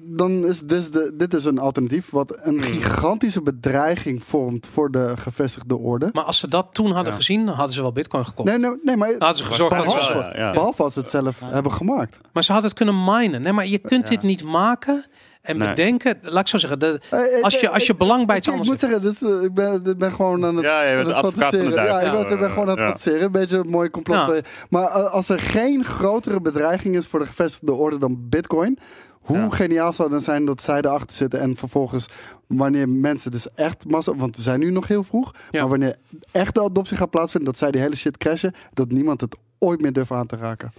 dan 0.00 0.30
is 0.46 0.60
dus 0.60 0.90
de, 0.90 1.14
dit 1.16 1.34
is 1.34 1.44
een 1.44 1.58
alternatief 1.58 2.10
wat 2.10 2.38
een 2.42 2.54
Hmm. 2.54 2.62
gigantische 2.62 3.42
bedreiging 3.42 4.24
vormt 4.24 4.66
voor 4.66 4.90
de 4.90 5.12
gevestigde 5.16 5.76
orde. 5.78 6.08
Maar 6.12 6.24
als 6.24 6.38
ze 6.38 6.48
dat 6.48 6.68
toen 6.72 6.90
hadden 6.92 7.12
Ja. 7.12 7.18
gezien, 7.18 7.48
hadden 7.48 7.74
ze 7.74 7.80
wel 7.82 7.92
bitcoin 7.92 8.26
gekocht. 8.26 8.48
Nee, 8.48 8.58
nee, 8.58 8.78
nee 8.82 8.96
maar, 8.96 9.08
Dan 9.08 9.20
hadden 9.20 9.38
ze 9.38 9.44
gezorgd 9.44 9.76
dat 9.76 9.84
behalve, 9.84 10.04
ze... 10.06 10.12
wel, 10.12 10.22
ja, 10.22 10.36
ja. 10.36 10.52
behalve 10.52 10.82
als 10.82 10.92
ze 10.92 10.98
het 11.00 11.08
zelf 11.08 11.40
hebben 11.44 11.72
gemaakt. 11.72 12.18
Maar 12.32 12.44
ze 12.44 12.52
hadden 12.52 12.70
het 12.70 12.78
kunnen 12.78 13.04
minen. 13.04 13.42
Nee, 13.42 13.52
maar 13.52 13.66
je 13.66 13.78
kunt 13.78 14.08
Ja. 14.08 14.14
dit 14.14 14.22
niet 14.22 14.44
maken 14.44 15.04
en 15.42 15.58
Nee. 15.58 15.68
bedenken. 15.68 16.18
Laat 16.22 16.40
ik 16.40 16.48
zo 16.48 16.58
zeggen, 16.58 16.78
de, 16.78 17.00
Eh, 17.10 17.36
eh, 17.38 17.42
als, 17.44 17.60
je, 17.60 17.68
als 17.70 17.86
je 17.86 17.92
eh, 17.92 17.98
belang 17.98 18.26
bij 18.26 18.36
iets 18.36 18.46
ik, 18.46 18.52
ik 18.52 18.58
anders 18.60 18.80
moet 18.82 18.90
zeggen, 18.90 19.02
dit 19.08 19.22
is, 19.22 19.36
eh, 19.38 19.42
ik, 19.44 19.54
ben, 19.54 19.84
ik 19.84 19.98
ben 19.98 20.12
gewoon 20.12 20.44
aan 20.44 20.56
het 20.56 20.64
Ja, 20.64 20.82
je 20.82 20.94
bent 20.96 21.06
het 21.08 21.16
advocaat 21.16 21.54
van 21.56 21.64
de. 21.64 21.70
Ja, 21.70 22.00
ik 22.00 22.12
ben, 22.12 22.30
ik 22.32 22.38
ben 22.38 22.50
gewoon 22.50 22.64
aan 22.64 22.68
het 22.70 22.78
Ja. 22.78 22.84
fantaseren. 22.86 23.22
Een 23.22 23.32
beetje 23.32 23.56
een 23.58 23.68
mooi 23.68 23.90
complot. 23.90 24.16
Ja. 24.16 24.40
Maar 24.70 24.90
eh, 24.90 25.12
als 25.12 25.28
er 25.28 25.38
geen 25.40 25.84
grotere 25.84 26.40
bedreiging 26.40 26.96
is 26.96 27.06
voor 27.06 27.18
de 27.18 27.26
gevestigde 27.26 27.72
orde 27.72 27.98
dan 27.98 28.16
Bitcoin, 28.28 28.78
hoe 29.22 29.36
Ja. 29.38 29.48
geniaal 29.50 29.92
zou 29.92 30.02
het 30.08 30.10
dan 30.16 30.20
zijn 30.34 30.44
dat 30.44 30.62
zij 30.62 30.78
erachter 30.78 31.16
zitten 31.16 31.40
en 31.40 31.56
vervolgens, 31.56 32.06
wanneer 32.46 32.88
mensen 32.88 33.30
dus 33.30 33.46
echt 33.54 33.84
massa, 33.88 34.14
want 34.16 34.36
we 34.36 34.42
zijn 34.42 34.60
nu 34.60 34.70
nog 34.70 34.88
heel 34.88 35.04
vroeg, 35.04 35.34
Ja. 35.50 35.60
maar 35.60 35.68
wanneer 35.68 35.96
echt 36.30 36.54
de 36.54 36.62
adoptie 36.62 36.96
gaat 36.96 37.10
plaatsvinden, 37.10 37.50
dat 37.50 37.58
zij 37.58 37.70
die 37.70 37.80
hele 37.80 37.96
shit 37.96 38.18
crashen, 38.18 38.54
dat 38.74 38.90
niemand 38.90 39.20
het 39.20 39.36
ooit 39.58 39.80
meer 39.80 39.92
durft 39.92 40.10
aan 40.10 40.26
te 40.26 40.36
raken. 40.36 40.72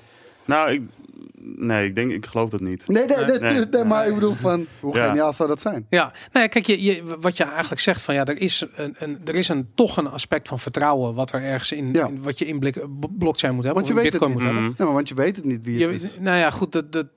Nou, 0.46 0.72
ik, 0.72 0.82
nee, 1.58 1.86
ik 1.88 1.96
denk, 1.96 2.12
ik 2.12 2.26
geloof 2.26 2.50
dat 2.50 2.60
niet. 2.62 2.88
Nee, 2.88 3.06
nee, 3.06 3.18
nee, 3.18 3.40
Nee. 3.40 3.54
nee, 3.54 3.66
nee, 3.66 3.84
maar 3.84 4.08
ik 4.08 4.14
bedoel 4.14 4.34
van, 4.34 4.66
hoe 4.80 4.96
Ja. 4.96 5.08
geniaal 5.08 5.34
zou 5.34 5.50
dat 5.50 5.62
zijn? 5.62 5.86
Ja, 5.90 6.04
nou 6.04 6.46
ja, 6.46 6.48
kijk, 6.48 6.66
je, 6.68 6.82
je, 6.84 7.04
wat 7.20 7.38
je 7.38 7.44
eigenlijk 7.44 7.82
zegt 7.82 8.02
van 8.02 8.14
ja, 8.16 8.26
er 8.26 8.38
is, 8.38 8.66
een, 8.76 8.96
een, 9.00 9.20
er 9.26 9.36
is 9.36 9.50
een, 9.50 9.70
toch 9.76 9.98
een 9.98 10.08
aspect 10.08 10.48
van 10.48 10.60
vertrouwen 10.60 11.14
wat 11.14 11.32
er 11.32 11.42
ergens 11.42 11.72
in, 11.72 11.94
Ja. 11.94 12.08
in 12.08 12.22
wat 12.22 12.38
je 12.38 12.46
in 12.46 12.60
blik, 12.60 12.86
blockchain 13.18 13.54
moet 13.56 13.64
hebben, 13.64 13.84
Want 13.84 13.88
je 13.88 13.94
of 13.98 14.02
weet 14.04 14.14
het 14.14 14.22
niet. 14.22 14.34
moet 14.34 14.44
hebben. 14.44 14.64
Mhm. 14.64 14.74
Ja, 14.78 14.86
maar 14.86 14.94
want 14.94 15.08
je 15.08 15.16
weet 15.16 15.36
het 15.36 15.46
niet 15.46 15.64
wie 15.64 15.78
Je, 15.78 15.88
het 15.88 16.04
is. 16.04 16.18
nou 16.20 16.38
ja, 16.38 16.50
goed, 16.52 16.72
dat, 16.72 16.92
dat, 16.92 17.08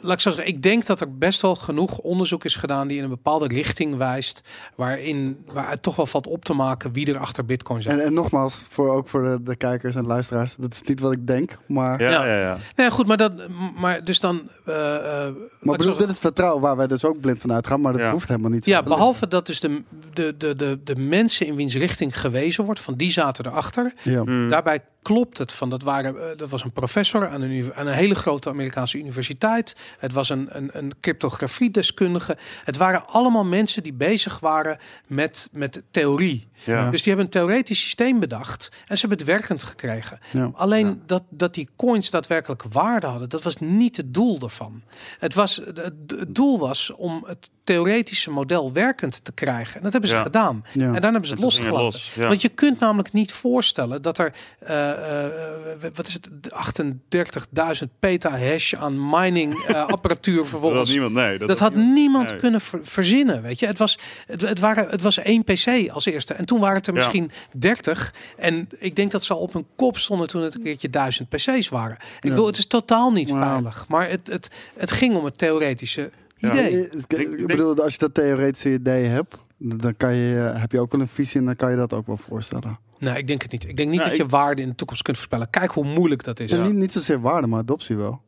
laat 0.00 0.12
ik 0.12 0.20
zo 0.20 0.30
zeggen, 0.30 0.48
ik 0.54 0.62
denk 0.62 0.86
dat 0.86 1.00
er 1.00 1.16
best 1.18 1.42
wel 1.42 1.54
genoeg 1.56 1.98
onderzoek 1.98 2.44
is 2.44 2.56
gedaan 2.56 2.88
die 2.88 2.96
in 2.98 3.02
een 3.04 3.08
bepaalde 3.10 3.46
richting 3.46 3.96
wijst, 3.96 4.40
waarin 4.74 5.44
waaruit 5.52 5.82
toch 5.82 5.96
wel 5.96 6.06
valt 6.06 6.26
op 6.26 6.44
te 6.44 6.52
maken 6.52 6.92
wie 6.92 7.12
er 7.12 7.18
achter 7.18 7.44
bitcoin 7.44 7.82
zit. 7.82 7.92
En, 7.92 8.00
en 8.04 8.12
nogmaals, 8.14 8.66
voor, 8.70 8.90
ook 8.92 9.08
voor 9.08 9.22
de, 9.22 9.42
de 9.42 9.56
kijkers 9.56 9.94
en 9.94 10.06
luisteraars, 10.06 10.54
dat 10.56 10.72
is 10.72 10.82
niet 10.82 11.00
wat 11.00 11.12
ik 11.12 11.26
denk, 11.26 11.58
maar... 11.68 12.02
Ja, 12.02 12.10
Ja. 12.10 12.24
ja, 12.26 12.38
ja. 12.40 12.48
Nou 12.50 12.58
ja, 12.88 12.90
goed, 12.90 13.06
maar 13.06 13.16
dat, 13.16 13.32
maar 13.76 14.04
dus 14.04 14.20
dan. 14.20 14.48
eh, 14.64 14.96
eh, 15.26 15.34
Maar 15.60 15.76
bedoel, 15.76 15.96
dit 15.96 16.08
is 16.08 16.18
vertrouwen 16.18 16.62
waar 16.62 16.76
wij 16.76 16.86
dus 16.86 17.04
ook 17.04 17.20
blind 17.20 17.40
van 17.40 17.52
uitgaan, 17.52 17.80
maar 17.80 17.92
dat 17.92 18.00
Ja. 18.00 18.10
hoeft 18.10 18.28
helemaal 18.28 18.50
niet 18.50 18.64
zo 18.64 18.70
Ja, 18.70 18.82
te 18.82 18.88
behalve 18.88 19.28
dat 19.28 19.46
dus 19.46 19.60
de, 19.60 19.82
de, 20.12 20.34
de, 20.38 20.54
de, 20.54 20.78
de 20.84 20.96
mensen 20.96 21.46
in 21.46 21.54
wiens 21.54 21.74
richting 21.74 22.20
gewezen 22.20 22.64
wordt, 22.64 22.80
van 22.80 22.94
die 22.94 23.10
zaten 23.10 23.46
erachter. 23.46 23.92
Ja. 24.02 24.22
Mm. 24.24 24.48
Daarbij 24.48 24.80
klopt 25.02 25.38
het 25.38 25.52
van 25.52 25.70
dat 25.70 25.82
waren 25.82 26.16
eh, 26.30 26.36
dat 26.36 26.48
was 26.48 26.64
een 26.64 26.72
professor 26.72 27.28
aan 27.28 27.42
een, 27.42 27.72
aan 27.74 27.86
een 27.86 27.92
hele 27.94 28.14
grote 28.14 28.48
Amerikaanse 28.48 28.98
universiteit. 28.98 29.74
Het 29.98 30.12
was 30.12 30.28
een, 30.28 30.48
een, 30.50 30.70
een 30.72 30.92
cryptografiedeskundige. 31.00 32.36
Het 32.64 32.76
waren 32.76 33.06
allemaal 33.08 33.44
mensen 33.44 33.82
die 33.82 33.92
bezig 33.92 34.38
waren 34.40 34.78
met, 35.06 35.48
met 35.52 35.82
theorie. 35.90 36.48
Ja. 36.64 36.90
Dus 36.90 37.02
die 37.02 37.14
hebben 37.14 37.24
een 37.24 37.40
theoretisch 37.40 37.80
systeem 37.80 38.20
bedacht 38.20 38.68
en 38.86 38.98
ze 38.98 39.06
hebben 39.06 39.18
het 39.18 39.26
werkend 39.36 39.62
gekregen. 39.62 40.18
Ja. 40.32 40.50
Alleen 40.54 40.86
Ja. 40.86 40.96
dat, 41.06 41.22
dat 41.28 41.54
die 41.54 41.68
coins 41.76 42.10
daadwerkelijk 42.10 42.62
waarde 42.70 43.06
hadden, 43.06 43.28
dat 43.28 43.42
was 43.42 43.56
niet 43.56 43.96
het 43.96 44.14
doel 44.14 44.38
ervan. 44.42 44.82
Het, 45.18 45.34
was, 45.34 45.56
het, 45.64 45.76
het 46.06 46.34
doel 46.34 46.58
was 46.58 46.90
om 46.96 47.24
het 47.26 47.50
theoretische 47.64 48.30
model 48.30 48.72
werkend 48.72 49.24
te 49.24 49.32
krijgen. 49.32 49.76
En 49.76 49.82
dat 49.82 49.92
hebben 49.92 50.10
ze 50.10 50.16
Ja. 50.16 50.22
gedaan. 50.22 50.64
Ja. 50.72 50.86
En 50.94 51.00
dan 51.00 51.10
hebben 51.12 51.26
ze 51.28 51.34
het 51.34 51.42
losgelaten. 51.42 51.78
los, 51.82 52.12
ja. 52.14 52.26
Want 52.28 52.42
je 52.42 52.48
kunt 52.48 52.80
namelijk 52.80 53.12
niet 53.12 53.32
voorstellen 53.32 54.02
dat 54.02 54.18
er, 54.18 54.32
eh, 54.58 55.24
eh, 55.24 55.92
wat 55.94 56.06
is 56.08 56.14
het, 56.14 56.28
38.000 56.50 57.88
petahash 58.00 58.74
aan 58.74 59.08
mining 59.10 59.66
apparatuur 59.86 60.34
Dat 60.42 60.50
had 60.50 60.60
vervolgens. 60.60 60.90
niemand, 60.90 61.12
nee. 61.12 61.38
Dat, 61.38 61.58
had 61.58 61.74
niemand 61.74 62.30
nee. 62.30 62.38
kunnen 62.40 62.60
ver- 62.60 62.80
verzinnen, 62.82 63.42
weet 63.42 63.58
je. 63.58 63.66
Het 63.66 63.78
was, 63.78 63.98
het, 64.26 64.40
het, 64.40 64.58
waren, 64.58 64.88
het 64.88 65.02
was 65.02 65.18
één 65.18 65.44
PC 65.44 65.88
als 65.90 66.04
eerste. 66.06 66.34
En 66.34 66.44
toen 66.44 66.60
waren 66.60 66.76
het 66.76 66.86
er 66.86 66.92
Ja. 66.92 66.98
misschien 66.98 67.30
30. 67.56 68.14
En 68.36 68.68
ik 68.78 68.96
denk 68.96 69.10
dat 69.10 69.24
ze 69.24 69.32
al 69.34 69.40
op 69.40 69.52
hun 69.52 69.66
kop 69.76 69.98
stonden 69.98 70.26
toen 70.28 70.42
het 70.42 70.54
een 70.54 70.62
keertje 70.62 70.90
duizend 70.90 71.28
PC's 71.28 71.68
waren. 71.68 71.96
Ik 71.96 72.22
Ja. 72.24 72.28
bedoel, 72.30 72.46
het 72.46 72.58
is 72.58 72.66
totaal 72.66 73.12
niet 73.12 73.30
Wauw. 73.30 73.48
veilig. 73.50 73.84
Maar 73.88 74.08
het, 74.10 74.26
het, 74.28 74.50
het 74.76 74.92
ging 74.92 75.16
om 75.16 75.24
het 75.24 75.38
theoretische 75.38 76.10
Ja. 76.36 76.50
idee. 76.50 76.88
Ik, 77.08 77.46
bedoel, 77.46 77.82
als 77.82 77.92
je 77.92 77.98
dat 77.98 78.14
theoretische 78.14 78.72
idee 78.72 79.04
hebt, 79.04 79.36
dan 79.56 79.96
kan 79.96 80.14
je, 80.14 80.50
eh, 80.54 80.60
heb 80.60 80.72
je 80.72 80.80
ook 80.80 80.92
wel 80.92 81.00
een 81.00 81.08
visie 81.08 81.40
en 81.40 81.46
dan 81.46 81.56
kan 81.56 81.70
je 81.70 81.76
dat 81.76 81.92
ook 81.92 82.06
wel 82.06 82.16
voorstellen. 82.16 82.78
Nee, 82.98 83.16
ik 83.18 83.26
denk 83.26 83.42
het 83.42 83.52
niet. 83.52 83.68
Ik 83.68 83.76
denk 83.76 83.90
niet 83.90 84.00
Ja, 84.02 84.08
dat 84.08 84.16
je 84.16 84.26
waarde 84.26 84.62
in 84.62 84.68
de 84.68 84.74
toekomst 84.74 85.02
kunt 85.02 85.16
voorspellen. 85.16 85.50
Kijk 85.50 85.70
hoe 85.70 85.84
moeilijk 85.84 86.24
dat 86.24 86.40
is. 86.40 86.52
Niet, 86.52 86.72
niet 86.72 86.92
zozeer 86.92 87.20
waarde, 87.20 87.46
maar 87.46 87.58
adoptie 87.60 87.96
wel. 87.96 88.20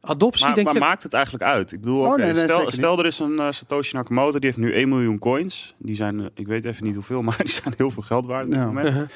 Adoptie, 0.00 0.44
Maar, 0.46 0.54
denk 0.54 0.66
maar 0.66 0.74
je... 0.76 0.80
maakt 0.80 1.02
het 1.02 1.12
eigenlijk 1.12 1.44
uit? 1.44 1.72
Ik 1.72 1.80
bedoel, 1.80 2.00
Oh, 2.00 2.08
oké, 2.12 2.20
nee, 2.22 2.32
nee, 2.32 2.42
stel, 2.42 2.70
stel 2.70 2.98
er 2.98 3.06
is 3.06 3.18
een 3.18 3.38
eh, 3.38 3.50
Satoshi 3.50 3.94
Nakamoto, 3.96 4.38
die 4.38 4.46
heeft 4.50 4.56
nu 4.56 4.72
1 4.74 4.88
miljoen 4.88 5.18
coins. 5.18 5.74
Die 5.78 5.94
zijn, 5.94 6.20
eh, 6.20 6.26
ik 6.34 6.46
weet 6.46 6.64
even 6.64 6.84
niet 6.84 6.94
hoeveel, 6.94 7.22
maar 7.28 7.36
die 7.38 7.48
zijn 7.48 7.74
heel 7.76 7.90
veel 7.90 8.02
geld 8.02 8.26
waard 8.26 8.44
op 8.44 8.50
dit 8.50 8.58
Ja. 8.60 8.66
moment. 8.66 8.86
Uh-huh. 8.88 9.08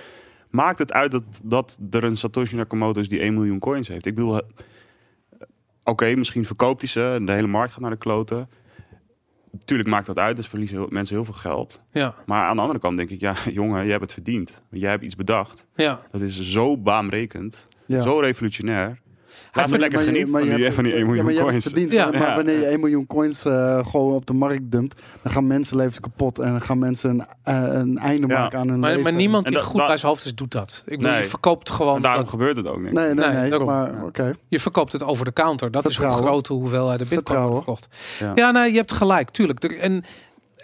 Maakt 0.50 0.78
het 0.78 0.92
uit 0.92 1.10
dat, 1.10 1.22
dat 1.42 1.78
er 1.90 2.04
een 2.04 2.16
Satoshi 2.16 2.56
Nakamoto 2.56 3.00
is 3.00 3.08
die 3.08 3.20
1 3.20 3.34
miljoen 3.34 3.58
coins 3.58 3.88
heeft? 3.88 4.06
Ik 4.06 4.14
bedoel, 4.14 4.36
eh, 4.40 4.46
oké, 5.84 6.14
misschien 6.14 6.44
verkoopt 6.46 6.80
hij 6.80 6.88
ze 6.90 7.12
en 7.14 7.26
de 7.26 7.32
hele 7.32 7.46
markt 7.46 7.72
gaat 7.72 7.80
naar 7.80 7.90
de 7.90 7.96
kloten. 7.96 8.48
Tuurlijk 9.64 9.88
maakt 9.88 10.06
dat 10.06 10.18
uit, 10.18 10.36
dus 10.36 10.46
verliezen 10.48 10.76
heel- 10.78 10.86
mensen 10.90 11.14
heel 11.16 11.24
veel 11.24 11.34
geld. 11.34 11.80
Ja, 11.90 12.14
Maar 12.26 12.46
aan 12.46 12.54
de 12.56 12.62
andere 12.62 12.78
kant 12.80 12.96
denk 12.96 13.10
ik, 13.10 13.20
ja, 13.20 13.34
jongen, 13.60 13.80
jij 13.82 13.90
hebt 13.90 14.02
het 14.02 14.12
verdiend. 14.12 14.62
Jij 14.70 14.90
hebt 14.90 15.02
iets 15.04 15.16
bedacht. 15.16 15.66
ja. 15.74 16.00
Dat 16.10 16.20
is 16.20 16.40
zo 16.40 16.78
baanbrekend, 16.78 17.68
Ja. 17.86 18.02
zo 18.02 18.18
revolutionair. 18.18 19.00
Laat 19.52 19.54
me 19.54 19.62
vindt- 19.62 19.78
lekker 19.80 19.98
genieten 20.08 20.30
maar 20.32 20.42
van 20.44 20.56
die, 20.56 20.72
van 20.72 20.84
die 20.84 20.92
1 20.92 21.06
miljoen 21.06 21.16
ja, 21.16 21.22
maar 21.22 21.32
je 21.32 21.38
hebt 21.38 21.50
coins. 21.50 21.64
verdiend. 21.64 21.92
Ja. 21.92 22.10
Maar, 22.10 22.34
wanneer 22.36 22.58
je 22.58 22.66
1 22.66 22.80
miljoen 22.80 23.06
coins 23.06 23.44
eh, 23.44 23.86
gewoon 23.86 24.14
op 24.14 24.26
de 24.26 24.32
markt 24.32 24.70
dumpt, 24.70 25.02
dan 25.22 25.32
gaan 25.32 25.46
mensenlevens 25.46 26.00
kapot 26.00 26.38
en 26.38 26.50
dan 26.50 26.62
gaan 26.62 26.78
mensen 26.78 27.10
een, 27.10 27.26
eh, 27.42 27.78
een 27.80 27.98
einde 27.98 28.26
Ja. 28.26 28.38
maken 28.38 28.58
aan 28.58 28.68
hun 28.68 28.78
Maar, 28.78 28.88
leven. 28.88 29.02
maar 29.04 29.12
niemand 29.12 29.44
die 29.46 29.54
dat- 29.54 29.64
goed 29.64 29.76
dat- 29.78 29.86
bij 29.86 29.96
zijn 29.96 30.12
hoofd 30.12 30.24
is, 30.24 30.34
doet 30.34 30.50
dat. 30.52 30.82
Ik 30.86 30.96
bedoel, 30.96 31.12
Nee. 31.12 31.22
je 31.22 31.28
verkoopt 31.28 31.70
gewoon... 31.70 31.96
En 31.96 32.02
daarom 32.02 32.20
dat- 32.20 32.30
gebeurt 32.30 32.56
het 32.56 32.66
ook 32.66 32.80
niet. 32.80 32.92
Nee, 32.92 33.14
nee, 33.14 33.28
Nee, 33.50 33.58
maar 33.58 34.04
oké. 34.04 34.32
je 34.48 34.60
verkoopt 34.60 34.92
het 34.92 35.02
over 35.02 35.24
de 35.24 35.32
counter. 35.32 35.70
Dat 35.70 35.88
is 35.88 35.96
hoe 35.96 36.08
grote 36.08 36.52
hoeveelheden 36.52 37.08
bitcoin 37.08 37.40
wordt 37.40 37.54
verkocht. 37.56 37.88
Ja. 38.18 38.32
Ja, 38.34 38.50
nou, 38.50 38.66
je 38.70 38.76
hebt 38.76 38.92
gelijk, 38.92 39.30
tuurlijk. 39.30 39.64
Er, 39.64 39.78
en 39.78 40.04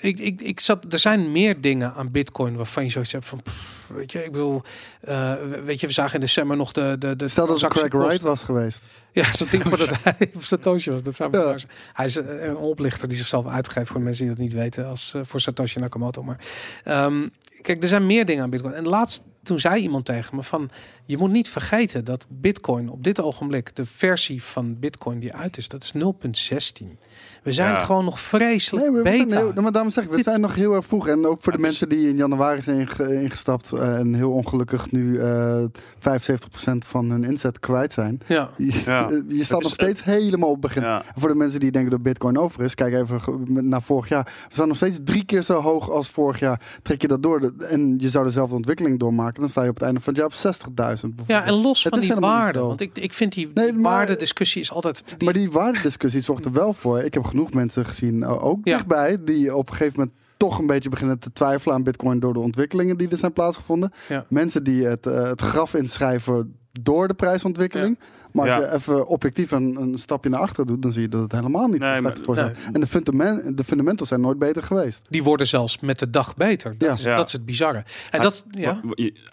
ik, 0.01 0.19
ik, 0.19 0.41
ik 0.41 0.61
zat, 0.61 0.93
er 0.93 0.99
zijn 0.99 1.33
meer 1.33 1.61
dingen 1.61 1.93
aan 1.97 2.11
bitcoin 2.11 2.57
waarvan 2.57 2.85
je 2.85 2.91
zoiets 2.91 3.13
hebt 3.13 3.27
van... 3.27 3.43
pff, 3.43 3.77
weet 3.89 4.13
je, 4.13 4.25
ik 4.25 4.33
bedoel... 4.33 4.63
eh, 5.01 5.35
weet 5.65 5.81
je, 5.81 5.87
we 5.87 5.93
zagen 5.93 6.15
in 6.15 6.21
december 6.21 6.57
nog 6.57 6.73
de... 6.73 6.97
de, 6.99 7.17
de 7.17 7.29
Stel 7.29 7.47
dat 7.47 7.61
het 7.61 7.71
Craig. 7.73 7.93
Wright 7.93 8.21
was 8.21 8.43
geweest. 8.43 8.85
Ja, 9.13 9.33
zo'n 9.35 9.49
ding 9.51 9.63
voor 9.63 9.79
dat 9.79 9.91
hij 10.03 10.31
Satoshi 10.39 10.91
was. 10.91 11.03
Dat 11.03 11.15
zou 11.15 11.37
Ja. 11.37 11.51
ja. 11.51 11.57
Hij 11.93 12.07
is 12.07 12.17
eh, 12.17 12.45
een 12.45 12.57
oplichter 12.57 13.09
die 13.09 13.17
zichzelf 13.17 13.47
uitgeeft 13.47 13.89
voor 13.89 14.01
mensen 14.01 14.27
die 14.27 14.35
dat 14.35 14.45
niet 14.45 14.53
weten 14.53 14.87
als 14.87 15.15
eh, 15.15 15.21
voor 15.25 15.41
Satoshi 15.41 15.81
Nakamoto. 15.81 16.23
Maar 16.23 16.39
ehm, 16.85 17.29
kijk, 17.63 17.83
er 17.83 17.89
zijn 17.89 18.07
meer 18.07 18.25
dingen 18.25 18.43
aan 18.43 18.51
Bitcoin. 18.51 18.75
En 18.75 18.89
laatst 18.89 19.23
toen 19.43 19.59
zei 19.61 19.83
iemand 19.83 20.05
tegen 20.05 20.37
me 20.37 20.43
van, 20.43 20.71
je 21.09 21.19
moet 21.19 21.31
niet 21.31 21.49
vergeten 21.49 22.05
dat 22.05 22.27
Bitcoin 22.29 22.91
op 22.91 23.05
dit 23.05 23.21
ogenblik 23.21 23.77
de 23.77 23.87
versie 23.87 24.43
van 24.43 24.79
Bitcoin 24.79 25.19
die 25.19 25.35
uit 25.35 25.57
is, 25.57 25.69
dat 25.69 25.83
is 25.83 25.93
0.16. 25.93 26.99
We 27.43 27.53
zijn 27.53 27.73
Ja. 27.75 27.81
gewoon 27.81 28.05
nog 28.05 28.21
vreselijk 28.21 28.85
Nee, 28.85 28.95
maar, 28.95 29.03
we 29.03 29.17
zijn 29.17 29.29
beta. 29.29 29.41
heel, 29.53 29.63
maar 29.63 29.73
daarom 29.73 29.91
zeg 29.91 30.05
ik, 30.05 30.11
we 30.11 30.17
Dit- 30.17 30.25
zijn 30.25 30.41
nog 30.41 30.55
heel 30.55 30.75
erg 30.75 30.85
vroeg. 30.87 31.09
En 31.09 31.27
ook 31.27 31.41
voor 31.43 31.53
de 31.53 31.59
is- 31.59 31.65
mensen 31.65 31.89
die 31.89 32.09
in 32.09 32.17
januari 32.17 32.63
zijn 32.63 32.79
inge- 32.79 33.15
ingestapt 33.23 33.73
eh, 33.73 33.99
en 33.99 34.15
heel 34.15 34.33
ongelukkig 34.33 34.91
nu 34.91 35.19
eh 35.21 35.65
75% 35.99 36.85
van 36.85 37.11
hun 37.11 37.25
inzet 37.25 37.59
kwijt 37.59 37.93
zijn. 37.93 38.21
Ja. 38.27 38.51
Je, 38.57 38.83
Ja. 38.85 39.09
je 39.39 39.45
staat 39.45 39.59
is- 39.59 39.65
nog 39.65 39.75
steeds 39.75 40.05
helemaal 40.05 40.49
op 40.49 40.55
het 40.63 40.63
begin. 40.75 40.83
Ja. 40.83 41.03
Voor 41.17 41.29
de 41.29 41.35
mensen 41.35 41.61
die 41.61 41.71
denken 41.71 41.91
dat 41.91 42.03
Bitcoin 42.03 42.39
over 42.39 42.63
is, 42.63 42.75
kijk 42.75 42.95
even 42.95 43.21
naar 43.69 43.83
vorig 43.83 44.09
jaar. 44.09 44.25
We 44.25 44.55
staan 44.55 44.69
nog 44.69 44.77
steeds 44.77 44.99
drie 45.05 45.25
keer 45.25 45.43
zo 45.43 45.61
hoog 45.61 45.91
als 45.91 46.09
vorig 46.11 46.39
jaar. 46.39 46.61
Trek 46.83 47.03
je 47.03 47.09
dat 47.09 47.23
door 47.23 47.53
en 47.59 47.95
je 47.99 48.09
zou 48.09 48.25
dezelfde 48.25 48.55
ontwikkeling 48.55 48.99
doormaken, 48.99 49.41
dan 49.41 49.49
sta 49.49 49.63
je 49.63 49.69
op 49.69 49.75
het 49.75 49.85
einde 49.85 50.01
van 50.01 50.13
het 50.15 50.23
jaar 50.23 50.31
op 50.31 50.35
60.000. 50.35 50.98
ja, 51.27 51.45
en 51.45 51.53
los 51.55 51.83
van 51.83 52.01
die 52.01 52.15
waarde. 52.15 52.59
Want 52.61 52.81
ik, 52.81 52.99
ik 52.99 53.13
vind 53.13 53.33
die, 53.33 53.51
Nee, 53.55 53.73
waardediscussie 53.77 54.61
is 54.63 54.73
altijd... 54.73 55.03
die- 55.07 55.25
Maar 55.25 55.33
die 55.33 55.51
waardediscussie 55.51 56.21
zorgt 56.21 56.45
er 56.45 56.53
wel 56.53 56.73
voor. 56.73 56.99
Ik 57.01 57.15
heb 57.15 57.25
genoeg 57.25 57.53
mensen 57.53 57.85
gezien, 57.85 58.23
eh, 58.23 58.45
ook 58.45 58.59
Ja. 58.65 58.75
dichtbij, 58.77 59.17
die 59.25 59.57
op 59.57 59.69
een 59.71 59.77
gegeven 59.77 59.99
moment 59.99 60.17
toch 60.37 60.59
een 60.59 60.67
beetje 60.67 60.89
beginnen 60.89 61.19
te 61.19 61.33
twijfelen 61.33 61.75
aan 61.77 61.83
Bitcoin 61.83 62.21
door 62.21 62.33
de 62.33 62.39
ontwikkelingen 62.41 62.97
die 62.97 63.09
er 63.09 63.17
zijn 63.17 63.33
plaatsgevonden. 63.33 63.93
Ja. 64.09 64.25
Mensen 64.29 64.65
die 64.65 64.85
het, 64.85 65.07
eh, 65.07 65.23
het 65.23 65.41
graf 65.41 65.75
inschrijven 65.75 66.57
door 66.81 67.09
de 67.09 67.15
prijsontwikkeling. 67.15 67.99
Maar 68.33 68.51
als 68.51 68.65
je 68.65 68.73
even 68.73 69.07
objectief 69.07 69.51
een, 69.51 69.77
een 69.81 69.99
stapje 69.99 70.31
naar 70.31 70.41
achteren 70.41 70.67
doet, 70.67 70.83
dan 70.83 70.93
zie 70.93 71.03
je 71.03 71.09
dat 71.09 71.23
het 71.23 71.33
helemaal 71.33 71.67
niet 71.67 71.79
Nee, 71.81 72.01
maar- 72.01 72.17
voor 72.23 72.35
nee. 72.35 72.51
En 72.73 72.81
de, 72.81 72.87
fundament, 72.87 73.57
de 73.57 73.65
fundamentals 73.65 74.09
zijn 74.09 74.21
nooit 74.21 74.39
beter 74.39 74.63
geweest. 74.63 75.07
Die 75.11 75.23
worden 75.23 75.47
zelfs 75.47 75.79
met 75.81 75.99
de 75.99 76.11
dag 76.11 76.37
beter. 76.37 76.71
Dat, 76.79 76.89
Ja. 76.89 76.95
is, 76.95 77.03
Ja. 77.03 77.17
dat 77.17 77.27
is 77.27 77.33
het 77.33 77.45
bizarre. 77.47 77.85
En 78.11 78.21
dat, 78.21 78.45
ja, 78.51 78.81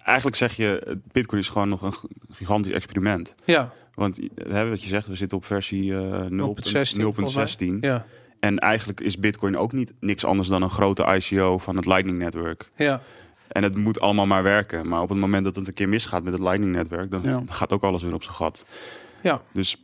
Eigenlijk 0.03 0.37
zeg 0.37 0.53
je, 0.53 0.79
eh, 0.79 0.95
Bitcoin 1.11 1.41
is 1.41 1.49
gewoon 1.49 1.69
nog 1.69 1.81
een 1.81 1.93
gigantisch 2.31 2.71
experiment. 2.71 3.35
ja, 3.43 3.71
Want 3.93 4.19
eh, 4.19 4.27
hè, 4.51 4.69
wat 4.69 4.81
je 4.83 4.87
zegt, 4.89 5.07
we 5.07 5.15
zitten 5.15 5.37
op 5.37 5.45
versie 5.45 5.95
eh, 5.95 6.25
0.16 6.29 7.01
0.16. 7.01 7.77
ja, 7.81 8.05
En 8.39 8.57
eigenlijk 8.59 8.99
is 9.01 9.19
Bitcoin 9.19 9.57
ook 9.57 9.71
niet 9.71 9.93
niks 9.99 10.25
anders 10.25 10.47
dan 10.47 10.61
een 10.61 10.69
grote 10.69 11.03
ICO 11.15 11.57
van 11.57 11.75
het 11.75 11.85
Lightning 11.85 12.17
Network. 12.17 12.71
ja. 12.75 13.01
En 13.47 13.63
het 13.63 13.75
moet 13.77 13.99
allemaal 13.99 14.25
maar 14.25 14.43
werken. 14.43 14.87
Maar 14.87 15.01
op 15.01 15.09
het 15.09 15.17
moment 15.17 15.43
dat 15.45 15.55
het 15.55 15.67
een 15.67 15.73
keer 15.73 15.89
misgaat 15.89 16.23
met 16.23 16.33
het 16.33 16.41
Lightning 16.41 16.71
Netwerk, 16.71 17.11
dan 17.11 17.21
Ja. 17.23 17.43
gaat 17.47 17.71
ook 17.73 17.83
alles 17.83 18.03
weer 18.03 18.13
op 18.13 18.23
zijn 18.23 18.35
gat. 18.35 18.65
Ja. 19.23 19.41
Dus 19.53 19.81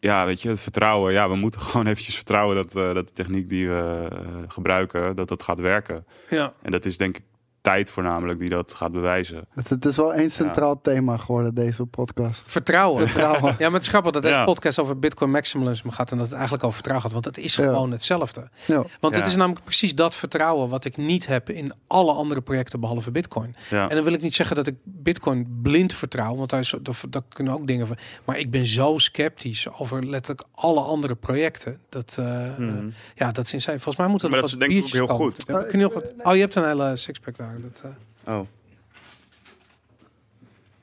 ja, 0.00 0.26
weet 0.26 0.42
je, 0.42 0.48
het 0.48 0.60
vertrouwen. 0.60 1.12
Ja, 1.12 1.28
we 1.28 1.36
moeten 1.36 1.60
gewoon 1.70 1.86
eventjes 1.86 2.14
vertrouwen 2.14 2.56
dat, 2.56 2.76
eh, 2.76 2.94
dat 2.94 3.06
de 3.08 3.12
techniek 3.14 3.48
die 3.48 3.68
we 3.68 4.08
eh, 4.12 4.18
gebruiken, 4.48 5.16
dat 5.16 5.28
dat 5.28 5.42
gaat 5.42 5.60
werken. 5.60 6.04
ja. 6.28 6.52
En 6.62 6.70
dat 6.70 6.84
is 6.84 6.96
denk 6.96 7.16
ik 7.16 7.24
tijd 7.60 7.90
voornamelijk 7.90 8.38
die 8.38 8.48
dat 8.48 8.74
gaat 8.74 8.92
bewijzen. 8.92 9.44
Het, 9.54 9.68
het 9.68 9.84
is 9.84 9.96
wel 9.96 10.14
één 10.14 10.30
centraal 10.30 10.80
thema 10.80 11.16
geworden, 11.16 11.54
deze 11.54 11.86
podcast. 11.86 12.44
Vertrouwen. 12.46 13.08
Vertrouwen. 13.08 13.54
Ja, 13.58 13.64
maar 13.64 13.72
het 13.72 13.82
is 13.82 13.88
grappig 13.88 14.12
dat 14.12 14.22
deze 14.22 14.34
Ja. 14.34 14.44
podcast 14.44 14.78
over 14.78 14.98
Bitcoin 14.98 15.30
maximalism 15.30 15.88
gaat 15.88 16.10
en 16.10 16.16
dat 16.16 16.24
het 16.26 16.34
eigenlijk 16.34 16.64
over 16.64 16.74
vertrouwen 16.76 17.10
gaat. 17.10 17.22
Want 17.22 17.36
het 17.36 17.44
is 17.44 17.54
Ja. 17.56 17.64
gewoon 17.64 17.90
hetzelfde. 17.90 18.48
Ja. 18.66 18.84
Want 19.00 19.14
het 19.14 19.26
is 19.26 19.36
namelijk 19.36 19.64
precies 19.64 19.94
dat 19.94 20.14
vertrouwen 20.14 20.68
wat 20.68 20.84
ik 20.84 20.96
niet 20.96 21.26
heb 21.26 21.50
in 21.50 21.72
alle 21.86 22.12
andere 22.12 22.40
projecten 22.40 22.80
behalve 22.80 23.10
Bitcoin. 23.10 23.56
Ja. 23.70 23.88
En 23.88 23.94
dan 23.94 24.04
wil 24.04 24.12
ik 24.12 24.22
niet 24.22 24.34
zeggen 24.34 24.56
dat 24.56 24.66
ik 24.66 24.74
Bitcoin 24.84 25.58
blind 25.62 25.92
vertrouw, 25.94 26.36
want 26.36 26.50
daar, 26.50 26.60
is, 26.60 26.74
daar, 26.82 26.94
daar 27.10 27.22
kunnen 27.28 27.52
ook 27.52 27.66
dingen 27.66 27.86
van. 27.86 27.96
Maar 28.24 28.38
ik 28.38 28.50
ben 28.50 28.66
zo 28.66 28.98
sceptisch 28.98 29.68
over 29.78 30.06
letterlijk 30.06 30.48
alle 30.54 30.80
andere 30.80 31.14
projecten. 31.14 31.78
Dat, 31.88 32.16
eh, 32.18 32.46
eh, 32.46 32.74
ja, 33.14 33.32
dat 33.32 33.44
is 33.44 33.52
insane. 33.52 33.76
Volgens 33.76 33.96
mij 33.96 34.06
moeten 34.06 34.28
er 34.28 34.32
Maar 34.34 34.42
nog 34.42 34.50
dat 34.50 34.58
wat 34.60 34.68
is 34.68 34.74
denk 34.74 34.80
ik 34.80 34.86
ook 34.86 35.08
heel 35.08 35.16
komen. 35.16 35.32
goed. 35.34 35.44
Kun 35.70 35.78
je 35.78 35.84
nog 35.84 35.94
wat- 35.94 36.12
Oh, 36.22 36.34
je 36.34 36.40
hebt 36.40 36.54
een 36.54 36.66
hele 36.66 36.96
sixpack 36.96 37.36
daar. 37.36 37.49
Dat, 37.58 37.84
eh, 38.24 38.34
Oh. 38.34 38.46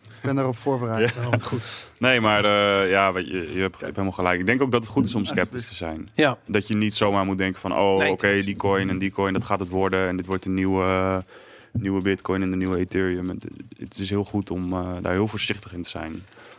Ik 0.05 0.23
ben 0.33 0.35
daarop 0.35 0.57
voorbereid. 0.57 1.17
oh, 1.17 1.31
goed. 1.41 1.91
Nee, 1.97 2.21
maar 2.21 2.45
eh, 2.45 2.89
ja, 2.91 3.07
je, 3.17 3.23
je, 3.53 3.61
hebt, 3.61 3.77
je 3.79 3.83
hebt 3.85 3.95
helemaal 3.95 4.11
gelijk. 4.11 4.39
Ik 4.39 4.45
denk 4.45 4.61
ook 4.61 4.71
dat 4.71 4.81
het 4.81 4.91
goed 4.91 5.05
is 5.05 5.15
om 5.15 5.25
sceptisch 5.25 5.67
te 5.67 5.75
zijn. 5.75 6.09
Ja, 6.13 6.37
Dat 6.45 6.67
je 6.67 6.75
niet 6.75 6.95
zomaar 6.95 7.25
moet 7.25 7.37
denken 7.37 7.61
van, 7.61 7.73
oh, 7.73 7.97
Nee, 7.97 8.11
oké, 8.11 8.41
die 8.41 8.55
coin 8.55 8.89
en 8.89 8.97
die 8.97 9.11
coin, 9.11 9.33
dat 9.33 9.43
gaat 9.45 9.59
het 9.59 9.69
worden. 9.69 10.07
En 10.07 10.17
dit 10.17 10.25
wordt 10.25 10.43
de 10.43 10.49
nieuwe, 10.49 11.23
nieuwe 11.71 12.01
bitcoin 12.01 12.41
en 12.41 12.51
de 12.51 12.57
nieuwe 12.57 12.77
Ethereum. 12.77 13.29
Het, 13.29 13.45
het 13.77 13.97
is 13.97 14.09
heel 14.09 14.23
goed 14.23 14.51
om 14.51 14.73
eh, 14.73 14.95
daar 15.01 15.13
heel 15.13 15.27
voorzichtig 15.27 15.73
in 15.73 15.81
te 15.81 15.89
zijn. 15.89 16.11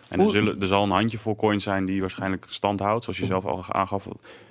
En 0.09 0.18
er, 0.18 0.24
Hoe- 0.24 0.30
zullen, 0.32 0.61
er 0.61 0.66
zal 0.66 0.82
een 0.84 0.90
handjevol 0.90 1.36
coins 1.36 1.62
zijn 1.64 1.84
die 1.84 2.00
waarschijnlijk 2.00 2.44
stand 2.48 2.80
houdt, 2.80 3.04
zoals 3.04 3.18
je 3.18 3.26
zelf 3.26 3.44
al 3.44 3.64
aangaf. 3.68 4.06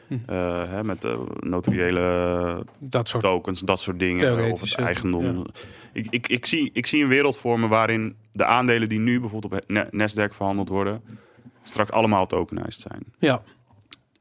Eh, 0.26 0.70
hè, 0.70 0.84
met 0.84 1.06
eh, 1.06 1.20
notariële 1.40 2.66
dat 2.80 3.08
soort. 3.08 3.24
tokens, 3.24 3.60
dat 3.62 3.80
soort 3.80 4.00
dingen. 4.00 4.16
Of 4.16 4.28
het 4.30 4.38
Theoretische, 4.38 4.82
eigendom. 4.82 5.46
Ik, 5.94 6.08
ik, 6.10 6.28
ik, 6.28 6.46
zie, 6.46 6.70
ik 6.74 6.86
zie 6.86 7.04
een 7.04 7.10
wereld 7.10 7.38
voor 7.38 7.60
me 7.60 7.68
waarin 7.68 8.16
de 8.32 8.46
aandelen 8.46 8.90
die 8.90 9.00
nu 9.00 9.20
bijvoorbeeld 9.20 9.54
op 9.54 9.70
Na- 9.70 9.90
Nasdaq 9.92 10.34
verhandeld 10.36 10.70
worden, 10.70 11.02
straks 11.64 11.92
allemaal 11.92 12.28
tokenized 12.28 12.82
zijn. 12.82 13.04
Ja. 13.20 13.42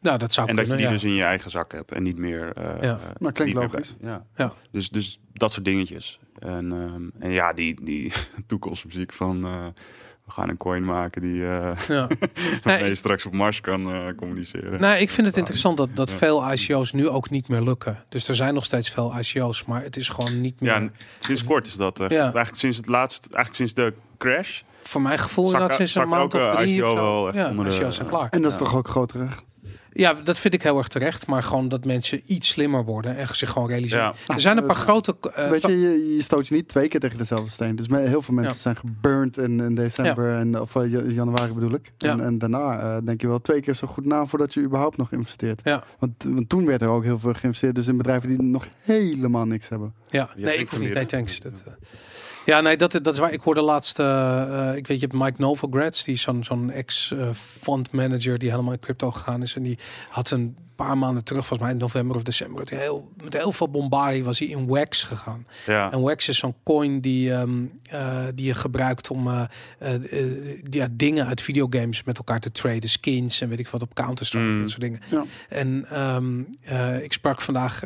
Nou, 0.01 0.19
dat 0.19 0.33
zou 0.33 0.49
En 0.49 0.57
dat 0.57 0.67
je 0.67 0.73
die 0.73 0.83
ja. 0.85 0.91
dus 0.91 1.05
in 1.05 1.13
je 1.15 1.23
eigen 1.23 1.51
zak 1.51 1.73
hebt 1.73 1.93
en 1.93 2.03
niet 2.03 2.19
meer. 2.19 2.53
eh, 2.53 2.83
Ja. 2.83 2.95
eh, 2.97 3.03
Maar 3.19 3.33
klinkt 3.33 3.55
logisch. 3.55 3.95
ja. 4.01 4.27
Ja. 4.37 4.53
Dus, 4.71 4.89
dus 4.91 5.21
dat 5.33 5.53
soort 5.53 5.65
dingetjes. 5.65 6.19
En, 6.39 6.73
ehm, 6.73 7.25
en 7.25 7.31
ja, 7.31 7.53
die, 7.53 7.85
die 7.85 8.13
toekomstmuziek 8.47 9.13
van 9.13 9.45
eh, 9.45 9.67
we 10.27 10.33
gaan 10.33 10.49
een 10.49 10.57
coin 10.57 10.85
maken 10.85 11.23
die 11.23 11.43
eh 11.47 11.71
Ja. 11.89 12.07
waarmee 12.63 12.81
Nee, 12.81 12.89
je 12.89 12.95
straks 12.95 13.27
op 13.27 13.33
Mars 13.33 13.61
kan 13.61 13.93
eh, 13.93 14.05
communiceren. 14.17 14.81
Nou, 14.81 14.99
ik 14.99 15.11
vind 15.11 15.27
het 15.27 15.37
interessant 15.37 15.77
dat, 15.77 15.89
dat 15.95 16.11
Ja. 16.11 16.17
veel 16.17 16.53
ICO's 16.53 16.93
nu 16.93 17.09
ook 17.09 17.31
niet 17.31 17.49
meer 17.49 17.63
lukken. 17.63 18.03
Dus 18.09 18.29
er 18.29 18.35
zijn 18.37 18.55
nog 18.55 18.65
steeds 18.65 18.91
veel 18.91 19.15
ICO's, 19.19 19.65
maar 19.65 19.83
het 19.83 19.97
is 19.97 20.09
gewoon 20.09 20.41
niet 20.41 20.61
meer. 20.61 20.71
ja, 20.83 20.89
sinds 21.19 21.45
kort 21.45 21.67
is 21.67 21.77
dat. 21.77 22.01
eh, 22.01 22.09
Ja. 22.09 22.23
Eigenlijk 22.23 22.57
sinds 22.57 22.77
het 22.77 22.89
laatst, 22.89 23.19
eigenlijk 23.33 23.55
sinds 23.55 23.75
de 23.75 23.93
crash. 24.19 24.61
voor 24.83 25.03
mijn 25.03 25.19
gevoel 25.19 25.49
Zak- 25.49 25.61
dat 25.61 25.73
sinds 25.73 25.95
een 25.95 26.09
maand 26.09 26.35
ook, 26.35 26.49
of 26.49 26.57
drie 26.57 26.77
ICO 26.77 26.87
of 26.91 26.97
zo. 26.99 27.05
wel 27.05 27.27
echt 27.29 27.37
ja, 27.37 27.49
onder 27.49 27.65
de- 27.65 27.75
ICO's 27.77 27.95
zijn 27.97 28.09
klaar. 28.09 28.29
En 28.31 28.43
dat 28.43 28.53
is 28.53 28.59
toch 28.59 28.75
ook 28.77 28.89
groot 28.89 29.09
terecht? 29.09 29.43
Ja, 29.97 30.15
dat 30.25 30.39
vind 30.39 30.55
ik 30.55 30.63
heel 30.63 30.79
erg 30.79 30.89
terecht. 30.89 31.27
Maar 31.27 31.43
gewoon 31.43 31.69
dat 31.69 31.85
mensen 31.85 32.21
iets 32.27 32.49
slimmer 32.49 32.85
worden 32.85 33.17
en 33.17 33.29
zich 33.37 33.51
gewoon 33.51 33.69
realiseren. 33.69 34.15
Ja. 34.27 34.35
Er 34.35 34.41
zijn 34.41 34.57
een 34.57 34.67
paar 34.67 34.77
grote... 34.77 35.17
eh, 35.35 35.51
Weet 35.51 35.63
je, 35.63 35.81
je, 35.81 36.15
je 36.15 36.23
stoot 36.23 36.47
je 36.47 36.55
niet 36.55 36.69
twee 36.69 36.89
keer 36.89 37.01
tegen 37.01 37.19
dezelfde 37.19 37.51
steen. 37.51 37.77
Dus 37.77 37.87
heel 37.89 38.23
veel 38.23 38.35
mensen 38.35 38.55
Ja. 38.55 38.61
zijn 38.61 38.77
geburnt 38.77 39.39
in, 39.39 39.61
in 39.61 39.75
december 39.75 40.35
en, 40.37 40.61
of 40.61 40.77
eh, 40.77 40.91
ja- 40.91 41.03
januari 41.03 41.53
bedoel 41.53 41.75
ik. 41.75 41.93
Ja. 41.99 42.11
En, 42.11 42.21
en 42.21 42.39
daarna 42.39 42.79
eh, 42.81 42.97
denk 43.05 43.21
je 43.21 43.27
wel 43.29 43.41
twee 43.41 43.61
keer 43.61 43.75
zo 43.75 43.87
goed 43.87 44.05
na 44.05 44.27
voordat 44.27 44.55
je 44.55 44.61
überhaupt 44.61 44.97
nog 44.97 45.13
investeert. 45.13 45.61
Ja. 45.65 45.85
Want, 45.99 46.25
want 46.29 46.49
toen 46.49 46.67
werd 46.67 46.81
er 46.83 46.89
ook 46.89 47.05
heel 47.05 47.19
veel 47.19 47.33
geïnvesteerd 47.35 47.75
dus 47.75 47.87
in 47.87 47.97
bedrijven 47.97 48.29
die 48.29 48.43
nog 48.43 48.67
helemaal 48.83 49.45
niks 49.47 49.69
hebben. 49.69 49.95
Ja, 50.11 50.31
nee, 50.37 50.59
ik 50.59 50.69
hoef 50.69 50.79
niet. 50.79 50.95
Nee, 50.95 51.07
thanks. 51.07 51.41
Dat, 51.41 51.63
eh, 51.67 51.73
ja, 52.47 52.61
nee, 52.61 52.77
dat, 52.77 52.93
dat 52.93 53.13
is 53.13 53.19
waar. 53.19 53.33
Ik 53.33 53.41
hoorde 53.41 53.63
laatst, 53.63 53.99
eh, 53.99 54.69
eh, 54.71 54.77
ik 54.77 54.87
weet, 54.87 55.01
je 55.01 55.07
hebt 55.07 55.19
Mike 55.19 55.41
Novogratz, 55.41 56.05
die 56.05 56.15
is 56.15 56.23
zo'n 56.23 56.45
zo'n 56.45 56.71
ex-fund 56.71 57.91
manager 57.93 58.39
die 58.39 58.51
helemaal 58.51 58.73
in 58.73 58.79
crypto 58.79 59.11
gegaan 59.11 59.43
is. 59.43 59.57
En 59.57 59.63
die 59.63 59.79
had 60.09 60.31
een 60.31 60.57
paar 60.77 60.99
maanden 60.99 61.25
terug, 61.25 61.47
volgens 61.47 61.61
mij 61.69 61.71
in 61.71 61.77
november 61.83 62.17
of 62.17 62.23
december, 62.23 62.63
hij 62.69 62.79
heel, 62.79 63.13
met 63.25 63.33
heel 63.33 63.53
veel 63.53 63.69
bombardie 63.69 64.25
was 64.25 64.39
hij 64.39 64.49
in 64.49 64.67
Wax 64.67 65.03
gegaan. 65.03 65.47
Ja. 65.67 65.93
En 65.93 66.01
Wax 66.01 66.29
is 66.29 66.39
zo'n 66.39 66.55
coin 66.65 67.01
die, 67.01 67.33
ehm, 67.33 67.65
eh, 67.91 68.25
die 68.35 68.47
je 68.47 68.55
gebruikt 68.55 69.11
om 69.11 69.29
eh, 69.29 69.45
eh, 69.79 70.63
ja, 70.71 70.89
dingen 70.91 71.27
uit 71.27 71.43
videogames 71.43 72.03
met 72.05 72.19
elkaar 72.19 72.41
te 72.41 72.53
traden. 72.53 72.89
Skins 72.91 73.41
en 73.41 73.49
weet 73.49 73.59
ik 73.59 73.69
wat 73.69 73.83
op 73.83 73.95
Counter-Strike, 73.95 74.45
Mm. 74.47 74.59
dat 74.59 74.69
soort 74.71 74.81
dingen. 74.81 75.01
Ja. 75.11 75.25
En 75.49 75.87
ehm, 75.91 76.43
eh, 76.63 77.03
ik 77.03 77.13
sprak 77.13 77.41
vandaag 77.41 77.83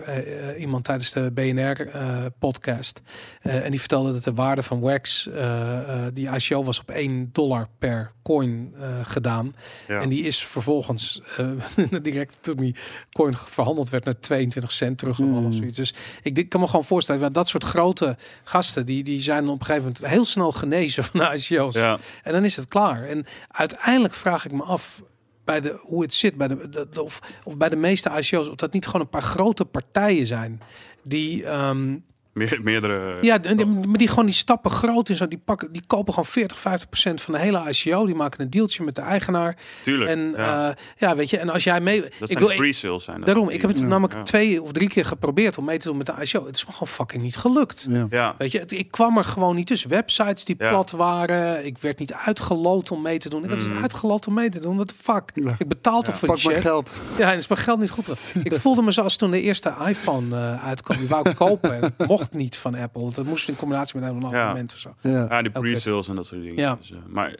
iemand 0.58 0.84
tijdens 0.84 1.12
de 1.12 1.30
BNR-podcast. 1.34 3.02
eh, 3.42 3.64
en 3.64 3.70
die 3.70 3.80
vertelde 3.80 4.12
dat 4.12 4.24
de 4.24 4.34
waarde 4.34 4.62
van 4.62 4.80
Wax, 4.80 5.28
eh, 5.28 6.04
eh, 6.06 6.12
die 6.14 6.28
ICO 6.30 6.64
was 6.64 6.80
op 6.80 6.90
1 6.90 7.28
dollar 7.32 7.68
per 7.78 8.12
coin 8.22 8.74
eh, 8.80 9.00
gedaan. 9.02 9.54
Ja. 9.88 10.00
En 10.00 10.08
die 10.08 10.22
is 10.24 10.44
vervolgens 10.44 11.20
eh, 11.36 11.50
direct 12.02 12.36
toen 12.40 12.56
die 12.56 12.74
coin 13.12 13.34
verhandeld 13.46 13.88
werd 13.90 14.04
naar 14.04 14.20
22 14.20 14.72
cent 14.72 14.98
teruggevallen 14.98 15.40
Mm. 15.42 15.48
of 15.48 15.54
zoiets. 15.54 15.76
Dus 15.76 15.94
ik 16.22 16.34
denk- 16.34 16.48
kan 16.50 16.60
me 16.60 16.66
gewoon 16.66 16.84
voorstellen, 16.84 17.20
dat 17.20 17.34
dat 17.34 17.48
soort 17.48 17.64
grote 17.64 18.16
gasten, 18.44 18.86
die, 18.86 19.02
die 19.04 19.20
zijn 19.20 19.48
op 19.48 19.60
een 19.60 19.66
gegeven 19.66 19.86
moment 19.92 20.06
heel 20.06 20.24
snel 20.24 20.52
genezen 20.52 21.04
van 21.10 21.20
de 21.20 21.26
ICO's. 21.48 21.74
ja. 21.74 21.98
En 22.22 22.32
dan 22.32 22.44
is 22.44 22.56
het 22.56 22.68
klaar. 22.68 23.02
En 23.04 23.26
uiteindelijk 23.48 24.14
vraag 24.14 24.44
ik 24.44 24.52
me 24.52 24.62
af 24.62 25.02
bij 25.44 25.60
de, 25.60 25.78
hoe 25.82 26.02
het 26.02 26.14
zit 26.14 26.34
bij 26.36 26.48
de, 26.48 26.68
de- 26.68 26.88
de- 26.92 27.02
of, 27.02 27.20
of 27.44 27.56
bij 27.56 27.68
de 27.68 27.76
meeste 27.76 28.10
ICO's, 28.18 28.48
of 28.48 28.54
dat 28.54 28.72
niet 28.72 28.86
gewoon 28.86 29.00
een 29.00 29.08
paar 29.08 29.22
grote 29.22 29.64
partijen 29.64 30.26
zijn 30.26 30.60
die 31.02 31.44
ehm, 31.44 31.96
Meer, 32.32 32.60
meerdere. 32.62 33.18
ja, 33.20 33.38
die- 33.38 33.54
die- 33.54 33.66
maar 33.66 33.98
die 33.98 34.08
gewoon 34.08 34.26
die 34.26 34.34
stappen 34.34 34.70
groot 34.70 35.08
in 35.08 35.16
zo, 35.16 35.28
die 35.28 35.40
pakken, 35.44 35.72
die 35.72 35.82
kopen 35.86 36.12
gewoon 36.12 36.28
40, 36.28 36.58
50 36.58 36.88
procent 36.88 37.20
van 37.22 37.34
de 37.34 37.40
hele 37.40 37.68
ICO. 37.70 38.06
Die 38.06 38.14
maken 38.14 38.40
een 38.40 38.50
dealtje 38.50 38.84
met 38.84 38.94
de 38.94 39.00
eigenaar. 39.00 39.56
Tuurlijk. 39.82 40.10
En 40.10 40.32
ja. 40.36 40.66
ja. 40.66 40.74
ja, 40.96 41.16
weet 41.16 41.30
je, 41.30 41.38
en 41.38 41.48
als 41.48 41.64
jij 41.64 41.80
mee, 41.80 42.00
dat 42.00 42.10
ik 42.10 42.26
zijn 42.26 42.38
wil, 42.38 42.48
de 42.48 42.54
pre-sales. 42.56 43.04
Zijn 43.04 43.20
daarom, 43.20 43.48
ik 43.48 43.60
heb 43.60 43.70
het 43.70 43.78
Ja. 43.78 43.86
namelijk 43.86 44.14
Ja. 44.14 44.22
twee 44.22 44.62
of 44.62 44.72
drie 44.72 44.88
keer 44.88 45.04
geprobeerd 45.04 45.58
om 45.58 45.64
mee 45.64 45.78
te 45.78 45.88
doen 45.88 45.96
met 45.96 46.06
de 46.06 46.12
ICO. 46.20 46.46
Het 46.46 46.56
is 46.56 46.66
me 46.66 46.72
gewoon 46.72 46.88
fucking 46.88 47.22
niet 47.22 47.36
gelukt. 47.36 47.86
Ja. 47.90 48.06
Ja. 48.10 48.34
Weet 48.38 48.52
je, 48.52 48.58
het- 48.58 48.72
ik 48.72 48.90
kwam 48.90 49.18
er 49.18 49.24
gewoon 49.24 49.56
niet 49.56 49.66
tussen. 49.66 49.90
Websites 49.90 50.44
die 50.44 50.56
Ja. 50.58 50.68
plat 50.68 50.90
waren. 50.90 51.66
Ik 51.66 51.78
werd 51.78 51.98
niet 51.98 52.12
uitgeloot 52.12 52.90
om 52.90 53.02
mee 53.02 53.18
te 53.18 53.28
doen. 53.28 53.42
Ik 53.42 53.48
werd 53.48 53.62
Mm. 53.62 53.70
niet 53.72 53.80
uitgeloot 53.82 54.26
om 54.26 54.34
mee 54.34 54.48
te 54.48 54.60
doen. 54.60 54.74
What 54.74 54.88
the 54.88 54.94
fuck? 55.02 55.30
Ja. 55.34 55.54
Ik 55.58 55.68
betaal 55.68 56.02
toch 56.02 56.12
Ja. 56.14 56.18
voor 56.20 56.28
Pak 56.28 56.36
die 56.36 56.50
shit? 56.50 56.60
geld. 56.60 56.90
Ja, 57.18 57.30
en 57.32 57.36
is 57.36 57.48
mijn 57.48 57.60
geld 57.60 57.78
niet 57.80 57.90
goed. 57.90 58.32
ik 58.42 58.54
voelde 58.54 58.82
me 58.82 58.90
zoals 58.90 59.16
toen 59.16 59.30
de 59.30 59.40
eerste 59.40 59.74
iPhone 59.86 60.36
eh, 60.36 60.66
uitkwam. 60.66 60.96
Die 60.98 61.08
wou 61.08 61.28
ik 61.30 61.36
kopen. 61.36 61.74
En 61.74 61.82
het 61.96 62.08
mocht 62.20 62.32
niet 62.32 62.56
van 62.56 62.74
Apple. 62.74 63.06
Het 63.06 63.24
moest 63.24 63.48
in 63.48 63.56
combinatie 63.56 64.00
met 64.00 64.10
een 64.10 64.16
abonnement 64.16 64.72
of 64.72 64.78
zo. 64.78 64.94
Ja. 65.00 65.26
Ja, 65.30 65.42
die 65.42 65.50
pre-sales 65.50 66.08
en 66.08 66.16
dat 66.16 66.26
soort 66.26 66.40
dingen. 66.40 66.56
Ja. 66.56 66.74
Dus, 66.74 66.90
eh, 66.90 66.96
maar 67.08 67.34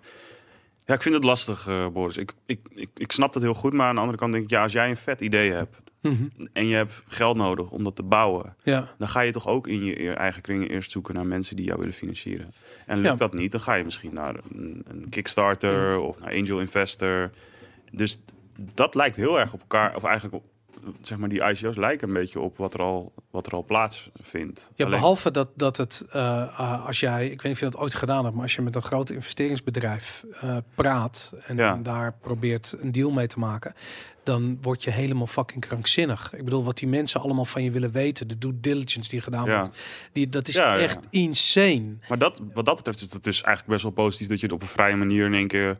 ja, 0.84 0.94
ik 0.94 1.02
vind 1.02 1.14
het 1.14 1.24
lastig, 1.24 1.66
eh, 1.68 1.86
Boris. 1.88 2.16
Ik, 2.16 2.32
ik, 2.46 2.60
ik, 2.74 2.90
ik 2.94 3.12
snap 3.12 3.32
dat 3.32 3.42
heel 3.42 3.54
goed, 3.54 3.72
maar 3.72 3.86
aan 3.88 3.94
de 3.94 4.00
andere 4.00 4.18
kant 4.18 4.32
denk 4.32 4.44
ik, 4.44 4.50
ja, 4.50 4.62
als 4.62 4.72
jij 4.72 4.90
een 4.90 4.96
vet 4.96 5.20
idee 5.20 5.52
hebt 5.52 5.76
Mhm. 6.02 6.24
en 6.52 6.66
je 6.66 6.74
hebt 6.74 7.02
geld 7.08 7.36
nodig 7.36 7.70
om 7.70 7.84
dat 7.84 7.96
te 7.96 8.02
bouwen, 8.02 8.56
Ja, 8.62 8.88
dan 8.98 9.08
ga 9.08 9.20
je 9.20 9.32
toch 9.32 9.46
ook 9.46 9.66
in 9.66 9.84
je 9.84 10.12
eigen 10.14 10.42
kringen 10.42 10.68
eerst 10.68 10.90
zoeken 10.90 11.14
naar 11.14 11.26
mensen 11.26 11.56
die 11.56 11.64
jou 11.64 11.78
willen 11.78 11.94
financieren. 11.94 12.52
En 12.86 12.96
lukt 12.96 13.08
Ja. 13.08 13.14
dat 13.14 13.34
niet, 13.34 13.52
dan 13.52 13.60
ga 13.60 13.74
je 13.74 13.84
misschien 13.84 14.14
naar 14.14 14.34
een, 14.54 14.84
een 14.88 15.08
Kickstarter 15.08 15.98
of 15.98 16.18
naar 16.18 16.32
Angel 16.34 16.60
Investor. 16.60 17.30
Dus 17.92 18.18
dat 18.74 18.94
lijkt 18.94 19.16
heel 19.16 19.40
erg 19.40 19.52
op 19.52 19.60
elkaar, 19.60 19.96
of 19.96 20.04
eigenlijk 20.04 20.34
op, 20.34 20.44
zeg 21.00 21.18
maar, 21.18 21.28
die 21.28 21.42
ICO's 21.44 21.76
lijken 21.76 22.08
een 22.08 22.14
beetje 22.14 22.40
op 22.40 22.56
wat 22.56 22.74
er 22.74 22.80
al, 22.82 23.12
wat 23.30 23.46
er 23.46 23.52
al 23.52 23.64
plaatsvindt. 23.64 24.70
Ja, 24.74 24.84
Alleen- 24.84 24.98
behalve 24.98 25.30
dat, 25.30 25.48
dat 25.54 25.76
het, 25.76 26.04
eh, 26.10 26.42
eh, 26.42 26.86
als 26.86 27.00
jij, 27.00 27.24
ik 27.24 27.30
weet 27.30 27.42
niet 27.42 27.52
of 27.52 27.58
je 27.58 27.64
dat 27.64 27.76
ooit 27.76 27.94
gedaan 27.94 28.22
hebt, 28.22 28.34
maar 28.34 28.42
als 28.44 28.54
je 28.54 28.62
met 28.62 28.74
een 28.76 28.82
groot 28.82 29.10
investeringsbedrijf 29.10 30.24
eh, 30.40 30.56
praat 30.74 31.32
en, 31.46 31.56
Ja. 31.56 31.76
daar 31.82 32.12
probeert 32.20 32.76
een 32.80 32.92
deal 32.92 33.10
mee 33.10 33.26
te 33.26 33.38
maken, 33.38 33.74
dan 34.22 34.58
word 34.62 34.82
je 34.84 34.90
helemaal 34.90 35.26
fucking 35.26 35.60
krankzinnig. 35.66 36.32
Ik 36.34 36.44
bedoel, 36.44 36.64
wat 36.64 36.78
die 36.78 36.88
mensen 36.88 37.20
allemaal 37.20 37.44
van 37.44 37.62
je 37.64 37.70
willen 37.70 37.90
weten, 37.90 38.28
de 38.28 38.38
due 38.38 38.60
diligence 38.60 39.10
die 39.10 39.20
gedaan 39.20 39.44
Ja. 39.44 39.60
wordt, 39.60 39.78
die, 40.12 40.28
dat 40.28 40.48
is 40.48 40.54
Ja, 40.54 40.78
echt 40.78 40.98
insane. 41.10 41.96
Maar 42.08 42.18
dat, 42.18 42.42
wat 42.54 42.64
dat 42.64 42.76
betreft 42.76 43.00
is 43.00 43.12
het 43.12 43.24
dus 43.24 43.42
eigenlijk 43.42 43.66
best 43.66 43.82
wel 43.82 44.04
positief 44.04 44.28
dat 44.28 44.40
je 44.40 44.46
het 44.46 44.54
op 44.54 44.62
een 44.62 44.68
vrije 44.68 44.96
manier 44.96 45.26
in 45.26 45.34
één 45.34 45.48
keer 45.48 45.78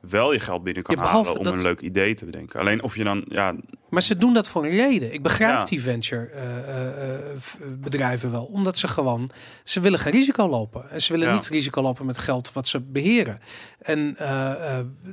wel 0.00 0.32
je 0.32 0.40
geld 0.40 0.62
binnen 0.62 0.82
kan 0.82 0.96
Ja, 0.96 1.02
halen 1.04 1.36
om 1.38 1.42
dat- 1.44 1.52
een 1.52 1.62
leuk 1.62 1.80
idee 1.80 2.14
te 2.14 2.24
bedenken. 2.24 2.60
Alleen 2.60 2.82
of 2.82 2.96
je 2.96 3.04
dan, 3.04 3.24
ja, 3.28 3.54
Maar 3.90 4.02
ze 4.02 4.16
doen 4.16 4.34
dat 4.34 4.48
voor 4.48 4.64
een 4.64 4.70
reden. 4.70 5.12
Ik 5.12 5.22
begrijp 5.22 5.52
Ja. 5.52 5.64
die 5.64 5.82
venture 5.82 6.26
eh, 6.26 6.56
eh, 6.56 7.14
eh, 7.14 7.36
bedrijven 7.78 8.30
wel. 8.30 8.44
Omdat 8.44 8.78
ze 8.78 8.88
gewoon, 8.88 9.30
ze 9.64 9.80
willen 9.80 9.98
geen 9.98 10.12
risico 10.12 10.48
lopen. 10.48 10.90
En 10.90 11.02
ze 11.02 11.12
willen 11.12 11.28
Ja. 11.28 11.34
niet 11.34 11.48
risico 11.48 11.82
lopen 11.82 12.06
met 12.06 12.18
geld 12.18 12.52
wat 12.52 12.68
ze 12.68 12.80
beheren. 12.80 13.38
En 13.78 14.16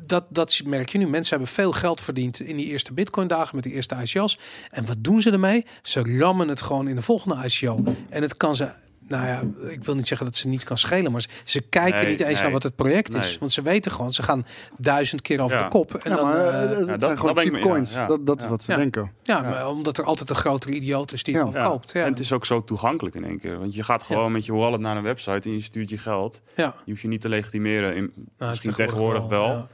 dat, 0.05 0.25
dat 0.29 0.61
merk 0.65 0.89
je 0.89 0.97
nu. 0.97 1.07
Mensen 1.07 1.35
hebben 1.37 1.53
veel 1.55 1.71
geld 1.71 2.01
verdiend 2.01 2.39
in 2.39 2.57
die 2.57 2.65
eerste 2.65 2.93
bitcoin 2.93 3.27
dagen 3.27 3.55
met 3.55 3.63
die 3.63 3.73
eerste 3.73 3.95
ICO's. 4.03 4.39
En 4.71 4.85
wat 4.85 4.97
doen 4.99 5.21
ze 5.21 5.31
ermee? 5.31 5.65
Ze 5.81 6.17
rammen 6.17 6.47
het 6.47 6.61
gewoon 6.61 6.87
in 6.87 6.95
de 6.95 7.01
volgende 7.01 7.45
ICO. 7.45 7.83
En 8.09 8.21
het 8.21 8.37
kan 8.37 8.55
ze... 8.55 8.71
Nou 9.07 9.25
ja, 9.27 9.41
ik 9.69 9.83
wil 9.83 9.95
niet 9.95 10.07
zeggen 10.07 10.25
dat 10.25 10.35
ze 10.35 10.47
niet 10.47 10.63
kan 10.63 10.77
schelen, 10.77 11.11
maar 11.11 11.21
ze- 11.21 11.27
ze 11.43 11.61
kijken 11.61 12.01
Nee, 12.01 12.09
niet 12.09 12.19
eens 12.19 12.33
nee. 12.33 12.41
naar 12.43 12.51
wat 12.51 12.63
het 12.63 12.75
project 12.75 13.13
is. 13.13 13.27
Nee. 13.29 13.37
Want 13.39 13.51
ze 13.51 13.61
weten 13.61 13.91
gewoon, 13.91 14.11
ze 14.13 14.23
gaan 14.23 14.45
duizend 14.77 15.21
keer 15.21 15.41
over 15.41 15.57
Ja. 15.57 15.63
de 15.63 15.69
kop. 15.69 15.93
En 15.93 16.09
ja, 16.11 16.15
dan, 16.15 16.25
maar 16.25 16.35
eh, 16.45 16.59
het 16.77 16.87
dat- 16.87 16.99
zijn 17.01 17.17
gewoon 17.17 17.37
cheap 17.37 17.55
ja, 17.55 17.61
coins. 17.61 17.93
ja, 17.93 18.07
dat 18.07 18.25
dat 18.25 18.37
is 18.37 18.43
ja. 18.43 18.49
wat 18.49 18.63
ze 18.63 18.71
Ja. 18.71 18.77
denken. 18.77 19.11
ja, 19.23 19.41
Ja. 19.41 19.49
maar 19.49 19.67
omdat 19.69 19.97
er 19.97 20.03
altijd 20.03 20.29
een 20.29 20.35
grotere 20.35 20.73
idioot 20.73 21.11
is 21.11 21.23
die 21.23 21.35
Ja. 21.35 21.45
het 21.51 21.63
koopt. 21.63 21.91
Ja. 21.93 22.03
En 22.03 22.09
het 22.09 22.19
is 22.19 22.31
ook 22.31 22.45
zo 22.45 22.63
toegankelijk 22.63 23.15
in 23.15 23.23
één 23.25 23.39
keer. 23.39 23.59
Want 23.59 23.75
je 23.75 23.83
gaat 23.83 24.03
gewoon 24.03 24.31
met 24.31 24.45
je 24.45 24.53
wallet 24.53 24.79
naar 24.79 24.97
een 24.97 25.03
website 25.03 25.49
en 25.49 25.55
je 25.55 25.61
stuurt 25.61 25.89
je 25.89 25.97
geld. 25.97 26.41
ja. 26.55 26.75
Je 26.85 26.91
hoeft 26.91 27.01
je 27.01 27.07
niet 27.07 27.21
te 27.21 27.29
legitimeren. 27.29 27.95
In, 27.95 28.11
Nou, 28.37 28.49
misschien 28.49 28.73
tegenwoordig 28.73 29.25
wel. 29.25 29.47
Ja. 29.47 29.67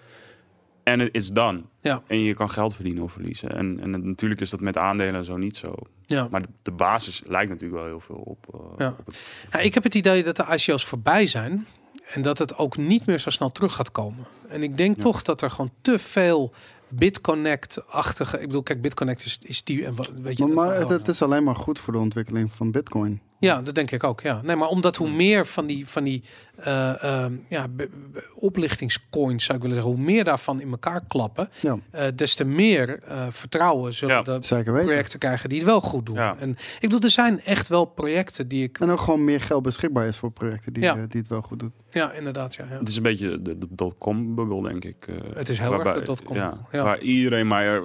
En 0.84 1.00
het 1.00 1.10
is 1.12 1.30
done. 1.32 1.62
Ja. 1.82 2.02
En 2.08 2.20
je 2.20 2.34
kan 2.34 2.50
geld 2.50 2.76
verdienen 2.76 3.04
of 3.04 3.12
verliezen. 3.12 3.50
En, 3.56 3.80
en 3.82 4.08
natuurlijk 4.08 4.42
is 4.42 4.50
dat 4.50 4.60
met 4.60 4.78
aandelen 4.78 5.16
en 5.16 5.24
zo 5.26 5.38
niet 5.38 5.58
zo. 5.58 5.74
Ja. 6.10 6.28
Maar 6.32 6.42
de, 6.42 6.48
de 6.62 6.72
basis 6.72 7.22
lijkt 7.26 7.50
natuurlijk 7.50 7.80
wel 7.82 7.90
heel 7.90 8.00
veel 8.00 8.16
op. 8.16 8.46
eh, 8.54 8.60
Ja. 8.78 8.90
op 9.00 9.06
het, 9.06 9.18
Ja, 9.52 9.60
ik 9.60 9.74
heb 9.74 9.84
het 9.84 9.96
idee 9.96 10.24
dat 10.24 10.36
de 10.36 10.46
ICO's 10.50 10.86
voorbij 10.86 11.28
zijn 11.28 11.68
en 12.14 12.22
dat 12.22 12.38
het 12.38 12.58
ook 12.58 12.78
niet 12.78 13.06
meer 13.06 13.20
zo 13.20 13.30
snel 13.30 13.52
terug 13.52 13.74
gaat 13.74 13.92
komen. 13.92 14.26
En 14.48 14.64
ik 14.64 14.78
denk 14.78 14.96
Ja. 14.96 15.02
toch 15.02 15.22
dat 15.22 15.42
er 15.42 15.52
gewoon 15.52 15.72
te 15.82 16.00
veel 16.00 16.54
BitConnect-achtige. 16.88 18.40
Ik 18.40 18.46
bedoel, 18.48 18.64
kijk, 18.64 18.82
BitConnect 18.82 19.26
is, 19.26 19.38
is 19.42 19.64
die 19.64 19.86
en 19.86 19.96
wat 19.96 20.12
weet 20.22 20.38
je. 20.38 20.46
Maar, 20.46 20.76
het 20.90 21.08
is 21.08 21.22
alleen 21.22 21.44
maar 21.44 21.56
goed 21.56 21.80
voor 21.80 21.94
de 21.94 22.00
ontwikkeling 22.00 22.54
van 22.54 22.72
Bitcoin. 22.72 23.22
Ja, 23.40 23.62
dat 23.62 23.76
denk 23.76 23.92
ik 23.92 24.04
ook. 24.04 24.22
Ja, 24.22 24.42
nee, 24.44 24.56
maar 24.56 24.68
omdat 24.68 24.96
Hmm. 24.96 25.06
hoe 25.08 25.16
meer 25.16 25.46
van 25.46 25.66
die 25.66 25.88
van 25.88 26.04
die 26.04 26.24
eh, 26.64 27.04
ehm, 27.04 27.34
ja, 27.50 27.68
be- 27.68 27.90
be- 28.12 28.24
oplichtingscoins 28.36 29.44
zou 29.44 29.58
ik 29.58 29.64
willen 29.64 29.78
zeggen, 29.82 29.96
hoe 29.96 30.06
meer 30.06 30.24
daarvan 30.24 30.62
in 30.62 30.72
elkaar 30.72 31.02
klappen, 31.08 31.50
Ja, 31.62 31.78
eh, 31.92 32.06
des 32.16 32.36
te 32.36 32.44
meer 32.44 33.00
eh, 33.04 33.26
vertrouwen 33.30 33.94
zullen 33.94 34.16
Ja. 34.16 34.22
de 34.22 34.38
zeker 34.42 34.72
weten. 34.74 34.88
projecten 34.88 35.20
krijgen 35.20 35.50
die 35.50 35.58
het 35.58 35.68
wel 35.68 35.82
goed 35.82 36.06
doen. 36.06 36.16
Ja. 36.16 36.36
En 36.40 36.50
ik 36.52 36.58
bedoel, 36.82 37.00
er 37.00 37.10
zijn 37.10 37.42
echt 37.42 37.68
wel 37.68 37.86
projecten 37.86 38.48
die 38.48 38.64
ik. 38.64 38.80
En 38.80 38.90
ook 38.90 39.00
gewoon 39.00 39.24
meer 39.24 39.42
geld 39.42 39.64
beschikbaar 39.64 40.08
is 40.08 40.18
voor 40.18 40.32
projecten 40.32 40.74
die, 40.74 40.84
Ja. 40.84 40.94
die 40.94 41.20
het 41.22 41.28
wel 41.30 41.42
goed 41.42 41.60
doen. 41.60 41.72
Ja, 41.92 42.12
inderdaad. 42.12 42.56
Ja, 42.56 42.66
ja. 42.72 42.78
het 42.80 42.90
is 42.90 42.96
een 42.96 43.04
beetje 43.04 43.42
de, 43.42 43.58
de 43.58 43.68
dotcom-bubbel, 43.70 44.62
denk 44.62 44.86
ik. 44.86 45.08
eh, 45.08 45.16
Het 45.34 45.50
is 45.50 45.60
heel 45.60 45.86
erg 45.86 45.94
de 46.00 46.06
dotcom, 46.06 46.36
Ja, 46.36 46.58
ja. 46.72 46.84
Waar 46.84 47.00
iedereen 47.02 47.48
maar 47.48 47.82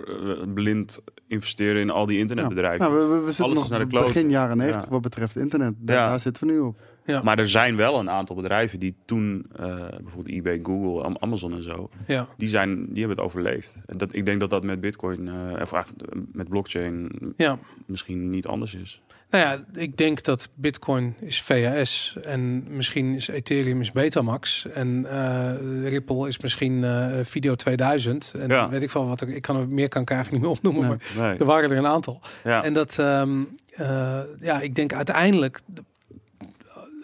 blind 0.54 1.00
investeren 1.34 1.80
in 1.80 1.90
al 1.90 2.06
die 2.06 2.18
internetbedrijven. 2.18 2.80
Nou, 2.90 2.94
we, 3.08 3.14
we, 3.14 3.20
we 3.20 3.26
zitten 3.26 3.44
Alles 3.44 3.54
nog 3.56 3.64
is 3.64 3.70
naar 3.70 3.78
de 3.80 3.86
begin 3.86 4.10
kloten. 4.12 4.28
jaren 4.30 4.56
90 4.56 4.82
Ja. 4.82 4.88
wat 4.90 5.00
betreft 5.00 5.36
internet. 5.36 5.74
Daar 5.78 6.20
zitten 6.20 6.46
we 6.46 6.52
nu 6.52 6.58
op. 6.58 6.80
Ja. 7.06 7.22
Maar 7.22 7.38
er 7.38 7.48
zijn 7.48 7.76
wel 7.76 7.98
een 7.98 8.10
aantal 8.10 8.36
bedrijven 8.36 8.78
die 8.78 8.94
toen, 9.04 9.46
eh, 9.56 9.76
bijvoorbeeld 10.02 10.28
eBay, 10.28 10.60
Google, 10.62 11.02
Am- 11.02 11.16
Amazon 11.20 11.52
en 11.52 11.62
zo, 11.62 11.88
ja. 12.06 12.28
die, 12.36 12.48
zijn, 12.48 12.74
die 12.88 12.98
hebben 12.98 13.16
het 13.16 13.26
overleefd. 13.26 13.74
En 13.86 13.98
dat, 13.98 14.14
ik 14.14 14.26
denk 14.26 14.40
dat 14.40 14.50
dat 14.50 14.64
met 14.64 14.80
Bitcoin, 14.80 15.28
eh, 15.28 15.60
of 15.72 15.92
met 16.32 16.48
blockchain, 16.48 17.10
Ja, 17.36 17.58
misschien 17.86 18.30
niet 18.30 18.46
anders 18.46 18.74
is. 18.74 19.02
nou 19.30 19.44
ja, 19.44 19.80
ik 19.80 19.96
denk 19.96 20.22
dat 20.22 20.48
Bitcoin 20.54 21.14
is 21.20 21.42
VHS 21.42 22.16
en 22.22 22.64
misschien 22.76 23.14
is 23.14 23.28
Ethereum 23.28 23.80
is 23.80 23.92
Betamax 23.92 24.66
en 24.70 25.06
eh, 25.10 25.88
Ripple 25.88 26.28
is 26.28 26.38
misschien 26.38 26.84
Video 27.24 27.54
2000 27.54 28.34
en 28.38 28.48
Ja. 28.48 28.68
weet 28.68 28.82
ik 28.82 28.90
wel 28.90 29.06
wat 29.06 29.20
ik, 29.20 29.28
ik 29.28 29.42
kan 29.42 29.56
er 29.56 29.68
meer 29.68 29.88
kan 29.88 30.02
ik 30.02 30.10
eigenlijk 30.10 30.42
niet 30.42 30.50
meer 30.50 30.58
opnoemen, 30.58 30.88
Nee. 30.98 31.16
maar 31.16 31.26
Nee. 31.28 31.38
er 31.38 31.44
waren 31.44 31.70
er 31.70 31.76
een 31.76 31.86
aantal. 31.86 32.20
Ja. 32.44 32.64
En 32.64 32.72
dat, 32.72 32.98
ehm, 32.98 33.42
eh, 33.74 34.20
ja, 34.40 34.60
ik 34.60 34.74
denk 34.74 34.92
uiteindelijk 34.92 35.60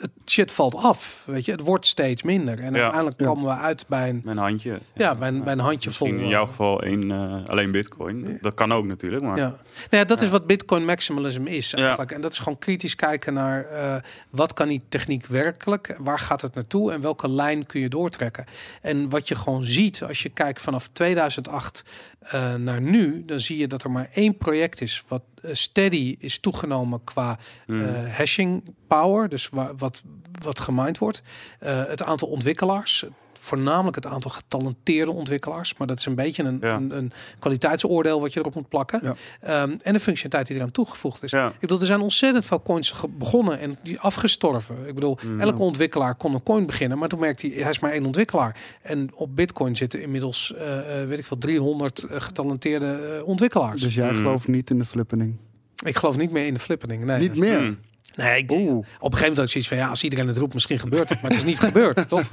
het 0.01 0.11
shit 0.27 0.53
valt 0.53 0.75
af, 0.75 1.23
weet 1.27 1.45
je, 1.45 1.53
het 1.53 1.61
wordt 1.61 1.87
steeds 1.87 2.23
minder 2.23 2.61
en 2.61 2.73
Ja. 2.75 2.79
uiteindelijk 2.81 3.21
Ja. 3.21 3.27
komen 3.27 3.45
we 3.45 3.51
uit 3.63 3.85
bij 3.89 4.09
een 4.09 4.21
Mijn 4.25 4.37
handje. 4.37 4.79
Ja, 4.95 5.15
bij 5.15 5.29
een- 5.29 5.43
bij 5.45 5.53
een 5.53 5.59
handje 5.59 5.89
Misschien 5.89 6.09
vol, 6.15 6.23
in 6.23 6.29
jouw 6.29 6.43
eh, 6.43 6.49
geval 6.49 6.83
één, 6.83 7.11
eh, 7.11 7.45
alleen 7.47 7.71
bitcoin. 7.71 8.39
Dat 8.41 8.55
kan 8.55 8.73
ook 8.73 8.85
natuurlijk, 8.85 9.23
maar 9.23 9.37
Ja, 9.37 9.47
nou 9.47 9.57
ja, 9.91 10.05
dat 10.05 10.21
is 10.21 10.29
wat 10.29 10.47
Bitcoin 10.47 10.85
maximalism 10.85 11.47
is 11.47 11.71
Ja. 11.71 11.79
eigenlijk. 11.79 12.11
En 12.13 12.21
dat 12.21 12.33
is 12.33 12.39
gewoon 12.39 12.59
kritisch 12.59 12.95
kijken 12.95 13.35
naar 13.35 13.65
eh, 13.65 13.97
wat 14.31 14.53
kan 14.53 14.69
die 14.69 14.83
techniek 14.89 15.27
werkelijk, 15.27 15.95
waar 15.99 16.19
gaat 16.19 16.43
het 16.43 16.55
naartoe 16.55 16.93
en 16.93 17.01
welke 17.01 17.29
lijn 17.29 17.67
kun 17.67 17.81
je 17.81 17.89
doortrekken. 17.89 18.45
En 18.83 19.09
wat 19.09 19.29
je 19.29 19.35
gewoon 19.35 19.63
ziet 19.63 20.03
als 20.03 20.23
je 20.23 20.29
kijkt 20.29 20.63
vanaf 20.63 20.89
2008 20.93 21.85
eh, 22.21 22.55
naar 22.55 22.81
nu, 22.81 23.25
dan 23.25 23.41
zie 23.41 23.57
je 23.59 23.67
dat 23.67 23.83
er 23.85 23.91
maar 23.91 24.11
één 24.15 24.37
project 24.37 24.81
is 24.81 25.05
wat 25.09 25.23
eh, 25.43 25.51
steady 25.55 26.17
is 26.19 26.39
toegenomen 26.39 27.05
qua 27.05 27.39
Hmm. 27.67 27.81
eh, 27.83 28.15
hashing 28.17 28.63
power, 28.87 29.29
dus 29.29 29.49
wa- 29.49 29.75
wat, 29.77 30.03
wat 30.43 30.61
gemined 30.61 30.99
wordt. 30.99 31.23
Het 31.59 32.03
aantal 32.03 32.29
ontwikkelaars, 32.29 33.05
voornamelijk 33.41 33.97
het 33.97 34.07
aantal 34.07 34.31
getalenteerde 34.31 35.11
ontwikkelaars, 35.13 35.75
maar 35.77 35.87
dat 35.87 35.99
is 35.99 36.07
een 36.07 36.15
beetje 36.15 36.43
een, 36.43 36.59
Ja. 36.61 36.75
een, 36.77 36.97
een 36.97 37.13
kwaliteitsoordeel 37.39 38.21
wat 38.21 38.33
je 38.33 38.41
erop 38.41 38.55
moet 38.55 38.69
plakken. 38.69 39.01
Ja. 39.03 39.15
Ehm, 39.41 39.77
en 39.83 39.93
de 39.93 40.01
functionaliteit 40.01 40.47
die 40.47 40.57
eraan 40.57 40.71
toegevoegd 40.71 41.23
is. 41.23 41.31
ja. 41.31 41.49
Ik 41.49 41.61
bedoel, 41.61 41.81
er 41.81 41.87
zijn 41.87 42.01
ontzettend 42.01 42.45
veel 42.45 42.63
coins 42.63 42.95
begonnen 43.19 43.59
en 43.59 43.79
die 43.83 44.01
afgestorven. 44.01 44.77
Ik 44.87 44.95
bedoel, 44.95 45.19
Mhm. 45.25 45.41
elke 45.41 45.63
ontwikkelaar 45.63 46.15
kon 46.15 46.35
een 46.35 46.43
coin 46.43 46.67
beginnen, 46.67 46.99
maar 46.99 47.09
toen 47.09 47.21
merkte 47.21 47.47
hij, 47.47 47.57
hij 47.63 47.71
is 47.71 47.79
maar 47.79 47.93
één 47.93 48.07
ontwikkelaar. 48.07 48.57
En 48.83 49.11
op 49.15 49.37
Bitcoin 49.37 49.77
zitten 49.77 50.03
inmiddels, 50.03 50.55
eh, 50.55 51.03
eh, 51.03 51.09
weet 51.09 51.19
ik 51.19 51.27
veel, 51.27 51.39
300 51.39 52.03
eh, 52.05 52.21
getalenteerde 52.21 53.17
eh, 53.21 53.27
ontwikkelaars. 53.29 53.83
Dus 53.83 53.95
jij 53.95 54.11
Mm. 54.11 54.17
gelooft 54.17 54.49
niet 54.49 54.71
in 54.71 54.79
de 54.79 54.85
flippening. 54.85 55.37
ik 55.85 55.97
geloof 55.97 56.17
niet 56.17 56.31
meer 56.31 56.47
in 56.47 56.55
de 56.55 56.61
flippening. 56.61 57.05
Nee, 57.05 57.19
Niet 57.19 57.37
meer. 57.37 57.59
Hmm. 57.59 57.79
Nee 58.17 58.39
ik, 58.43 58.51
Oeh. 58.51 58.63
op 58.63 58.73
een 58.73 58.85
gegeven 58.85 59.19
moment 59.19 59.37
had 59.37 59.45
ik 59.45 59.51
zoiets 59.51 59.69
van, 59.69 59.77
ja, 59.77 59.89
als 59.89 60.05
iedereen 60.05 60.27
het 60.27 60.37
roept, 60.37 60.55
misschien 60.55 60.79
gebeurt 60.79 61.09
het. 61.09 61.21
Maar 61.23 61.31
het 61.31 61.41
is 61.41 61.47
niet 61.47 61.61
gebeurd, 61.61 62.09
toch? 62.09 62.29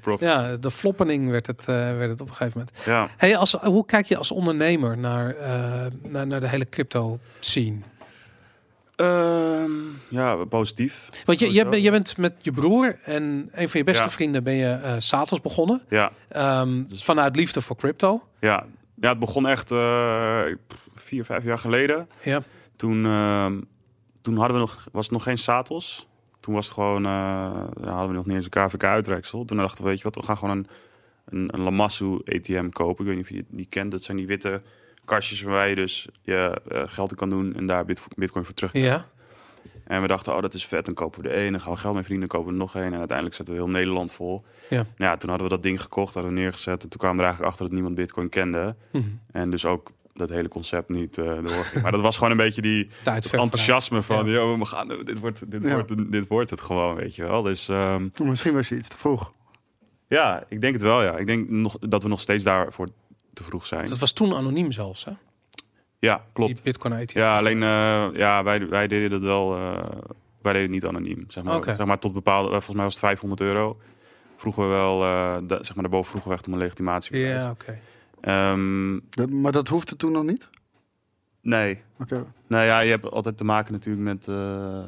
Profit. 0.00 0.20
Ja, 0.28 0.56
de 0.56 0.70
floppening 0.70 1.30
werd 1.30 1.46
het, 1.46 1.60
eh, 1.60 1.66
werd 1.74 2.10
het 2.10 2.20
op 2.20 2.28
een 2.28 2.34
gegeven 2.34 2.58
moment. 2.58 2.84
Ja. 2.86 3.08
Hey, 3.16 3.36
als, 3.36 3.52
hoe 3.52 3.84
kijk 3.86 4.06
je 4.06 4.16
als 4.16 4.30
ondernemer 4.30 4.98
naar, 4.98 5.36
eh, 5.36 5.86
naar, 6.02 6.26
naar 6.26 6.40
de 6.40 6.48
hele 6.48 6.64
crypto 6.64 7.18
scene? 7.40 7.76
Ehm, 8.96 9.70
ja, 10.08 10.34
positief. 10.44 11.08
Want 11.24 11.38
je, 11.38 11.52
je, 11.52 11.66
bent- 11.68 11.82
je 11.82 11.90
bent 11.90 12.16
met 12.16 12.32
je 12.38 12.52
broer 12.52 12.98
en 13.04 13.48
een 13.52 13.68
van 13.68 13.80
je 13.80 13.84
beste 13.86 14.02
Ja. 14.02 14.10
vrienden 14.10 14.42
ben 14.42 14.54
je 14.54 14.96
Satos 14.98 15.40
begonnen. 15.40 15.82
Ja, 15.88 16.12
Ehm, 16.28 16.82
Dus- 16.86 17.04
vanuit 17.04 17.36
liefde 17.36 17.60
voor 17.60 17.76
crypto. 17.76 18.22
ja. 18.40 18.64
ja, 19.00 19.08
het 19.08 19.18
begon 19.18 19.46
echt 19.48 19.68
vier, 20.94 21.24
vijf 21.24 21.44
jaar 21.44 21.58
geleden. 21.58 22.08
Ja. 22.22 22.42
Toen, 22.76 23.06
ehm, 23.06 23.60
toen 24.22 24.36
hadden 24.36 24.54
we 24.54 24.60
nog, 24.60 24.88
was 24.92 25.04
het 25.04 25.12
nog 25.12 25.22
geen 25.22 25.38
Satos. 25.38 26.08
Toen 26.40 26.54
was 26.54 26.64
het 26.64 26.74
gewoon, 26.74 27.04
eh, 27.04 27.10
ja, 27.80 27.90
hadden 27.90 28.08
we 28.08 28.14
nog 28.14 28.26
niet 28.26 28.34
eens 28.34 28.48
een 28.50 28.68
KVK-uitreksel. 28.68 29.44
Toen 29.44 29.56
dachten 29.56 29.82
we, 29.82 29.88
weet 29.88 29.98
je 29.98 30.04
wat, 30.04 30.14
we 30.14 30.22
gaan 30.22 30.36
gewoon 30.36 30.56
een, 30.56 30.66
een, 31.24 31.54
een 31.54 31.60
Lamassu 31.60 32.20
ATM 32.24 32.68
kopen. 32.68 33.04
Ik 33.04 33.10
weet 33.10 33.16
niet 33.16 33.30
of 33.30 33.36
je 33.36 33.44
die 33.48 33.66
kent. 33.66 33.90
Dat 33.90 34.02
zijn 34.02 34.16
die 34.16 34.26
witte 34.26 34.62
kastjes 35.04 35.42
waar 35.42 35.68
je 35.68 35.74
dus 35.74 36.08
je 36.22 36.60
eh, 36.68 36.82
geld 36.86 37.10
in 37.10 37.16
kan 37.16 37.30
doen 37.30 37.54
en 37.54 37.66
daar 37.66 37.84
bit, 37.84 38.02
bitcoin 38.16 38.44
voor 38.44 38.54
terug. 38.54 38.72
Ja. 38.72 39.06
En 39.84 40.02
we 40.02 40.06
dachten, 40.06 40.34
oh, 40.34 40.42
dat 40.42 40.54
is 40.54 40.66
vet. 40.66 40.84
Dan 40.84 40.94
kopen 40.94 41.22
we 41.22 41.28
er 41.28 41.34
één. 41.34 41.52
Dan 41.52 41.60
gaan 41.60 41.72
we 41.72 41.78
geld 41.78 41.94
mee 41.94 42.02
verdienen. 42.02 42.28
Dan 42.28 42.38
kopen 42.38 42.52
we 42.52 42.58
nog 42.58 42.74
één. 42.74 42.92
En 42.92 42.98
uiteindelijk 42.98 43.36
zetten 43.36 43.54
we 43.54 43.60
heel 43.60 43.70
Nederland 43.70 44.12
vol. 44.12 44.44
Ja. 44.68 44.76
Nou 44.76 44.86
ja, 45.10 45.16
toen 45.16 45.28
hadden 45.28 45.48
we 45.48 45.54
dat 45.54 45.62
ding 45.62 45.82
gekocht, 45.82 46.14
hadden 46.14 46.32
we 46.32 46.38
neergezet. 46.38 46.82
En 46.82 46.88
toen 46.88 46.98
kwamen 46.98 47.16
we 47.16 47.22
er 47.22 47.28
eigenlijk 47.28 47.52
achter 47.52 47.64
dat 47.66 47.74
niemand 47.74 47.94
bitcoin 47.94 48.28
kende. 48.28 48.74
Mhm. 48.90 49.04
En 49.32 49.50
dus 49.50 49.64
ook 49.64 49.92
dat 50.20 50.36
hele 50.36 50.48
concept 50.48 50.88
niet 50.88 51.18
eh 51.18 51.24
doorging. 51.24 51.82
Maar 51.82 51.92
dat 51.92 52.00
was 52.00 52.16
gewoon 52.16 52.30
een 52.30 52.36
beetje 52.36 52.62
die 52.62 52.90
enthousiasme 53.32 54.02
van... 54.02 54.26
Ja. 54.26 54.32
Yo, 54.32 54.58
we 54.58 54.64
gaan, 54.64 54.88
dit, 54.88 55.18
wordt, 55.18 55.50
dit, 55.50 55.64
Ja. 55.64 55.72
wordt, 55.74 56.12
dit 56.12 56.28
wordt 56.28 56.50
het 56.50 56.60
gewoon, 56.60 56.94
weet 56.94 57.14
je 57.14 57.22
wel. 57.22 57.42
Dus 57.42 57.68
ehm, 57.68 58.08
Misschien 58.22 58.54
was 58.54 58.68
je 58.68 58.76
iets 58.76 58.88
te 58.88 58.98
vroeg. 58.98 59.32
ja, 60.08 60.44
ik 60.48 60.60
denk 60.60 60.72
het 60.72 60.82
wel, 60.82 61.02
ja. 61.02 61.16
Ik 61.16 61.26
denk 61.26 61.48
nog, 61.48 61.76
dat 61.78 62.02
we 62.02 62.08
nog 62.08 62.20
steeds 62.20 62.44
daarvoor 62.44 62.88
te 63.32 63.42
vroeg 63.44 63.66
zijn. 63.66 63.86
Dat 63.86 63.98
was 63.98 64.12
toen 64.12 64.34
anoniem 64.34 64.72
zelfs, 64.72 65.04
hè? 65.04 65.12
Ja, 65.98 66.24
klopt. 66.32 66.54
Die 66.54 66.62
Bitcoin 66.64 66.94
ATM. 66.94 67.18
Ja, 67.18 67.38
alleen 67.38 67.62
uh, 67.62 68.06
ja, 68.12 68.42
wij, 68.42 68.68
wij 68.68 68.86
deden 68.86 69.10
dat 69.10 69.22
wel. 69.22 69.56
Uh, 69.58 69.72
wij 70.42 70.52
deden 70.52 70.62
het 70.62 70.70
niet 70.70 70.86
anoniem. 70.86 71.24
Zeg 71.28 71.44
maar, 71.44 71.56
Okay. 71.56 71.76
zeg 71.76 71.86
maar 71.86 71.98
tot 71.98 72.12
bepaalde. 72.12 72.46
eh, 72.48 72.52
Volgens 72.54 72.74
mij 72.74 72.84
was 72.84 72.92
het 72.94 73.02
500 73.02 73.40
euro. 73.40 73.78
Vroegen 74.36 74.62
we 74.62 74.68
wel. 74.68 75.02
Uh, 75.02 75.36
de, 75.42 75.58
zeg 75.60 75.74
maar 75.74 75.82
daarboven 75.82 76.10
vroegen 76.10 76.30
we 76.30 76.36
echt 76.36 76.46
om 76.46 76.52
een 76.52 76.58
legitimatie. 76.58 77.18
Ja, 77.18 77.50
oké. 77.50 77.62
Okay. 77.62 77.80
Um, 78.28 79.00
de, 79.10 79.26
maar 79.26 79.52
dat 79.52 79.68
hoefde 79.68 79.96
toen 79.96 80.12
nog 80.12 80.24
niet? 80.24 80.48
Nee. 81.42 81.82
Oké. 81.98 82.24
Nou 82.46 82.64
ja, 82.64 82.80
je 82.80 82.90
hebt 82.90 83.10
altijd 83.10 83.36
te 83.36 83.44
maken 83.44 83.72
natuurlijk 83.72 84.04
met 84.04 84.28
eh, 84.28 84.84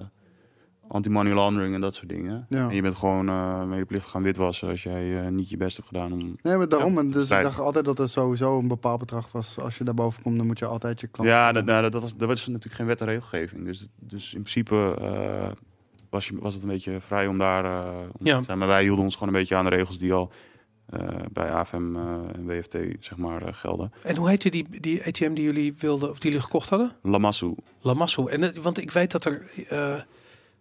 anti-money 0.89 1.35
laundering 1.35 1.75
en 1.75 1.81
dat 1.81 1.95
soort 1.95 2.09
dingen. 2.09 2.47
Ja. 2.49 2.69
En 2.69 2.75
je 2.75 2.83
bent 2.83 2.97
gewoon 2.97 3.29
eh 3.29 3.65
medeplichtig 3.65 4.11
gaan 4.11 4.23
witwassen 4.23 4.69
als 4.69 4.83
jij 4.83 5.25
eh, 5.25 5.29
niet 5.29 5.49
je 5.51 5.57
best 5.57 5.77
hebt 5.77 5.89
gedaan 5.89 6.13
om... 6.13 6.37
Nee, 6.43 6.57
maar 6.57 6.69
daarom. 6.69 6.99
en 6.99 7.11
dus 7.11 7.31
ik 7.31 7.43
dacht 7.43 7.59
altijd 7.61 7.85
dat 7.85 7.99
er 7.99 8.09
sowieso 8.09 8.59
een 8.59 8.69
bepaald 8.69 8.99
bedrag 8.99 9.33
was. 9.33 9.59
Als 9.59 9.79
je 9.79 9.85
daarboven 9.85 10.23
komt, 10.23 10.37
dan 10.37 10.47
moet 10.47 10.59
je 10.59 10.67
altijd 10.67 11.01
je 11.01 11.07
klant... 11.07 11.29
Ja, 11.29 11.53
dat, 11.53 11.65
nou, 11.65 11.91
dat, 11.91 12.03
was, 12.03 12.17
dat 12.17 12.29
was 12.29 12.47
natuurlijk 12.47 12.75
geen 12.75 12.87
wet 12.87 13.01
en 13.01 13.07
regelgeving. 13.07 13.65
Dus, 13.65 13.89
dus 14.01 14.35
in 14.35 14.41
principe 14.43 14.97
eh, 15.01 15.51
was, 16.11 16.29
je, 16.29 16.39
was 16.41 16.55
het 16.55 16.63
een 16.63 16.69
beetje 16.69 17.01
vrij 17.01 17.27
om 17.27 17.39
daar 17.39 17.65
eh, 17.65 17.99
om 18.19 18.27
Ja. 18.27 18.39
te 18.39 18.45
zijn. 18.45 18.59
Maar 18.59 18.69
wij 18.69 18.83
hielden 18.83 19.05
ons 19.05 19.15
gewoon 19.15 19.29
een 19.35 19.41
beetje 19.41 19.57
aan 19.57 19.65
de 19.65 19.71
regels 19.71 19.99
die 19.99 20.13
al 20.13 20.33
bij 21.33 21.51
AFM 21.51 21.97
eh, 21.97 22.03
en 22.35 22.47
WFT 22.47 22.77
zeg 23.01 23.17
maar, 23.17 23.43
eh, 23.43 23.53
gelden. 23.55 23.93
En 24.03 24.17
hoe 24.17 24.29
heette 24.29 24.51
die, 24.51 24.67
die 24.81 25.07
ATM 25.07 25.33
die 25.35 25.45
jullie 25.45 25.75
wilden 25.79 26.11
of 26.11 26.19
die 26.19 26.31
jullie 26.31 26.45
gekocht 26.45 26.69
hadden? 26.69 26.93
Lamassu. 27.03 27.55
Lamasso. 27.81 28.27
En 28.27 28.63
want 28.63 28.79
ik 28.79 28.91
weet 28.91 29.11
dat 29.11 29.25
er. 29.25 29.51
eh, 29.69 29.95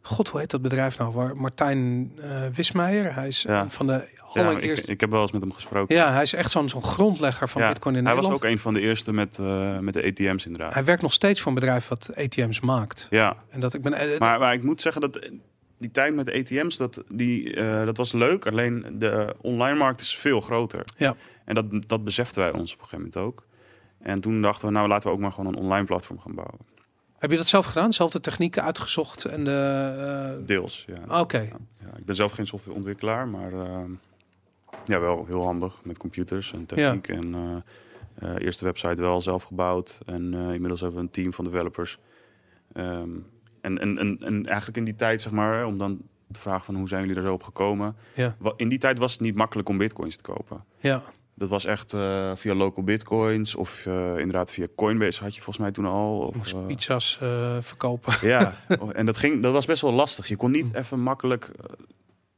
God, 0.04 0.28
hoe 0.28 0.40
heet 0.40 0.50
dat 0.52 0.62
bedrijf 0.62 0.98
nou? 0.98 1.14
Waar 1.14 1.38
Martijn 1.38 2.12
eh 2.22 2.46
Wismeijer. 2.54 3.14
Hij 3.16 3.28
is 3.28 3.42
Ja. 3.42 3.70
van 3.70 3.88
de 3.88 3.94
Ja, 3.94 4.42
ik, 4.42 4.48
allereerste. 4.48 4.92
ik 4.92 5.00
heb 5.00 5.10
wel 5.10 5.22
eens 5.22 5.32
met 5.32 5.42
hem 5.42 5.54
gesproken. 5.54 5.96
Ja, 5.96 6.12
hij 6.14 6.22
is 6.22 6.34
echt 6.34 6.52
zo'n 6.52 6.70
zo'n 6.70 6.84
grondlegger 6.84 7.50
van 7.50 7.62
Ja, 7.62 7.68
Bitcoin 7.68 7.96
in 7.96 8.06
Hij 8.06 8.14
Nederland. 8.14 8.40
was 8.42 8.50
ook 8.50 8.56
een 8.56 8.62
van 8.62 8.74
de 8.74 8.80
eerste 8.80 9.12
met, 9.14 9.40
eh, 9.40 9.78
met 9.80 9.94
de 9.94 10.04
ATM's 10.06 10.46
inderdaad. 10.46 10.74
Hij 10.74 10.84
werkt 10.86 11.02
nog 11.02 11.14
steeds 11.14 11.40
voor 11.42 11.48
een 11.52 11.60
bedrijf 11.60 11.88
wat 11.88 12.10
ATM's 12.18 12.60
maakt. 12.60 13.08
Ja, 13.10 13.36
En 13.50 13.60
dat 13.60 13.74
ik 13.74 13.82
ben. 13.82 13.94
eh, 13.94 14.20
maar, 14.20 14.40
maar 14.40 14.54
ik 14.54 14.64
moet 14.64 14.82
zeggen 14.82 15.02
dat 15.02 15.30
die 15.82 15.92
tijd 15.92 16.16
met 16.16 16.32
ATM's, 16.32 16.78
dat, 16.78 17.04
die, 17.10 17.54
eh, 17.56 17.86
dat 17.86 17.98
was 17.98 18.12
leuk. 18.12 18.48
Alleen 18.48 18.86
de 18.98 19.36
online 19.42 19.78
markt 19.78 20.02
is 20.02 20.16
veel 20.18 20.42
groter. 20.42 20.84
Ja. 20.98 21.16
En 21.46 21.56
dat, 21.56 21.66
dat 21.88 22.04
beseften 22.04 22.42
wij 22.42 22.52
ons 22.52 22.74
op 22.74 22.80
een 22.80 22.86
gegeven 22.86 22.98
moment 23.14 23.18
ook. 23.18 23.46
En 24.00 24.22
toen 24.22 24.42
dachten 24.42 24.68
we, 24.68 24.74
nou 24.74 24.88
laten 24.88 25.08
we 25.10 25.16
ook 25.16 25.22
maar 25.22 25.32
gewoon 25.32 25.54
een 25.54 25.60
online 25.60 25.86
platform 25.86 26.20
gaan 26.20 26.36
bouwen. 26.36 26.58
Heb 27.18 27.32
je 27.32 27.38
dat 27.38 27.48
zelf 27.48 27.66
gedaan? 27.66 27.94
Zelf 27.94 28.12
de 28.12 28.20
technieken 28.20 28.64
uitgezocht 28.64 29.26
en 29.26 29.44
de. 29.44 30.36
eh, 30.40 30.46
Deels, 30.48 30.86
ja. 30.88 31.20
Oké. 31.20 31.38
Ja, 31.38 31.58
ja. 31.80 31.98
Ik 31.98 32.06
ben 32.06 32.16
zelf 32.16 32.32
geen 32.32 32.48
softwareontwikkelaar, 32.48 33.28
maar 33.28 33.54
eh, 33.54 33.80
ja, 34.86 35.00
wel 35.00 35.26
heel 35.28 35.44
handig 35.44 35.80
met 35.84 35.98
computers 35.98 36.54
en 36.54 36.66
techniek. 36.66 37.08
En 37.08 37.36
eh, 38.16 38.30
eerste 38.38 38.64
website 38.66 39.02
wel 39.02 39.22
zelf 39.22 39.44
gebouwd. 39.44 40.00
En 40.06 40.34
inmiddels 40.34 40.80
hebben 40.82 41.00
we 41.00 41.06
een 41.06 41.12
team 41.12 41.34
van 41.34 41.46
developers. 41.46 41.98
Ehm, 42.74 43.10
en, 43.62 43.80
en, 43.80 43.98
en, 43.98 44.18
en 44.20 44.46
eigenlijk 44.46 44.78
in 44.78 44.86
die 44.86 44.96
tijd, 44.96 45.22
zeg 45.22 45.32
maar, 45.32 45.66
om 45.66 45.78
dan 45.78 46.02
te 46.32 46.40
vragen 46.40 46.66
van 46.66 46.76
hoe 46.76 46.88
zijn 46.88 47.02
jullie 47.02 47.16
er 47.16 47.22
zo 47.22 47.34
op 47.34 47.44
gekomen. 47.44 47.96
Ja. 48.16 48.36
In 48.56 48.70
die 48.70 48.80
tijd 48.80 48.98
was 48.98 49.12
het 49.12 49.22
niet 49.22 49.36
makkelijk 49.36 49.70
om 49.70 49.78
bitcoins 49.78 50.16
te 50.16 50.24
kopen. 50.24 50.64
Ja. 50.80 51.04
Dat 51.34 51.50
was 51.50 51.66
echt 51.66 51.94
eh, 51.94 52.32
via 52.36 52.54
local 52.54 52.84
bitcoins 52.84 53.56
of 53.56 53.86
eh, 53.86 54.18
inderdaad 54.18 54.52
via 54.52 54.68
Coinbase 54.76 55.24
had 55.24 55.36
je 55.36 55.42
volgens 55.42 55.58
mij 55.58 55.72
toen 55.72 55.86
al. 55.86 56.20
Of, 56.20 56.36
Moest 56.36 56.54
eh, 56.54 56.66
pizza's 56.66 57.18
verkopen. 57.62 58.28
ja, 58.28 58.54
en 58.94 59.06
dat, 59.06 59.18
ging, 59.18 59.42
dat 59.42 59.54
was 59.54 59.66
best 59.66 59.82
wel 59.82 59.94
lastig. 59.94 60.28
Je 60.28 60.36
kon 60.36 60.52
niet 60.52 60.74
even 60.74 61.00
makkelijk 61.00 61.52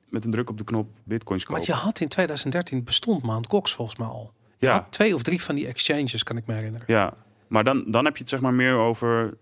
met 0.09 0.25
een 0.25 0.31
druk 0.31 0.49
op 0.49 0.57
de 0.57 0.63
knop 0.63 0.87
bitcoins 1.03 1.43
kopen. 1.43 1.65
Want 1.65 1.77
je 1.77 1.83
had 1.85 1.99
in 1.99 2.07
2013 2.07 2.83
bestond 2.83 3.23
Mount 3.23 3.47
Gox 3.47 3.73
volgens 3.73 3.97
mij 3.97 4.07
al. 4.07 4.33
Ja, 4.57 4.87
twee 4.89 5.15
of 5.15 5.23
drie 5.23 5.41
van 5.41 5.55
die 5.55 5.67
exchanges, 5.67 6.23
kan 6.23 6.37
ik 6.37 6.45
me 6.45 6.53
herinneren. 6.53 6.87
ja, 6.87 7.13
maar 7.47 7.63
dan, 7.63 7.83
dan 7.87 8.05
heb 8.05 8.13
je 8.13 8.19
het 8.19 8.29
zeg 8.29 8.41
maar 8.41 8.53
meer 8.53 8.75
over 8.75 9.37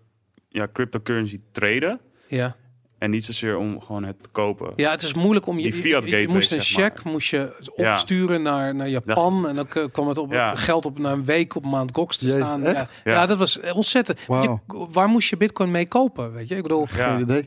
ja, 0.52 0.68
cryptocurrency 0.72 1.40
traden. 1.52 2.00
Ja. 2.28 2.56
En 2.98 3.10
niet 3.10 3.24
zozeer 3.24 3.56
om 3.56 3.80
gewoon 3.80 4.04
het 4.04 4.22
te 4.22 4.28
kopen. 4.32 4.72
Ja, 4.76 4.90
het 4.90 5.02
is 5.02 5.14
moeilijk 5.14 5.46
om 5.46 5.56
je. 5.58 5.62
Die 5.62 5.72
fiat 5.72 5.84
je, 6.04 6.10
je 6.10 6.14
gateway, 6.16 6.34
moest 6.34 6.52
een 6.52 6.62
zeg 6.62 6.76
maar. 6.78 6.90
check 6.90 7.04
moest 7.04 7.30
je 7.30 7.70
Ja. 7.76 7.90
opsturen 7.90 8.42
naar, 8.42 8.74
naar 8.74 8.88
Japan. 8.88 9.48
En 9.48 9.54
dan 9.54 9.66
kwam 9.92 10.08
het 10.08 10.18
op 10.18 10.32
Ja. 10.32 10.54
geld 10.56 10.86
op 10.86 10.98
na 10.98 11.12
een 11.12 11.24
week 11.24 11.54
op 11.54 11.64
maand 11.64 11.90
Gox 11.94 12.16
te 12.18 12.26
Jezus, 12.26 12.40
staan. 12.40 12.62
Ja. 12.62 12.70
Ja. 12.72 12.88
Ja. 13.04 13.26
dat 13.26 13.38
was 13.38 13.60
ontzettend. 13.60 14.20
Je- 14.28 14.58
waar 14.92 15.08
moest 15.08 15.28
je 15.30 15.36
Bitcoin 15.36 15.70
mee 15.70 15.86
kopen? 15.88 16.32
Weet 16.32 16.48
je, 16.48 16.56
ik 16.56 16.62
bedoel. 16.62 16.86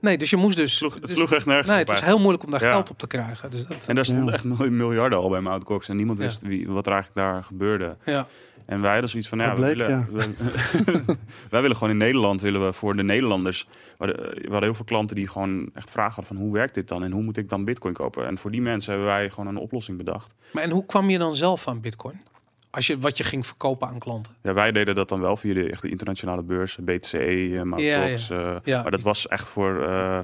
Nee, 0.02 0.18
dus 0.18 0.30
je 0.30 0.38
moest 0.38 0.56
dus. 0.58 0.70
Het 0.70 0.80
sloeg, 0.80 0.94
het 0.94 1.04
dus- 1.06 1.16
sloeg 1.16 1.34
echt 1.34 1.46
nergens 1.46 1.68
nee, 1.68 1.78
het 1.78 1.88
was 1.90 2.04
heel 2.04 2.20
moeilijk 2.20 2.44
om 2.44 2.52
daar 2.52 2.64
Ja. 2.64 2.72
geld 2.72 2.90
op 2.90 2.98
te 2.98 3.08
krijgen. 3.08 3.52
Dus 3.52 3.66
dat, 3.68 3.86
En 3.88 3.96
daar 3.96 4.06
stonden 4.06 4.26
Ja. 4.26 4.34
echt 4.34 4.44
mil- 4.44 4.72
miljarden 4.72 5.20
al 5.20 5.30
bij 5.30 5.42
Mt. 5.42 5.64
Gox. 5.66 5.90
En 5.90 5.96
niemand 5.96 6.18
Ja. 6.18 6.24
wist 6.24 6.42
wie, 6.42 6.68
wat 6.70 6.86
er 6.86 6.94
eigenlijk 6.94 7.28
daar 7.28 7.44
gebeurde. 7.44 7.96
ja. 8.06 8.28
En 8.66 8.82
wij 8.82 8.92
hadden 8.92 9.10
zoiets 9.10 9.30
van, 9.30 9.38
ja, 9.38 9.50
we 9.50 9.56
bleek, 9.56 9.76
willen, 9.78 10.08
we- 10.12 11.16
wij 11.50 11.62
willen 11.62 11.76
gewoon 11.78 11.90
in 11.94 11.98
Nederland, 12.00 12.42
willen 12.42 12.66
we 12.66 12.74
voor 12.74 12.96
de 12.96 13.04
Nederlanders. 13.04 13.68
We 13.98 14.06
hadden, 14.06 14.18
we 14.26 14.42
hadden 14.42 14.64
heel 14.64 14.74
veel 14.74 14.86
klanten 14.86 15.16
die 15.16 15.28
gewoon 15.28 15.70
echt 15.74 15.92
vragen 15.92 16.14
hadden 16.16 16.36
van 16.36 16.44
hoe 16.46 16.54
werkt 16.54 16.74
dit 16.74 16.88
dan 16.88 17.04
en 17.04 17.12
hoe 17.12 17.24
moet 17.24 17.38
ik 17.38 17.50
dan 17.50 17.66
bitcoin 17.66 17.94
kopen? 17.94 18.28
En 18.28 18.38
voor 18.38 18.52
die 18.52 18.62
mensen 18.62 18.92
hebben 18.94 19.10
wij 19.10 19.30
gewoon 19.30 19.48
een 19.56 19.62
oplossing 19.62 19.98
bedacht. 19.98 20.34
Maar 20.54 20.64
en 20.64 20.70
hoe 20.72 20.86
kwam 20.86 21.10
je 21.10 21.18
dan 21.18 21.36
zelf 21.36 21.68
aan 21.68 21.82
Bitcoin? 21.82 22.22
Als 22.70 22.88
je 22.88 22.98
wat 23.00 23.18
je 23.18 23.24
ging 23.24 23.46
verkopen 23.46 23.88
aan 23.88 24.00
klanten. 24.00 24.36
Ja, 24.42 24.54
wij 24.54 24.72
deden 24.72 24.96
dat 24.96 25.10
dan 25.10 25.22
wel 25.22 25.38
via 25.38 25.54
de, 25.54 25.70
echt 25.72 25.82
de 25.82 25.90
internationale 25.90 26.42
beurs, 26.44 26.78
BTCE, 26.82 27.18
eh, 27.56 27.62
Mt. 27.62 27.80
Ja, 27.82 28.04
eh, 28.08 28.56
Ja. 28.64 28.82
Maar 28.82 28.92
dat 28.92 29.02
was 29.04 29.28
echt 29.28 29.50
voor 29.50 29.84
eh, 29.84 30.20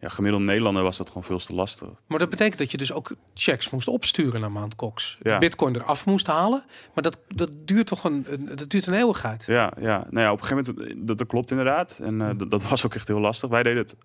ja, 0.00 0.08
gemiddelde 0.08 0.46
Nederlander 0.46 0.82
was 0.82 0.96
dat 0.96 1.08
gewoon 1.08 1.22
veel 1.22 1.38
te 1.38 1.54
lastig. 1.54 1.88
Maar 2.06 2.18
dat 2.18 2.30
betekent 2.30 2.58
dat 2.58 2.70
je 2.70 2.76
dus 2.76 2.92
ook 2.92 3.12
checks 3.34 3.70
moest 3.70 3.88
opsturen 3.88 4.40
naar 4.40 4.52
Mount 4.52 4.74
Gox. 4.76 5.18
Ja. 5.22 5.38
Bitcoin 5.38 5.74
eraf 5.76 6.06
moest 6.06 6.26
halen. 6.26 6.64
Maar 6.94 7.02
dat, 7.02 7.18
dat 7.28 7.50
duurt 7.64 7.86
toch 7.86 8.04
een, 8.04 8.26
dat 8.54 8.70
duurt 8.70 8.86
een 8.86 8.94
eeuwigheid. 8.94 9.44
Ja, 9.46 9.72
ja. 9.80 10.06
Nou 10.10 10.24
ja, 10.24 10.32
op 10.32 10.40
een 10.40 10.46
gegeven 10.46 10.74
moment, 10.76 11.06
dat, 11.08 11.18
dat 11.18 11.26
klopt 11.26 11.50
inderdaad. 11.50 12.00
En 12.02 12.20
eh, 12.20 12.30
dat, 12.36 12.50
dat 12.50 12.68
was 12.68 12.84
ook 12.86 12.94
echt 12.94 13.08
heel 13.08 13.20
lastig. 13.20 13.48
Wij 13.50 13.62
deden 13.62 13.82
het 13.82 13.96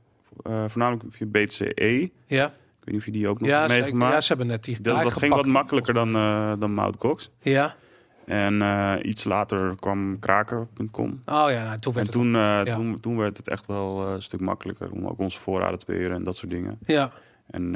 eh, 0.44 0.64
voornamelijk 0.68 1.04
via 1.10 1.26
BTCE. 1.28 2.12
Ja, 2.28 2.46
Ik 2.46 2.52
weet 2.84 2.86
niet 2.86 2.96
of 2.96 3.06
je 3.06 3.12
die 3.12 3.30
ook 3.30 3.40
nog 3.40 3.50
ja, 3.50 3.68
meegemaakt. 3.68 4.14
ja 4.14 4.22
ze 4.22 4.28
hebben 4.28 4.48
net 4.48 4.64
die 4.64 4.82
dat, 4.82 5.04
dat 5.04 5.14
ging 5.14 5.34
wat 5.34 5.46
makkelijker 5.46 5.94
dan, 5.94 6.16
eh 6.16 6.54
dan 6.60 6.74
Mt. 6.74 6.96
Gox. 7.00 7.30
Ja. 7.40 7.76
En 8.26 8.62
eh, 8.62 8.94
iets 9.02 9.24
later 9.24 9.76
kwam 9.76 10.20
kraker.com. 10.20 11.22
Oh 11.26 11.46
ja, 11.50 11.64
nou, 11.64 11.80
toen 11.80 11.94
werd 11.94 12.08
En 12.08 12.14
het... 12.14 12.22
toen, 12.22 12.36
eh, 12.36 12.42
ja. 12.42 12.76
toen, 12.76 13.00
toen 13.00 13.18
werd 13.18 13.38
het 13.38 13.48
echt 13.48 13.66
wel 13.66 14.08
eh, 14.08 14.14
een 14.14 14.22
stuk 14.22 14.40
makkelijker 14.40 14.92
om 14.92 15.08
ook 15.08 15.20
onze 15.20 15.40
voorraden 15.40 15.80
te 15.80 15.86
beheren 15.86 16.16
en 16.16 16.24
dat 16.24 16.36
soort 16.36 16.52
dingen. 16.52 16.80
Ja, 16.86 17.12
En 17.48 17.72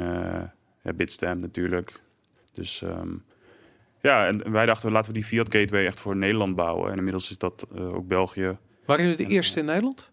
ja, 0.82 0.92
Bitstamp 0.92 1.40
natuurlijk. 1.40 2.00
Dus 2.52 2.82
ehm, 2.82 3.08
ja, 4.00 4.26
en 4.26 4.52
wij 4.52 4.66
dachten 4.66 4.92
laten 4.92 5.12
we 5.12 5.18
die 5.18 5.28
Fiat 5.28 5.54
Gateway 5.54 5.86
echt 5.86 6.00
voor 6.00 6.16
Nederland 6.16 6.56
bouwen. 6.56 6.90
En 6.90 6.96
inmiddels 6.96 7.30
is 7.30 7.38
dat 7.38 7.66
ook 7.74 8.08
België. 8.08 8.56
waren 8.84 9.04
jullie 9.04 9.26
de 9.26 9.32
eerste 9.32 9.58
in 9.58 9.64
Nederland? 9.64 10.10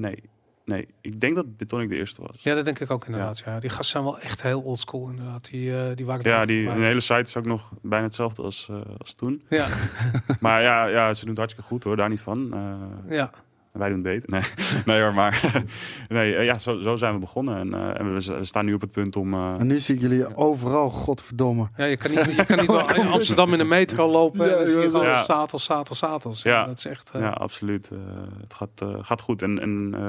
Nee, 0.00 0.22
nee, 0.64 0.88
ik 1.00 1.20
denk 1.20 1.34
dat 1.34 1.56
Bitonic 1.56 1.88
de 1.88 1.96
eerste 1.96 2.22
was. 2.22 2.36
Ja, 2.38 2.54
dat 2.54 2.64
denk 2.64 2.78
ik 2.80 2.90
ook 2.90 3.06
inderdaad. 3.06 3.42
Ja. 3.44 3.58
Die 3.58 3.70
gasten 3.70 3.86
zijn 3.86 4.04
wel 4.04 4.18
echt 4.18 4.42
heel 4.42 4.60
oldschool 4.60 5.08
inderdaad. 5.08 5.50
Die, 5.50 5.76
eh, 5.76 5.96
die 5.96 6.06
waren 6.06 6.30
Ja, 6.30 6.44
die 6.44 6.64
de 6.64 6.70
hele 6.70 7.00
site 7.00 7.20
is 7.20 7.36
ook 7.36 7.44
nog 7.44 7.72
bijna 7.82 8.04
hetzelfde 8.04 8.42
als, 8.42 8.66
eh, 8.70 8.80
als 8.98 9.14
toen. 9.14 9.42
Ja, 9.48 9.66
Maar 10.40 10.62
ja, 10.62 10.86
ja, 10.86 11.14
ze 11.14 11.20
doen 11.20 11.28
het 11.28 11.38
hartstikke 11.38 11.68
goed 11.68 11.84
hoor, 11.84 11.96
daar 11.96 12.08
niet 12.08 12.20
van. 12.20 12.52
Eh, 12.52 13.16
ja. 13.16 13.30
Wij 13.78 13.88
doen 13.88 14.04
het 14.04 14.06
beter. 14.06 14.28
Nee, 14.30 14.42
nee 14.86 15.02
hoor, 15.02 15.14
maar 15.14 15.62
nee, 16.08 16.34
eh, 16.34 16.44
ja, 16.44 16.58
zo, 16.58 16.78
zo 16.80 16.96
zijn 16.96 17.12
we 17.14 17.18
begonnen. 17.18 17.56
En, 17.58 17.74
eh, 17.74 18.00
en 18.00 18.14
we, 18.14 18.44
staan 18.44 18.64
nu 18.64 18.74
op 18.74 18.80
het 18.80 18.90
punt 18.90 19.16
om... 19.16 19.34
eh, 19.34 19.54
En 19.58 19.66
nu 19.66 19.78
zie 19.78 19.94
ik 19.94 20.00
jullie 20.00 20.36
overal, 20.36 20.90
godverdomme. 20.90 21.68
Ja, 21.76 21.84
je 21.84 21.96
kan 21.96 22.10
niet, 22.10 22.24
je 22.36 22.44
kan 22.46 22.58
niet 22.58 22.66
wel 22.78 22.94
in 22.94 23.06
Amsterdam 23.08 23.52
in 23.52 23.58
de 23.58 23.64
metro 23.64 24.10
lopen. 24.10 24.46
Ja, 24.46 24.52
en 24.52 24.56
dan 24.56 24.66
zie 24.66 24.74
je 24.76 24.80
ja, 24.82 24.88
gewoon 24.90 25.06
ja. 25.06 26.66
dat 26.66 26.78
is 26.78 26.84
echt... 26.86 27.10
eh, 27.10 27.20
ja, 27.20 27.28
absoluut. 27.30 27.88
eh, 27.92 27.98
het 28.40 28.54
gaat, 28.54 28.68
eh, 28.78 28.88
gaat 29.00 29.20
goed. 29.20 29.42
En, 29.42 29.60
en, 29.60 29.94
eh, 29.94 30.00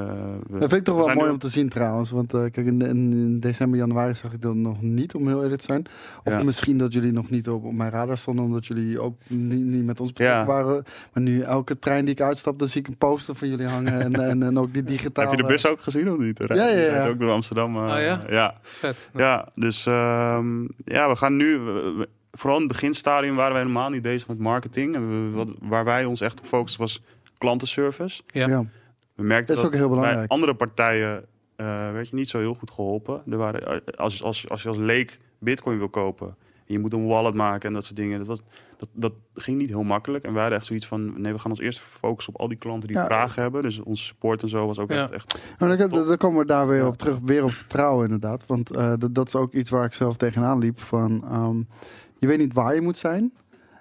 we, 0.54 0.60
Dat 0.60 0.70
vind 0.70 0.74
ik 0.74 0.84
toch 0.84 0.98
we 0.98 1.06
wel 1.06 1.14
mooi 1.16 1.28
nu- 1.28 1.34
om 1.34 1.40
te 1.40 1.50
zien 1.50 1.70
trouwens. 1.70 2.12
Want 2.12 2.32
kijk, 2.32 2.56
in, 2.58 2.82
in, 2.82 3.14
in 3.14 3.40
december, 3.40 3.80
januari 3.80 4.16
zag 4.16 4.34
ik 4.34 4.42
dat 4.42 4.56
nog 4.56 4.82
niet, 4.82 5.16
om 5.16 5.28
heel 5.28 5.44
eerlijk 5.44 5.60
te 5.62 5.66
zijn. 5.68 5.86
Of 6.24 6.34
Ja. 6.34 6.44
misschien 6.44 6.78
dat 6.78 6.94
jullie 6.94 7.12
nog 7.12 7.30
niet 7.30 7.50
op, 7.50 7.64
op 7.64 7.74
mijn 7.74 7.92
radar 7.92 8.18
stonden, 8.18 8.46
omdat 8.46 8.66
jullie 8.66 9.00
ook 9.00 9.16
niet, 9.28 9.66
niet 9.66 9.86
met 9.86 10.00
ons 10.00 10.14
betrokken 10.14 10.38
Ja. 10.40 10.46
waren. 10.46 10.84
Maar 11.14 11.24
nu 11.24 11.42
elke 11.42 11.80
trein 11.80 12.06
die 12.06 12.14
ik 12.14 12.22
uitstap, 12.22 12.60
dan 12.60 12.68
zie 12.68 12.82
ik 12.82 12.88
een 12.88 12.98
poster 12.98 13.36
van 13.36 13.48
jullie 13.48 13.54
hangen. 13.64 14.02
En, 14.02 14.14
en, 14.30 14.44
en 14.44 14.58
ook 14.58 14.74
die 14.74 14.84
digitale... 14.84 15.28
Heb 15.30 15.38
je 15.38 15.44
de 15.44 15.50
bus 15.50 15.66
ook 15.68 15.80
gezien 15.82 16.12
of 16.12 16.18
niet? 16.18 16.40
Ja, 16.48 16.56
ja, 16.56 16.66
ja. 16.68 16.90
Rijdt 16.90 17.08
ook 17.10 17.20
door 17.20 17.32
Amsterdam. 17.32 17.76
eh, 17.76 17.82
Oh, 17.82 17.88
ja? 18.02 18.20
ja. 18.30 18.58
Vet. 18.62 19.10
Ja, 19.16 19.48
dus 19.56 19.86
ehm, 19.86 20.62
ja, 20.86 21.10
we 21.10 21.16
gaan 21.16 21.36
nu... 21.36 21.60
we- 21.60 22.08
vooral 22.32 22.60
in 22.60 22.64
het 22.64 22.72
beginstadium 22.74 23.36
waren 23.36 23.54
we 23.54 23.58
helemaal 23.60 23.90
niet 23.90 24.02
bezig 24.02 24.28
met 24.28 24.40
marketing. 24.40 24.96
En 24.96 25.10
we, 25.10 25.36
wat, 25.36 25.52
waar 25.62 25.84
wij 25.86 26.06
ons 26.06 26.22
echt 26.22 26.40
op 26.40 26.46
focusten 26.46 26.82
was 26.82 27.02
klantenservice. 27.38 28.22
Ja. 28.28 28.48
Ja. 28.48 28.64
We 29.16 29.24
merkten 29.24 29.56
Dat 29.56 29.64
is 29.64 29.70
ook 29.70 29.76
heel 29.78 29.90
bij 29.90 29.98
belangrijk. 29.98 30.32
andere 30.32 30.54
partijen 30.54 31.26
eh, 31.56 31.66
werd 31.92 32.10
je 32.10 32.16
niet 32.16 32.30
zo 32.30 32.40
heel 32.40 32.54
goed 32.54 32.72
geholpen. 32.72 33.22
Er 33.30 33.38
waren, 33.38 33.62
eh, 33.62 33.98
als, 33.98 34.24
als, 34.24 34.50
als 34.50 34.62
je 34.62 34.68
als 34.68 34.78
leek 34.78 35.20
bitcoin 35.40 35.78
wil 35.78 35.90
kopen... 35.90 36.36
en 36.68 36.74
je 36.74 36.80
moet 36.80 36.94
een 36.94 37.08
wallet 37.08 37.34
maken 37.34 37.68
en 37.68 37.74
dat 37.74 37.84
soort 37.84 37.96
dingen... 37.96 38.18
dat, 38.18 38.28
was, 38.28 38.42
dat, 38.78 38.90
dat 38.94 39.14
ging 39.34 39.58
niet 39.58 39.70
heel 39.70 39.84
makkelijk. 39.84 40.24
En 40.24 40.32
wij 40.32 40.40
hadden 40.42 40.60
echt 40.60 40.68
zoiets 40.68 40.88
van... 40.88 41.22
nee, 41.22 41.34
we 41.34 41.40
gaan 41.40 41.52
ons 41.52 41.60
eerst 41.60 41.80
focussen 41.80 42.34
op 42.34 42.40
al 42.40 42.48
die 42.48 42.58
klanten 42.58 42.88
die 42.88 42.98
Ja. 42.98 43.06
vragen 43.06 43.42
hebben. 43.42 43.62
Dus 43.62 43.80
onze 43.80 44.04
support 44.04 44.42
en 44.42 44.50
zo 44.50 44.66
was 44.68 44.80
ook 44.80 44.90
Ja. 44.92 45.02
echt... 45.04 45.12
echt 45.12 45.40
Nou, 45.60 45.78
dan, 45.78 45.90
dan 45.90 46.18
komen 46.18 46.40
we 46.40 46.46
daar 46.46 46.68
weer 46.68 46.78
Ja. 46.82 46.88
op 46.88 46.98
terug, 46.98 47.18
weer 47.20 47.44
op 47.44 47.52
vertrouwen 47.52 48.04
inderdaad. 48.04 48.46
Want 48.46 48.72
eh, 48.72 48.94
dat, 48.98 49.16
dat 49.16 49.28
is 49.28 49.36
ook 49.36 49.54
iets 49.54 49.70
waar 49.70 49.86
ik 49.86 49.94
zelf 49.94 50.18
tegenaan 50.18 50.60
liep. 50.60 50.80
Van, 50.82 51.24
ehm, 51.30 51.58
je 52.18 52.28
weet 52.28 52.38
niet 52.38 52.54
waar 52.54 52.76
je 52.76 52.82
moet 52.82 52.98
zijn. 52.98 53.34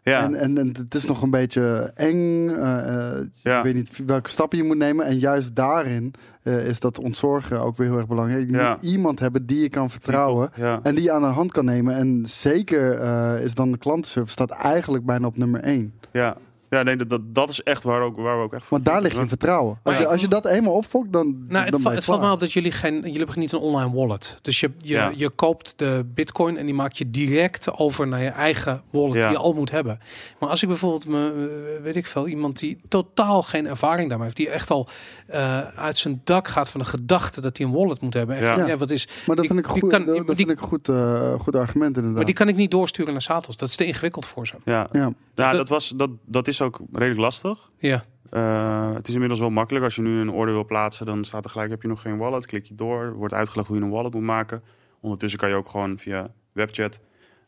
Ja, 0.04 0.22
En, 0.22 0.34
en, 0.34 0.58
en 0.58 0.74
het 0.78 0.94
is 0.94 1.04
nog 1.04 1.22
een 1.22 1.30
beetje 1.30 1.92
eng. 1.94 2.48
Ja. 2.48 3.18
Je 3.42 3.60
weet 3.62 3.74
niet 3.74 4.00
welke 4.06 4.30
stappen 4.30 4.58
je 4.58 4.64
moet 4.64 4.76
nemen. 4.76 5.06
En 5.06 5.18
juist 5.18 5.54
daarin 5.54 6.14
eh, 6.42 6.66
is 6.66 6.80
dat 6.80 6.98
ontzorgen 6.98 7.60
ook 7.60 7.76
weer 7.76 7.88
heel 7.88 7.96
erg 7.96 8.06
belangrijk. 8.06 8.50
Je 8.50 8.56
Ja. 8.56 8.70
moet 8.74 8.82
iemand 8.82 9.18
hebben 9.20 9.46
die 9.46 9.60
je 9.60 9.68
kan 9.68 9.90
vertrouwen. 9.90 10.50
En 10.82 10.94
die 10.94 11.04
je 11.04 11.12
aan 11.12 11.20
de 11.22 11.26
hand 11.28 11.52
kan 11.52 11.64
nemen. 11.64 11.94
En 11.96 12.22
zeker 12.26 13.00
is 13.40 13.54
dan 13.54 13.72
de 13.72 13.78
klantenservice 13.78 14.32
staat 14.32 14.50
eigenlijk 14.50 15.04
bijna 15.04 15.26
op 15.26 15.36
nummer 15.36 15.60
één. 15.60 15.92
Ja. 16.12 16.36
Ja, 16.74 16.82
nee, 16.82 16.96
dat, 16.96 17.08
dat, 17.08 17.20
dat 17.34 17.48
is 17.48 17.62
echt 17.62 17.82
waar, 17.82 18.00
ook, 18.00 18.16
waar 18.16 18.36
we 18.38 18.42
ook 18.44 18.52
echt 18.52 18.68
Want 18.68 18.84
daar 18.84 19.02
ligt 19.02 19.16
je 19.16 19.28
vertrouwen. 19.28 19.78
Als, 19.82 19.94
Ja. 19.94 20.00
je, 20.00 20.06
als 20.08 20.20
je 20.20 20.28
dat 20.28 20.46
eenmaal 20.46 20.72
opfokt, 20.74 21.12
dan. 21.12 21.44
Nou, 21.48 21.70
dan 21.70 21.80
het, 21.84 21.94
het 21.94 22.04
valt 22.04 22.20
me 22.20 22.30
op 22.30 22.40
dat 22.40 22.52
jullie 22.52 22.72
geen, 22.72 22.94
jullie 22.94 23.16
hebben 23.18 23.38
niet 23.38 23.52
een 23.52 23.58
online 23.58 23.92
wallet. 23.92 24.38
Dus 24.42 24.60
je, 24.60 24.70
je, 24.78 24.92
Ja. 24.94 25.12
je 25.14 25.30
koopt 25.30 25.72
de 25.76 26.06
bitcoin 26.14 26.56
en 26.56 26.64
die 26.66 26.74
maak 26.74 26.92
je 26.92 27.10
direct 27.10 27.78
over 27.78 28.06
naar 28.08 28.22
je 28.22 28.28
eigen 28.28 28.82
wallet 28.90 29.14
Ja. 29.14 29.20
die 29.20 29.30
je 29.30 29.36
al 29.36 29.52
moet 29.52 29.70
hebben. 29.70 29.98
Maar 30.40 30.48
als 30.48 30.62
ik 30.62 30.68
bijvoorbeeld, 30.68 31.06
me, 31.06 31.28
eh, 31.76 31.82
weet 31.82 31.96
ik 31.96 32.06
veel, 32.06 32.28
iemand 32.28 32.58
die 32.58 32.80
totaal 32.88 33.42
geen 33.42 33.66
ervaring 33.66 34.08
daarmee 34.08 34.26
heeft, 34.26 34.36
die 34.38 34.48
echt 34.50 34.70
al 34.70 34.88
eh, 35.26 35.60
uit 35.60 35.96
zijn 35.98 36.20
dak 36.24 36.48
gaat 36.48 36.68
van 36.68 36.80
de 36.80 36.86
gedachte 36.86 37.40
dat 37.40 37.56
hij 37.56 37.66
een 37.66 37.72
wallet 37.72 38.00
moet 38.00 38.14
hebben. 38.14 38.36
En 38.36 38.42
Ja. 38.42 38.66
ja. 38.66 38.76
wat 38.76 38.90
is, 38.90 39.06
Maar 39.26 39.36
dat 39.36 39.44
die- 39.44 39.46
vind 39.54 39.58
ik, 39.66 39.72
die 39.72 39.80
goed, 39.82 39.90
kan- 39.90 40.04
dat, 40.04 40.26
die- 40.26 40.36
vind 40.36 40.50
ik 40.50 40.60
een 40.60 40.66
goed, 40.68 40.88
eh, 40.88 41.32
goed 41.40 41.54
argument 41.56 41.88
inderdaad. 41.88 42.14
maar 42.14 42.24
die 42.24 42.34
kan 42.34 42.48
ik 42.48 42.56
niet 42.56 42.70
doorsturen 42.70 43.12
naar 43.12 43.22
Satos. 43.22 43.56
Dat 43.56 43.68
is 43.68 43.76
te 43.76 43.84
ingewikkeld 43.86 44.26
voor 44.26 44.46
ze. 44.46 44.54
Ja, 44.64 44.88
ja. 44.92 45.00
ja 45.00 45.12
dat- 45.34 45.52
dat, 45.52 45.68
was, 45.68 45.92
dat, 45.96 46.10
dat 46.24 46.48
is 46.48 46.60
ook 46.64 46.80
redelijk 46.92 47.20
lastig. 47.20 47.70
Ja, 47.78 48.04
Eh, 48.30 48.94
het 48.94 49.08
is 49.08 49.12
inmiddels 49.14 49.40
wel 49.40 49.50
makkelijk. 49.50 49.84
Als 49.84 49.94
je 49.96 50.02
nu 50.02 50.20
een 50.20 50.30
order 50.30 50.54
wil 50.54 50.64
plaatsen, 50.64 51.06
dan 51.06 51.24
staat 51.24 51.44
er 51.44 51.50
gelijk, 51.50 51.70
heb 51.70 51.82
je 51.82 51.88
nog 51.88 52.00
geen 52.00 52.16
wallet? 52.16 52.46
Klik 52.46 52.64
je 52.66 52.74
door, 52.74 53.14
wordt 53.14 53.34
uitgelegd 53.34 53.68
hoe 53.68 53.76
je 53.78 53.82
een 53.82 53.90
wallet 53.90 54.12
moet 54.14 54.22
maken. 54.22 54.62
Ondertussen 55.00 55.38
kan 55.40 55.48
je 55.48 55.54
ook 55.54 55.68
gewoon 55.68 55.98
via 55.98 56.30
webchat 56.52 57.00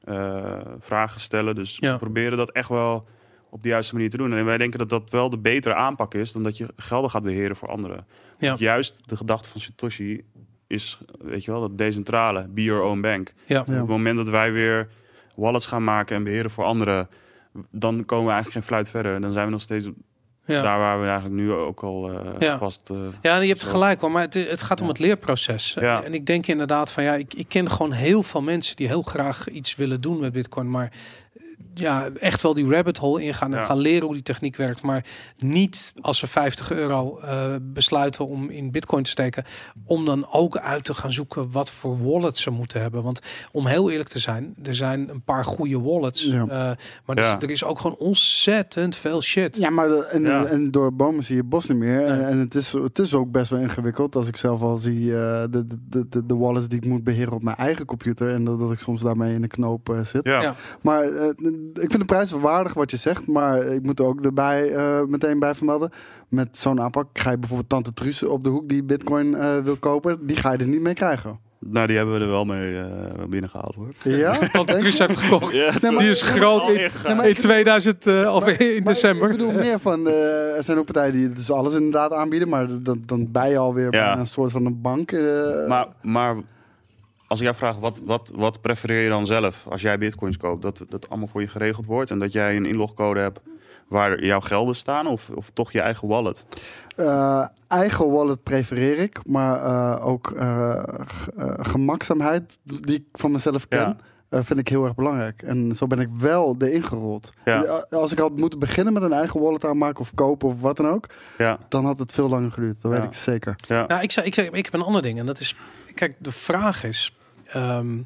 eh, 0.05 0.61
vragen 0.81 1.21
stellen. 1.21 1.55
Dus 1.55 1.77
Ja. 1.81 1.93
we 1.93 1.99
proberen 1.99 2.37
dat 2.39 2.51
echt 2.51 2.69
wel 2.69 3.09
op 3.51 3.63
de 3.63 3.69
juiste 3.69 3.95
manier 3.95 4.11
te 4.11 4.17
doen. 4.17 4.33
En 4.33 4.45
wij 4.45 4.59
denken 4.59 4.79
dat 4.79 4.89
dat 4.89 5.11
wel 5.11 5.31
de 5.31 5.39
betere 5.39 5.75
aanpak 5.75 6.15
is 6.15 6.33
dan 6.33 6.43
dat 6.43 6.57
je 6.57 6.67
gelden 6.77 7.11
gaat 7.11 7.23
beheren 7.23 7.57
voor 7.57 7.69
anderen. 7.69 8.07
Ja. 8.39 8.55
Juist 8.59 9.09
de 9.09 9.17
gedachte 9.17 9.49
van 9.49 9.61
Satoshi 9.61 10.25
is, 10.67 11.01
weet 11.19 11.45
je 11.45 11.51
wel, 11.51 11.61
dat 11.61 11.79
decentrale, 11.79 12.47
be 12.49 12.63
your 12.63 12.83
own 12.83 13.01
bank. 13.01 13.33
ja. 13.47 13.55
Ja. 13.55 13.61
Op 13.61 13.67
het 13.67 13.87
moment 13.89 14.17
dat 14.17 14.29
wij 14.29 14.53
weer 14.53 14.89
wallets 15.35 15.67
gaan 15.67 15.85
maken 15.85 16.17
en 16.17 16.25
beheren 16.25 16.51
voor 16.51 16.65
anderen, 16.65 17.09
dan 17.71 18.05
komen 18.05 18.27
we 18.27 18.33
eigenlijk 18.33 18.53
geen 18.53 18.63
fluit 18.77 18.91
verder. 18.91 19.21
Dan 19.21 19.33
zijn 19.33 19.45
we 19.45 19.51
nog 19.53 19.61
steeds 19.61 19.89
ja. 20.45 20.63
daar 20.63 20.79
waar 20.79 21.01
we 21.01 21.07
eigenlijk 21.07 21.35
nu 21.35 21.53
ook 21.53 21.83
al 21.83 22.11
eh, 22.13 22.31
Ja. 22.39 22.59
vast. 22.59 22.91
eh, 22.91 22.97
Ja, 23.23 23.37
je 23.37 23.49
hebt 23.49 23.61
Zo. 23.61 23.69
gelijk 23.69 24.01
hoor, 24.01 24.11
maar 24.11 24.23
het, 24.23 24.35
het 24.35 24.63
gaat 24.63 24.81
om 24.81 24.87
Ja. 24.87 24.93
het 24.93 25.01
leerproces. 25.03 25.77
Ja. 25.81 26.03
En 26.05 26.15
ik 26.15 26.27
denk 26.27 26.47
inderdaad 26.47 26.93
van 26.93 27.03
ja, 27.03 27.15
ik, 27.15 27.35
ik 27.35 27.49
ken 27.49 27.71
gewoon 27.71 27.93
heel 27.93 28.23
veel 28.23 28.43
mensen 28.43 28.77
die 28.77 28.87
heel 28.87 29.03
graag 29.03 29.49
iets 29.49 29.75
willen 29.77 30.01
doen 30.01 30.21
met 30.21 30.33
Bitcoin, 30.33 30.71
maar 30.71 30.93
ja, 31.79 32.09
echt 32.21 32.43
wel 32.43 32.55
die 32.55 32.69
rabbit 32.69 32.97
hole 32.97 33.23
ingaan 33.23 33.53
en 33.55 33.59
Ja. 33.61 33.65
gaan 33.65 33.79
leren 33.79 34.05
hoe 34.05 34.15
die 34.15 34.23
techniek 34.23 34.57
werkt, 34.57 34.83
maar 34.83 35.05
niet 35.39 35.93
als 36.01 36.19
ze 36.19 36.27
50 36.27 36.71
euro 36.71 37.19
eh, 37.19 37.55
besluiten 37.63 38.27
om 38.27 38.51
in 38.51 38.71
Bitcoin 38.71 39.03
te 39.03 39.11
steken, 39.11 39.45
om 39.85 40.05
dan 40.05 40.27
ook 40.33 40.57
uit 40.57 40.85
te 40.85 40.95
gaan 40.95 41.13
zoeken 41.13 41.51
wat 41.51 41.71
voor 41.71 42.05
wallets 42.05 42.43
ze 42.43 42.51
moeten 42.51 42.81
hebben. 42.81 43.03
Want 43.03 43.21
om 43.53 43.67
heel 43.67 43.91
eerlijk 43.91 44.09
te 44.09 44.19
zijn, 44.19 44.55
er 44.63 44.75
zijn 44.75 45.09
een 45.09 45.23
paar 45.23 45.45
goede 45.45 45.81
wallets, 45.81 46.25
Ja. 46.25 46.41
eh, 46.43 46.49
maar 46.49 47.17
er, 47.17 47.19
is- 47.19 47.25
Ja. 47.25 47.41
er 47.41 47.51
is 47.51 47.65
ook 47.65 47.79
gewoon 47.81 47.97
ontzettend 47.97 48.97
veel 48.97 49.23
shit. 49.23 49.57
Ja, 49.57 49.71
maar 49.71 49.89
de- 49.89 50.05
en, 50.05 50.23
Ja. 50.23 50.45
en 50.45 50.71
door 50.71 50.95
bomen 50.95 51.25
zie 51.25 51.37
je 51.37 51.45
bos 51.45 51.67
niet 51.67 51.79
meer. 51.79 52.05
En, 52.07 52.27
en 52.29 52.39
het, 52.39 52.55
is, 52.55 52.73
het 52.73 52.99
is 52.99 53.15
ook 53.15 53.31
best 53.31 53.51
wel 53.51 53.61
ingewikkeld 53.61 54.17
als 54.17 54.29
ik 54.29 54.37
zelf 54.37 54.61
al 54.63 54.77
zie 54.77 55.13
eh, 55.13 55.45
de, 55.51 55.67
de, 55.89 56.07
de, 56.09 56.27
de, 56.27 56.37
wallets 56.37 56.69
die 56.69 56.79
ik 56.79 56.85
moet 56.87 57.05
beheren 57.05 57.33
op 57.33 57.43
mijn 57.43 57.57
eigen 57.57 57.85
computer. 57.87 58.31
En 58.35 58.45
dat, 58.45 58.59
dat 58.59 58.73
ik 58.73 58.79
soms 58.79 59.03
daarmee 59.03 59.35
in 59.35 59.43
de 59.43 59.49
knoop 59.49 59.99
zit. 60.03 60.25
ja. 60.25 60.43
Ja. 60.43 60.55
Maar 60.83 61.03
eh, 61.03 61.29
ik 61.75 61.91
vind 61.91 61.99
de 61.99 62.05
prijs 62.05 62.31
wel 62.31 62.41
waardig 62.41 62.75
wat 62.75 62.91
je 62.91 62.97
zegt. 62.97 63.27
Maar 63.27 63.59
ik 63.67 63.83
moet 63.83 63.99
er 63.99 64.05
ook 64.07 64.25
erbij 64.25 64.71
eh, 64.73 65.03
meteen 65.05 65.39
bij 65.39 65.55
vermelden. 65.55 65.91
Met 66.29 66.49
zo'n 66.59 66.81
aanpak 66.81 67.07
ga 67.13 67.31
je 67.31 67.39
bijvoorbeeld 67.39 67.69
Tante 67.69 67.93
Truus 67.95 68.23
op 68.23 68.45
de 68.45 68.51
hoek 68.51 68.69
die 68.69 68.83
bitcoin 68.85 69.35
eh, 69.35 69.59
wil 69.59 69.77
kopen. 69.77 70.27
Die 70.27 70.37
ga 70.37 70.53
je 70.53 70.59
er 70.59 70.67
niet 70.67 70.81
mee 70.81 70.95
krijgen. 70.95 71.39
Nou, 71.59 71.87
die 71.87 71.97
hebben 71.97 72.15
we 72.15 72.21
er 72.25 72.31
wel 72.31 72.45
mee 72.45 72.79
eh, 72.81 72.87
binnengehaald 73.29 73.75
hoor. 73.75 73.89
Ja? 74.03 74.31
Want 74.39 74.53
de 74.53 74.65
Denk 74.65 74.79
Truus 74.79 74.99
heeft 74.99 75.17
gekocht. 75.17 75.53
Ja. 75.55 75.73
Nee, 75.83 75.91
maar- 75.91 76.01
Die 76.03 76.11
is 76.11 76.23
groot 76.23 76.69
in, 76.69 76.91
in 77.05 77.21
ik- 77.21 77.39
2000 77.39 78.07
eh, 78.07 78.35
of 78.35 78.47
in 78.49 78.75
Maar 78.75 78.93
december. 78.93 79.31
Ik 79.31 79.37
bedoel 79.37 79.53
meer 79.53 79.79
van, 79.79 80.07
eh, 80.09 80.57
er 80.57 80.63
zijn 80.63 80.79
ook 80.79 80.85
partijen 80.85 81.13
die 81.13 81.29
dus 81.29 81.51
alles 81.51 81.75
inderdaad 81.75 82.13
aanbieden, 82.13 82.49
maar 82.49 82.67
dan, 82.83 83.03
dan 83.07 83.29
ben 83.33 83.49
je 83.51 83.59
alweer 83.59 83.93
Ja. 83.95 84.13
bij 84.13 84.21
een 84.21 84.27
soort 84.27 84.51
van 84.53 84.67
een 84.67 84.81
bank. 84.81 85.13
eh, 85.13 85.67
Maar, 85.69 85.87
maar 86.03 86.37
als 87.29 87.39
ik 87.39 87.45
jou 87.45 87.57
vraag, 87.57 87.77
wat, 87.77 88.01
wat, 88.05 88.31
wat 88.35 88.61
prefereer 88.61 89.03
je 89.03 89.09
dan 89.09 89.27
zelf 89.27 89.67
als 89.69 89.83
jij 89.83 89.99
bitcoins 89.99 90.37
koopt? 90.37 90.63
Dat 90.63 90.85
dat 90.89 91.09
allemaal 91.09 91.29
voor 91.29 91.41
je 91.41 91.49
geregeld 91.49 91.87
wordt 91.87 92.11
en 92.11 92.19
dat 92.19 92.33
jij 92.33 92.57
een 92.57 92.67
inlogcode 92.67 93.21
hebt 93.21 93.41
waar 93.89 94.25
jouw 94.25 94.41
gelden 94.41 94.75
staan 94.77 95.07
of, 95.07 95.31
of 95.35 95.51
toch 95.51 95.73
je 95.73 95.81
eigen 95.81 96.09
wallet? 96.09 96.45
eh, 96.97 97.47
eigen 97.69 98.11
wallet 98.11 98.43
prefereer 98.43 98.99
ik, 98.99 99.21
maar 99.27 99.63
eh, 99.63 100.07
ook 100.07 100.31
eh, 100.31 100.73
eh, 101.37 101.55
gemakzaamheid 101.59 102.59
die 102.63 102.97
ik 102.97 103.05
van 103.13 103.31
mezelf 103.33 103.69
ken. 103.69 103.99
Ja. 104.31 104.43
vind 104.43 104.59
ik 104.59 104.69
heel 104.69 104.85
erg 104.85 104.95
belangrijk. 104.95 105.43
En 105.43 105.75
zo 105.75 105.87
ben 105.87 106.01
ik 106.01 106.09
wel 106.19 106.57
erin 106.59 106.83
gerold. 106.83 107.33
Ja. 107.45 107.85
Als 107.91 108.13
ik 108.13 108.19
had 108.19 108.37
moeten 108.37 108.59
beginnen 108.59 108.93
met 108.93 109.03
een 109.03 109.13
eigen 109.13 109.41
wallet 109.41 109.65
aanmaken 109.65 110.01
of 110.01 110.15
kopen 110.15 110.49
of 110.49 110.61
wat 110.61 110.77
dan 110.77 110.89
ook, 110.89 111.07
Ja, 111.39 111.59
dan 111.69 111.85
had 111.85 111.99
het 111.99 112.13
veel 112.13 112.29
langer 112.29 112.53
geduurd. 112.53 112.83
Dat 112.83 112.93
Ja. 112.93 112.99
weet 112.99 113.07
ik 113.09 113.15
zeker. 113.15 113.55
ja. 113.69 113.87
Nou, 113.87 114.03
ik, 114.03 114.11
zou, 114.13 114.27
ik, 114.27 114.37
ik 114.37 114.65
heb 114.65 114.75
een 114.75 114.83
ander 114.83 115.03
ding. 115.03 115.19
En 115.19 115.27
dat 115.27 115.41
is, 115.41 115.57
kijk, 115.95 116.17
de 116.19 116.33
vraag 116.33 116.85
is. 116.85 117.16
Ehm, 117.53 117.99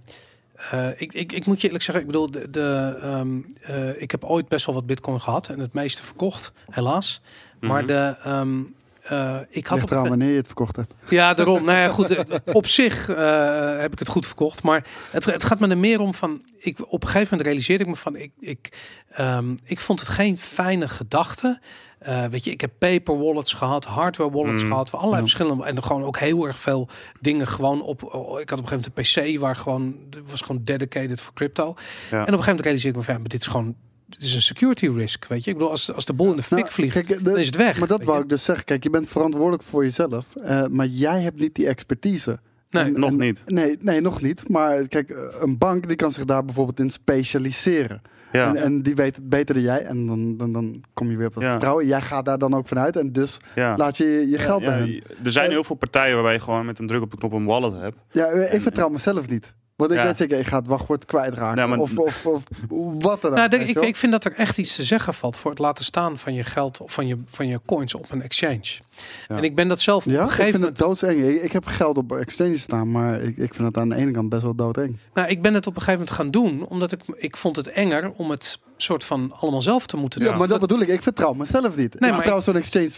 eh, 0.70 0.88
ik, 0.96 1.14
ik, 1.14 1.32
ik 1.32 1.46
moet 1.46 1.60
je 1.60 1.66
eerlijk 1.66 1.84
zeggen, 1.84 2.04
ik 2.04 2.10
bedoel, 2.10 2.30
de, 2.30 2.50
de, 2.50 2.98
ehm, 3.02 3.38
eh, 3.62 4.02
ik 4.02 4.10
heb 4.10 4.24
ooit 4.24 4.48
best 4.48 4.66
wel 4.66 4.74
wat 4.74 4.86
bitcoin 4.86 5.20
gehad 5.20 5.48
en 5.48 5.58
het 5.58 5.72
meeste 5.72 6.02
verkocht, 6.04 6.52
helaas. 6.70 7.20
Maar 7.60 7.78
Mhm. 7.84 7.86
de, 7.86 8.16
ehm, 8.22 8.58
eh, 9.02 9.36
ik 9.48 9.66
had 9.66 9.78
Ligt 9.78 9.90
op, 9.90 9.96
eraan 9.96 10.08
wanneer 10.08 10.30
je 10.30 10.36
het 10.36 10.46
verkocht 10.46 10.76
hebt. 10.76 10.94
ja, 11.08 11.34
daarom. 11.34 11.64
nou 11.64 11.78
ja, 11.78 11.88
goed. 11.88 12.24
Op 12.52 12.66
zich 12.66 13.08
eh, 13.08 13.78
heb 13.78 13.92
ik 13.92 13.98
het 13.98 14.08
goed 14.08 14.26
verkocht. 14.26 14.62
Maar 14.62 14.86
het, 15.10 15.24
het 15.24 15.44
gaat 15.44 15.60
me 15.60 15.68
er 15.68 15.78
meer 15.78 16.00
om 16.00 16.14
van. 16.14 16.42
Ik, 16.58 16.78
op 16.92 17.02
een 17.02 17.08
gegeven 17.08 17.28
moment 17.30 17.48
realiseerde 17.48 17.84
ik 17.84 17.90
me 17.90 17.96
van. 17.96 18.16
Ik, 18.16 18.32
ik, 18.40 18.72
ehm, 19.10 19.56
ik 19.64 19.80
vond 19.80 20.00
het 20.00 20.08
geen 20.08 20.38
fijne 20.38 20.88
gedachte. 20.88 21.60
Eh, 22.00 22.24
weet 22.26 22.44
je, 22.44 22.50
ik 22.50 22.60
heb 22.60 22.70
paper 22.78 23.18
wallets 23.18 23.52
gehad, 23.52 23.84
hardware 23.84 24.30
wallets 24.30 24.62
Mm. 24.62 24.68
gehad, 24.68 24.92
allerlei 24.92 25.20
verschillende. 25.20 25.64
En 25.64 25.76
er 25.76 25.82
gewoon 25.82 26.02
ook 26.04 26.18
heel 26.18 26.46
erg 26.46 26.58
veel 26.58 26.88
dingen 27.20 27.46
gewoon 27.48 27.82
op. 27.82 28.02
oh, 28.14 28.40
ik 28.40 28.50
had 28.50 28.58
op 28.58 28.64
een 28.64 28.70
gegeven 28.70 28.92
moment 28.96 29.16
een 29.26 29.32
PC 29.34 29.38
waar 29.40 29.56
gewoon. 29.56 29.96
Het 30.10 30.30
was 30.30 30.40
gewoon 30.40 30.60
dedicated 30.64 31.20
voor 31.20 31.34
crypto. 31.34 31.62
En 31.64 31.70
op 31.70 31.76
een 32.12 32.18
gegeven 32.20 32.36
moment 32.40 32.60
realiseerde 32.60 32.88
ik 32.88 32.96
me 32.96 33.02
van. 33.04 33.14
Ja, 33.14 33.20
maar 33.20 33.28
dit 33.28 33.40
is 33.40 33.46
gewoon. 33.46 33.74
Dit 34.06 34.22
is 34.22 34.34
een 34.34 34.42
security 34.42 34.88
risk. 34.88 35.26
Weet 35.26 35.44
je, 35.44 35.50
ik 35.50 35.56
bedoel, 35.56 35.70
als, 35.72 35.92
als 35.92 36.04
de 36.04 36.12
bol 36.12 36.30
in 36.30 36.36
de 36.36 36.42
fik 36.42 36.58
Nou, 36.58 36.70
vliegt, 36.70 36.92
kijk, 36.92 37.08
de- 37.08 37.22
dan 37.22 37.38
is 37.38 37.46
het 37.46 37.56
weg. 37.56 37.78
Maar 37.78 37.88
dat 37.88 38.04
wou 38.04 38.16
je. 38.16 38.22
ik 38.22 38.28
dus 38.28 38.44
zeggen. 38.44 38.64
Kijk, 38.64 38.82
je 38.82 38.90
bent 38.90 39.08
verantwoordelijk 39.08 39.62
voor 39.62 39.84
jezelf. 39.84 40.36
eh, 40.36 40.66
maar 40.66 40.86
jij 40.86 41.20
hebt 41.22 41.38
niet 41.40 41.54
die 41.54 41.66
expertise. 41.66 42.38
Nee, 42.70 42.84
En- 42.84 43.00
Nog 43.00 43.10
en- 43.10 43.16
niet. 43.18 43.42
Nee, 43.46 43.76
nee, 43.80 44.00
nog 44.00 44.22
niet. 44.22 44.48
Maar 44.48 44.88
kijk, 44.88 45.10
eh, 45.10 45.16
een 45.40 45.58
bank 45.58 45.86
die 45.86 45.96
kan 45.96 46.12
zich 46.12 46.24
daar 46.24 46.44
bijvoorbeeld 46.44 46.78
in 46.80 46.90
specialiseren. 46.90 48.02
Ja. 48.32 48.46
En, 48.48 48.56
en 48.56 48.82
die 48.82 48.94
weet 48.94 49.16
het 49.16 49.28
beter 49.28 49.54
dan 49.54 49.64
jij. 49.64 49.84
En 49.84 50.06
dan, 50.06 50.36
dan, 50.36 50.52
dan 50.52 50.82
kom 50.94 51.10
je 51.10 51.16
weer 51.16 51.26
op 51.26 51.34
dat 51.34 51.42
Ja. 51.42 51.50
vertrouwen. 51.50 51.86
Jij 51.86 52.00
gaat 52.00 52.24
daar 52.24 52.38
dan 52.38 52.54
ook 52.54 52.68
vanuit. 52.68 52.96
En 52.96 53.12
dus 53.12 53.36
ja. 53.54 53.76
laat 53.76 53.96
je 53.96 54.04
je 54.28 54.38
geld 54.38 54.60
Ja, 54.62 54.66
bij 54.66 54.78
hen. 54.78 55.02
Er 55.24 55.32
zijn 55.32 55.46
Eh, 55.46 55.52
heel 55.52 55.64
veel 55.64 55.76
partijen 55.76 56.14
waarbij 56.14 56.32
je 56.32 56.40
gewoon 56.40 56.66
met 56.66 56.78
een 56.78 56.86
druk 56.86 57.02
op 57.02 57.10
de 57.10 57.16
knop 57.16 57.32
een 57.32 57.44
wallet 57.44 57.80
hebt. 57.80 57.96
Ja, 58.10 58.24
eh, 58.26 58.42
ik 58.42 58.48
En- 58.48 58.62
vertrouw 58.62 58.88
mezelf 58.88 59.28
niet. 59.28 59.54
Want 59.76 59.92
ik 59.92 59.98
Ja. 59.98 60.04
weet 60.04 60.16
zeker, 60.16 60.38
ik 60.38 60.46
ga 60.46 60.58
het 60.58 60.66
wachtwoord 60.66 61.04
kwijtraken. 61.04 61.60
Ja, 61.60 61.66
maar- 61.66 61.78
of, 61.78 61.98
of, 61.98 62.26
of 62.26 62.42
wat 62.98 63.20
dan 63.20 63.30
ook. 63.30 63.36
Nou, 63.36 63.48
denk- 63.48 63.66
weet 63.66 63.76
ik, 63.76 63.82
ik 63.82 63.96
vind 63.96 64.12
dat 64.12 64.24
er 64.24 64.32
echt 64.32 64.58
iets 64.58 64.76
te 64.76 64.84
zeggen 64.84 65.14
valt 65.14 65.36
voor 65.36 65.50
het 65.50 65.60
laten 65.60 65.84
staan 65.84 66.18
van 66.18 66.34
je 66.34 66.44
geld 66.44 66.80
of 66.80 66.92
van 66.92 67.06
je, 67.06 67.18
van 67.24 67.46
je 67.48 67.60
coins 67.66 67.94
op 67.94 68.06
een 68.10 68.22
exchange. 68.22 68.78
Ja. 69.28 69.36
En 69.36 69.44
ik 69.44 69.54
ben 69.54 69.68
dat 69.68 69.80
zelf 69.80 70.06
op 70.06 70.12
ja, 70.12 70.18
een 70.18 70.24
ik 70.24 70.30
gegeven 70.30 70.50
vind 70.60 70.62
moment. 70.62 70.78
het 70.78 70.86
doodseng. 70.86 71.24
Ik, 71.36 71.42
ik 71.42 71.52
heb 71.52 71.66
geld 71.66 71.96
op 71.96 72.12
exchange 72.12 72.58
staan, 72.58 72.90
maar 72.90 73.20
ik, 73.20 73.36
ik 73.36 73.54
vind 73.54 73.68
het 73.68 73.76
aan 73.76 73.88
de 73.88 73.94
ene 73.96 74.10
kant 74.10 74.28
best 74.28 74.42
wel 74.42 74.54
doodeng. 74.54 74.96
Nou, 75.14 75.28
ik 75.28 75.42
ben 75.42 75.54
het 75.54 75.66
op 75.66 75.76
een 75.76 75.82
gegeven 75.82 76.00
moment 76.00 76.16
gaan 76.16 76.30
doen, 76.30 76.66
omdat 76.68 76.92
ik, 76.92 77.00
ik 77.16 77.36
vond 77.36 77.56
het 77.56 77.68
enger 77.68 78.10
om 78.16 78.30
het 78.30 78.58
soort 78.76 79.04
van 79.04 79.32
allemaal 79.40 79.62
zelf 79.62 79.86
te 79.86 79.96
moeten 79.96 80.20
doen. 80.20 80.28
Ja, 80.30 80.36
maar 80.36 80.48
dat 80.48 80.60
bedoel 80.60 80.80
ik. 80.80 80.88
Ik 80.88 81.02
vertrouw 81.02 81.32
mezelf 81.32 81.66
niet. 81.76 81.76
Nee, 81.76 81.86
ik 81.88 82.00
maar 82.00 82.14
vertrouw 82.14 82.40
zo'n 82.40 82.56
exchange 82.56 82.90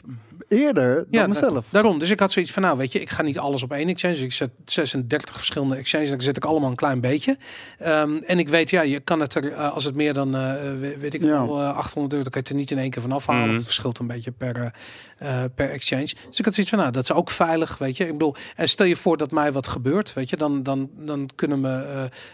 eerder 0.49 0.95
dan 0.95 1.05
Ja, 1.11 1.27
mezelf. 1.27 1.67
Daarom, 1.71 1.99
dus 1.99 2.11
ik 2.11 2.21
had 2.21 2.33
zoiets 2.33 2.53
van, 2.53 2.63
nou 2.63 2.77
weet 2.77 2.93
je, 2.93 3.01
ik 3.01 3.11
ga 3.11 3.23
niet 3.23 3.39
alles 3.39 3.63
op 3.63 3.73
één 3.73 3.89
exchange. 3.89 4.15
Dus 4.15 4.23
ik 4.23 4.33
zet 4.33 4.51
36 4.65 5.37
verschillende 5.37 5.77
exchanges, 5.77 6.11
dan 6.11 6.21
zet 6.21 6.37
ik 6.37 6.45
allemaal 6.45 6.71
een 6.71 6.77
klein 6.77 7.01
beetje. 7.01 7.37
Ehm, 7.79 8.17
en 8.17 8.39
ik 8.39 8.49
weet, 8.49 8.71
ja, 8.71 8.83
je 8.83 9.01
kan 9.01 9.21
het 9.21 9.35
er, 9.35 9.53
eh, 9.53 9.73
als 9.73 9.85
het 9.85 9.95
meer 9.95 10.15
dan, 10.15 10.35
eh, 10.37 10.41
we- 10.81 10.97
weet 11.01 11.15
ik 11.15 11.23
Ja. 11.23 11.47
wel, 11.47 11.61
eh, 11.61 11.77
800 11.77 12.13
euro, 12.13 12.23
dan 12.23 12.33
kan 12.33 12.33
je 12.33 12.39
het 12.39 12.49
er 12.49 12.55
niet 12.55 12.71
in 12.71 12.79
één 12.79 12.91
keer 12.91 13.03
van 13.03 13.13
afhalen. 13.13 13.47
Mhm. 13.47 13.55
Het 13.55 13.65
verschilt 13.65 13.99
een 13.99 14.07
beetje 14.07 14.31
per, 14.33 14.75
eh, 15.23 15.45
per 15.55 15.71
exchange. 15.71 16.15
Dus 16.29 16.39
ik 16.39 16.45
had 16.45 16.55
zoiets 16.55 16.73
van, 16.73 16.79
nou, 16.79 16.93
dat 16.93 17.03
is 17.03 17.13
ook 17.13 17.31
veilig, 17.31 17.79
weet 17.79 17.97
je. 17.97 18.05
Ik 18.07 18.13
bedoel, 18.13 18.35
en 18.57 18.69
stel 18.69 18.87
je 18.87 18.97
voor 18.97 19.17
dat 19.17 19.31
mij 19.31 19.53
wat 19.53 19.67
gebeurt, 19.67 20.13
weet 20.13 20.31
je, 20.31 20.37
dan, 20.37 20.63
dan, 20.63 20.91
dan 20.99 21.29
kunnen 21.35 21.63
we, 21.63 21.69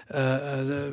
eh, 0.07 0.35
eh, 0.87 0.93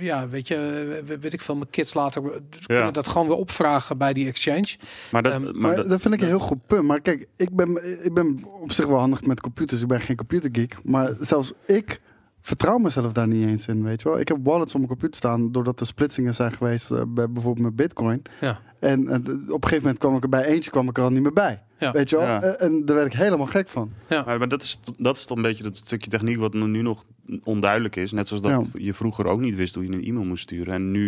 ja, 0.00 0.28
weet 0.28 0.48
je, 0.48 1.02
weet 1.20 1.32
ik 1.32 1.40
veel, 1.42 1.56
mijn 1.56 1.70
kids 1.70 1.94
later 1.94 2.22
eh, 2.24 2.30
kunnen 2.66 2.92
dat 2.92 3.08
gewoon 3.08 3.26
weer 3.26 3.36
opvragen 3.36 3.98
bij 3.98 4.12
die 4.12 4.26
exchange. 4.26 4.76
Maar 5.10 5.22
dat, 5.22 5.32
Ehm, 5.32 5.42
maar 5.42 5.54
Maar 5.54 5.76
dat- 5.76 5.88
dat 5.88 6.00
vind 6.00 6.14
ik 6.14 6.20
een 6.20 6.26
heel 6.26 6.38
goed 6.38 6.66
punt. 6.66 6.82
Maar 6.82 7.00
kijk, 7.00 7.28
ik 7.36 7.56
ben, 7.56 8.04
ik 8.04 8.14
ben 8.14 8.44
op 8.60 8.72
zich 8.72 8.86
wel 8.86 8.98
handig 8.98 9.22
met 9.22 9.40
computers. 9.40 9.80
Ik 9.80 9.86
ben 9.88 10.00
geen 10.00 10.16
computergeek. 10.16 10.76
Maar 10.84 11.14
zelfs 11.20 11.52
ik 11.66 12.00
vertrouw 12.40 12.78
mezelf 12.78 13.12
daar 13.12 13.26
niet 13.28 13.46
eens 13.46 13.66
in, 13.66 13.82
weet 13.84 14.02
je 14.02 14.08
wel. 14.08 14.20
Ik 14.20 14.28
heb 14.28 14.36
wallets 14.42 14.72
op 14.72 14.76
mijn 14.76 14.88
computer 14.90 15.16
staan 15.16 15.52
doordat 15.52 15.80
er 15.80 15.86
splitsingen 15.86 16.34
zijn 16.34 16.52
geweest 16.52 16.88
bij 16.88 17.30
bijvoorbeeld 17.30 17.66
met 17.66 17.76
bitcoin. 17.76 18.22
Ja. 18.40 18.60
En 18.86 19.08
eh, 19.08 19.14
op 19.14 19.62
een 19.62 19.68
gegeven 19.68 19.80
moment 19.80 19.98
kwam 19.98 20.16
ik 20.16 20.22
er 20.22 20.28
bij 20.28 20.44
eentje 20.44 20.70
kwam 20.70 20.88
ik 20.88 20.96
er 20.96 21.02
al 21.02 21.10
niet 21.10 21.22
meer 21.22 21.32
bij. 21.32 21.62
Ja. 21.78 21.92
Weet 21.92 22.10
je 22.10 22.16
wel? 22.16 22.24
Ja. 22.26 22.42
Eh, 22.42 22.66
En 22.66 22.84
daar 22.84 22.96
werd 22.96 23.06
ik 23.14 23.18
helemaal 23.18 23.46
gek 23.46 23.68
van. 23.68 23.90
Maar, 24.08 24.38
maar 24.38 24.48
dat, 24.48 24.62
is, 24.62 24.80
dat 24.98 25.16
is 25.16 25.24
toch 25.24 25.36
een 25.36 25.42
beetje 25.42 25.62
dat 25.62 25.76
stukje 25.76 26.10
techniek 26.10 26.36
wat 26.38 26.54
nu 26.54 26.82
nog 26.82 27.04
onduidelijk 27.44 27.96
is. 27.96 28.12
Net 28.12 28.28
zoals 28.28 28.42
dat 28.42 28.52
Ja. 28.52 28.80
je 28.80 28.94
vroeger 28.94 29.26
ook 29.26 29.40
niet 29.40 29.54
wist 29.54 29.74
hoe 29.74 29.84
je 29.86 29.92
een 29.92 30.04
e-mail 30.04 30.24
moest 30.24 30.42
sturen. 30.42 30.74
En 30.74 30.90
nu 30.90 31.00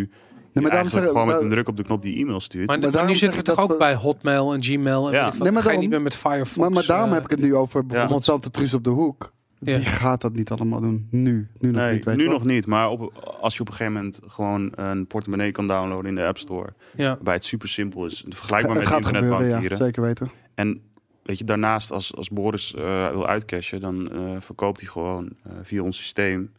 Nee, 0.52 0.64
maar 0.66 0.72
daarom 0.72 0.90
eigenlijk 0.90 1.04
zeg, 1.04 1.10
gewoon 1.12 1.26
met 1.26 1.40
een 1.40 1.48
druk 1.56 1.68
op 1.68 1.76
de 1.76 1.82
knop 1.84 2.02
die 2.02 2.16
e-mail 2.20 2.40
stuurt. 2.40 2.66
Maar, 2.66 2.74
Maar 2.76 2.84
maar 2.84 2.92
daarom 2.92 3.10
nu 3.12 3.16
zitten 3.18 3.38
we 3.38 3.44
toch 3.44 3.58
ook 3.58 3.70
we- 3.70 3.76
bij 3.76 3.94
Hotmail 3.94 4.54
en 4.54 4.62
Gmail. 4.62 5.06
En 5.08 5.12
Ja. 5.14 5.24
weet 5.24 5.34
ik. 5.34 5.42
Nee, 5.42 5.52
maar 5.52 5.62
ga 5.62 5.70
je 5.72 5.78
niet 5.78 5.90
meer 5.90 6.02
met 6.02 6.14
Firefox. 6.14 6.56
maar, 6.56 6.70
maar 6.70 6.86
daarom 6.86 7.08
eh, 7.08 7.14
heb 7.14 7.24
ik 7.24 7.30
het 7.30 7.40
nu 7.40 7.54
over 7.54 7.86
bijvoorbeeld 7.86 8.24
Tante 8.24 8.50
Truus 8.50 8.74
op 8.74 8.84
de 8.84 8.90
hoek. 8.90 9.32
Ja. 9.60 9.76
Die 9.76 9.86
gaat 9.86 10.20
dat 10.20 10.32
niet 10.32 10.50
allemaal 10.50 10.80
doen. 10.80 11.06
Nu. 11.10 11.48
Nu 11.58 11.70
nog 11.70 11.80
nee, 11.80 11.92
niet, 11.94 12.04
weet 12.04 12.16
nu 12.16 12.24
wel. 12.24 12.32
nog 12.32 12.44
niet. 12.44 12.66
Maar 12.66 12.90
op, 12.90 13.12
als 13.40 13.54
je 13.54 13.60
op 13.60 13.68
een 13.68 13.74
gegeven 13.74 13.92
moment 13.92 14.20
gewoon 14.26 14.72
een 14.74 15.06
portemonnee 15.06 15.52
kan 15.52 15.66
downloaden 15.66 16.08
in 16.08 16.14
de 16.14 16.24
App 16.24 16.38
Store. 16.38 16.72
Ja. 16.96 17.14
Waarbij 17.14 17.34
het 17.34 17.44
super 17.44 17.68
simpel 17.68 18.06
is. 18.06 18.24
Vergelijkbaar 18.28 18.76
met 18.76 18.86
gaat 18.86 19.04
gebeuren, 19.04 19.28
ja. 19.28 19.34
internetbankieren. 19.34 19.76
Zeker 19.76 20.02
weten. 20.02 20.30
En 20.54 20.80
weet 21.22 21.38
je, 21.38 21.44
daarnaast 21.44 21.90
als, 21.90 22.16
als 22.16 22.30
Boris 22.30 22.74
eh, 22.74 23.10
wil 23.10 23.26
uitcashen, 23.26 23.80
dan 23.80 24.12
eh, 24.12 24.36
verkoopt 24.38 24.80
hij 24.80 24.88
gewoon 24.88 25.30
eh, 25.42 25.52
via 25.62 25.82
ons 25.82 25.96
systeem. 25.96 26.52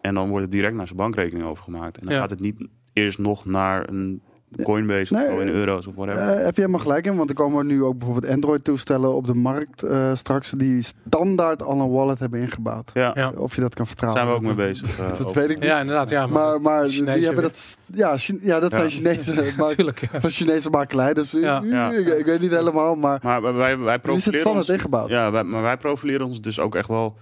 En 0.00 0.14
dan 0.14 0.28
wordt 0.28 0.44
het 0.44 0.52
direct 0.52 0.74
naar 0.74 0.86
zijn 0.86 0.98
bankrekening 0.98 1.46
overgemaakt. 1.46 1.98
En 1.98 2.06
dan 2.06 2.14
gaat 2.14 2.30
het 2.30 2.40
niet 2.40 2.66
eerst 2.92 3.18
nog 3.18 3.44
naar 3.44 3.88
een 3.88 4.22
Coinbase 4.62 5.12
Nee, 5.14 5.24
of 5.26 5.30
zo 5.32 5.38
in 5.38 5.48
euro's 5.48 5.86
of 5.86 5.94
whatever. 5.94 6.20
Eh, 6.22 6.44
heb 6.44 6.54
je 6.54 6.60
helemaal 6.60 6.80
gelijk 6.80 7.06
in, 7.06 7.16
want 7.16 7.28
er 7.28 7.34
komen 7.34 7.66
nu 7.66 7.82
ook 7.84 7.98
bijvoorbeeld 7.98 8.32
Android-toestellen 8.32 9.14
op 9.14 9.26
de 9.26 9.34
markt 9.34 9.82
eh, 9.82 10.10
straks 10.14 10.50
die 10.50 10.82
standaard 10.82 11.62
al 11.62 11.80
een 11.80 11.90
wallet 11.90 12.18
hebben 12.18 12.40
ingebouwd. 12.40 12.90
ja, 12.94 13.10
Ja. 13.14 13.32
Of 13.36 13.54
je 13.54 13.60
dat 13.60 13.74
kan 13.74 13.86
vertrouwen. 13.86 14.22
daar 14.24 14.30
zijn 14.32 14.42
we 14.44 14.50
ook 14.50 14.56
mee 14.56 14.66
bezig. 14.68 14.98
eh, 14.98 15.08
Dat 15.08 15.24
over. 15.26 15.40
weet 15.40 15.50
ik 15.50 15.56
niet. 15.56 15.64
ja, 15.64 15.80
inderdaad. 15.80 16.08
Ja, 16.10 16.26
maar 16.26 16.60
maar 16.60 16.86
die 16.86 17.04
hebben 17.06 17.22
weer. 17.34 17.42
dat. 17.42 17.78
Ja, 17.86 18.16
Chi- 18.16 18.38
ja 18.42 18.60
dat 18.60 18.72
zijn. 18.72 18.90
Chinese, 18.90 19.34
maar, 19.56 19.68
natuurlijk. 19.68 20.00
Ja. 20.12 20.20
van 20.20 20.30
Chinese 20.30 20.70
makelij. 20.70 21.14
Dus 21.14 21.30
Ja. 21.30 21.62
eh, 21.62 21.70
Ja. 21.70 21.90
Ik, 21.92 22.06
ik 22.06 22.24
weet 22.24 22.40
niet 22.40 22.50
helemaal, 22.50 22.94
maar 22.94 23.18
Maar 23.22 23.42
wij, 23.54 23.78
wij, 23.78 23.98
is 24.02 24.24
het 24.24 24.34
standaard 24.36 24.56
ons, 24.56 24.68
ingebouwd. 24.68 25.08
ja, 25.08 25.30
wij, 25.30 25.42
maar 25.42 25.62
wij 25.62 25.76
profileren 25.76 26.26
ons 26.26 26.40
dus 26.40 26.60
ook 26.60 26.74
echt 26.74 26.88
wel 26.88 27.16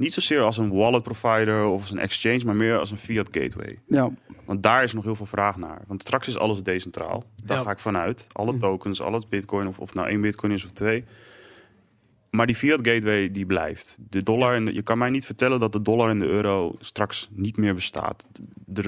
niet 0.00 0.12
zozeer 0.12 0.40
als 0.42 0.56
een 0.58 0.70
wallet 0.72 1.02
provider 1.02 1.64
of 1.64 1.80
als 1.80 1.90
een 1.90 1.98
exchange, 1.98 2.44
maar 2.44 2.54
meer 2.56 2.78
als 2.78 2.90
een 2.90 2.96
fiat 2.98 3.28
gateway. 3.30 3.78
Ja. 3.86 4.10
Want 4.44 4.62
daar 4.62 4.82
is 4.82 4.92
nog 4.92 5.04
heel 5.04 5.14
veel 5.16 5.26
vraag 5.26 5.56
naar. 5.56 5.82
Want 5.86 6.00
straks 6.02 6.28
is 6.28 6.38
alles 6.38 6.62
decentraal. 6.62 7.24
Daar 7.44 7.56
Ja. 7.56 7.62
ga 7.62 7.70
ik 7.70 7.78
vanuit. 7.78 8.26
Alle 8.32 8.52
Hm. 8.52 8.58
tokens, 8.58 9.00
alles 9.00 9.28
bitcoin, 9.28 9.66
of, 9.66 9.78
of 9.78 9.94
nou 9.94 10.08
één 10.08 10.20
bitcoin 10.20 10.52
is 10.52 10.64
of 10.64 10.70
twee. 10.70 11.04
Maar 12.30 12.46
die 12.46 12.56
fiat 12.56 12.86
gateway 12.88 13.30
die 13.30 13.46
blijft. 13.46 13.96
De 14.10 14.22
dollar 14.22 14.54
en 14.54 14.64
de- 14.64 14.74
je 14.74 14.82
kan 14.82 14.98
mij 14.98 15.10
niet 15.10 15.26
vertellen 15.26 15.60
dat 15.60 15.72
de 15.72 15.82
dollar 15.82 16.10
en 16.10 16.18
de 16.18 16.26
euro 16.26 16.74
straks 16.78 17.28
niet 17.32 17.56
meer 17.56 17.74
bestaat. 17.74 18.26
Er, 18.74 18.82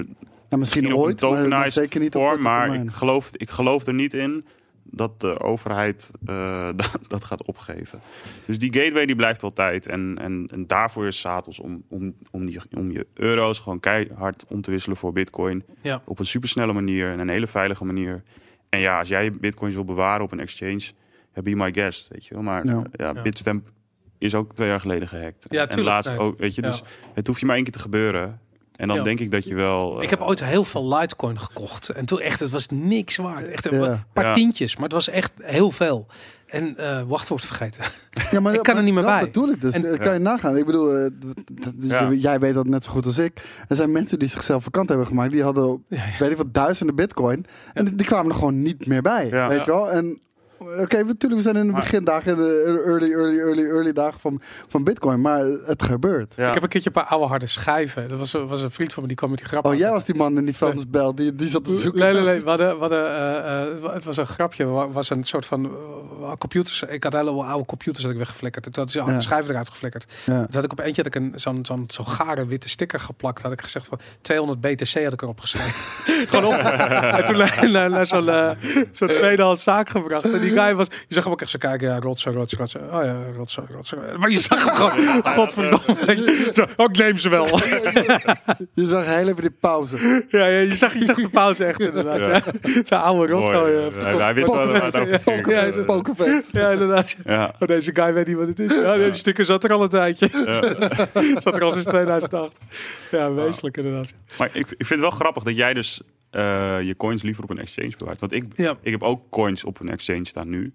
Ja, 0.49 0.57
misschien 0.59 0.81
misschien 0.83 0.95
ooit, 0.95 1.21
maar 1.21 1.29
tokenized 1.31 1.73
zeker 1.73 1.99
niet 1.99 2.15
op 2.15 2.21
vorm, 2.23 2.41
maar 2.41 2.75
ik 2.75 2.89
geloof, 2.91 3.29
ik 3.33 3.49
geloof 3.49 3.85
er 3.85 3.93
niet 3.93 4.13
in 4.13 4.45
dat 4.83 5.21
de 5.21 5.39
overheid 5.39 6.11
eh, 6.25 6.69
dat, 6.75 6.99
dat 7.07 7.23
gaat 7.23 7.45
opgeven. 7.45 7.99
Dus 8.45 8.59
die 8.59 8.73
gateway 8.73 9.05
die 9.05 9.15
blijft 9.15 9.43
altijd. 9.43 9.87
En, 9.87 10.17
en, 10.21 10.47
en 10.51 10.67
daarvoor 10.67 11.07
is 11.07 11.19
Satos 11.19 11.59
om, 11.59 11.83
om, 11.89 12.15
om, 12.31 12.45
die, 12.45 12.61
om 12.77 12.91
je 12.91 13.07
euro's 13.13 13.59
gewoon 13.59 13.79
keihard 13.79 14.45
om 14.47 14.61
te 14.61 14.71
wisselen 14.71 14.97
voor 14.97 15.11
bitcoin. 15.11 15.63
Ja. 15.81 16.01
Op 16.05 16.19
een 16.19 16.25
supersnelle 16.25 16.73
manier 16.73 17.11
en 17.11 17.19
een 17.19 17.29
hele 17.29 17.47
veilige 17.47 17.85
manier. 17.85 18.23
En 18.69 18.79
ja, 18.79 18.99
als 18.99 19.07
jij 19.07 19.23
je 19.23 19.31
bitcoins 19.31 19.73
wil 19.73 19.85
bewaren 19.85 20.25
op 20.25 20.31
een 20.31 20.39
exchange, 20.39 20.91
ja, 21.33 21.41
be 21.41 21.55
my 21.55 21.73
guest, 21.73 22.07
weet 22.07 22.25
je 22.25 22.33
wel. 22.33 22.43
Maar 22.43 22.65
Ja. 22.91 23.21
Bitstamp 23.21 23.71
is 24.17 24.35
ook 24.35 24.55
twee 24.55 24.67
jaar 24.67 24.79
geleden 24.79 25.07
gehackt. 25.07 25.45
Ja, 25.49 25.61
en 25.61 25.69
tuurlijk, 25.69 25.87
laatst 25.87 26.17
ook, 26.17 26.39
weet 26.39 26.55
je. 26.55 26.61
Ja. 26.61 26.69
Dus 26.69 26.83
het 27.13 27.27
hoeft 27.27 27.39
je 27.39 27.45
maar 27.45 27.55
één 27.55 27.63
keer 27.63 27.73
te 27.73 27.79
gebeuren. 27.79 28.41
En 28.75 28.87
dan 28.87 28.97
Ja. 28.97 29.03
denk 29.03 29.19
ik 29.19 29.31
dat 29.31 29.45
je 29.45 29.55
wel... 29.55 30.01
Ik 30.03 30.09
heb 30.09 30.19
eh, 30.19 30.27
ooit 30.27 30.43
heel 30.43 30.63
veel 30.63 30.87
Litecoin 30.99 31.39
gekocht. 31.39 31.89
En 31.89 32.05
toen 32.05 32.19
echt, 32.19 32.39
het 32.39 32.49
was 32.49 32.67
niks 32.69 33.15
waard. 33.15 33.47
Echt 33.47 33.65
een 33.73 33.79
Ja. 33.83 34.05
paar 34.13 34.25
Ja. 34.25 34.33
tientjes, 34.33 34.73
maar 34.75 34.83
het 34.83 34.93
was 34.93 35.07
echt 35.09 35.31
heel 35.37 35.71
veel. 35.71 36.07
En 36.47 36.77
eh 36.77 37.01
wachtwoord 37.07 37.45
vergeten. 37.45 37.83
Ja, 38.31 38.39
maar 38.39 38.53
Ik 38.55 38.63
kan 38.63 38.77
er 38.77 38.83
niet 38.83 38.93
meer 38.93 39.03
dat 39.03 39.11
bij. 39.11 39.23
bedoel 39.23 39.49
ik 39.49 39.61
dus. 39.61 39.73
En- 39.73 39.85
Eh, 39.93 39.99
kan 39.99 40.13
je 40.13 40.19
nagaan. 40.19 40.57
Ik 40.57 40.65
bedoel, 40.65 40.95
eh, 40.95 41.09
Ja. 41.79 42.11
jij 42.11 42.39
weet 42.39 42.53
dat 42.53 42.65
net 42.67 42.83
zo 42.83 42.91
goed 42.91 43.05
als 43.05 43.17
ik. 43.17 43.41
Er 43.67 43.75
zijn 43.75 43.91
mensen 43.91 44.19
die 44.19 44.27
zichzelf 44.27 44.63
vakant 44.63 44.89
hebben 44.89 45.07
gemaakt. 45.07 45.31
Die 45.31 45.43
hadden, 45.43 45.83
Ja, 45.87 45.97
ja. 45.97 46.03
weet 46.19 46.31
ik 46.31 46.37
wat, 46.37 46.53
duizenden 46.53 46.95
bitcoin. 46.95 47.45
En 47.73 47.85
die- 47.85 47.95
die 47.95 48.05
kwamen 48.05 48.29
er 48.31 48.37
gewoon 48.37 48.61
niet 48.61 48.87
meer 48.87 49.01
bij. 49.01 49.27
Ja. 49.29 49.47
weet 49.47 49.65
je 49.65 49.71
wel? 49.71 49.91
En 49.91 50.19
oké, 50.79 50.97
we- 50.97 51.03
natuurlijk, 51.03 51.41
we 51.41 51.41
zijn 51.51 51.55
in 51.55 51.67
de 51.67 51.73
begindagen, 51.73 52.31
in 52.31 52.37
de 52.37 52.83
early, 52.85 53.11
early, 53.11 53.39
early, 53.39 53.63
early 53.69 53.93
dagen 53.93 54.19
van, 54.19 54.41
van 54.67 54.83
bitcoin. 54.83 55.21
Maar 55.21 55.43
het 55.65 55.83
gebeurt. 55.83 56.33
ja. 56.37 56.47
Ik 56.47 56.53
heb 56.53 56.63
een 56.63 56.69
keertje 56.69 56.89
een 56.89 57.01
paar 57.01 57.11
oude 57.11 57.27
harde 57.27 57.45
schijven. 57.47 58.07
Dat 58.09 58.19
was, 58.19 58.31
was 58.31 58.61
een 58.61 58.71
vriend 58.71 58.93
van 58.93 59.01
me, 59.01 59.07
die 59.07 59.17
kwam 59.17 59.29
met 59.29 59.39
die 59.39 59.47
grap. 59.47 59.65
Oh, 59.65 59.75
jij 59.75 59.91
was 59.91 60.05
die 60.05 60.15
man 60.15 60.37
in 60.37 60.45
die 60.45 60.55
vuilnisbel. 60.55 61.15
Die, 61.15 61.35
die 61.35 61.47
zat 61.47 61.65
te 61.65 61.75
zoeken. 61.75 62.01
Nee, 62.01 62.13
nee, 62.13 62.23
nee. 62.23 62.41
We 62.43 62.49
hadden, 62.49 62.73
we 62.73 62.79
hadden, 62.79 63.05
eh, 63.07 63.61
eh, 63.61 63.93
het 63.93 64.03
was 64.03 64.17
een 64.17 64.27
grapje. 64.27 64.67
Het 64.67 64.93
was 64.93 65.09
een 65.09 65.23
soort 65.23 65.45
van 65.45 65.65
eh, 66.21 66.31
computers. 66.37 66.83
Ik 66.83 67.03
had 67.03 67.13
hele 67.13 67.31
oude 67.31 67.65
computers 67.65 68.03
dat 68.03 68.11
ik 68.11 68.17
weggeflikkerd. 68.17 68.63
Toen 68.63 68.73
had 68.83 68.91
ze 68.91 68.97
Ja. 68.99 69.05
de 69.05 69.21
schijven 69.21 69.49
eruit 69.51 69.69
geflikkerd. 69.69 70.05
Ja. 70.25 70.37
Toen 70.37 70.47
had 70.53 70.63
ik 70.63 70.71
op 70.71 70.79
eentje 70.79 71.03
had 71.03 71.15
ik 71.15 71.21
een, 71.21 71.31
zo'n, 71.35 71.59
zo'n, 71.65 71.83
zo'n 71.87 72.07
gare 72.07 72.45
witte 72.45 72.69
sticker 72.69 72.99
geplakt. 72.99 73.41
Had 73.41 73.51
ik 73.51 73.61
gezegd 73.61 73.87
van 73.87 73.99
200 74.21 74.61
BTC 74.61 75.03
had 75.03 75.13
ik 75.13 75.21
erop 75.21 75.39
geschreven. 75.39 75.71
Gewoon 76.29 76.45
op. 76.45 76.53
en 77.17 77.23
toen 77.25 77.37
naar, 77.37 77.69
naar, 77.71 77.89
naar 77.89 78.05
zo'n, 78.07 78.29
zo'n 78.91 79.07
tweedehands 79.07 79.63
zaak 79.63 79.89
gebracht. 79.89 80.31
En 80.31 80.39
die 80.39 80.52
guy 80.53 80.75
was, 80.75 80.87
je 81.07 81.13
zag 81.13 81.23
hem 81.23 81.33
ook 81.33 81.41
echt 81.41 81.49
zo 81.49 81.57
kijken. 81.57 81.87
Ja, 81.87 81.99
rotsen, 81.99 82.33
rotsen, 82.33 82.57
rotsen. 82.57 82.81
Oh 82.93 83.03
ja, 83.03 83.15
rotsen, 83.35 83.67
rotsen. 83.71 83.99
Maar 84.19 84.29
je 84.29 84.37
zag 84.37 84.65
hem 84.65 84.75
gewoon, 84.75 85.23
godverdomme. 85.37 86.49
Zo, 86.53 86.65
oh, 86.77 86.85
ik 86.91 86.97
neem 86.97 87.17
ze 87.17 87.29
wel. 87.29 87.45
Je 88.73 88.87
zag 88.87 89.05
heel 89.05 89.27
even 89.27 89.41
die 89.41 89.49
pauze. 89.59 90.25
ja, 90.29 90.45
ja, 90.45 90.59
je 90.59 90.75
zag, 90.75 90.93
je 90.93 91.05
zag 91.05 91.15
de 91.15 91.29
pauze 91.29 91.65
echt 91.65 91.79
inderdaad. 91.79 92.17
Ja. 92.17 92.27
Ja. 92.29 92.41
Zo'n 92.83 93.01
oude 93.01 93.33
Mooi, 93.33 93.43
rotzooi. 93.53 93.73
eh, 93.75 93.85
eh, 94.11 94.17
hij- 94.19 94.33
wist 94.33 94.51
wel 94.51 94.67
waar 94.67 94.83
het 94.83 94.95
over 94.97 95.51
Ja, 95.51 95.63
ja, 95.63 95.81
pokerface. 95.83 96.43
Ja, 96.51 96.69
inderdaad. 96.71 97.15
Ja. 97.25 97.55
Oh, 97.59 97.67
deze 97.67 97.91
guy 97.95 98.13
weet 98.13 98.27
niet 98.27 98.35
wat 98.35 98.47
het 98.47 98.59
is. 98.59 98.73
Ja, 98.73 98.95
die 98.97 99.13
sticker 99.13 99.45
zat 99.45 99.63
er 99.63 99.73
al 99.73 99.83
een 99.83 99.89
tijdje. 99.89 100.29
zat 101.43 101.55
er 101.55 101.63
al 101.63 101.71
sinds 101.71 101.85
2008. 101.87 102.57
Ja, 103.11 103.33
wezenlijk 103.33 103.77
inderdaad. 103.77 104.13
Maar 104.37 104.49
ik, 104.51 104.55
ik 104.55 104.65
vind 104.85 104.89
het 104.89 104.99
wel 104.99 105.09
grappig 105.09 105.43
dat 105.43 105.55
jij 105.55 105.73
dus 105.73 106.01
eh, 106.33 106.81
je 106.81 106.95
coins 106.97 107.21
liever 107.21 107.43
op 107.43 107.49
een 107.49 107.59
exchange 107.59 107.93
bewaart. 107.97 108.19
Want 108.19 108.31
ik, 108.31 108.45
Ja, 108.55 108.77
ik 108.81 108.91
heb 108.91 109.03
ook 109.03 109.29
coins 109.29 109.63
op 109.63 109.79
een 109.79 109.89
exchange 109.89 110.25
staan 110.25 110.49
nu. 110.49 110.73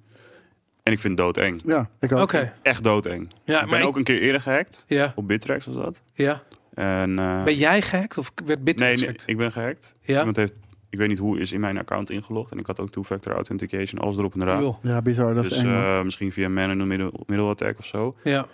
En 0.82 0.92
ik 0.92 1.00
vind 1.00 1.18
het 1.18 1.26
doodeng. 1.34 1.60
Ja, 1.64 1.88
ik 2.00 2.12
ook. 2.12 2.20
oké. 2.22 2.52
Echt 2.62 2.82
doodeng. 2.84 3.32
Ja, 3.44 3.60
ik 3.62 3.66
maar 3.68 3.78
ben 3.78 3.86
ook 3.88 3.92
ik, 3.92 3.96
een 3.96 4.04
keer 4.04 4.20
eerder 4.20 4.40
gehackt. 4.40 4.84
ja, 4.86 5.12
Op 5.16 5.28
Bittrex 5.28 5.66
was 5.66 5.74
dat. 5.74 6.02
ja. 6.12 6.42
En, 6.74 7.18
eh, 7.18 7.44
Ben 7.44 7.54
jij 7.54 7.82
gehackt 7.82 8.18
of 8.18 8.32
werd 8.44 8.64
Bitter 8.64 8.86
nee, 8.86 8.94
nee, 8.94 9.04
gehackt? 9.04 9.22
ik 9.26 9.36
ben 9.36 9.52
gehackt. 9.52 9.94
Ja? 10.00 10.18
Iemand 10.18 10.36
heeft, 10.36 10.54
ik 10.90 10.98
weet 10.98 11.08
niet 11.08 11.18
hoe, 11.18 11.40
is 11.40 11.52
in 11.52 11.60
mijn 11.60 11.78
account 11.78 12.10
ingelogd. 12.10 12.50
En 12.52 12.58
ik 12.58 12.66
had 12.66 12.80
ook 12.80 12.90
two-factor 12.90 13.32
authentication, 13.32 14.00
alles 14.00 14.16
erop 14.16 14.34
en 14.34 14.42
eraan. 14.42 14.76
Ja, 14.82 15.02
bizar. 15.02 15.34
Dat 15.34 15.44
is 15.44 15.50
dus 15.50 15.58
eng. 15.58 15.66
man. 15.66 15.74
eh, 15.82 16.02
misschien 16.02 16.32
via 16.32 16.48
man 16.48 16.70
in 16.70 16.78
the 16.78 16.84
middle, 16.84 17.12
middle 17.26 17.48
attack 17.48 17.78
of 17.78 17.84
zo. 17.86 18.16
Ja, 18.24 18.46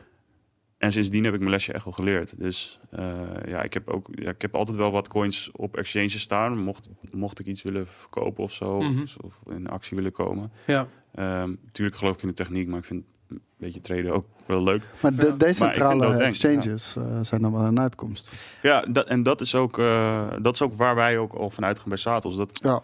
En 0.84 0.92
sindsdien 0.92 1.24
heb 1.24 1.32
ik 1.34 1.38
mijn 1.38 1.50
lesje 1.50 1.72
echt 1.72 1.84
wel 1.84 1.92
geleerd. 1.92 2.34
Dus 2.38 2.78
eh, 2.90 3.12
ja, 3.46 3.62
ik 3.62 3.74
heb 3.74 3.88
ook 3.88 4.08
ja, 4.12 4.30
ik 4.30 4.42
heb 4.42 4.54
altijd 4.54 4.76
wel 4.76 4.90
wat 4.90 5.08
coins 5.08 5.50
op 5.52 5.76
exchanges 5.76 6.20
staan. 6.20 6.58
Mocht, 6.58 6.90
mocht 7.10 7.38
ik 7.40 7.46
iets 7.46 7.62
willen 7.62 7.86
verkopen 7.86 8.44
of 8.44 8.52
zo. 8.52 8.80
Mhm. 8.80 9.00
of, 9.02 9.16
of 9.20 9.52
in 9.54 9.66
actie 9.68 9.96
willen 9.96 10.12
komen. 10.12 10.52
ja. 10.66 10.86
Ehm 11.14 11.54
tuurlijk 11.72 11.96
geloof 11.96 12.14
ik 12.14 12.22
in 12.22 12.28
de 12.28 12.34
techniek, 12.34 12.68
maar 12.68 12.78
ik 12.78 12.84
vind 12.84 13.04
een 13.28 13.40
beetje 13.56 13.80
traden 13.80 14.12
ook 14.12 14.26
wel 14.46 14.62
leuk. 14.62 14.82
Maar 15.02 15.14
de 15.14 15.36
decentrale 15.36 16.08
Maar 16.08 16.20
exchanges 16.20 16.96
eh, 16.96 17.18
zijn 17.22 17.42
dan 17.42 17.52
wel 17.52 17.62
een 17.62 17.80
uitkomst. 17.80 18.32
Ja, 18.62 18.80
dat, 18.88 19.06
en 19.08 19.22
dat 19.22 19.40
is, 19.40 19.54
ook, 19.54 19.78
eh, 19.78 20.28
dat 20.42 20.54
is 20.54 20.62
ook 20.62 20.76
waar 20.76 20.94
wij 20.94 21.18
ook 21.18 21.32
al 21.32 21.50
vanuit 21.50 21.78
gaan 21.78 21.88
bij 21.88 21.98
Satos. 21.98 22.36
Dat, 22.36 22.58
Ja. 22.62 22.82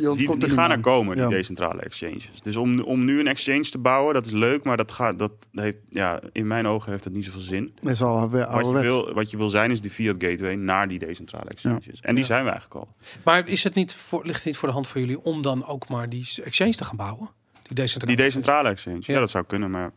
Je 0.00 0.36
die 0.38 0.50
gaan 0.50 0.70
er 0.70 0.80
komen, 0.80 1.14
die 1.14 1.24
Ja. 1.24 1.30
decentrale 1.30 1.80
exchanges. 1.80 2.30
Dus 2.42 2.56
om, 2.56 2.80
om 2.80 3.04
nu 3.04 3.20
een 3.20 3.26
exchange 3.26 3.60
te 3.60 3.78
bouwen, 3.78 4.14
dat 4.14 4.26
is 4.26 4.32
leuk, 4.32 4.64
maar 4.64 4.76
dat 4.76 4.92
gaat, 4.92 5.18
dat 5.18 5.32
heeft, 5.52 5.78
ja, 5.88 6.20
in 6.32 6.46
mijn 6.46 6.66
ogen 6.66 6.90
heeft 6.90 7.04
dat 7.04 7.12
niet 7.12 7.24
zoveel 7.24 7.40
zin. 7.40 7.74
Dat 7.80 7.92
is 7.92 8.02
al 8.02 8.30
weer 8.30 8.46
Wat 8.50 8.66
je, 8.66 8.72
wil, 8.80 9.12
wat 9.14 9.30
je 9.30 9.36
wil 9.36 9.48
zijn 9.48 9.70
is 9.70 9.80
die 9.80 9.90
fiat 9.90 10.16
gateway 10.18 10.54
naar 10.54 10.88
die 10.88 10.98
decentrale 10.98 11.50
exchanges. 11.50 12.00
En 12.00 12.14
die 12.14 12.20
Ja. 12.24 12.26
zijn 12.30 12.44
we 12.44 12.50
eigenlijk 12.50 12.80
al. 12.80 12.94
Maar 13.24 13.48
is 13.48 13.64
het 13.64 13.74
niet 13.74 13.94
voor, 13.94 14.24
ligt 14.24 14.36
het 14.36 14.44
niet 14.44 14.56
voor 14.56 14.68
de 14.68 14.74
hand 14.74 14.86
voor 14.86 15.00
jullie 15.00 15.22
om 15.22 15.42
dan 15.42 15.66
ook 15.66 15.88
maar 15.88 16.08
die 16.08 16.28
exchange 16.44 16.74
te 16.74 16.84
gaan 16.84 16.96
bouwen? 16.96 17.30
Die 17.62 17.74
decentrale. 17.74 18.16
Die 18.16 18.24
decentrale 18.24 18.68
exchange, 18.68 18.96
ja. 19.00 19.14
Ja. 19.14 19.18
dat 19.20 19.30
zou 19.30 19.44
kunnen, 19.44 19.70
maar 19.70 19.92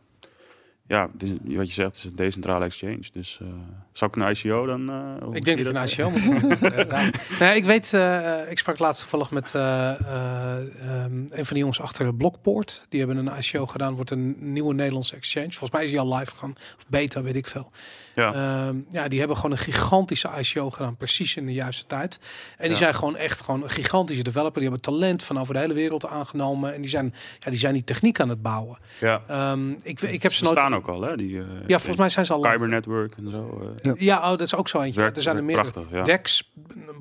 ja, 0.86 1.10
wat 1.44 1.66
je 1.66 1.72
zegt, 1.72 1.88
het 1.88 1.96
is 1.96 2.04
een 2.04 2.16
decentrale 2.16 2.64
exchange. 2.64 3.02
Dus 3.12 3.38
eh, 3.42 3.48
zou 3.92 4.10
ik 4.10 4.22
een 4.22 4.30
ICO 4.30 4.66
dan? 4.66 4.90
eh, 4.90 5.22
hoe 5.22 5.36
Ik 5.36 5.44
denk 5.44 5.58
dat 5.58 5.66
je 5.66 5.72
ik 5.72 6.00
een 6.00 6.06
ICO 6.06 6.10
moet 6.10 6.60
doen. 6.60 6.70
Ja. 6.88 7.10
nee, 7.40 7.56
ik 7.56 7.64
weet, 7.64 7.92
eh, 7.92 8.50
ik 8.50 8.58
sprak 8.58 8.78
laatst 8.78 9.00
toevallig 9.00 9.30
met 9.30 9.54
eh, 9.54 9.90
eh, 9.90 10.56
ehm, 10.56 11.14
een 11.14 11.30
van 11.30 11.46
die 11.48 11.58
jongens 11.58 11.80
achter 11.80 12.14
Blockpoort. 12.14 12.86
Die 12.88 12.98
hebben 12.98 13.26
een 13.26 13.38
ICO 13.38 13.66
gedaan, 13.66 13.94
wordt 13.94 14.10
een 14.10 14.36
nieuwe 14.38 14.74
Nederlandse 14.74 15.16
exchange. 15.16 15.50
Volgens 15.50 15.70
mij 15.70 15.84
is 15.84 15.90
die 15.90 16.00
al 16.00 16.14
live 16.14 16.30
gegaan, 16.30 16.54
of 16.76 16.84
beta, 16.86 17.22
weet 17.22 17.36
ik 17.36 17.46
veel. 17.46 17.70
Ja. 18.14 18.32
Ehm, 18.34 18.76
ja, 18.90 19.08
die 19.08 19.18
hebben 19.18 19.36
gewoon 19.36 19.50
een 19.52 19.58
gigantische 19.58 20.28
ICO 20.38 20.70
gedaan, 20.70 20.96
precies 20.96 21.36
in 21.36 21.46
de 21.46 21.52
juiste 21.52 21.86
tijd. 21.86 22.18
En 22.56 22.62
die 22.62 22.70
Ja. 22.70 22.76
zijn 22.76 22.94
gewoon 22.94 23.16
echt 23.16 23.40
gewoon 23.42 23.62
een 23.62 23.70
gigantische 23.70 24.22
developer. 24.22 24.60
Die 24.60 24.62
hebben 24.62 24.80
talent 24.80 25.22
van 25.22 25.38
over 25.40 25.54
de 25.54 25.60
hele 25.60 25.74
wereld 25.74 26.06
aangenomen. 26.06 26.74
En 26.74 26.80
die 26.80 26.90
zijn, 26.90 27.14
ja, 27.38 27.50
die 27.50 27.58
zijn 27.58 27.72
die 27.74 27.84
techniek 27.84 28.20
aan 28.20 28.28
het 28.28 28.42
bouwen. 28.42 28.78
Ja, 29.00 29.22
Ehm, 29.26 29.70
ik, 29.82 30.00
ik 30.00 30.22
heb 30.22 30.32
ze 30.32 30.38
ze 30.38 30.44
nooit... 30.44 30.56
staan 30.58 30.74
ook 30.74 30.88
al, 30.88 31.02
hè? 31.02 31.16
Die, 31.16 31.38
eh, 31.38 31.44
Ja, 31.66 31.76
volgens 31.76 31.96
mij 31.96 32.08
zijn 32.08 32.26
ze 32.26 32.32
al. 32.32 32.44
Cyber 32.44 32.68
Network 32.68 33.14
en 33.16 33.30
zo. 33.30 33.72
eh, 33.82 33.92
Ja, 33.96 34.16
oh, 34.18 34.28
dat 34.28 34.40
is 34.40 34.54
ook 34.54 34.68
zo 34.68 34.80
eentje. 34.80 35.00
werkt, 35.00 35.16
er 35.16 35.22
zijn 35.22 35.36
er 35.36 35.44
meer. 35.44 35.60
prachtig, 35.60 35.84
ja. 35.90 36.02
Dex, 36.02 36.50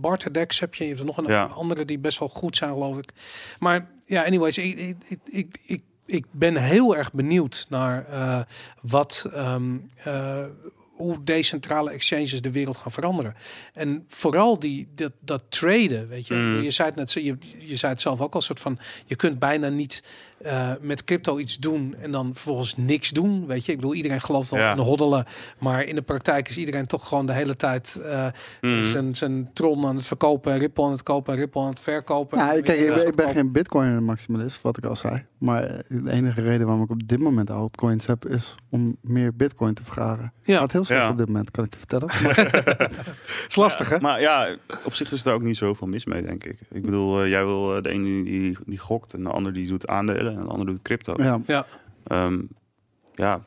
Barter 0.02 0.34
Dex 0.34 0.60
heb 0.60 0.76
je. 0.76 0.82
Je 0.84 0.88
hebt 0.90 1.00
er 1.02 1.06
nog 1.08 1.18
een 1.18 1.26
Ja. 1.28 1.44
andere 1.46 1.86
die 1.86 2.00
best 2.00 2.20
wel 2.20 2.30
goed 2.30 2.58
zijn, 2.58 2.72
geloof 2.72 2.98
ik. 2.98 3.10
Maar 3.60 3.88
ja, 4.06 4.24
anyways, 4.24 4.58
ik, 4.58 4.78
ik, 4.78 4.96
ik, 5.08 5.20
ik, 5.32 5.56
ik, 5.66 5.82
ik 6.06 6.26
ben 6.32 6.56
heel 6.56 6.96
erg 6.96 7.12
benieuwd 7.14 7.66
naar 7.70 8.06
eh, 8.10 8.40
wat, 8.82 9.28
ehm, 9.34 9.78
eh, 10.04 10.46
hoe 11.04 11.24
decentrale 11.24 11.92
exchanges 11.92 12.42
de 12.42 12.52
wereld 12.52 12.78
gaan 12.78 12.92
veranderen. 12.92 13.36
En 13.74 14.06
vooral 14.08 14.60
die, 14.60 14.88
dat, 14.96 15.12
dat 15.20 15.44
traden, 15.50 16.08
weet 16.08 16.28
je. 16.28 16.34
Mm. 16.34 16.62
Je 16.62 16.72
zei 16.72 16.88
het 16.88 16.98
net, 16.98 17.12
je, 17.12 17.38
je 17.58 17.76
zei 17.76 17.92
het 17.92 18.02
zelf 18.02 18.22
ook 18.22 18.36
al, 18.36 18.42
soort 18.42 18.60
van, 18.60 18.80
je 19.06 19.16
kunt 19.16 19.40
bijna 19.40 19.70
niet 19.70 20.04
eh, 20.44 20.72
met 20.82 21.04
crypto 21.04 21.38
iets 21.38 21.58
doen 21.58 21.96
en 22.00 22.12
dan 22.12 22.32
vervolgens 22.34 22.76
niks 22.78 23.10
doen, 23.10 23.46
weet 23.48 23.66
je. 23.66 23.72
Ik 23.72 23.78
bedoel, 23.78 23.94
iedereen 23.94 24.22
gelooft 24.22 24.50
wel 24.50 24.60
Ja. 24.60 24.70
in 24.72 24.76
de 24.78 24.82
hoddelen, 24.84 25.26
maar 25.60 25.84
in 25.84 25.96
de 25.96 26.02
praktijk 26.02 26.50
is 26.50 26.58
iedereen 26.58 26.86
toch 26.88 27.08
gewoon 27.08 27.26
de 27.26 27.34
hele 27.34 27.56
tijd 27.56 27.96
eh, 28.04 28.28
Mhm. 28.62 28.84
zijn, 28.86 29.16
zijn 29.16 29.50
Tron 29.54 29.86
aan 29.86 29.96
het 29.96 30.06
verkopen, 30.06 30.58
Ripple 30.58 30.84
aan 30.86 30.92
het 30.92 31.04
kopen, 31.04 31.36
Ripple 31.36 31.62
aan 31.62 31.70
het 31.70 31.80
verkopen. 31.80 32.38
Ja, 32.38 32.48
kijk, 32.62 32.80
ik, 32.80 32.94
ben, 32.96 33.08
ik 33.08 33.16
ben 33.16 33.30
geen 33.30 33.52
bitcoin 33.52 34.04
maximalist, 34.04 34.62
wat 34.62 34.78
ik 34.78 34.86
al 34.86 34.96
zei. 34.96 35.26
Maar 35.38 35.82
de 35.88 36.12
enige 36.12 36.42
reden 36.42 36.66
waarom 36.68 36.84
ik 36.84 36.90
op 36.92 37.08
dit 37.08 37.20
moment 37.20 37.50
altcoins 37.50 38.06
heb, 38.06 38.26
is 38.26 38.56
om 38.70 38.98
meer 39.02 39.36
bitcoin 39.36 39.74
te 39.74 39.84
vragen. 39.84 40.34
Ja. 40.44 40.60
Gaat 40.60 40.72
heel 40.72 40.84
slecht 40.84 41.02
Ja. 41.02 41.10
op 41.10 41.18
dit 41.18 41.28
moment, 41.28 41.52
kan 41.52 41.64
ik 41.64 41.74
je 41.74 41.80
vertellen. 41.80 42.08
Maar, 42.24 42.36
Het 43.44 43.46
is 43.48 43.56
lastig, 43.56 43.90
hè? 43.90 44.00
Maar 44.00 44.22
ja, 44.22 44.56
op 44.86 44.94
zich 44.94 45.12
is 45.12 45.26
er 45.26 45.34
ook 45.34 45.42
niet 45.42 45.58
zoveel 45.58 45.88
mis 45.88 46.06
mee, 46.06 46.22
denk 46.22 46.44
ik. 46.44 46.60
Ik 46.72 46.82
bedoel, 46.82 47.22
eh, 47.22 47.30
jij 47.30 47.46
wil 47.46 47.82
de 47.82 47.90
ene 47.90 48.24
die, 48.24 48.58
die 48.66 48.78
gokt 48.78 49.14
en 49.14 49.24
de 49.24 49.30
ander 49.30 49.54
die 49.54 49.68
doet 49.68 49.88
aandelen 49.88 50.33
en 50.38 50.44
de 50.44 50.50
ander 50.50 50.66
doet 50.66 50.82
crypto. 50.82 51.14
ja, 51.18 51.40
Ja. 51.48 51.66
Ehm, 52.08 52.40
ja, 53.16 53.42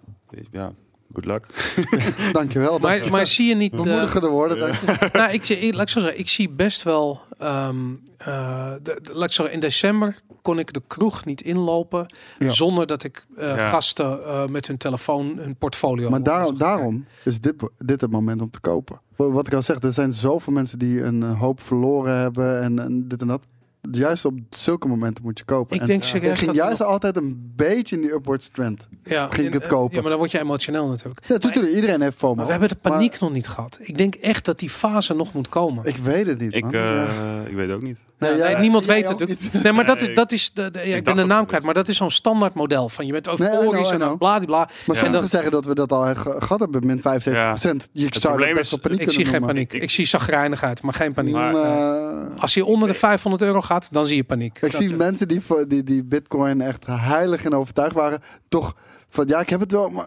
ja, 0.53 0.73
good 1.13 1.25
luck. 1.25 1.47
dankjewel. 2.33 2.79
Maar, 2.79 3.11
maar 3.11 3.27
zie 3.27 3.49
je 3.49 3.55
niet... 3.55 3.71
de- 3.71 3.77
Bemoedigende 3.83 4.29
woorden, 4.29 4.59
dank 4.59 4.75
je. 4.75 5.09
nou, 5.19 5.33
ik, 5.33 5.45
zie- 5.45 5.73
laat 5.73 5.83
ik 5.83 5.89
zo 5.89 6.01
zeggen, 6.01 6.19
ik 6.19 6.29
zie 6.29 6.49
best 6.51 6.83
wel. 6.83 7.21
ehm, 7.39 7.77
eh, 8.19 8.73
de, 8.83 8.99
de- 9.03 9.13
laat 9.15 9.25
ik 9.29 9.33
zeggen, 9.33 9.55
in 9.55 9.61
december 9.61 10.21
kon 10.43 10.59
ik 10.59 10.73
de 10.73 10.83
kroeg 10.87 11.25
niet 11.25 11.41
inlopen 11.43 12.15
Ja. 12.39 12.51
zonder 12.51 12.87
dat 12.87 13.05
ik 13.05 13.27
eh, 13.37 13.57
Ja. 13.57 13.69
gasten 13.69 14.25
eh, 14.25 14.47
met 14.47 14.67
hun 14.67 14.77
telefoon 14.77 15.37
hun 15.39 15.57
portfolio. 15.57 16.11
Maar 16.11 16.23
daar, 16.23 16.43
moest 16.45 16.59
daarom 16.59 17.05
is 17.25 17.41
dit, 17.41 17.55
dit 17.79 18.01
het 18.01 18.11
moment 18.11 18.43
om 18.43 18.51
te 18.51 18.61
kopen. 18.61 19.01
Wa- 19.17 19.31
Wat 19.31 19.47
ik 19.47 19.55
al 19.55 19.63
zeg, 19.63 19.81
er 19.83 19.93
zijn 19.93 20.13
zoveel 20.13 20.53
mensen 20.53 20.79
die 20.79 21.03
een 21.03 21.23
eh, 21.23 21.41
hoop 21.41 21.61
verloren 21.61 22.17
hebben 22.17 22.63
en, 22.63 22.79
en 22.79 23.09
dit 23.09 23.21
en 23.21 23.27
dat. 23.27 23.43
Juist 23.91 24.25
op 24.25 24.39
zulke 24.51 24.89
momenten 24.89 25.25
moet 25.25 25.39
je 25.39 25.45
kopen. 25.45 25.75
Ik 25.75 25.81
En 25.81 25.87
denk 25.87 26.01
het 26.01 26.11
serieus 26.11 26.33
ging 26.39 26.47
dat 26.47 26.55
we 26.55 26.63
juist 26.63 26.79
nog- 26.81 26.89
altijd 26.89 27.17
een 27.17 27.53
beetje 27.57 27.97
in 27.97 28.03
die 28.03 28.13
upwards 28.13 28.49
trend. 28.49 28.89
Ja, 29.03 29.29
ging 29.29 29.47
ik 29.47 29.53
het 29.53 29.67
kopen. 29.67 29.95
Ja, 29.95 30.01
maar 30.01 30.11
dan 30.11 30.19
word 30.19 30.31
je 30.31 30.39
emotioneel 30.41 30.89
natuurlijk. 30.89 31.21
Ja, 31.27 31.35
natuurlijk, 31.41 31.75
iedereen 31.75 32.01
heeft 32.01 32.17
FOMO. 32.17 32.35
Maar 32.35 32.45
we 32.45 32.51
hebben 32.51 32.69
de 32.69 32.75
paniek 32.75 33.21
nog 33.21 33.33
niet 33.33 33.49
gehad. 33.49 33.79
Ik 33.83 33.99
denk 33.99 34.15
echt 34.15 34.45
dat 34.45 34.59
die 34.59 34.71
fase 34.71 35.15
nog 35.15 35.33
moet 35.33 35.49
komen. 35.49 35.85
Ik 35.85 35.97
weet 35.97 36.27
het 36.27 36.39
niet, 36.41 36.55
Ik, 36.55 36.65
eh, 36.65 36.71
Ja. 36.73 37.43
ik 37.49 37.55
weet 37.55 37.71
ook 37.71 37.83
niet. 37.83 37.99
Ja, 38.19 38.35
Nee, 38.37 38.57
niemand 38.57 38.87
weet 38.87 39.09
het. 39.09 39.63
Nee, 39.63 39.73
maar 39.73 39.87
dat 39.87 40.01
is, 40.01 40.15
dat 40.15 40.33
is 40.33 40.51
de, 40.55 40.71
de- 40.71 40.89
ja, 40.89 40.97
ik 40.97 41.05
ben 41.05 41.17
de 41.17 41.25
naam 41.25 41.47
kwijt, 41.47 41.63
maar 41.63 41.75
dat 41.75 41.89
is 41.89 41.97
zo'n 41.97 42.11
standaard 42.11 42.55
model 42.55 42.89
van 42.89 43.07
je 43.07 43.13
bent 43.13 43.29
euforisch 43.29 43.91
en 43.91 43.99
dan 43.99 44.09
know. 44.09 44.19
bladibla. 44.19 44.57
Maar 44.57 44.69
En 44.69 44.95
sommigen 44.97 45.13
dat- 45.21 45.31
zeggen 45.31 45.51
dat 45.51 45.65
we 45.65 45.75
dat 45.75 45.93
al 45.93 46.15
ge- 46.15 46.37
gehad 46.39 46.61
hebben, 46.61 46.87
min 46.87 47.01
75% 47.01 47.89
Je 47.93 48.07
zou 48.11 48.35
probleem 48.35 48.55
best 48.55 48.65
is, 48.65 48.71
wel 48.71 48.81
paniek 48.81 49.01
Ik 49.01 49.11
zie 49.11 49.25
geen 49.25 49.45
paniek. 49.47 49.73
Ik- 49.73 49.83
Ik 49.83 49.91
zie 49.91 50.07
zagrijnigheid, 50.07 50.83
maar 50.83 50.95
geen 50.95 51.13
paniek. 51.13 51.35
Eh, 51.35 52.21
Als 52.39 52.55
je 52.55 52.65
onder 52.65 52.89
de 52.89 52.95
500 52.95 53.43
euro 53.43 53.61
gaat, 53.61 53.89
dan 53.93 54.07
zie 54.07 54.17
je 54.17 54.25
paniek. 54.25 54.55
ik 54.55 54.61
Dat- 54.61 54.75
zie 54.81 54.95
mensen 54.97 55.29
die, 55.29 55.41
voor- 55.41 55.69
die, 55.69 55.83
die 55.85 56.05
bitcoin 56.05 56.61
echt 56.61 56.87
heilig 56.87 57.45
en 57.45 57.55
overtuigd 57.55 57.95
waren. 57.95 58.23
Toch 58.49 58.75
van, 59.09 59.27
ja, 59.29 59.41
ik 59.41 59.49
heb 59.49 59.61
het 59.61 59.73
wel, 59.73 59.89
maar... 59.91 60.07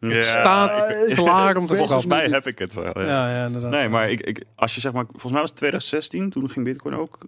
Het 0.00 0.24
staat 0.24 0.94
klaar 1.14 1.56
om 1.56 1.66
te 1.66 1.76
Volgens 1.76 1.78
Volgens 1.78 2.04
mij 2.06 2.26
heb 2.28 2.46
ik 2.46 2.58
het 2.58 2.74
wel. 2.74 2.84
Ja. 3.00 3.04
Ja, 3.04 3.30
ja, 3.38 3.46
inderdaad. 3.46 3.70
Nee, 3.70 3.88
maar 3.88 4.10
ik, 4.10 4.20
ik, 4.20 4.44
als 4.54 4.74
je 4.74 4.80
zeg 4.80 4.92
maar, 4.92 5.04
volgens 5.10 5.32
mij 5.32 5.40
was 5.40 5.50
het 5.50 5.58
2016, 5.58 6.30
toen 6.30 6.50
ging 6.50 6.64
Bitcoin 6.64 6.94
ook 6.94 7.18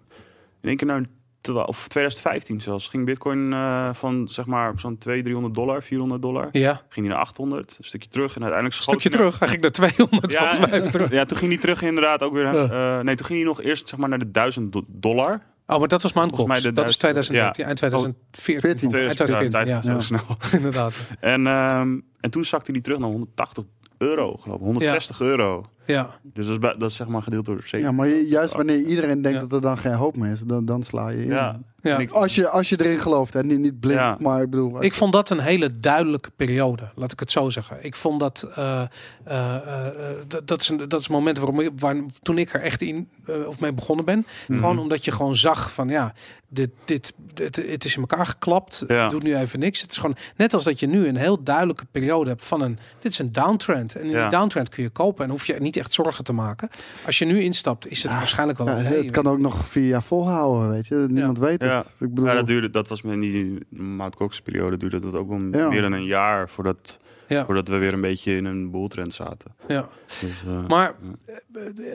in 0.61 0.67
één 0.69 0.77
keer 0.77 0.87
naar 0.87 1.03
12, 1.41 1.67
of 1.67 1.87
2015 1.87 2.61
zelfs, 2.61 2.87
ging 2.87 3.05
Bitcoin 3.05 3.53
eh, 3.53 3.89
van 3.93 4.27
zeg 4.27 4.45
maar 4.45 4.73
zo'n 4.75 4.97
200, 4.97 5.23
300 5.23 5.53
dollar, 5.55 5.83
400 5.83 6.21
dollar, 6.21 6.49
Ja, 6.51 6.71
ging 6.89 7.05
die 7.05 7.15
naar 7.15 7.23
800, 7.23 7.75
een 7.77 7.83
stukje 7.83 8.09
terug 8.09 8.35
en 8.35 8.41
uiteindelijk 8.43 8.75
een 8.77 8.83
schoot 8.83 8.99
stukje 9.01 9.17
hij 9.17 9.27
naar- 9.27 9.37
terug. 9.39 9.49
Eigenlijk 9.49 9.77
naar 9.79 9.89
200 9.89 10.31
Ja, 10.31 10.39
volgens 10.55 10.81
mij 10.81 10.91
terug. 10.91 11.11
Ja, 11.11 11.25
toen 11.25 11.37
ging 11.37 11.51
die 11.51 11.59
terug 11.59 11.81
inderdaad 11.81 12.23
ook 12.23 12.33
weer. 12.33 12.53
Ja. 12.53 12.97
eh, 12.97 13.03
nee, 13.03 13.15
toen 13.15 13.25
ging 13.25 13.39
hij 13.39 13.47
nog 13.47 13.61
eerst 13.61 13.87
zeg 13.89 13.99
maar 13.99 14.09
naar 14.09 14.19
de 14.19 14.31
1000 14.31 14.73
do- 14.73 14.85
dollar. 14.87 15.41
Oh, 15.67 15.79
maar 15.79 15.87
dat 15.87 16.01
was 16.01 16.11
de 16.11 16.73
Dat 16.73 16.87
is 16.87 16.97
duizend- 16.97 16.99
2013, 16.99 17.65
eind 17.65 17.77
2014. 17.77 18.59
14. 18.61 18.91
Eind 18.91 19.15
2000, 19.15 19.53
ja, 19.53 19.59
2014, 19.59 19.81
tijd 19.81 19.83
ja, 19.83 19.99
snel. 19.99 20.37
inderdaad. 20.59 20.95
En, 21.19 21.47
ehm, 21.47 21.99
en 22.19 22.31
toen 22.31 22.45
zakte 22.45 22.71
die 22.71 22.81
terug 22.81 22.99
naar 22.99 23.09
180 23.09 23.63
euro, 23.97 24.35
geloof 24.35 24.57
ik. 24.59 24.63
160 24.65 25.21
euro. 25.21 25.65
Ja, 25.85 26.09
Dus 26.23 26.45
dat 26.47 26.55
is, 26.63 26.79
dat 26.79 26.89
is 26.89 26.95
zeg 26.95 27.07
maar 27.07 27.21
gedeeld 27.21 27.45
door 27.45 27.61
7. 27.65 27.79
Ja, 27.79 27.91
maar 27.91 28.07
juist 28.07 28.53
wanneer 28.53 28.79
iedereen 28.81 29.21
denkt 29.21 29.41
Ja. 29.41 29.47
dat 29.47 29.51
er 29.53 29.61
dan 29.61 29.77
geen 29.77 29.93
hoop 29.93 30.17
meer 30.17 30.31
is, 30.31 30.39
dan, 30.41 30.65
dan 30.65 30.83
sla 30.83 31.09
je 31.09 31.21
in. 31.23 31.27
Ja. 31.27 31.59
Ja. 31.81 31.97
Ik- 31.97 32.11
Als, 32.11 32.35
je, 32.35 32.49
als 32.49 32.69
je 32.69 32.79
erin 32.85 32.99
gelooft, 32.99 33.35
en 33.35 33.47
niet, 33.47 33.59
niet 33.59 33.79
blind, 33.79 33.99
Ja. 33.99 34.17
maar 34.19 34.41
ik 34.41 34.49
bedoel... 34.49 34.83
Ik 34.83 34.93
vond 34.93 35.13
dat 35.13 35.29
een 35.29 35.39
hele 35.39 35.75
duidelijke 35.75 36.29
periode, 36.35 36.89
laat 36.95 37.11
ik 37.11 37.19
het 37.19 37.31
zo 37.31 37.49
zeggen. 37.49 37.77
Ik 37.81 37.95
vond 37.95 38.19
dat, 38.19 38.49
eh, 38.55 38.81
eh, 39.23 39.55
eh, 39.55 39.87
eh, 39.87 40.15
dat, 40.27 40.47
dat, 40.47 40.61
is 40.61 40.69
een, 40.69 40.89
dat 40.89 40.99
is 40.99 41.07
een 41.07 41.13
moment 41.13 41.37
waarom 41.37 41.59
ik, 41.59 41.69
waar, 41.79 41.95
toen 42.21 42.37
ik 42.37 42.53
er 42.53 42.61
echt 42.61 42.81
in 42.81 43.09
of 43.47 43.59
mee 43.59 43.73
begonnen 43.73 44.05
ben. 44.05 44.25
Mhm. 44.47 44.59
Gewoon 44.59 44.79
omdat 44.79 45.05
je 45.05 45.11
gewoon 45.11 45.35
zag 45.35 45.71
van 45.73 45.87
ja, 45.89 46.13
dit, 46.49 46.69
dit, 46.85 47.13
dit, 47.33 47.55
het 47.55 47.85
is 47.85 47.95
in 47.95 48.01
elkaar 48.01 48.25
geklapt. 48.25 48.83
Ja. 48.87 49.07
Doe 49.07 49.21
nu 49.23 49.35
even 49.35 49.59
niks. 49.59 49.81
Het 49.81 49.91
is 49.91 49.97
gewoon 49.97 50.15
net 50.35 50.53
als 50.53 50.63
dat 50.63 50.79
je 50.79 50.87
nu 50.87 51.07
een 51.07 51.15
heel 51.15 51.43
duidelijke 51.43 51.85
periode 51.91 52.29
hebt 52.29 52.45
van 52.45 52.61
een, 52.61 52.79
dit 52.99 53.11
is 53.11 53.19
een 53.19 53.31
downtrend. 53.31 53.95
En 53.95 54.03
in 54.03 54.09
Ja. 54.09 54.21
die 54.21 54.29
downtrend 54.29 54.69
kun 54.69 54.83
je 54.83 54.89
kopen 54.89 55.23
en 55.25 55.29
hoef 55.31 55.45
je 55.47 55.55
niet 55.59 55.77
echt 55.77 55.93
zorgen 55.93 56.23
te 56.23 56.33
maken. 56.33 56.69
Als 57.05 57.19
je 57.19 57.25
nu 57.25 57.41
instapt, 57.41 57.87
is 57.87 58.03
het 58.03 58.11
waarschijnlijk 58.11 58.57
wel 58.57 58.67
Ja, 58.67 58.77
een 58.77 58.85
het 58.85 59.11
kan 59.11 59.27
ook 59.27 59.39
nog 59.39 59.65
vier 59.67 59.87
jaar 59.87 60.03
volhouden, 60.03 60.69
weet 60.69 60.87
je. 60.87 61.05
Niemand 61.09 61.37
weet 61.37 61.61
het. 61.61 61.70
Ja. 61.71 61.79
Ik 61.79 62.09
bedoel, 62.09 62.25
Ja, 62.25 62.33
dat 62.33 62.47
duurde, 62.47 62.69
dat 62.69 62.87
was 62.87 63.01
met 63.01 63.19
die 63.21 63.59
Mount 63.69 64.15
Cox 64.15 64.41
periode 64.41 64.77
duurde 64.77 64.99
dat 64.99 65.15
ook 65.15 65.29
wel 65.29 65.37
meer 65.69 65.81
dan 65.81 65.91
een 65.91 66.05
jaar 66.05 66.49
voordat, 66.49 66.99
Ja. 67.31 67.45
voordat 67.45 67.67
we 67.67 67.77
weer 67.77 67.93
een 67.93 68.01
beetje 68.01 68.35
in 68.35 68.45
een 68.45 68.71
boeltrend 68.71 69.13
zaten. 69.13 69.55
Ja. 69.67 69.87
Dus, 70.19 70.29
eh, 70.47 70.67
Maar 70.67 70.93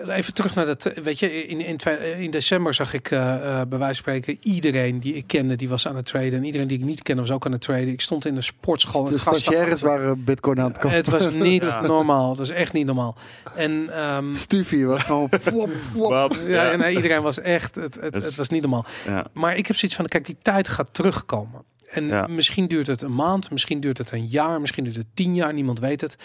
eh, 0.07 0.17
even 0.17 0.35
terug 0.35 0.55
naar 0.55 0.67
dat. 0.67 0.93
Weet 1.03 1.19
je, 1.19 1.45
in, 1.47 1.79
in, 2.19 2.31
december 2.31 2.75
zag 2.75 2.93
ik 2.95 3.11
eh, 3.11 3.35
eh, 3.61 3.69
bij 3.69 3.79
wijze 3.79 3.85
van 3.85 3.95
spreken 3.95 4.39
iedereen 4.43 5.01
die 5.01 5.15
ik 5.15 5.27
kende, 5.27 5.57
die 5.57 5.69
was 5.69 5.89
aan 5.89 5.97
het 5.97 6.07
traden. 6.07 6.33
En 6.33 6.45
iedereen 6.45 6.67
die 6.67 6.79
ik 6.79 6.85
niet 6.85 7.03
kende, 7.03 7.23
was 7.23 7.31
ook 7.31 7.47
aan 7.47 7.53
het 7.53 7.61
traden. 7.61 7.89
Ik 7.89 8.01
stond 8.01 8.25
in 8.25 8.35
de 8.35 8.41
sportschool. 8.43 9.05
de 9.05 9.19
stagiaires 9.19 9.81
waren 9.81 10.25
bitcoin 10.25 10.61
aan 10.61 10.69
het 10.69 10.79
kopen. 10.79 10.97
Het 10.97 11.09
was 11.09 11.31
niet 11.51 11.63
Ja. 11.63 11.81
normaal. 11.81 12.29
Het 12.29 12.39
was 12.39 12.51
echt 12.51 12.73
niet 12.73 12.87
normaal. 12.87 13.17
En 13.55 13.89
ehm, 13.91 14.35
Stufie 14.35 14.87
was 14.87 15.03
gewoon 15.03 15.29
flop, 15.41 15.71
flop. 15.93 16.33
Ja, 16.47 16.49
ja, 16.49 16.71
en 16.73 16.95
iedereen 16.95 17.23
was 17.23 17.41
echt. 17.41 17.75
Het, 17.75 17.95
het, 18.01 18.13
Dus- 18.15 18.25
het 18.25 18.37
was 18.37 18.49
niet 18.49 18.63
normaal. 18.63 18.85
ja. 19.07 19.27
Maar 19.33 19.57
ik 19.57 19.67
heb 19.67 19.77
zoiets 19.77 19.97
van: 19.97 20.07
kijk, 20.07 20.25
die 20.25 20.37
tijd 20.43 20.69
gaat 20.69 20.89
terugkomen. 20.93 21.63
En 21.97 22.07
Ja. 22.07 22.27
misschien 22.27 22.67
duurt 22.69 22.87
het 22.87 23.03
een 23.03 23.15
maand, 23.15 23.51
misschien 23.51 23.81
duurt 23.81 23.99
het 23.99 24.11
een 24.13 24.27
jaar, 24.27 24.61
misschien 24.61 24.85
duurt 24.85 24.97
het 24.97 25.07
tien 25.15 25.35
jaar, 25.35 25.53
niemand 25.55 25.79
weet 25.79 26.01
het. 26.01 26.17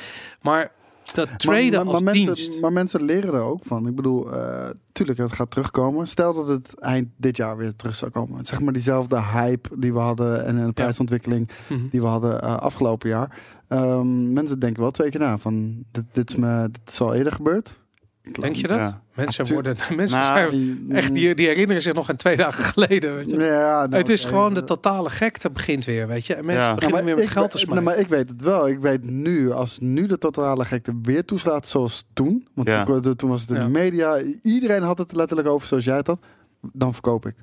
Maar 0.41 0.71
dat 1.13 1.29
traden 1.39 1.71
maar, 1.71 1.85
maar, 1.85 1.93
als 1.93 2.03
maar 2.03 2.13
dienst. 2.13 2.27
Mensen, 2.45 2.61
maar 2.61 2.73
mensen 2.73 3.03
leren 3.03 3.33
er 3.33 3.41
ook 3.41 3.63
van. 3.63 3.87
Ik 3.87 3.95
bedoel, 3.95 4.33
eh, 4.33 4.69
tuurlijk, 4.91 5.17
het 5.17 5.31
gaat 5.31 5.51
terugkomen. 5.51 6.07
Stel 6.07 6.33
dat 6.33 6.47
het 6.47 6.79
eind 6.79 7.07
dit 7.17 7.37
jaar 7.37 7.57
weer 7.57 7.75
terug 7.75 7.95
zou 7.95 8.11
komen. 8.11 8.45
Zeg 8.45 8.59
maar 8.59 8.73
diezelfde 8.73 9.21
hype 9.21 9.69
die 9.77 9.93
we 9.93 9.99
hadden 9.99 10.45
en 10.45 10.55
een 10.57 10.73
prijsontwikkeling 10.73 11.49
Mhm. 11.69 11.79
die 11.91 12.01
we 12.01 12.07
hadden 12.07 12.41
eh, 12.41 12.55
afgelopen 12.57 13.09
jaar. 13.09 13.37
Ehm, 13.67 14.33
mensen 14.33 14.59
denken 14.59 14.81
wel 14.81 14.91
twee 14.91 15.09
keer 15.09 15.19
na 15.19 15.37
van, 15.37 15.83
dit, 15.91 16.03
dit, 16.11 16.29
is, 16.29 16.35
me, 16.35 16.69
dit 16.71 16.81
is 16.91 17.01
al 17.01 17.13
eerder 17.13 17.33
gebeurd. 17.33 17.79
Ik 18.23 18.41
Denk 18.41 18.55
je 18.55 18.67
dat? 18.67 18.79
Ja. 18.79 19.01
Mensen 19.15 19.45
Ja, 19.47 19.53
worden, 19.53 19.75
mensen 19.95 20.19
Nou, 20.19 20.33
zijn 20.51 20.85
echt, 20.91 21.13
die, 21.13 21.35
die 21.35 21.47
herinneren 21.47 21.81
zich 21.81 21.93
nog 21.93 22.09
aan 22.09 22.15
twee 22.15 22.35
dagen 22.35 22.63
geleden. 22.63 23.15
Weet 23.15 23.29
je? 23.29 23.35
Ja, 23.39 23.85
nou, 23.85 23.95
het 23.95 24.09
is 24.09 24.25
gewoon 24.25 24.53
de 24.53 24.63
totale 24.63 25.09
gekte 25.09 25.51
begint 25.51 25.85
weer, 25.85 26.07
weet 26.07 26.25
je. 26.25 26.33
En 26.35 26.45
mensen 26.45 26.67
Ja. 26.67 26.73
beginnen 26.75 27.03
Nou, 27.03 27.15
weer 27.15 27.15
maar 27.15 27.23
met 27.23 27.33
ik, 27.33 27.37
geld 27.39 27.51
te 27.51 27.57
we- 27.57 27.63
smijten. 27.63 27.83
nou, 27.83 27.95
maar 27.97 28.05
ik 28.05 28.11
weet 28.11 28.29
het 28.29 28.41
wel. 28.41 28.67
Ik 28.67 28.79
weet 28.79 29.03
nu, 29.03 29.51
als 29.51 29.77
nu 29.79 30.05
de 30.07 30.17
totale 30.17 30.65
gekte 30.65 30.93
weer 31.01 31.25
toeslaat 31.25 31.67
zoals 31.67 32.07
toen. 32.13 32.47
Want 32.53 32.67
Ja. 32.67 32.83
toen, 32.83 33.15
toen 33.15 33.29
was 33.29 33.41
het 33.41 33.49
in 33.49 33.55
Ja. 33.55 33.63
de 33.63 33.69
media. 33.69 34.21
Iedereen 34.41 34.81
had 34.81 34.97
het 34.97 35.13
letterlijk 35.13 35.47
over 35.47 35.67
zoals 35.67 35.83
jij 35.83 35.95
het 35.97 36.07
had. 36.07 36.19
Dan 36.73 36.93
verkoop 36.93 37.25
ik. 37.25 37.35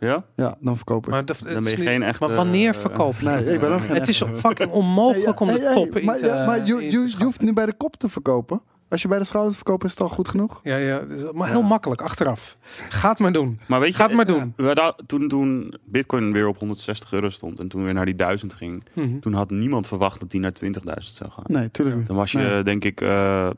ja? 0.00 0.24
Ja, 0.36 0.56
dan 0.60 0.76
verkoop 0.76 1.04
ik. 1.04 1.10
Maar, 1.10 1.24
dat, 1.24 1.38
Dan 1.38 1.52
ben 1.54 1.62
is 1.64 1.70
je 1.70 1.76
niet- 1.78 1.86
geen 1.86 2.02
echte... 2.02 2.26
maar 2.26 2.34
wanneer 2.36 2.74
eh, 2.74 2.80
verkoop 2.80 3.14
je? 3.20 3.24
Nee, 3.24 3.44
ik 3.54 3.60
ben 3.60 3.72
ook 3.72 3.80
geen 3.80 3.94
Het 3.96 4.08
is 4.08 4.22
fucking 4.34 4.70
onmogelijk 4.70 5.40
om 5.40 5.48
Hey, 5.48 5.56
de 5.58 5.64
hey, 5.64 5.74
top 5.74 5.96
in 5.96 6.04
maar, 6.04 6.18
te 6.18 6.26
ja, 6.26 6.46
maar 6.46 6.66
je, 6.66 6.72
in 6.84 6.90
te 6.90 7.14
je, 7.18 7.24
hoeft 7.24 7.40
niet 7.40 7.54
bij 7.54 7.66
de 7.66 7.72
kop 7.76 7.96
te 7.96 8.08
verkopen. 8.08 8.60
Als 8.94 9.02
je 9.02 9.08
bij 9.08 9.18
de 9.18 9.24
schouders 9.24 9.56
verkoopt, 9.56 9.84
is 9.84 9.90
het 9.90 10.00
al 10.00 10.08
goed 10.08 10.28
genoeg. 10.28 10.60
Ja, 10.62 10.76
ja, 10.76 11.00
het 11.00 11.10
is 11.10 11.32
maar 11.32 11.48
heel 11.48 11.60
Ja. 11.60 11.66
makkelijk, 11.66 12.00
achteraf. 12.02 12.56
Ga 12.88 13.08
het 13.10 13.18
maar 13.18 13.32
doen. 13.32 13.60
Maar 13.68 13.80
weet 13.80 13.88
je, 13.88 13.94
Ga 13.94 14.04
het 14.06 14.14
maar 14.16 14.26
doen. 14.26 14.52
we 14.56 14.66
hadden- 14.66 14.94
toen, 15.06 15.28
toen 15.28 15.74
Bitcoin 15.84 16.32
weer 16.32 16.46
op 16.48 16.58
160 16.58 17.12
euro 17.12 17.28
stond 17.30 17.58
en 17.60 17.68
toen 17.68 17.84
weer 17.84 17.94
naar 17.94 18.04
die 18.04 18.14
1000 18.14 18.52
ging, 18.54 18.84
Mhm. 18.94 19.18
toen 19.18 19.32
had 19.32 19.50
niemand 19.50 19.86
verwacht 19.86 20.20
dat 20.20 20.30
die 20.30 20.40
naar 20.40 20.52
20.000 20.52 21.16
zou 21.16 21.30
gaan. 21.30 21.44
Nee, 21.46 21.70
tuurlijk 21.70 21.96
niet. 21.96 22.06
Dan 22.06 22.16
was 22.16 22.32
je, 22.32 22.38
Nee. 22.38 22.62
denk 22.62 22.84
ik, 22.84 23.00
eh, 23.00 23.50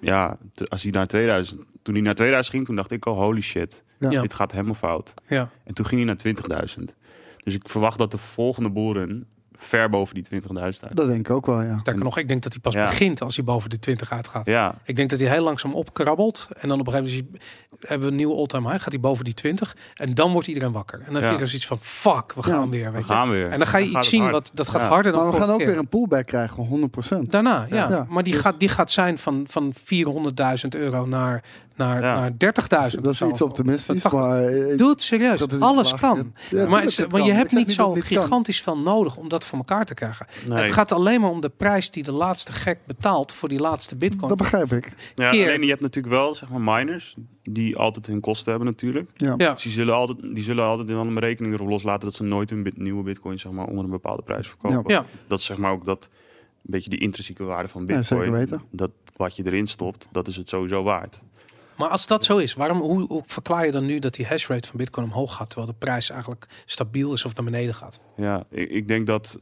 ja, 0.00 0.36
als 0.68 0.82
hij 0.82 0.90
naar 0.92 1.06
2000, 1.06 1.60
toen 1.82 1.94
hij 1.94 2.02
naar 2.02 2.14
2000 2.14 2.54
ging, 2.54 2.66
toen 2.66 2.76
dacht 2.76 2.90
ik 2.90 3.06
al, 3.06 3.14
holy 3.14 3.40
shit. 3.40 3.82
Ja. 3.98 4.20
dit 4.20 4.34
gaat 4.34 4.52
helemaal 4.52 4.74
fout. 4.74 5.14
Ja. 5.28 5.50
En 5.64 5.74
toen 5.74 5.86
ging 5.86 6.00
hij 6.00 6.06
naar 6.08 6.16
20.000. 6.16 6.94
Dus 7.44 7.54
ik 7.54 7.68
verwacht 7.68 7.98
dat 7.98 8.10
de 8.10 8.18
volgende 8.18 8.70
boeren 8.70 9.26
ver 9.62 9.90
boven 9.90 10.14
die 10.14 10.24
20.000 10.42 10.50
uit. 10.60 10.80
Dat 10.96 11.06
denk 11.06 11.20
ik 11.28 11.30
ook 11.30 11.46
wel, 11.46 11.62
ja. 11.62 11.78
Sterker 11.78 12.04
nog, 12.04 12.18
ik 12.18 12.28
denk 12.28 12.42
dat 12.42 12.52
hij 12.52 12.60
pas 12.60 12.74
Ja. 12.74 12.84
begint 12.84 13.22
als 13.22 13.36
hij 13.36 13.44
boven 13.44 13.70
de 13.70 13.78
20 13.78 14.12
uitgaat. 14.12 14.46
Ja, 14.46 14.74
Ik 14.84 14.96
denk 14.96 15.10
dat 15.10 15.20
hij 15.20 15.28
heel 15.28 15.42
langzaam 15.42 15.74
opkrabbelt. 15.74 16.48
En 16.60 16.68
dan 16.68 16.80
op 16.80 16.86
een 16.86 16.92
gegeven 16.92 17.24
moment 17.24 17.42
hebben 17.80 18.00
we 18.06 18.06
een 18.12 18.16
nieuwe 18.18 18.34
all-time 18.36 18.68
high. 18.70 18.82
Gaat 18.82 18.92
hij 18.92 19.00
boven 19.00 19.24
die 19.24 19.34
20. 19.34 19.76
En 19.94 20.14
dan 20.14 20.32
wordt 20.32 20.46
iedereen 20.48 20.72
wakker. 20.72 20.98
En 21.06 21.12
dan 21.12 21.22
Ja. 21.22 21.28
heb 21.28 21.36
je 21.36 21.42
er 21.42 21.48
zoiets 21.48 21.66
van, 21.66 21.78
fuck, 21.80 22.32
we 22.32 22.42
gaan 22.42 22.70
weer. 22.70 22.84
we 22.84 22.90
Weet 22.90 23.06
je? 23.06 23.12
gaan 23.12 23.30
weer. 23.30 23.50
En 23.50 23.58
dan 23.58 23.66
ga 23.66 23.78
je 23.78 23.88
iets 23.98 24.08
zien, 24.08 24.20
hard. 24.20 24.32
wat, 24.32 24.50
dat 24.54 24.68
gaat 24.68 24.80
Ja. 24.80 24.88
harder 24.88 25.12
dan 25.12 25.22
Maar 25.22 25.32
we 25.32 25.38
gaan 25.38 25.50
ook 25.50 25.58
keer. 25.58 25.66
weer 25.66 25.78
een 25.78 25.88
pullback 25.88 26.26
krijgen, 26.26 26.64
100%. 26.64 27.30
Daarna, 27.30 27.66
ja. 27.68 27.88
Ja. 27.90 28.06
Maar 28.08 28.22
die, 28.22 28.32
Dus- 28.32 28.42
gaat, 28.42 28.60
die 28.60 28.68
gaat 28.68 28.90
zijn 28.90 29.18
van, 29.18 29.44
van 29.48 29.72
400.000 29.74 30.74
euro 30.74 31.06
naar, 31.06 31.42
naar, 31.80 32.02
Ja. 32.02 32.14
naar 32.20 32.30
30.000. 32.36 33.00
Dat 33.04 33.12
is 33.12 33.22
iets 33.22 33.42
optimistisch, 33.42 34.02
80. 34.02 34.12
maar... 34.20 34.42
ik- 34.52 34.78
Doe 34.78 34.90
het 34.90 35.02
serieus. 35.02 35.38
dat 35.38 35.60
Alles 35.60 35.90
laag. 35.90 36.00
kan. 36.00 36.32
Ja, 36.50 36.68
maar 36.68 36.82
je 37.24 37.32
hebt 37.32 37.52
niet 37.52 37.72
zo 37.72 37.92
kan. 37.92 38.02
gigantisch 38.02 38.60
veel 38.62 38.78
nodig 38.78 39.16
om 39.16 39.28
dat 39.28 39.44
voor 39.44 39.58
elkaar 39.58 39.84
te 39.84 39.94
krijgen. 39.94 40.26
Nee. 40.46 40.58
Het 40.58 40.72
gaat 40.72 40.92
alleen 40.92 41.20
maar 41.20 41.30
om 41.30 41.40
de 41.40 41.48
prijs 41.48 41.90
die 41.90 42.02
de 42.02 42.12
laatste 42.12 42.52
gek 42.52 42.78
betaalt 42.86 43.32
voor 43.32 43.48
die 43.48 43.58
laatste 43.58 43.96
bitcoin. 43.96 44.28
Dat 44.28 44.38
begrijp 44.38 44.72
ik. 44.72 44.92
Ja, 45.14 45.30
keer. 45.30 45.46
alleen 45.48 45.62
je 45.62 45.68
hebt 45.68 45.80
natuurlijk 45.80 46.14
wel 46.14 46.34
zeg 46.34 46.48
maar 46.48 46.60
miners 46.76 47.14
die 47.42 47.76
altijd 47.76 48.06
hun 48.06 48.20
kosten 48.20 48.50
hebben 48.50 48.68
natuurlijk. 48.68 49.10
Ja. 49.14 49.34
ja. 49.36 49.52
Dus 49.52 49.62
die 49.62 49.72
zullen 49.72 49.94
altijd, 49.94 50.18
die 50.34 50.42
zullen 50.44 50.64
altijd 50.64 50.88
wel 50.88 51.00
een 51.00 51.14
berekening 51.14 51.54
erop 51.54 51.68
loslaten 51.68 52.00
dat 52.08 52.14
ze 52.14 52.22
nooit 52.22 52.50
een 52.50 52.62
bit- 52.62 52.78
nieuwe 52.78 53.02
bitcoin 53.02 53.38
zeg 53.38 53.52
maar 53.52 53.66
onder 53.66 53.84
een 53.84 53.90
bepaalde 53.90 54.22
prijs 54.22 54.48
verkopen. 54.48 54.94
Ja. 54.94 55.04
Dat 55.26 55.38
is 55.38 55.44
zeg 55.44 55.56
maar 55.56 55.72
ook 55.72 55.84
dat 55.84 56.08
een 56.64 56.70
beetje 56.70 56.90
die 56.90 56.98
intrinsieke 57.00 57.44
waarde 57.44 57.68
van 57.68 57.80
Ja, 57.80 57.86
bitcoin. 57.86 58.20
zeker 58.20 58.32
weten. 58.32 58.62
Dat 58.70 58.90
wat 59.16 59.36
je 59.36 59.46
erin 59.46 59.66
stopt, 59.66 60.08
dat 60.12 60.26
is 60.28 60.36
het 60.36 60.48
sowieso 60.48 60.82
waard. 60.82 61.20
Maar 61.80 61.88
als 61.88 62.06
dat 62.06 62.24
zo 62.24 62.36
is, 62.38 62.54
waarom, 62.54 62.78
hoe, 62.78 63.06
hoe 63.06 63.22
verklaar 63.26 63.66
je 63.66 63.72
dan 63.72 63.86
nu 63.86 63.98
dat 63.98 64.14
die 64.14 64.26
hash 64.26 64.48
rate 64.48 64.68
van 64.68 64.76
bitcoin 64.76 65.06
omhoog 65.06 65.34
gaat, 65.34 65.48
terwijl 65.50 65.70
de 65.72 65.78
prijs 65.78 66.10
eigenlijk 66.10 66.46
stabiel 66.66 67.12
is 67.12 67.24
of 67.24 67.34
naar 67.34 67.44
beneden 67.44 67.74
gaat? 67.74 68.00
Ja, 68.16 68.44
ik, 68.50 68.70
ik 68.70 68.88
denk 68.88 69.06
dat 69.06 69.40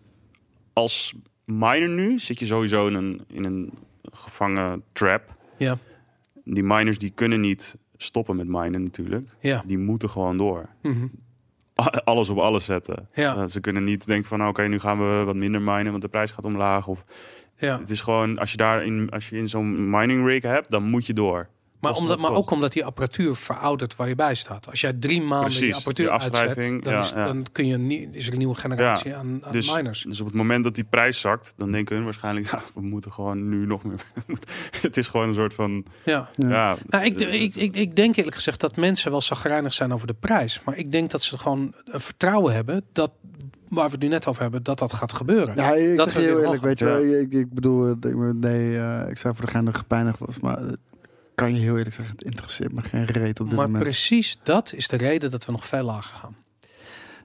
als 0.73 1.15
miner 1.45 1.89
nu 1.89 2.19
zit 2.19 2.39
je 2.39 2.47
sowieso 2.47 2.87
in 2.87 2.95
een, 2.95 3.25
in 3.29 3.45
een 3.45 3.73
gevangen 4.13 4.83
trap. 4.93 5.35
Ja, 5.57 5.79
Die 6.45 6.63
miners 6.63 6.99
die 6.99 7.11
kunnen 7.11 7.41
niet 7.41 7.77
stoppen 7.97 8.37
met 8.37 8.47
minen 8.49 8.83
natuurlijk. 8.83 9.29
ja. 9.41 9.63
Die 9.67 9.79
moeten 9.79 10.11
gewoon 10.11 10.37
door. 10.37 10.69
Mhm. 10.83 11.07
Alles 12.05 12.29
op 12.29 12.39
alles 12.39 12.65
zetten. 12.65 13.09
Ja. 13.15 13.37
Eh, 13.37 13.47
ze 13.47 13.61
kunnen 13.61 13.85
niet 13.85 14.07
denken 14.07 14.29
van 14.29 14.47
oké, 14.49 14.63
nu 14.63 14.79
gaan 14.79 14.99
we 14.99 15.25
wat 15.25 15.35
minder 15.35 15.63
minen, 15.63 15.91
want 15.91 16.03
de 16.03 16.09
prijs 16.09 16.31
gaat 16.31 16.45
omlaag. 16.45 16.87
Of 16.87 17.05
ja. 17.57 17.79
het 17.79 17.91
is 17.91 18.01
gewoon 18.01 18.39
als 18.39 18.51
je 18.51 18.57
daar 18.57 18.85
in, 18.85 19.11
als 19.11 19.29
je 19.29 19.37
in 19.37 19.49
zo'n 19.49 19.91
mining 19.91 20.27
rig 20.27 20.43
hebt, 20.43 20.71
dan 20.71 20.83
moet 20.83 21.07
je 21.07 21.13
door. 21.13 21.49
Maar, 21.81 21.93
omdat, 21.93 22.21
maar 22.21 22.33
ook 22.33 22.51
omdat 22.51 22.73
die 22.73 22.85
apparatuur 22.85 23.37
veroudert 23.37 23.97
waar 23.97 24.09
je 24.09 24.15
bij 24.15 24.35
staat. 24.35 24.71
Als 24.71 24.81
jij 24.81 24.93
drie 24.93 25.23
maanden 25.23 25.49
die 25.51 25.59
Precies, 25.59 25.77
apparatuur 25.77 26.05
die 26.07 26.15
uitzet, 26.15 26.33
afschrijving, 26.35 26.83
dan, 26.83 26.93
ja, 26.93 27.01
is, 27.01 27.11
ja. 27.11 27.25
dan 27.25 27.47
kun 27.53 27.67
je 27.67 27.77
niet, 27.77 28.17
is 28.17 28.27
er 28.27 28.33
een 28.33 28.39
nieuwe 28.39 28.55
generatie 28.55 29.15
aan, 29.15 29.41
aan 29.43 29.53
Dus, 29.53 29.75
miners. 29.75 30.03
dus 30.09 30.21
op 30.21 30.27
het 30.27 30.35
moment 30.35 30.65
dat 30.65 30.75
die 30.75 30.85
prijs 30.85 31.21
zakt, 31.21 31.55
dan 31.57 31.71
denken 31.71 31.95
hun 31.97 32.05
waarschijnlijk, 32.05 32.51
ja, 32.53 32.61
we 32.75 32.81
moeten 32.81 33.13
gewoon 33.13 33.49
nu 33.49 33.67
nog 33.67 33.83
meer. 33.85 34.01
het 34.83 34.97
is 34.97 35.09
gewoon 35.09 35.29
een 35.29 35.35
soort 35.35 35.55
van, 35.55 35.85
Ja. 36.05 36.29
Ja. 36.35 36.49
ja. 36.49 36.77
Nou, 36.87 37.05
ik, 37.05 37.19
het- 37.19 37.33
ik, 37.33 37.55
ik, 37.55 37.77
ik 37.77 37.97
denk 37.97 38.17
eerlijk 38.17 38.37
gezegd 38.37 38.61
dat 38.61 38.77
mensen 38.77 39.11
wel 39.11 39.21
zagrijnig 39.21 39.75
zijn 39.75 39.93
over 39.93 40.07
de 40.07 40.15
prijs. 40.21 40.61
Maar 40.65 40.77
ik 40.77 40.93
denk 40.93 41.11
dat 41.11 41.23
ze 41.23 41.39
gewoon 41.39 41.75
een 41.85 42.01
vertrouwen 42.01 42.55
hebben 42.55 42.85
dat, 42.93 43.11
waar 43.69 43.85
we 43.87 43.93
het 43.93 44.03
nu 44.03 44.09
net 44.09 44.27
over 44.27 44.43
hebben, 44.43 44.63
dat 44.63 44.79
dat 44.79 44.93
gaat 44.93 45.13
gebeuren. 45.13 45.55
Ja, 45.57 45.73
ik 45.75 45.97
Dat 45.97 46.11
zeg 46.11 46.17
we 46.17 46.29
je 46.29 46.35
heel 46.35 46.43
eerlijk, 46.43 46.63
weet 46.63 46.79
je 46.79 46.85
Ja. 46.85 47.19
Ik, 47.21 47.33
ik 47.33 47.53
bedoel, 47.53 47.85
eh, 47.87 48.11
ik, 48.11 48.35
nee, 48.35 48.79
eh, 48.79 49.09
ik 49.11 49.19
zei 49.19 49.35
voor 49.35 49.45
degene 49.45 49.65
dat 49.65 49.77
gepijnigd 49.77 50.19
was, 50.19 50.39
maar 50.39 50.59
eh, 50.59 50.73
kan 51.39 51.55
je 51.55 51.61
heel 51.61 51.77
eerlijk 51.77 51.95
zeggen, 51.95 52.15
het 52.15 52.25
interesseert 52.25 52.73
me 52.73 52.83
geen 52.83 53.05
reet 53.05 53.41
op 53.41 53.47
dit 53.47 53.57
maar 53.57 53.67
moment. 53.67 53.85
precies 53.85 54.39
dat 54.43 54.73
is 54.73 54.89
de 54.89 54.97
reden 54.97 55.31
dat 55.31 55.45
we 55.45 55.53
nog 55.53 55.67
veel 55.67 55.83
lager 55.83 56.17
gaan. 56.17 56.37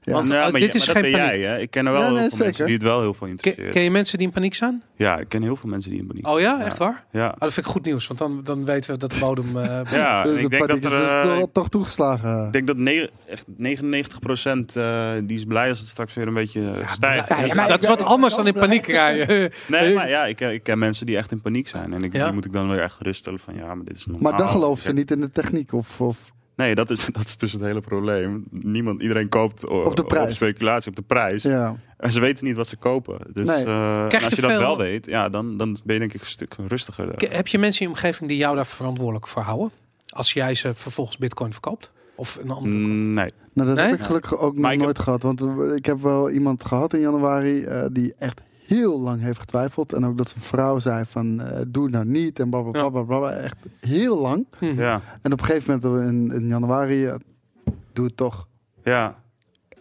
Ja. 0.05 0.13
Want- 0.13 0.29
Ja, 0.29 0.45
eh, 0.45 0.51
maar 0.51 0.59
dit 0.59 0.75
is 0.75 0.85
maar 0.85 0.95
dat 0.95 1.03
geen 1.03 1.11
ben 1.13 1.21
paniek. 1.21 1.41
jij, 1.41 1.49
hè? 1.51 1.59
Ik 1.59 1.71
ken 1.71 1.85
er 1.85 1.91
wel 1.91 2.01
Ja, 2.01 2.07
heel 2.07 2.15
nee, 2.17 2.29
veel 2.29 2.37
mensen 2.45 2.65
die 2.65 2.73
het 2.73 2.83
wel 2.83 3.01
heel 3.01 3.13
veel 3.13 3.27
Ken, 3.27 3.35
interesseert. 3.35 3.73
ken 3.73 3.81
je 3.83 3.91
mensen 3.91 4.17
die 4.17 4.27
in 4.27 4.33
paniek 4.33 4.53
zijn? 4.55 4.83
Ja, 4.95 5.17
ik 5.17 5.29
ken 5.29 5.41
heel 5.41 5.55
veel 5.55 5.69
mensen 5.69 5.91
die 5.91 5.99
in 5.99 6.07
paniek 6.07 6.27
Oh 6.27 6.39
ja, 6.39 6.57
Ja. 6.59 6.65
echt 6.65 6.77
waar? 6.77 7.05
Ja, 7.11 7.25
Oh, 7.27 7.39
dat 7.39 7.53
vind 7.53 7.65
ik 7.65 7.71
goed 7.71 7.85
nieuws, 7.85 8.07
want 8.07 8.19
dan, 8.19 8.41
dan 8.43 8.65
weten 8.65 8.91
we 8.91 8.97
dat 8.97 9.11
de 9.11 9.19
bodem... 9.19 9.57
eh, 9.57 9.79
ja 9.91 10.23
de 10.23 10.29
ik 10.29 10.49
denk 10.49 10.51
dat 10.51 10.67
paniek 10.67 10.83
is 10.85 10.91
er, 10.91 10.99
dus 11.25 11.37
eh, 11.39 11.43
toch, 11.53 11.69
toegeslagen. 11.69 12.45
ik 12.45 12.51
denk 12.53 12.67
dat 12.67 12.77
ne- 12.77 13.09
echt 13.27 13.45
99% 13.47 14.75
eh 14.75 15.11
die 15.23 15.37
is 15.37 15.43
blij 15.45 15.69
als 15.69 15.79
het 15.79 15.87
straks 15.87 16.13
weer 16.13 16.27
een 16.27 16.33
beetje 16.33 16.73
stijgt. 16.91 17.29
ja, 17.29 17.41
ja, 17.45 17.53
maar- 17.53 17.67
dat 17.67 17.81
is 17.81 17.87
wat 17.87 18.01
anders 18.01 18.35
dan 18.35 18.47
in 18.47 18.53
paniek 18.53 18.85
rijden. 18.87 19.51
Nee, 19.67 19.93
maar 19.93 20.09
ja, 20.09 20.25
ik, 20.25 20.39
ik 20.39 20.63
ken 20.63 20.79
mensen 20.79 21.05
die 21.05 21.17
echt 21.17 21.31
in 21.31 21.41
paniek 21.41 21.67
zijn. 21.67 21.93
En 21.93 22.01
ik, 22.01 22.13
Ja? 22.13 22.23
die 22.25 22.33
moet 22.33 22.45
ik 22.45 22.53
dan 22.53 22.69
weer 22.69 22.79
echt 22.81 22.93
geruststellen 22.95 23.39
van 23.39 23.55
ja, 23.55 23.75
maar 23.75 23.85
dit 23.85 23.95
is 23.95 24.05
normaal. 24.05 24.31
maar 24.31 24.39
dan 24.39 24.49
geloven 24.49 24.83
ze 24.83 24.91
niet 24.93 25.11
in 25.11 25.19
de 25.21 25.31
techniek 25.31 25.73
of... 25.73 26.01
of 26.01 26.31
Nee, 26.55 26.75
dat 26.75 26.89
is, 26.89 27.05
dat 27.11 27.25
is 27.25 27.37
dus 27.37 27.51
het 27.51 27.61
hele 27.61 27.81
probleem. 27.81 28.43
Niemand, 28.49 29.01
iedereen 29.01 29.29
koopt 29.29 29.67
o- 29.67 29.83
Op 29.83 29.95
de 29.95 30.03
prijs. 30.03 30.35
speculatie, 30.35 30.89
op 30.89 30.95
de 30.95 31.01
prijs. 31.01 31.43
ja. 31.43 31.75
En 31.97 32.11
ze 32.11 32.19
weten 32.19 32.45
niet 32.45 32.55
wat 32.55 32.67
ze 32.67 32.75
kopen. 32.75 33.17
Dus 33.33 33.45
Nee. 33.47 33.65
eh, 33.65 34.03
als 34.03 34.11
je 34.13 34.35
je 34.35 34.41
dat 34.41 34.49
veel- 34.51 34.59
wel 34.59 34.77
weet, 34.77 35.05
ja, 35.05 35.29
dan, 35.29 35.57
dan 35.57 35.77
ben 35.85 35.93
je 35.93 35.99
denk 35.99 36.13
ik 36.13 36.21
een 36.21 36.27
stuk 36.27 36.55
rustiger. 36.67 37.13
Heb 37.29 37.47
je 37.47 37.57
mensen 37.59 37.81
in 37.81 37.87
je 37.87 37.93
omgeving 37.93 38.29
die 38.29 38.37
jou 38.37 38.55
daar 38.55 38.65
verantwoordelijk 38.65 39.27
voor 39.27 39.41
houden? 39.41 39.71
Als 40.07 40.33
jij 40.33 40.55
ze 40.55 40.73
vervolgens 40.73 41.17
bitcoin 41.17 41.51
verkoopt? 41.51 41.91
Of 42.15 42.39
een 42.41 42.49
andere? 42.51 42.75
Mm, 42.75 43.13
Nee. 43.13 43.31
Nou, 43.53 43.67
dat 43.67 43.77
Nee? 43.77 43.85
heb 43.85 43.99
ik 43.99 44.05
gelukkig 44.05 44.37
ook 44.37 44.55
nog 44.57 44.69
heb- 44.71 44.79
nooit 44.79 44.99
gehad. 44.99 45.21
Want 45.21 45.41
eh, 45.41 45.75
ik 45.75 45.85
heb 45.85 46.01
wel 46.01 46.29
iemand 46.29 46.65
gehad 46.65 46.93
in 46.93 46.99
januari 46.99 47.63
eh, 47.63 47.85
die 47.91 48.13
echt 48.17 48.43
heel 48.75 48.99
lang 48.99 49.21
heeft 49.21 49.39
getwijfeld. 49.39 49.93
En 49.93 50.05
ook 50.05 50.17
dat 50.17 50.29
zijn 50.29 50.41
vrouw 50.41 50.79
zei 50.79 51.05
van, 51.05 51.41
eh, 51.41 51.61
doe 51.67 51.83
het 51.83 51.93
nou 51.93 52.05
niet 52.05 52.39
en 52.39 52.49
blablabla. 52.49 52.89
Bla, 52.89 53.01
bla, 53.01 53.17
bla. 53.17 53.31
Echt 53.31 53.57
heel 53.79 54.17
lang. 54.21 54.45
Mhm. 54.59 54.79
Ja, 54.79 55.01
En 55.21 55.33
op 55.33 55.39
een 55.39 55.45
gegeven 55.45 55.79
moment 55.81 56.11
in, 56.11 56.31
in 56.41 56.47
januari, 56.47 57.05
eh, 57.05 57.15
doe 57.93 58.05
het 58.05 58.17
toch. 58.17 58.47
ja. 58.83 59.21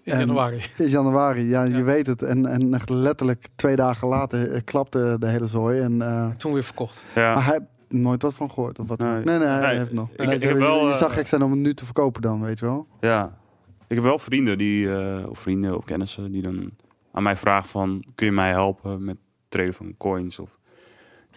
In 0.05 0.13
En- 0.13 0.19
januari. 0.19 0.61
In 0.79 0.87
januari, 0.87 1.43
ja, 1.49 1.63
Ja. 1.63 1.77
je 1.77 1.83
weet 1.83 2.07
het. 2.07 2.23
En, 2.23 2.47
en 2.47 2.75
echt 2.75 2.89
letterlijk 2.91 3.49
twee 3.55 3.77
dagen 3.77 4.09
later 4.09 4.53
eh, 4.53 4.61
klapte 4.65 5.17
de 5.19 5.27
hele 5.27 5.47
zooi. 5.47 5.81
En, 5.81 6.03
eh, 6.03 6.29
Toen 6.37 6.53
weer 6.53 6.63
verkocht. 6.63 7.05
ja. 7.15 7.35
Maar 7.35 7.47
hij 7.47 7.61
nooit 7.89 8.23
wat 8.23 8.35
van 8.35 8.51
gehoord. 8.51 8.79
Of 8.79 8.89
wat 8.89 8.99
Nee. 8.99 9.11
nee, 9.25 9.39
nee, 9.39 9.47
hij 9.47 9.67
Nee, 9.67 9.77
heeft 9.79 9.93
nog. 9.93 10.09
ik- 10.11 10.21
ik 10.21 10.43
heb 10.43 10.53
je, 10.53 10.55
wel, 10.59 10.85
je 10.87 10.91
eh, 10.93 10.97
zag 10.97 11.15
gek 11.15 11.27
zijn 11.27 11.43
om 11.43 11.51
het 11.51 11.61
nu 11.61 11.75
te 11.75 11.85
verkopen 11.85 12.23
dan, 12.23 12.43
weet 12.43 12.59
je 12.59 12.65
wel. 12.65 12.87
Ja, 13.01 13.37
ik 13.87 13.95
heb 13.95 14.05
wel 14.05 14.19
vrienden 14.19 14.59
die, 14.59 14.95
eh, 14.97 15.29
of 15.29 15.39
vrienden 15.39 15.77
of 15.77 15.85
kennissen 15.85 16.33
die 16.33 16.43
dan 16.43 16.71
aan 17.13 17.23
mij 17.23 17.37
vragen 17.37 17.69
van, 17.69 18.05
kun 18.15 18.27
je 18.27 18.33
mij 18.33 18.51
helpen 18.51 19.05
met 19.05 19.17
traden 19.49 19.75
van 19.75 19.95
coins 19.99 20.39
of 20.39 20.59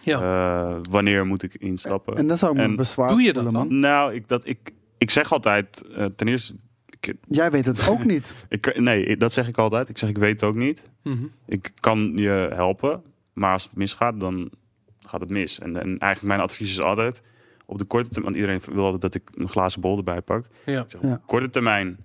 Ja. 0.00 0.20
eh, 0.20 0.78
wanneer 0.90 1.26
moet 1.26 1.42
ik 1.42 1.54
instappen? 1.54 2.14
En 2.16 2.26
dan 2.26 2.38
zou 2.38 2.60
ik 2.60 2.68
me 2.68 2.74
bezwaar 2.74 3.08
doe 3.08 3.22
je 3.22 3.32
dat 3.32 3.50
man. 3.52 3.78
Nou, 3.78 4.14
ik, 4.14 4.28
dat, 4.28 4.46
ik, 4.46 4.72
ik 4.98 5.10
zeg 5.10 5.32
altijd, 5.32 5.82
eh, 5.94 6.04
ten 6.04 6.28
eerste, 6.28 6.56
ik, 7.00 7.14
Jij 7.28 7.50
weet 7.50 7.66
het 7.66 7.88
ook 7.88 8.04
niet. 8.04 8.34
ik, 8.48 8.78
nee, 8.80 9.16
dat 9.16 9.32
zeg 9.32 9.48
ik 9.48 9.58
altijd. 9.58 9.88
Ik 9.88 9.98
zeg, 9.98 10.08
ik 10.08 10.18
weet 10.18 10.40
het 10.40 10.42
ook 10.50 10.54
niet. 10.56 10.84
Mhm. 11.02 11.24
Ik 11.46 11.70
kan 11.80 12.12
je 12.16 12.50
helpen, 12.54 13.02
maar 13.32 13.52
als 13.52 13.64
het 13.64 13.76
misgaat, 13.76 14.20
dan 14.20 14.50
gaat 14.98 15.20
het 15.20 15.30
mis. 15.30 15.58
En, 15.58 15.76
en 15.76 15.98
eigenlijk 15.98 16.22
mijn 16.22 16.40
advies 16.40 16.70
is 16.70 16.80
altijd, 16.80 17.22
op 17.66 17.78
de 17.78 17.84
korte 17.84 18.08
termijn, 18.08 18.32
want 18.34 18.44
iedereen 18.44 18.74
wil 18.74 18.84
altijd 18.84 19.02
dat 19.02 19.14
ik 19.14 19.30
een 19.34 19.48
glazen 19.48 19.80
bol 19.80 19.96
erbij 19.96 20.20
pak. 20.20 20.46
Ja. 20.66 20.80
Ik 20.82 20.90
zeg, 20.90 21.00
Ja. 21.02 21.12
Op 21.12 21.26
korte 21.26 21.50
termijn 21.50 21.98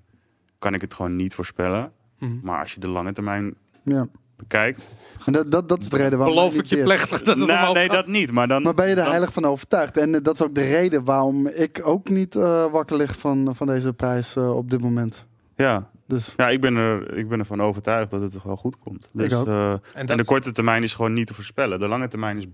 kan 0.59 0.73
ik 0.73 0.81
het 0.81 0.93
gewoon 0.93 1.15
niet 1.15 1.35
voorspellen. 1.35 1.91
Mhm. 2.21 2.39
Maar 2.43 2.59
als 2.59 2.73
je 2.73 2.79
de 2.79 2.87
lange 2.87 3.13
termijn 3.13 3.55
Ja. 3.83 4.05
bekijkt. 4.37 4.89
En 5.25 5.33
dat, 5.33 5.51
dat, 5.51 5.69
dat 5.69 5.81
is 5.81 5.89
de 5.89 5.97
reden 5.97 6.17
waarom 6.17 6.35
Beloof 6.35 6.55
het 6.55 6.71
ik 6.71 6.77
je 6.77 6.83
plechtig 6.83 7.23
dat 7.23 7.37
het 7.37 7.47
Nou, 7.47 7.73
nee, 7.73 7.85
gaat? 7.85 7.93
dat 7.95 8.07
niet. 8.07 8.31
Maar 8.31 8.47
dan. 8.47 8.61
Maar 8.63 8.73
ben 8.73 8.85
je 8.85 8.91
er 8.91 8.97
dan- 9.01 9.09
heilig 9.09 9.33
van 9.33 9.45
overtuigd? 9.45 9.97
En 9.97 10.15
eh, 10.15 10.23
dat 10.23 10.33
is 10.33 10.41
ook 10.41 10.55
de 10.55 10.67
reden 10.67 11.03
waarom 11.03 11.47
ik 11.47 11.81
ook 11.83 12.09
niet 12.09 12.35
eh, 12.35 12.71
wakker 12.71 12.97
lig 12.97 13.17
van, 13.17 13.55
van 13.55 13.67
deze 13.67 13.93
prijs 13.93 14.35
eh, 14.35 14.55
op 14.55 14.69
dit 14.69 14.81
moment. 14.81 15.25
Ja, 15.55 15.89
Dus 16.07 16.33
ja 16.37 16.49
ik, 16.49 16.61
ben 16.61 16.75
er, 16.75 17.17
ik 17.17 17.29
ben 17.29 17.39
ervan 17.39 17.61
overtuigd 17.61 18.09
dat 18.11 18.21
het 18.21 18.43
wel 18.43 18.55
goed 18.55 18.77
komt. 18.79 19.09
Dus, 19.13 19.33
ook. 19.33 19.47
eh, 19.47 19.73
En 19.93 20.05
de 20.17 20.23
korte 20.25 20.51
termijn 20.51 20.83
is 20.83 20.93
gewoon 20.93 21.13
niet 21.13 21.27
te 21.27 21.33
voorspellen. 21.33 21.79
De 21.79 21.87
lange 21.87 22.07
termijn 22.07 22.37
is, 22.37 22.45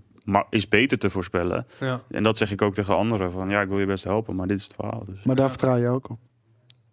is 0.50 0.68
beter 0.68 0.98
te 0.98 1.10
voorspellen. 1.10 1.66
ja. 1.80 2.00
En 2.10 2.22
dat 2.22 2.36
zeg 2.38 2.50
ik 2.50 2.62
ook 2.62 2.74
tegen 2.74 2.96
anderen. 2.96 3.30
Van 3.32 3.48
ja, 3.48 3.60
ik 3.60 3.68
wil 3.68 3.78
je 3.78 3.86
best 3.86 4.04
helpen, 4.04 4.34
maar 4.36 4.46
dit 4.46 4.58
is 4.58 4.64
het 4.64 4.74
verhaal. 4.74 5.04
Dus. 5.06 5.22
Maar 5.24 5.36
daar 5.36 5.48
vertrouw 5.48 5.76
je 5.76 5.88
ook 5.88 6.10
op. 6.10 6.18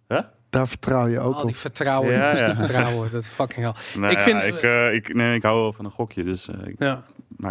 Hè? 0.08 0.20
Daar 0.56 0.68
vertrouw 0.68 1.08
je 1.08 1.20
ook 1.20 1.34
Al 1.36 1.40
op. 1.42 1.46
die 1.48 1.56
vertrouwen, 1.56 2.14
Ja, 2.14 2.32
die 2.34 2.42
ja. 2.42 2.56
vertrouwen, 2.56 3.10
dat 3.12 3.28
fucking 3.28 3.66
hell. 3.66 4.00
Nou 4.02 4.12
Ik 4.12 4.18
ja, 4.18 4.24
vind- 4.24 4.44
ik, 4.44 4.62
eh, 4.62 4.94
ik, 4.94 5.14
nee, 5.14 5.36
ik 5.36 5.42
hou 5.44 5.62
wel 5.62 5.74
van 5.74 5.86
een 5.86 5.92
gokje. 5.92 6.24
Dus 6.24 6.48
eh, 6.50 6.68
ik, 6.68 6.76
Ja. 6.78 7.04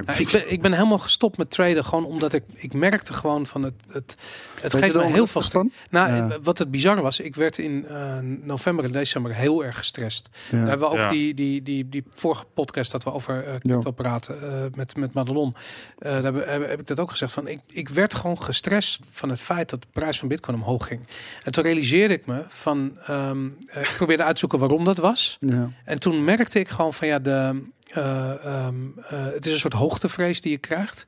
Ja, 0.06 0.18
ik, 0.18 0.28
ben, 0.32 0.52
ik 0.52 0.62
ben 0.62 0.72
helemaal 0.72 0.98
gestopt 0.98 1.36
met 1.36 1.50
traden, 1.50 1.84
gewoon 1.84 2.04
omdat 2.04 2.32
ik, 2.32 2.42
ik 2.54 2.72
merkte 2.72 3.12
gewoon 3.14 3.46
van 3.46 3.62
het, 3.62 3.74
het, 3.92 4.16
het 4.60 4.72
Weet 4.72 4.82
geeft 4.82 4.94
me 4.94 5.04
heel 5.04 5.26
veel 5.26 5.42
van? 5.42 5.70
Nou, 5.90 6.10
Ja. 6.16 6.28
eh, 6.30 6.36
wat 6.42 6.58
het 6.58 6.70
bizar 6.70 7.02
was, 7.02 7.20
ik 7.20 7.34
werd 7.36 7.58
in 7.58 7.86
eh, 7.86 8.18
november 8.20 8.84
en 8.84 8.92
december 8.92 9.34
heel 9.34 9.64
erg 9.64 9.76
gestrest. 9.78 10.28
Ja. 10.50 10.58
Daar 10.58 10.68
hebben 10.68 10.88
we 10.88 10.94
ook 10.94 11.00
Ja. 11.00 11.10
die, 11.10 11.34
die, 11.34 11.62
die, 11.62 11.88
die 11.88 12.04
vorige 12.14 12.44
podcast 12.54 12.90
dat 12.90 13.04
we 13.04 13.12
over 13.12 13.44
eh 13.44 13.54
crypto 13.58 13.90
praten 13.90 14.42
eh, 14.42 14.64
met, 14.74 14.96
met 14.96 15.12
Madelon. 15.12 15.54
Eh, 15.98 16.22
daar 16.22 16.34
heb, 16.34 16.68
heb, 16.68 16.80
ik 16.80 16.86
dat 16.86 17.00
ook 17.00 17.10
gezegd. 17.10 17.32
Van, 17.32 17.48
ik, 17.48 17.60
ik 17.68 17.88
werd 17.88 18.14
gewoon 18.14 18.42
gestrest 18.42 18.98
van 19.10 19.28
het 19.28 19.40
feit 19.40 19.70
dat 19.70 19.82
de 19.82 19.88
prijs 19.92 20.18
van 20.18 20.28
bitcoin 20.28 20.56
omhoog 20.56 20.86
ging. 20.86 21.00
En 21.42 21.52
toen 21.52 21.64
realiseerde 21.64 22.14
ik 22.14 22.26
me 22.26 22.44
van, 22.48 22.98
ehm, 23.06 23.48
eh, 23.66 23.82
ik 23.82 23.94
probeerde 23.96 24.22
uit 24.22 24.32
te 24.34 24.38
zoeken 24.40 24.58
waarom 24.58 24.84
dat 24.84 24.96
was. 24.96 25.36
Ja. 25.40 25.70
En 25.84 25.98
toen 26.00 26.24
merkte 26.24 26.58
ik 26.58 26.68
gewoon 26.68 26.94
van 26.94 27.06
ja, 27.08 27.18
de, 27.18 27.62
eh, 27.94 28.44
ehm, 28.44 28.76
eh, 29.08 29.24
het 29.24 29.46
is 29.46 29.52
een 29.52 29.58
soort 29.58 29.72
hoogtevrees 29.72 30.40
die 30.40 30.50
je 30.50 30.58
krijgt. 30.58 31.06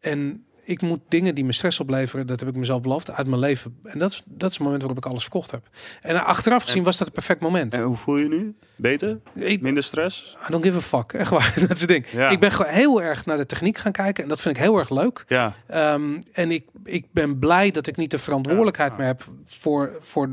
En 0.00 0.44
ik 0.64 0.82
moet 0.82 1.00
dingen 1.08 1.34
die 1.34 1.44
me 1.44 1.52
stress 1.52 1.80
opleveren, 1.80 2.26
dat 2.26 2.40
heb 2.40 2.48
ik 2.48 2.54
mezelf 2.54 2.80
beloofd, 2.80 3.10
uit 3.10 3.26
mijn 3.26 3.40
leven. 3.40 3.78
En 3.84 3.98
dat 3.98 4.10
is, 4.10 4.22
dat 4.24 4.50
is 4.50 4.56
het 4.56 4.64
moment 4.64 4.82
waarop 4.82 5.04
ik 5.04 5.10
alles 5.10 5.22
verkocht 5.22 5.50
heb. 5.50 5.68
En 6.00 6.24
achteraf 6.24 6.62
gezien 6.62 6.82
was 6.82 6.96
dat 6.96 7.06
het 7.06 7.14
perfect 7.14 7.40
moment. 7.40 7.74
En 7.74 7.82
hoe 7.82 7.96
voel 7.96 8.16
je 8.16 8.28
nu? 8.28 8.56
Beter? 8.76 9.18
Ik, 9.34 9.60
Minder 9.60 9.82
stress? 9.82 10.36
I 10.48 10.50
don't 10.50 10.64
give 10.64 10.76
a 10.76 10.80
fuck. 10.80 11.12
Echt 11.20 11.30
waar. 11.30 11.54
dat 11.60 11.70
is 11.70 11.80
het 11.80 11.88
ding. 11.88 12.06
Ja. 12.10 12.28
Ik 12.28 12.40
ben 12.40 12.52
gewoon 12.52 12.72
heel 12.72 13.02
erg 13.02 13.26
naar 13.26 13.36
de 13.36 13.46
techniek 13.46 13.78
gaan 13.78 13.92
kijken. 13.92 14.22
En 14.22 14.28
dat 14.28 14.40
vind 14.40 14.56
ik 14.56 14.62
heel 14.62 14.78
erg 14.78 14.90
leuk. 14.90 15.24
Ja. 15.28 15.54
Ehm, 15.66 16.20
en 16.32 16.50
ik, 16.50 16.64
ik 16.84 17.06
ben 17.10 17.38
blij 17.38 17.70
dat 17.70 17.86
ik 17.86 17.96
niet 17.96 18.10
de 18.10 18.18
verantwoordelijkheid 18.18 18.90
Ja, 18.90 18.96
meer 18.96 19.06
heb 19.06 19.24
voor, 19.44 19.96
voor 20.00 20.30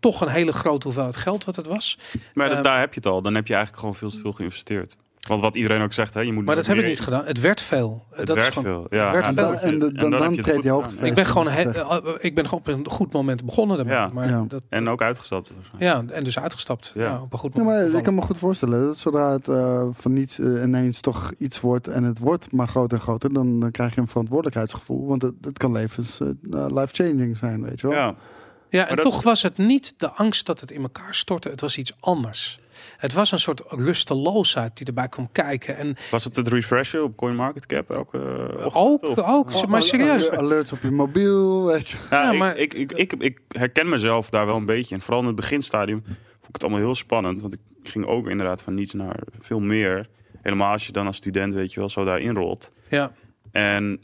toch 0.00 0.20
een 0.20 0.28
hele 0.28 0.52
grote 0.52 0.86
hoeveelheid 0.86 1.16
geld 1.16 1.44
wat 1.44 1.56
het 1.56 1.66
was. 1.66 1.98
Maar 2.34 2.50
Ehm, 2.50 2.62
daar 2.62 2.80
heb 2.80 2.94
je 2.94 3.00
het 3.00 3.08
al. 3.08 3.22
Dan 3.22 3.34
heb 3.34 3.46
je 3.46 3.54
eigenlijk 3.54 3.82
gewoon 3.82 3.98
veel 3.98 4.10
te 4.10 4.20
veel 4.20 4.32
geïnvesteerd. 4.32 4.96
Want 5.28 5.40
wat 5.40 5.56
iedereen 5.56 5.80
ook 5.82 5.92
zegt, 5.92 6.14
hè, 6.14 6.20
je 6.20 6.32
moet 6.32 6.44
Maar 6.44 6.54
dat 6.54 6.66
heb 6.66 6.76
ik 6.76 6.84
niet 6.86 7.00
gedaan. 7.00 7.24
Het 7.24 7.40
werd 7.40 7.60
veel. 7.62 8.04
Het 8.10 8.26
dat 8.26 8.36
is 8.36 8.42
werd 8.42 8.54
gewoon, 8.54 8.72
veel. 8.72 8.98
Ja, 8.98 9.04
het 9.04 9.12
werd 9.12 9.24
ja, 9.24 9.32
veel. 9.32 9.68
En, 9.68 9.72
je- 9.72 9.78
dan, 9.78 9.94
en 9.96 10.10
dan, 10.10 10.34
je 10.34 10.42
treedt 10.42 10.58
gedaan. 10.60 10.72
hoogte. 10.74 10.94
Ik 11.06 11.14
ben 11.14 11.26
gewoon 11.26 11.48
he- 11.48 11.70
eh, 11.70 11.96
ik 12.18 12.34
ben 12.34 12.44
gewoon 12.48 12.60
op 12.60 12.68
een 12.68 12.90
goed 12.90 13.12
moment 13.12 13.44
begonnen 13.44 13.76
daarmee. 13.76 13.94
Ja. 13.94 14.10
Maar 14.12 14.28
Ja. 14.28 14.44
Dat, 14.48 14.62
En 14.68 14.88
ook 14.88 15.02
uitgestapt. 15.02 15.50
waarschijnlijk. 15.54 16.08
ja, 16.10 16.14
en 16.16 16.24
dus 16.24 16.38
uitgestapt. 16.38 16.92
Ja. 16.94 17.02
Ja. 17.04 17.20
op 17.22 17.32
een 17.32 17.38
goed 17.38 17.54
Ja, 17.56 17.62
moment. 17.62 17.88
maar 17.88 17.98
ik 17.98 18.04
kan 18.04 18.14
me 18.14 18.22
goed 18.22 18.38
voorstellen 18.38 18.86
dat 18.86 18.96
zodra 18.98 19.32
het 19.32 19.48
eh, 19.48 19.86
van 19.92 20.12
niets 20.12 20.38
eh, 20.38 20.62
ineens 20.62 21.00
toch 21.00 21.32
iets 21.38 21.60
wordt 21.60 21.88
en 21.88 22.04
het 22.04 22.18
wordt 22.18 22.52
maar 22.52 22.68
groter 22.68 22.96
en 22.98 23.02
groter, 23.04 23.32
dan, 23.32 23.60
dan 23.60 23.70
krijg 23.70 23.94
je 23.94 24.00
een 24.00 24.08
verantwoordelijkheidsgevoel. 24.08 25.06
Want 25.06 25.22
het, 25.22 25.34
het 25.40 25.58
kan 25.58 25.72
levens 25.72 26.20
eh, 26.20 26.28
life-changing 26.50 27.36
zijn, 27.36 27.62
weet 27.62 27.80
je 27.80 27.86
wel. 27.88 27.96
Ja. 27.96 28.14
Ja, 28.70 28.80
Maar 28.80 28.88
en 28.90 28.96
dat- 28.96 29.04
toch 29.04 29.22
was 29.22 29.42
het 29.42 29.58
niet 29.58 29.94
de 29.96 30.10
angst 30.10 30.46
dat 30.46 30.60
het 30.60 30.70
in 30.70 30.82
elkaar 30.82 31.14
stortte. 31.14 31.48
Het 31.48 31.60
was 31.60 31.78
iets 31.78 31.92
anders. 32.00 32.60
Het 32.96 33.12
was 33.12 33.32
een 33.32 33.38
soort 33.38 33.62
rusteloosheid 33.68 34.76
die 34.76 34.86
erbij 34.86 35.08
kwam 35.08 35.28
kijken. 35.32 35.76
En 35.76 35.96
Was 36.10 36.24
het 36.24 36.36
het 36.36 36.48
refreshen 36.48 37.02
op 37.04 37.16
CoinMarketCap? 37.16 37.90
Elke 37.90 38.18
eh, 38.18 38.66
ochtend, 38.66 38.74
ook, 38.76 39.02
of- 39.04 39.18
ook, 39.62 39.66
maar 39.66 39.82
serieus. 39.82 40.30
al- 40.30 40.36
Alerts 40.38 40.72
op 40.72 40.78
je 40.82 40.90
mobiel, 40.90 41.64
weet 41.66 41.88
je. 41.88 41.96
Ja, 42.10 42.22
Ja, 42.22 42.32
ik, 42.32 42.38
maar- 42.38 42.56
ik, 42.56 42.74
ik, 42.74 42.92
ik, 42.92 43.12
ik 43.12 43.38
herken 43.48 43.88
mezelf 43.88 44.30
daar 44.30 44.46
wel 44.46 44.56
een 44.56 44.64
beetje. 44.66 44.94
En 44.94 45.00
vooral 45.00 45.20
in 45.20 45.26
het 45.26 45.36
beginstadium 45.36 46.02
vond 46.04 46.16
ik 46.48 46.52
het 46.52 46.62
allemaal 46.62 46.80
heel 46.80 46.94
spannend. 46.94 47.40
Want 47.40 47.52
ik 47.54 47.60
ging 47.82 48.06
ook 48.06 48.28
inderdaad 48.28 48.62
van 48.62 48.74
niets 48.74 48.92
naar 48.92 49.20
veel 49.40 49.60
meer. 49.60 50.08
Helemaal 50.42 50.72
als 50.72 50.86
je 50.86 50.92
dan 50.92 51.06
als 51.06 51.16
student, 51.16 51.54
weet 51.54 51.72
je 51.72 51.80
wel, 51.80 51.88
zo 51.88 52.04
daarin 52.04 52.34
rolt. 52.34 52.72
Ja, 52.88 53.12
En 53.52 54.00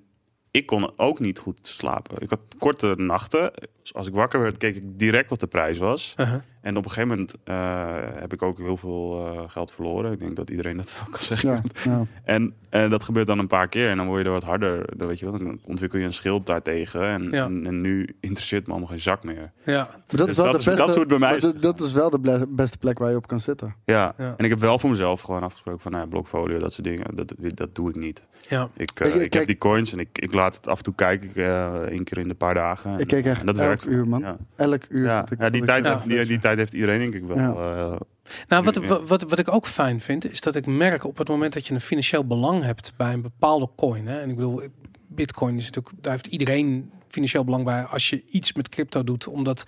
ik 0.54 0.66
kon 0.66 0.92
ook 0.96 1.18
niet 1.18 1.38
goed 1.38 1.58
slapen. 1.62 2.16
Ik 2.20 2.30
had 2.30 2.40
korte 2.58 2.94
nachten. 2.96 3.52
Als 3.92 4.06
ik 4.06 4.14
wakker 4.14 4.40
werd, 4.40 4.56
keek 4.56 4.76
ik 4.76 4.98
direct 4.98 5.30
wat 5.30 5.40
de 5.40 5.46
prijs 5.46 5.78
was. 5.78 6.14
uh-huh. 6.16 6.40
En 6.64 6.76
op 6.76 6.84
een 6.84 6.90
gegeven 6.90 7.08
moment 7.08 7.34
eh, 7.44 8.20
heb 8.20 8.32
ik 8.32 8.42
ook 8.42 8.58
heel 8.58 8.76
veel 8.76 9.26
eh, 9.26 9.42
geld 9.50 9.72
verloren. 9.72 10.12
Ik 10.12 10.18
denk 10.18 10.36
dat 10.36 10.50
iedereen 10.50 10.76
dat 10.76 10.92
wel 10.98 11.08
kan 11.10 11.22
zeggen. 11.22 11.48
Ja, 11.50 11.62
ja. 11.84 12.02
En, 12.24 12.54
en 12.70 12.90
dat 12.90 13.04
gebeurt 13.04 13.26
dan 13.26 13.38
een 13.38 13.46
paar 13.46 13.68
keer 13.68 13.88
en 13.90 13.96
dan 13.96 14.06
word 14.06 14.18
je 14.20 14.24
er 14.26 14.32
wat 14.32 14.42
harder. 14.42 14.84
Dan, 14.96 15.06
weet 15.06 15.18
je 15.18 15.30
wel, 15.30 15.38
dan 15.38 15.58
ontwikkel 15.64 15.98
je 15.98 16.04
een 16.04 16.12
schild 16.12 16.46
daartegen. 16.46 17.02
En, 17.08 17.28
Ja. 17.30 17.44
en, 17.44 17.66
en 17.66 17.80
nu 17.80 18.16
interesseert 18.20 18.64
me 18.66 18.70
allemaal 18.70 18.88
geen 18.90 19.00
zak 19.00 19.24
meer. 19.24 19.52
ja. 19.64 19.72
Maar 19.74 19.98
dat 20.06 20.18
Dus 20.18 20.28
is 20.28 20.36
wel 20.36 20.52
dat 20.52 20.60
de 20.62 20.70
beste, 20.70 20.86
dat 20.86 20.94
het 20.96 21.08
bij 21.08 21.18
mij 21.18 21.38
dat, 21.40 21.62
dat 21.62 21.80
is 21.80 21.92
wel 21.92 22.10
de 22.10 22.46
beste 22.48 22.78
plek 22.78 22.98
waar 22.98 23.10
je 23.10 23.16
op 23.16 23.26
kan 23.26 23.40
zitten. 23.40 23.74
Ja. 23.84 24.14
Ja. 24.18 24.34
en 24.36 24.44
ik 24.44 24.50
heb 24.50 24.58
wel 24.60 24.78
voor 24.78 24.90
mezelf 24.90 25.20
gewoon 25.20 25.42
afgesproken 25.42 25.80
van 25.80 25.92
nou, 25.92 26.04
ja, 26.04 26.10
blokfolio, 26.10 26.58
dat 26.58 26.72
soort 26.72 26.86
dingen. 26.86 27.16
Dat, 27.16 27.34
dat 27.54 27.74
doe 27.74 27.88
ik 27.88 27.96
niet. 27.96 28.22
ja. 28.48 28.68
Ik, 28.76 28.90
eh, 29.00 29.06
Ik- 29.08 29.14
ik 29.14 29.20
ik, 29.22 29.30
kijk- 29.30 29.34
heb 29.34 29.46
die 29.46 29.56
coins 29.56 29.92
en 29.92 29.98
ik, 29.98 30.08
ik 30.18 30.32
laat 30.34 30.56
het 30.56 30.68
af 30.68 30.76
en 30.78 30.84
toe 30.84 30.94
kijken. 30.94 31.28
Ik, 31.28 31.36
eh, 31.36 31.74
één 31.74 32.04
keer 32.04 32.18
in 32.18 32.28
de 32.28 32.34
paar 32.34 32.54
dagen. 32.54 32.98
Ik 32.98 33.06
keek 33.06 33.24
En 33.24 33.30
echt 33.30 33.46
dat 33.46 33.56
elk 33.58 33.66
werkt. 33.66 33.86
uur, 33.86 34.08
man. 34.08 34.20
Ja, 34.20 34.36
Elk 34.56 34.82
uur 34.88 35.04
ja. 35.06 35.26
ik. 35.38 35.52
die, 35.52 35.62
tijd, 35.64 35.86
ik- 35.86 36.08
die, 36.08 36.26
die 36.26 36.38
tijd 36.38 36.53
heeft 36.58 36.74
iedereen 36.74 36.98
denk 36.98 37.14
ik 37.14 37.24
wel. 37.24 37.36
Ja. 37.36 37.52
eh, 37.52 38.00
Nou, 38.48 38.64
wat, 38.64 38.76
wat, 39.06 39.22
wat 39.22 39.38
ik 39.38 39.52
ook 39.52 39.66
fijn 39.66 40.00
vind, 40.00 40.30
is 40.30 40.40
dat 40.40 40.54
ik 40.54 40.66
merk 40.66 41.04
op 41.04 41.18
het 41.18 41.28
moment 41.28 41.52
dat 41.52 41.66
je 41.66 41.74
een 41.74 41.80
financieel 41.80 42.26
belang 42.26 42.62
hebt 42.62 42.92
bij 42.96 43.12
een 43.12 43.22
bepaalde 43.22 43.68
coin. 43.76 44.06
Hè, 44.06 44.20
en 44.20 44.28
ik 44.28 44.36
bedoel, 44.36 44.62
Bitcoin 45.08 45.56
is 45.56 45.64
natuurlijk, 45.64 45.94
daar 46.02 46.12
heeft 46.12 46.26
iedereen 46.26 46.90
financieel 47.08 47.44
belang 47.44 47.64
bij 47.64 47.82
als 47.82 48.10
je 48.10 48.22
iets 48.30 48.52
met 48.52 48.68
crypto 48.68 49.04
doet, 49.04 49.26
omdat 49.26 49.64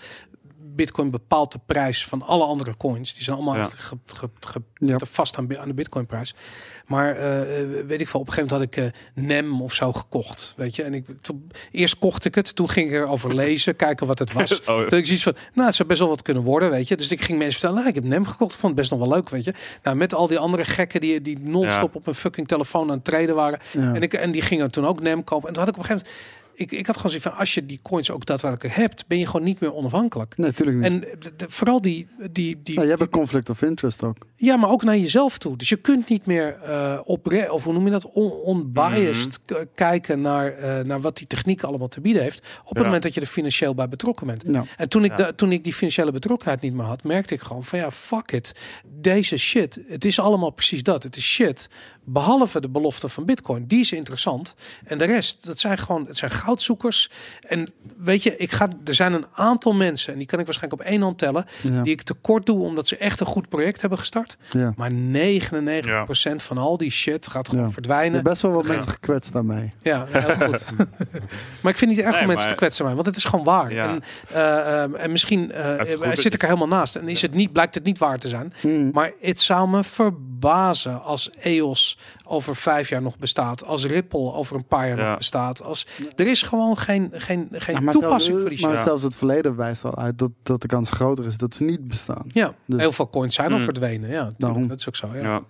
Bitcoin 0.76 1.10
bepaalt 1.10 1.52
de 1.52 1.60
prijs 1.66 2.04
van 2.06 2.22
alle 2.22 2.44
andere 2.44 2.76
coins. 2.76 3.14
Die 3.14 3.22
zijn 3.22 3.36
allemaal 3.36 3.54
Ja. 3.54 3.60
eigenlijk 3.60 3.88
ge, 3.88 4.16
ge, 4.16 4.28
ge- 4.40 4.62
Ja. 4.74 4.88
zitten 4.88 5.06
vast 5.06 5.38
aan, 5.38 5.58
aan 5.58 5.68
de 5.68 5.74
Bitcoin-prijs. 5.74 6.34
Maar 6.86 7.16
eh, 7.16 7.84
weet 7.86 8.00
ik 8.00 8.08
veel, 8.08 8.20
op 8.20 8.26
een 8.26 8.32
gegeven 8.32 8.56
moment 8.58 8.76
had 8.76 8.92
ik 8.92 8.94
eh, 9.14 9.24
NEM 9.24 9.62
of 9.62 9.74
zo 9.74 9.92
gekocht, 9.92 10.54
weet 10.56 10.76
je. 10.76 10.82
En 10.82 10.94
ik, 10.94 11.04
toen, 11.20 11.50
eerst 11.70 11.98
kocht 11.98 12.24
ik 12.24 12.34
het, 12.34 12.54
toen 12.56 12.68
ging 12.68 12.88
ik 12.88 12.94
erover 12.94 13.34
lezen, 13.44 13.76
kijken 13.76 14.06
wat 14.06 14.18
het 14.18 14.32
was. 14.32 14.60
oh, 14.64 14.86
Toen 14.86 14.98
ik 14.98 15.06
zoiets 15.06 15.22
van, 15.22 15.34
nou, 15.54 15.66
het 15.66 15.76
zou 15.76 15.88
best 15.88 16.00
wel 16.00 16.08
wat 16.08 16.22
kunnen 16.22 16.42
worden, 16.42 16.70
weet 16.70 16.88
je. 16.88 16.96
Dus 16.96 17.10
ik 17.12 17.22
ging 17.22 17.38
mensen 17.38 17.52
vertellen, 17.60 17.76
nou, 17.76 17.88
ik 17.88 17.94
heb 18.02 18.04
NEM 18.04 18.26
gekocht, 18.26 18.52
vond 18.56 18.72
het 18.72 18.74
best 18.74 18.90
nog 18.90 19.00
wel 19.00 19.08
leuk, 19.08 19.28
weet 19.28 19.44
je. 19.44 19.54
Nou, 19.82 19.96
met 19.96 20.14
al 20.14 20.26
die 20.26 20.38
andere 20.38 20.64
gekken 20.64 21.00
die, 21.00 21.20
die 21.20 21.38
non-stop 21.38 21.94
op 21.94 22.06
een 22.06 22.14
fucking 22.14 22.48
telefoon 22.48 22.88
aan 22.88 22.94
het 22.96 23.04
treden 23.04 23.34
waren. 23.34 23.58
Ja. 23.70 23.94
En, 23.94 24.02
ik, 24.02 24.12
en 24.12 24.30
die 24.30 24.42
gingen 24.42 24.70
toen 24.70 24.86
ook 24.86 25.00
NEM 25.00 25.24
kopen. 25.24 25.48
En 25.48 25.54
toen 25.54 25.62
had 25.64 25.72
ik 25.72 25.78
op 25.78 25.82
een 25.82 25.88
gegeven 25.90 26.12
moment, 26.12 26.34
ik, 26.56 26.72
ik 26.72 26.86
had 26.86 26.96
gewoon 26.96 27.10
zoiets 27.10 27.28
van, 27.28 27.38
als 27.38 27.54
je 27.54 27.66
die 27.66 27.80
coins 27.82 28.10
ook 28.10 28.26
daadwerkelijk 28.26 28.74
hebt, 28.74 29.06
ben 29.06 29.18
je 29.18 29.26
gewoon 29.26 29.42
niet 29.46 29.60
meer 29.60 29.74
onafhankelijk. 29.74 30.36
Nee, 30.36 30.46
natuurlijk 30.46 30.76
niet. 30.76 30.86
En 30.86 31.00
de- 31.20 31.36
de- 31.36 31.46
vooral 31.48 31.80
die, 31.80 32.08
die, 32.30 32.60
die, 32.62 32.74
ja, 32.74 32.82
je 32.82 32.88
hebt 32.88 33.00
een 33.00 33.08
conflict 33.08 33.50
of 33.50 33.62
interest 33.62 34.02
ook. 34.02 34.16
ja, 34.36 34.56
maar 34.56 34.70
ook 34.70 34.82
naar 34.84 34.96
jezelf 34.96 35.38
toe. 35.38 35.56
Dus 35.56 35.68
je 35.68 35.76
kunt 35.76 36.08
niet 36.08 36.26
meer 36.26 36.56
uh, 36.62 37.00
op, 37.04 37.32
of 37.50 37.64
hoe 37.64 37.72
noem 37.72 37.84
je 37.84 37.90
dat, 37.90 38.10
on, 38.12 38.32
unbiased 38.56 39.38
Mhm. 39.46 39.64
kijken 39.74 40.20
naar, 40.20 40.52
eh, 40.52 40.84
naar 40.84 41.00
wat 41.00 41.16
die 41.16 41.26
techniek 41.26 41.62
allemaal 41.62 41.88
te 41.88 42.00
bieden 42.00 42.22
heeft. 42.22 42.38
Op 42.60 42.68
het 42.68 42.76
Ja. 42.78 42.84
moment 42.84 43.02
dat 43.02 43.14
je 43.14 43.20
er 43.20 43.26
financieel 43.26 43.74
bij 43.74 43.88
betrokken 43.88 44.26
bent. 44.26 44.44
Nou, 44.44 44.66
En 44.76 44.88
toen 44.88 45.04
ik, 45.04 45.18
Ja. 45.18 45.32
toen 45.32 45.52
ik 45.52 45.64
die 45.64 45.72
financiële 45.74 46.12
betrokkenheid 46.12 46.60
niet 46.60 46.72
meer 46.74 46.84
had, 46.86 47.02
merkte 47.04 47.34
ik 47.34 47.40
gewoon 47.40 47.64
van 47.64 47.78
ja, 47.78 47.90
fuck 47.90 48.32
it. 48.32 48.52
Deze 49.00 49.36
shit, 49.36 49.80
het 49.86 50.04
is 50.04 50.18
allemaal 50.20 50.50
precies 50.50 50.82
dat. 50.82 51.02
Het 51.02 51.16
is 51.16 51.24
shit. 51.24 51.68
Behalve 52.08 52.60
de 52.60 52.68
belofte 52.68 53.08
van 53.08 53.24
Bitcoin, 53.24 53.66
die 53.66 53.80
is 53.80 53.92
interessant. 53.92 54.54
En 54.84 54.98
de 54.98 55.04
rest, 55.04 55.46
dat 55.46 55.58
zijn 55.58 55.78
gewoon, 55.78 56.06
het 56.06 56.16
zijn 56.16 56.30
goudzoekers. 56.30 57.10
En 57.40 57.72
weet 57.96 58.22
je, 58.22 58.36
ik 58.36 58.52
ga, 58.52 58.68
er 58.84 58.94
zijn 58.94 59.12
een 59.12 59.26
aantal 59.32 59.72
mensen, 59.74 60.12
en 60.12 60.18
die 60.18 60.26
kan 60.26 60.38
ik 60.38 60.44
waarschijnlijk 60.46 60.82
op 60.82 60.88
één 60.88 61.02
hand 61.02 61.18
tellen, 61.18 61.46
ja, 61.62 61.82
die 61.82 61.92
ik 61.92 62.02
tekort 62.02 62.46
doe 62.46 62.64
omdat 62.64 62.88
ze 62.88 62.96
echt 62.96 63.20
een 63.20 63.26
goed 63.26 63.48
project 63.48 63.80
hebben 63.80 63.98
gestart. 63.98 64.36
ja. 64.50 64.72
Maar 64.76 64.90
99% 64.92 66.42
van 66.42 66.58
al 66.58 66.76
die 66.76 66.90
shit 66.90 67.28
gaat 67.28 67.46
gewoon 67.48 67.60
Ja. 67.60 67.66
Er 67.68 67.72
verdwijnen. 67.74 68.22
best 68.22 68.42
wel 68.42 68.52
wat 68.52 68.66
Ja. 68.66 68.72
mensen 68.72 68.90
gekwetst 68.90 69.32
daarmee. 69.32 69.68
Ja, 69.82 70.06
heel 70.08 70.46
goed. 70.48 70.64
maar 71.62 71.72
ik 71.72 71.78
vind 71.78 71.90
niet 71.90 72.00
erg 72.00 72.10
Nee, 72.10 72.20
om 72.20 72.26
mensen 72.26 72.36
maar- 72.44 72.48
te 72.48 72.54
kwetsen, 72.54 72.84
mij, 72.84 72.94
want 72.94 73.06
het 73.06 73.16
is 73.16 73.24
gewoon 73.24 73.44
waar. 73.44 73.72
Ja. 73.72 73.88
En, 73.88 74.02
eh, 74.32 74.82
ehm, 74.82 74.94
en 74.94 75.10
misschien 75.10 75.52
eh, 75.52 75.78
goed 75.78 76.04
dat 76.04 76.18
zit 76.18 76.34
ik 76.34 76.42
er 76.42 76.48
helemaal 76.48 76.68
naast 76.78 76.96
en 76.96 77.08
is 77.08 77.22
het 77.22 77.34
niet, 77.34 77.52
blijkt 77.52 77.74
het 77.74 77.84
niet 77.84 77.98
waar 77.98 78.18
te 78.18 78.28
zijn. 78.28 78.52
Hmm. 78.60 78.90
Maar 78.92 79.12
het 79.20 79.40
zou 79.40 79.68
me 79.68 79.84
verbazen 79.84 81.02
als 81.02 81.30
EOS 81.40 81.95
over 82.24 82.56
vijf 82.56 82.88
jaar 82.88 83.02
nog 83.02 83.18
bestaat, 83.18 83.64
als 83.66 83.86
Ripple 83.86 84.32
over 84.32 84.56
een 84.56 84.66
paar 84.66 84.88
jaar 84.88 84.98
Ja. 84.98 85.08
nog 85.08 85.16
bestaat. 85.18 85.62
Als, 85.62 85.86
er 86.16 86.26
is 86.26 86.42
gewoon 86.42 86.78
geen, 86.78 87.10
geen, 87.12 87.48
geen 87.52 87.84
maar 87.84 87.92
toepassing 87.92 88.22
zelfs, 88.38 88.40
voor 88.40 88.50
die 88.56 88.66
maar 88.66 88.78
zelfs 88.84 89.02
het 89.02 89.16
verleden 89.16 89.56
wijst 89.56 89.84
al 89.84 89.96
uit 89.96 90.18
dat, 90.18 90.30
dat 90.42 90.60
de 90.60 90.66
kans 90.68 90.90
groter 90.90 91.24
is 91.24 91.36
dat 91.36 91.54
ze 91.54 91.64
niet 91.64 91.88
bestaan. 91.88 92.24
Ja, 92.26 92.54
Dus- 92.64 92.80
heel 92.80 92.92
veel 92.92 93.10
coins 93.10 93.34
zijn 93.34 93.52
al 93.52 93.58
Mm. 93.58 93.64
verdwenen. 93.64 94.10
Ja, 94.10 94.32
Daarom. 94.38 94.68
dat 94.68 94.78
is 94.78 94.88
ook 94.88 94.96
zo. 94.96 95.08
Ja. 95.14 95.20
ja. 95.22 95.42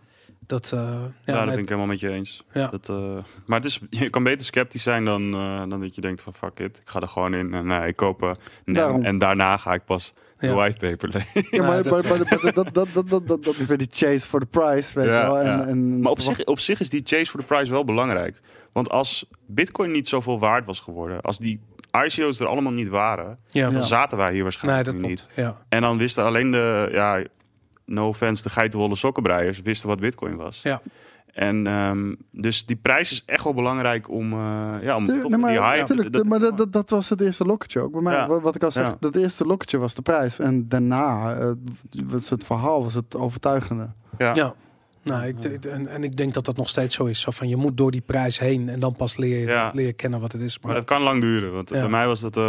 Dat, 0.47 0.71
eh, 0.73 0.81
ja, 0.81 0.87
Ja, 1.25 1.33
dat 1.33 1.35
nee, 1.45 1.47
ben 1.55 1.59
ik 1.59 1.65
helemaal 1.69 1.87
met 1.87 2.01
je 2.01 2.09
eens. 2.11 2.45
Ja. 2.53 2.67
Dat, 2.67 2.89
eh, 2.89 3.17
maar 3.47 3.59
het 3.61 3.69
is, 3.69 3.81
je 3.91 4.11
kan 4.11 4.23
beter 4.23 4.47
sceptisch 4.47 4.83
zijn 4.83 5.05
dan, 5.05 5.35
eh, 5.35 5.59
dan 5.69 5.81
dat 5.81 5.95
je 5.95 6.01
denkt 6.01 6.23
van 6.23 6.35
fuck 6.35 6.59
it, 6.59 6.77
ik 6.79 6.89
ga 6.89 7.01
er 7.01 7.09
gewoon 7.09 7.35
in 7.35 7.55
en 7.55 7.71
eh, 7.71 7.87
ik 7.87 7.97
koop 7.97 8.23
eh, 8.23 8.31
Daarom. 8.65 9.05
en 9.05 9.19
daarna 9.19 9.57
ga 9.57 9.73
ik 9.73 9.85
pas 9.85 10.13
de 10.39 10.47
Ja. 10.47 10.55
whitepaper 10.55 11.09
lezen. 11.09 11.47
Ja, 11.51 11.63
maar, 11.67 11.83
dat- 11.83 11.93
maar- 11.93 12.03
maar- 12.19 12.19
maar 12.43 12.53
dat, 12.53 12.75
dat, 12.75 12.95
dat, 12.95 13.09
dat, 13.09 13.27
dat, 13.27 13.45
dat 13.45 13.57
is 13.57 13.67
weer 13.67 13.79
die 13.79 13.89
chase 13.91 14.29
for 14.29 14.41
the 14.41 14.47
price, 14.47 14.95
weet 14.95 15.05
je 15.07 15.11
wel. 15.11 15.39
En, 15.39 15.45
ja. 15.47 15.67
en, 15.67 16.01
Maar 16.01 16.11
op 16.11 16.21
zich, 16.21 16.45
op 16.45 16.59
zich 16.59 16.81
is 16.81 16.89
die 16.89 17.01
chase 17.05 17.31
for 17.31 17.41
the 17.41 17.47
price 17.47 17.71
wel 17.71 17.85
belangrijk. 17.85 18.41
Want 18.73 18.91
als 18.91 19.29
bitcoin 19.47 19.91
niet 19.91 20.09
zoveel 20.09 20.39
waard 20.39 20.67
was 20.67 20.81
geworden, 20.81 21.21
als 21.21 21.39
die 21.39 21.61
ICO's 22.05 22.41
er 22.41 22.47
allemaal 22.47 22.73
niet 22.73 22.89
waren, 22.89 23.39
ja. 23.49 23.65
dan 23.67 23.75
Ja. 23.77 23.81
zaten 23.83 24.17
wij 24.17 24.27
hier 24.27 24.35
Nee, 24.35 24.43
waarschijnlijk 24.43 24.89
klopt. 24.89 25.07
niet. 25.09 25.27
Ja. 25.35 25.57
En 25.69 25.81
dan 25.81 25.99
wisten 25.99 26.25
alleen 26.25 26.51
de, 26.51 26.89
ja, 26.93 27.23
no 27.85 28.09
offense, 28.09 28.43
de 28.43 28.51
geitenwolle 28.51 28.97
sokkenbreiers 28.97 29.61
wisten 29.61 29.89
wat 29.89 30.01
bitcoin 30.01 30.37
was. 30.37 30.63
Ja. 30.63 30.81
En 31.37 31.67
ehm, 31.67 32.15
dus 32.31 32.67
die 32.67 32.77
prijs 32.77 33.11
is 33.13 33.23
echt 33.27 33.45
wel 33.45 33.55
belangrijk 33.55 34.11
om, 34.11 34.33
eh, 34.33 34.75
ja, 34.83 34.97
om 34.97 35.03
nee, 35.07 35.29
maar, 35.39 35.51
die 35.51 35.61
hype... 35.61 35.85
tuurlijk, 35.87 36.13
dat- 36.13 36.25
maar 36.25 36.39
dat, 36.39 36.57
dat, 36.57 36.73
dat 36.73 36.91
was 36.91 37.09
het 37.09 37.21
eerste 37.21 37.45
lokketje 37.45 37.81
ook. 37.81 37.93
Bij 37.93 38.01
mij, 38.03 38.15
Ja. 38.15 38.27
wat, 38.27 38.43
wat 38.43 38.55
ik 38.55 38.63
al 38.63 38.71
zeg, 38.71 38.85
Ja. 38.87 38.97
dat 39.01 39.17
eerste 39.17 39.45
lokketje 39.45 39.79
was 39.79 39.95
de 39.95 40.03
prijs. 40.03 40.39
En 40.39 40.69
daarna 40.69 41.35
eh, 41.37 41.51
was 42.07 42.29
het 42.31 42.45
verhaal 42.45 42.83
was 42.83 42.95
het 42.95 43.17
overtuigende. 43.17 43.89
ja. 44.19 44.35
Ja. 44.35 44.55
Nou, 45.03 45.27
ik, 45.27 45.45
ik- 45.45 45.65
en, 45.65 45.87
en 45.87 46.05
ik 46.05 46.17
denk 46.17 46.35
dat 46.35 46.45
dat 46.45 46.57
nog 46.57 46.69
steeds 46.69 46.95
zo 46.95 47.05
is. 47.05 47.21
Zo 47.21 47.31
van, 47.31 47.49
je 47.49 47.57
moet 47.57 47.77
door 47.77 47.91
die 47.91 48.01
prijs 48.01 48.39
heen 48.39 48.69
en 48.69 48.81
dan 48.81 48.95
pas 48.95 49.17
leer 49.17 49.39
je, 49.41 49.47
Ja. 49.47 49.71
leer 49.75 49.87
je 49.87 49.93
kennen 49.93 50.21
wat 50.21 50.33
het 50.33 50.41
is. 50.41 50.59
Maar 50.59 50.67
Maar, 50.67 50.81
dat 50.81 50.85
kan 50.89 51.03
lang 51.03 51.21
duren, 51.21 51.53
want 51.53 51.69
Ja. 51.71 51.81
bij 51.81 51.89
mij 51.89 52.07
was 52.07 52.21
dat... 52.21 52.37
eh, 52.37 52.43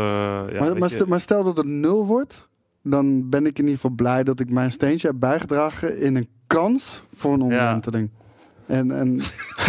ja, 0.51 0.73
maar, 0.77 0.89
stel, 0.89 1.05
maar 1.07 1.19
stel 1.19 1.43
dat 1.43 1.57
het 1.57 1.65
nul 1.65 2.05
wordt, 2.05 2.47
dan 2.83 3.29
ben 3.29 3.45
ik 3.45 3.57
in 3.57 3.63
ieder 3.63 3.75
geval 3.79 3.95
blij 3.95 4.23
dat 4.23 4.39
ik 4.39 4.49
mijn 4.49 4.71
steentje 4.71 5.07
heb 5.07 5.19
bijgedragen 5.19 5.99
in 5.99 6.15
een 6.15 6.27
kans 6.47 7.03
voor 7.13 7.33
een 7.33 7.41
omwenteling. 7.41 8.09
En, 8.67 8.91
en 8.91 9.21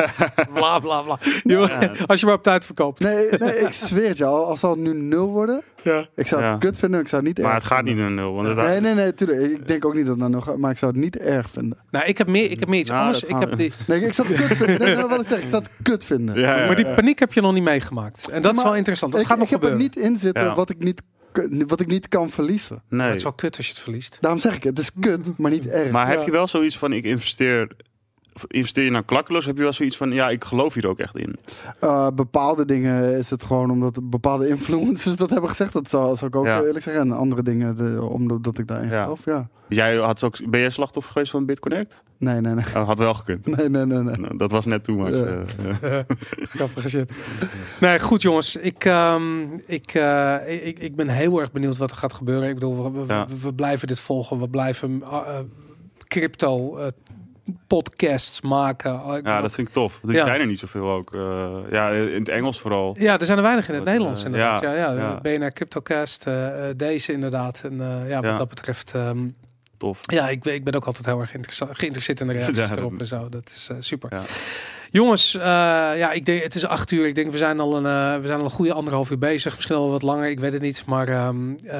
Bla 0.54 0.78
bla 0.78 1.02
bla. 1.02 1.18
Als 2.06 2.20
je 2.20 2.26
maar 2.26 2.34
op 2.34 2.42
tijd 2.42 2.64
verkoopt. 2.64 3.00
nee, 3.00 3.28
nee, 3.38 3.58
ik 3.58 3.72
zweer 3.72 4.08
het 4.08 4.18
je, 4.18 4.24
al 4.24 4.46
als 4.46 4.60
zal 4.60 4.70
het 4.70 4.78
nu 4.78 4.94
nul 4.94 5.26
worden, 5.28 5.62
Ja. 5.82 6.06
ik 6.14 6.26
zou 6.26 6.42
het 6.42 6.50
Ja. 6.50 6.56
kut 6.58 6.78
vinden, 6.78 7.00
ik 7.00 7.08
zou 7.08 7.24
het 7.24 7.36
niet 7.36 7.44
Maar 7.44 7.54
erg 7.54 7.62
het 7.64 7.72
gaat 7.72 7.84
niet 7.84 7.96
naar 7.96 8.10
nul. 8.10 8.34
Want 8.34 8.54
Nee, 8.56 8.80
nee, 8.80 8.94
nee, 8.94 9.14
tuurlijk. 9.14 9.40
Ik 9.40 9.68
denk 9.68 9.84
ook 9.84 9.94
niet 9.94 10.02
dat 10.02 10.10
het 10.12 10.20
naar 10.20 10.30
nul 10.30 10.40
gaat, 10.40 10.56
maar 10.56 10.70
ik 10.70 10.78
zou 10.78 10.92
het 10.92 11.00
niet 11.00 11.16
erg 11.18 11.50
vinden. 11.50 11.78
Nou, 11.90 12.06
ik 12.06 12.18
heb 12.18 12.26
meer, 12.26 12.50
ik 12.50 12.60
heb 12.60 12.68
meer 12.68 12.80
iets 12.80 12.90
Nou, 12.90 13.02
anders. 13.02 13.20
dat 13.20 13.30
Ik 13.30 13.36
heb 13.48 13.58
die, 13.58 13.72
Nee, 13.86 14.00
ik 14.00 14.12
zou 14.12 14.28
het 14.28 14.36
kut 14.46 14.56
vinden. 14.56 14.78
Nee, 14.86 14.94
nee, 14.96 15.06
wat 15.06 15.20
ik 15.20 15.26
zeg, 15.26 15.40
ik 15.42 15.48
zou 15.48 15.62
het 15.62 15.70
kut 15.82 16.04
vinden. 16.04 16.38
Ja, 16.40 16.58
ja, 16.60 16.66
maar 16.66 16.76
die 16.76 16.94
paniek 16.94 17.18
heb 17.18 17.32
je 17.32 17.40
nog 17.40 17.52
niet 17.52 17.62
meegemaakt. 17.62 18.28
En 18.28 18.42
dat 18.42 18.56
is 18.56 18.62
wel 18.62 18.74
interessant. 18.76 19.12
Dat 19.12 19.20
ik, 19.20 19.26
gaat 19.26 19.36
nog 19.38 19.46
ik 19.46 19.52
heb 19.52 19.62
er 19.62 19.68
gebeuren. 19.68 19.94
niet 19.96 20.04
in 20.10 20.16
zitten 20.16 20.44
Ja. 20.44 20.54
wat, 20.54 20.70
ik 20.70 20.78
niet, 20.78 21.02
wat 21.66 21.80
ik 21.80 21.86
niet 21.86 22.08
kan 22.08 22.30
verliezen. 22.30 22.82
Maar 22.88 22.98
nee. 22.98 23.06
Het 23.06 23.16
is 23.16 23.22
wel 23.22 23.32
kut 23.32 23.56
als 23.56 23.66
je 23.66 23.72
het 23.72 23.82
verliest. 23.82 24.18
Daarom 24.20 24.40
zeg 24.40 24.54
ik 24.56 24.62
het, 24.62 24.76
het 24.76 24.86
is 24.86 24.92
kut, 25.00 25.38
maar 25.38 25.50
niet 25.50 25.66
erg. 25.66 25.90
Maar 25.90 26.08
heb 26.08 26.24
je 26.24 26.30
wel 26.30 26.46
zoiets 26.48 26.78
van, 26.78 26.92
ik 26.92 27.04
investeer... 27.04 27.70
Investeer 28.46 28.84
je 28.84 28.90
nou 28.90 29.04
klakkeloos? 29.04 29.46
Heb 29.46 29.56
je 29.56 29.62
wel 29.62 29.72
zoiets 29.72 29.96
van, 29.96 30.10
ja, 30.12 30.28
ik 30.28 30.44
geloof 30.44 30.74
hier 30.74 30.88
ook 30.88 30.98
echt 30.98 31.16
in? 31.16 31.36
Eh, 31.80 32.06
bepaalde 32.14 32.64
dingen 32.64 33.16
is 33.18 33.30
het 33.30 33.42
gewoon 33.44 33.70
omdat 33.70 34.10
bepaalde 34.10 34.48
influencers 34.48 35.16
dat 35.16 35.30
hebben 35.30 35.48
gezegd. 35.48 35.72
Dat 35.72 35.88
zou, 35.88 36.16
zou 36.16 36.30
ik 36.30 36.36
ook 36.36 36.44
Ja. 36.46 36.60
eerlijk 36.62 36.82
zeggen. 36.84 37.02
En 37.02 37.12
andere 37.12 37.42
dingen 37.42 37.76
de, 37.76 38.02
omdat 38.02 38.44
dat 38.44 38.58
ik 38.58 38.66
daarin 38.66 38.88
Ja. 38.90 39.02
geloof. 39.02 39.24
Ja. 39.24 39.48
Jij 39.68 39.96
had 39.96 40.24
ook, 40.24 40.50
ben 40.50 40.60
jij 40.60 40.70
slachtoffer 40.70 41.12
geweest 41.12 41.30
van 41.30 41.46
BitConnect? 41.46 42.02
Nee, 42.18 42.40
nee, 42.40 42.54
nee. 42.54 42.64
Oh, 42.76 42.86
had 42.86 42.98
wel 42.98 43.14
gekund. 43.14 43.46
Nee, 43.56 43.68
nee, 43.68 43.84
nee, 43.84 43.98
nee. 43.98 44.16
Nou, 44.16 44.36
dat 44.36 44.50
was 44.50 44.66
net 44.66 44.84
toen. 44.84 44.96
Maar, 44.96 45.14
Ja. 45.16 45.24
eh, 45.24 45.98
eh, 45.98 46.04
Grappige 46.56 46.88
shit. 46.88 47.12
Nee, 47.80 47.98
goed 48.00 48.22
jongens. 48.22 48.56
Ik, 48.56 48.84
ehm, 48.84 49.42
ik, 49.66 49.94
eh, 49.94 50.66
ik, 50.66 50.78
ik 50.78 50.96
ben 50.96 51.08
heel 51.08 51.40
erg 51.40 51.52
benieuwd 51.52 51.76
wat 51.76 51.90
er 51.90 51.96
gaat 51.96 52.12
gebeuren. 52.12 52.48
Ik 52.48 52.54
bedoel, 52.54 52.92
we, 52.92 53.00
we, 53.00 53.12
Ja. 53.12 53.26
we- 53.26 53.38
we 53.40 53.54
blijven 53.54 53.88
dit 53.88 54.00
volgen. 54.00 54.38
We 54.38 54.48
blijven 54.48 55.02
eh, 55.02 55.10
eh, 55.26 55.38
crypto 56.06 56.76
eh, 56.76 56.86
podcasts 57.66 58.40
maken. 58.40 58.90
Eh, 58.92 58.98
ik 58.98 59.04
ja, 59.08 59.20
bedoel- 59.22 59.40
dat 59.42 59.54
vind 59.54 59.68
ik 59.68 59.74
tof. 59.74 60.00
Er 60.02 60.12
Ja. 60.12 60.26
zijn 60.26 60.40
er 60.40 60.46
niet 60.46 60.58
zoveel 60.58 60.90
ook. 60.90 61.14
eh, 61.14 61.56
ja, 61.70 61.88
in 61.90 62.18
het 62.18 62.28
Engels 62.28 62.60
vooral. 62.60 62.96
Ja, 62.98 63.18
er 63.18 63.26
zijn 63.26 63.38
er 63.38 63.44
weinig 63.44 63.68
in 63.68 63.74
het 63.74 63.82
Dat, 63.84 63.92
Nederlands 63.92 64.20
eh, 64.20 64.26
inderdaad. 64.26 64.62
Ja, 64.62 64.72
ja, 64.74 64.92
ja. 64.92 65.20
BNR 65.22 65.52
Cryptocast, 65.52 66.26
eh, 66.26 66.68
eh, 66.68 66.76
deze 66.76 67.12
inderdaad. 67.12 67.60
En 67.64 67.80
eh, 67.80 68.08
ja, 68.08 68.20
wat 68.20 68.38
dat 68.38 68.48
betreft... 68.48 68.94
ehm, 68.94 69.28
Tof. 69.78 69.98
ja, 70.00 70.28
ik, 70.28 70.44
ik 70.44 70.64
ben 70.64 70.74
ook 70.74 70.84
altijd 70.84 71.06
heel 71.06 71.20
erg 71.20 71.30
geïnteresseerd 71.70 72.20
in 72.20 72.26
de 72.26 72.32
reacties 72.38 72.70
erop 72.70 72.98
en 73.00 73.06
zo. 73.06 73.28
Dat 73.28 73.48
is 73.48 73.68
eh, 73.70 73.76
super. 73.80 74.12
Jongens, 74.90 75.34
eh, 75.34 75.42
ja, 75.96 76.12
ik 76.12 76.26
denk, 76.26 76.42
het 76.42 76.54
is 76.54 76.66
acht 76.66 76.90
uur. 76.90 77.06
Ik 77.06 77.14
denk, 77.14 77.30
we 77.32 77.38
zijn 77.38 77.60
al 77.60 77.76
een, 77.76 77.86
eh, 77.86 78.20
we 78.20 78.26
zijn 78.26 78.38
al 78.38 78.44
een 78.44 78.50
goede 78.50 78.72
anderhalf 78.72 79.10
uur 79.10 79.18
bezig. 79.18 79.54
Misschien 79.54 79.76
al 79.76 79.90
wat 79.90 80.02
langer, 80.02 80.28
ik 80.30 80.40
weet 80.40 80.52
het 80.52 80.62
niet. 80.62 80.82
Maar 80.86 81.08
ehm 81.08 81.36
eh, 81.64 81.70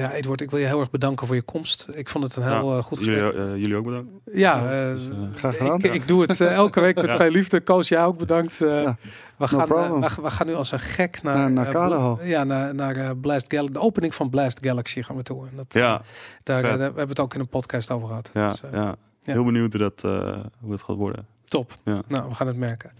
ja, 0.00 0.12
Edward, 0.12 0.40
ik 0.40 0.50
wil 0.50 0.58
je 0.58 0.66
heel 0.66 0.80
erg 0.80 0.90
bedanken 0.90 1.26
voor 1.26 1.36
je 1.36 1.42
komst. 1.42 1.86
Ik 1.94 2.08
vond 2.08 2.24
het 2.24 2.36
een 2.36 2.42
heel 2.42 2.74
Ja, 2.76 2.82
goed 2.82 2.98
gesprek. 2.98 3.16
Jullie, 3.32 3.52
eh, 3.52 3.56
jullie 3.60 3.76
ook 3.76 3.84
bedankt. 3.84 4.08
ja, 4.32 4.70
eh, 4.70 4.94
Graag 5.36 5.56
gedaan. 5.56 5.78
ik, 5.82 5.94
ik 5.94 6.08
doe 6.08 6.22
het 6.22 6.40
elke 6.40 6.80
week 6.80 6.94
met 6.96 7.10
Ja. 7.10 7.16
veel 7.16 7.30
liefde. 7.30 7.60
Koos, 7.60 7.88
jij 7.88 8.04
ook 8.04 8.18
bedankt. 8.18 8.60
Eh, 8.60 8.82
Ja, 8.82 8.96
we, 9.36 9.48
gaan, 9.48 9.68
we, 9.68 10.08
we 10.22 10.30
gaan 10.30 10.46
nu 10.46 10.54
als 10.54 10.72
een 10.72 10.80
gek 10.80 11.22
naar, 11.22 11.36
Naar- 11.36 11.50
naar 11.50 11.66
Kaderhal. 11.72 12.18
ja, 12.22 12.44
naar, 12.44 12.74
naar 12.74 12.96
eh, 12.96 13.10
Blast 13.20 13.46
Galaxy. 13.52 13.72
De 13.72 13.80
opening 13.80 14.14
van 14.14 14.30
Blast 14.30 14.58
Galaxy 14.66 15.02
gaan 15.02 15.16
we 15.16 15.22
toe. 15.22 15.46
En 15.46 15.56
dat, 15.56 15.66
Ja, 15.68 16.02
daar, 16.42 16.62
daar- 16.62 16.76
we 16.76 16.82
hebben 16.82 17.08
het 17.08 17.20
ook 17.20 17.34
in 17.34 17.40
een 17.40 17.48
podcast 17.48 17.90
over 17.90 18.08
gehad. 18.08 18.30
ja, 18.34 18.50
Dus, 18.50 18.60
ja. 18.72 18.96
ja. 19.24 19.32
Heel 19.32 19.44
benieuwd 19.44 19.72
hoe, 19.72 19.80
dat, 19.82 20.04
eh, 20.04 20.38
hoe 20.60 20.72
het 20.72 20.82
gaat 20.82 20.96
worden. 20.96 21.26
Top. 21.52 21.78
Ja. 21.84 22.02
Nou, 22.08 22.28
we 22.28 22.34
gaan 22.34 22.46
het 22.46 22.56
merken. 22.56 22.92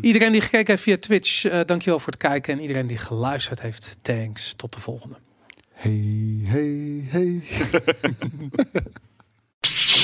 Iedereen 0.00 0.32
die 0.32 0.40
gekeken 0.40 0.66
heeft 0.66 0.82
via 0.82 0.96
Twitch, 0.96 1.44
eh 1.44 1.60
dankjewel 1.66 1.98
voor 1.98 2.12
het 2.12 2.20
kijken. 2.20 2.54
En 2.54 2.60
iedereen 2.60 2.86
die 2.86 2.96
geluisterd 2.96 3.60
heeft, 3.60 3.96
thanks. 4.02 4.52
Tot 4.52 4.72
de 4.72 4.80
volgende. 4.80 5.16
Hey, 5.72 6.40
hey, 6.42 7.04
hey. 7.08 7.42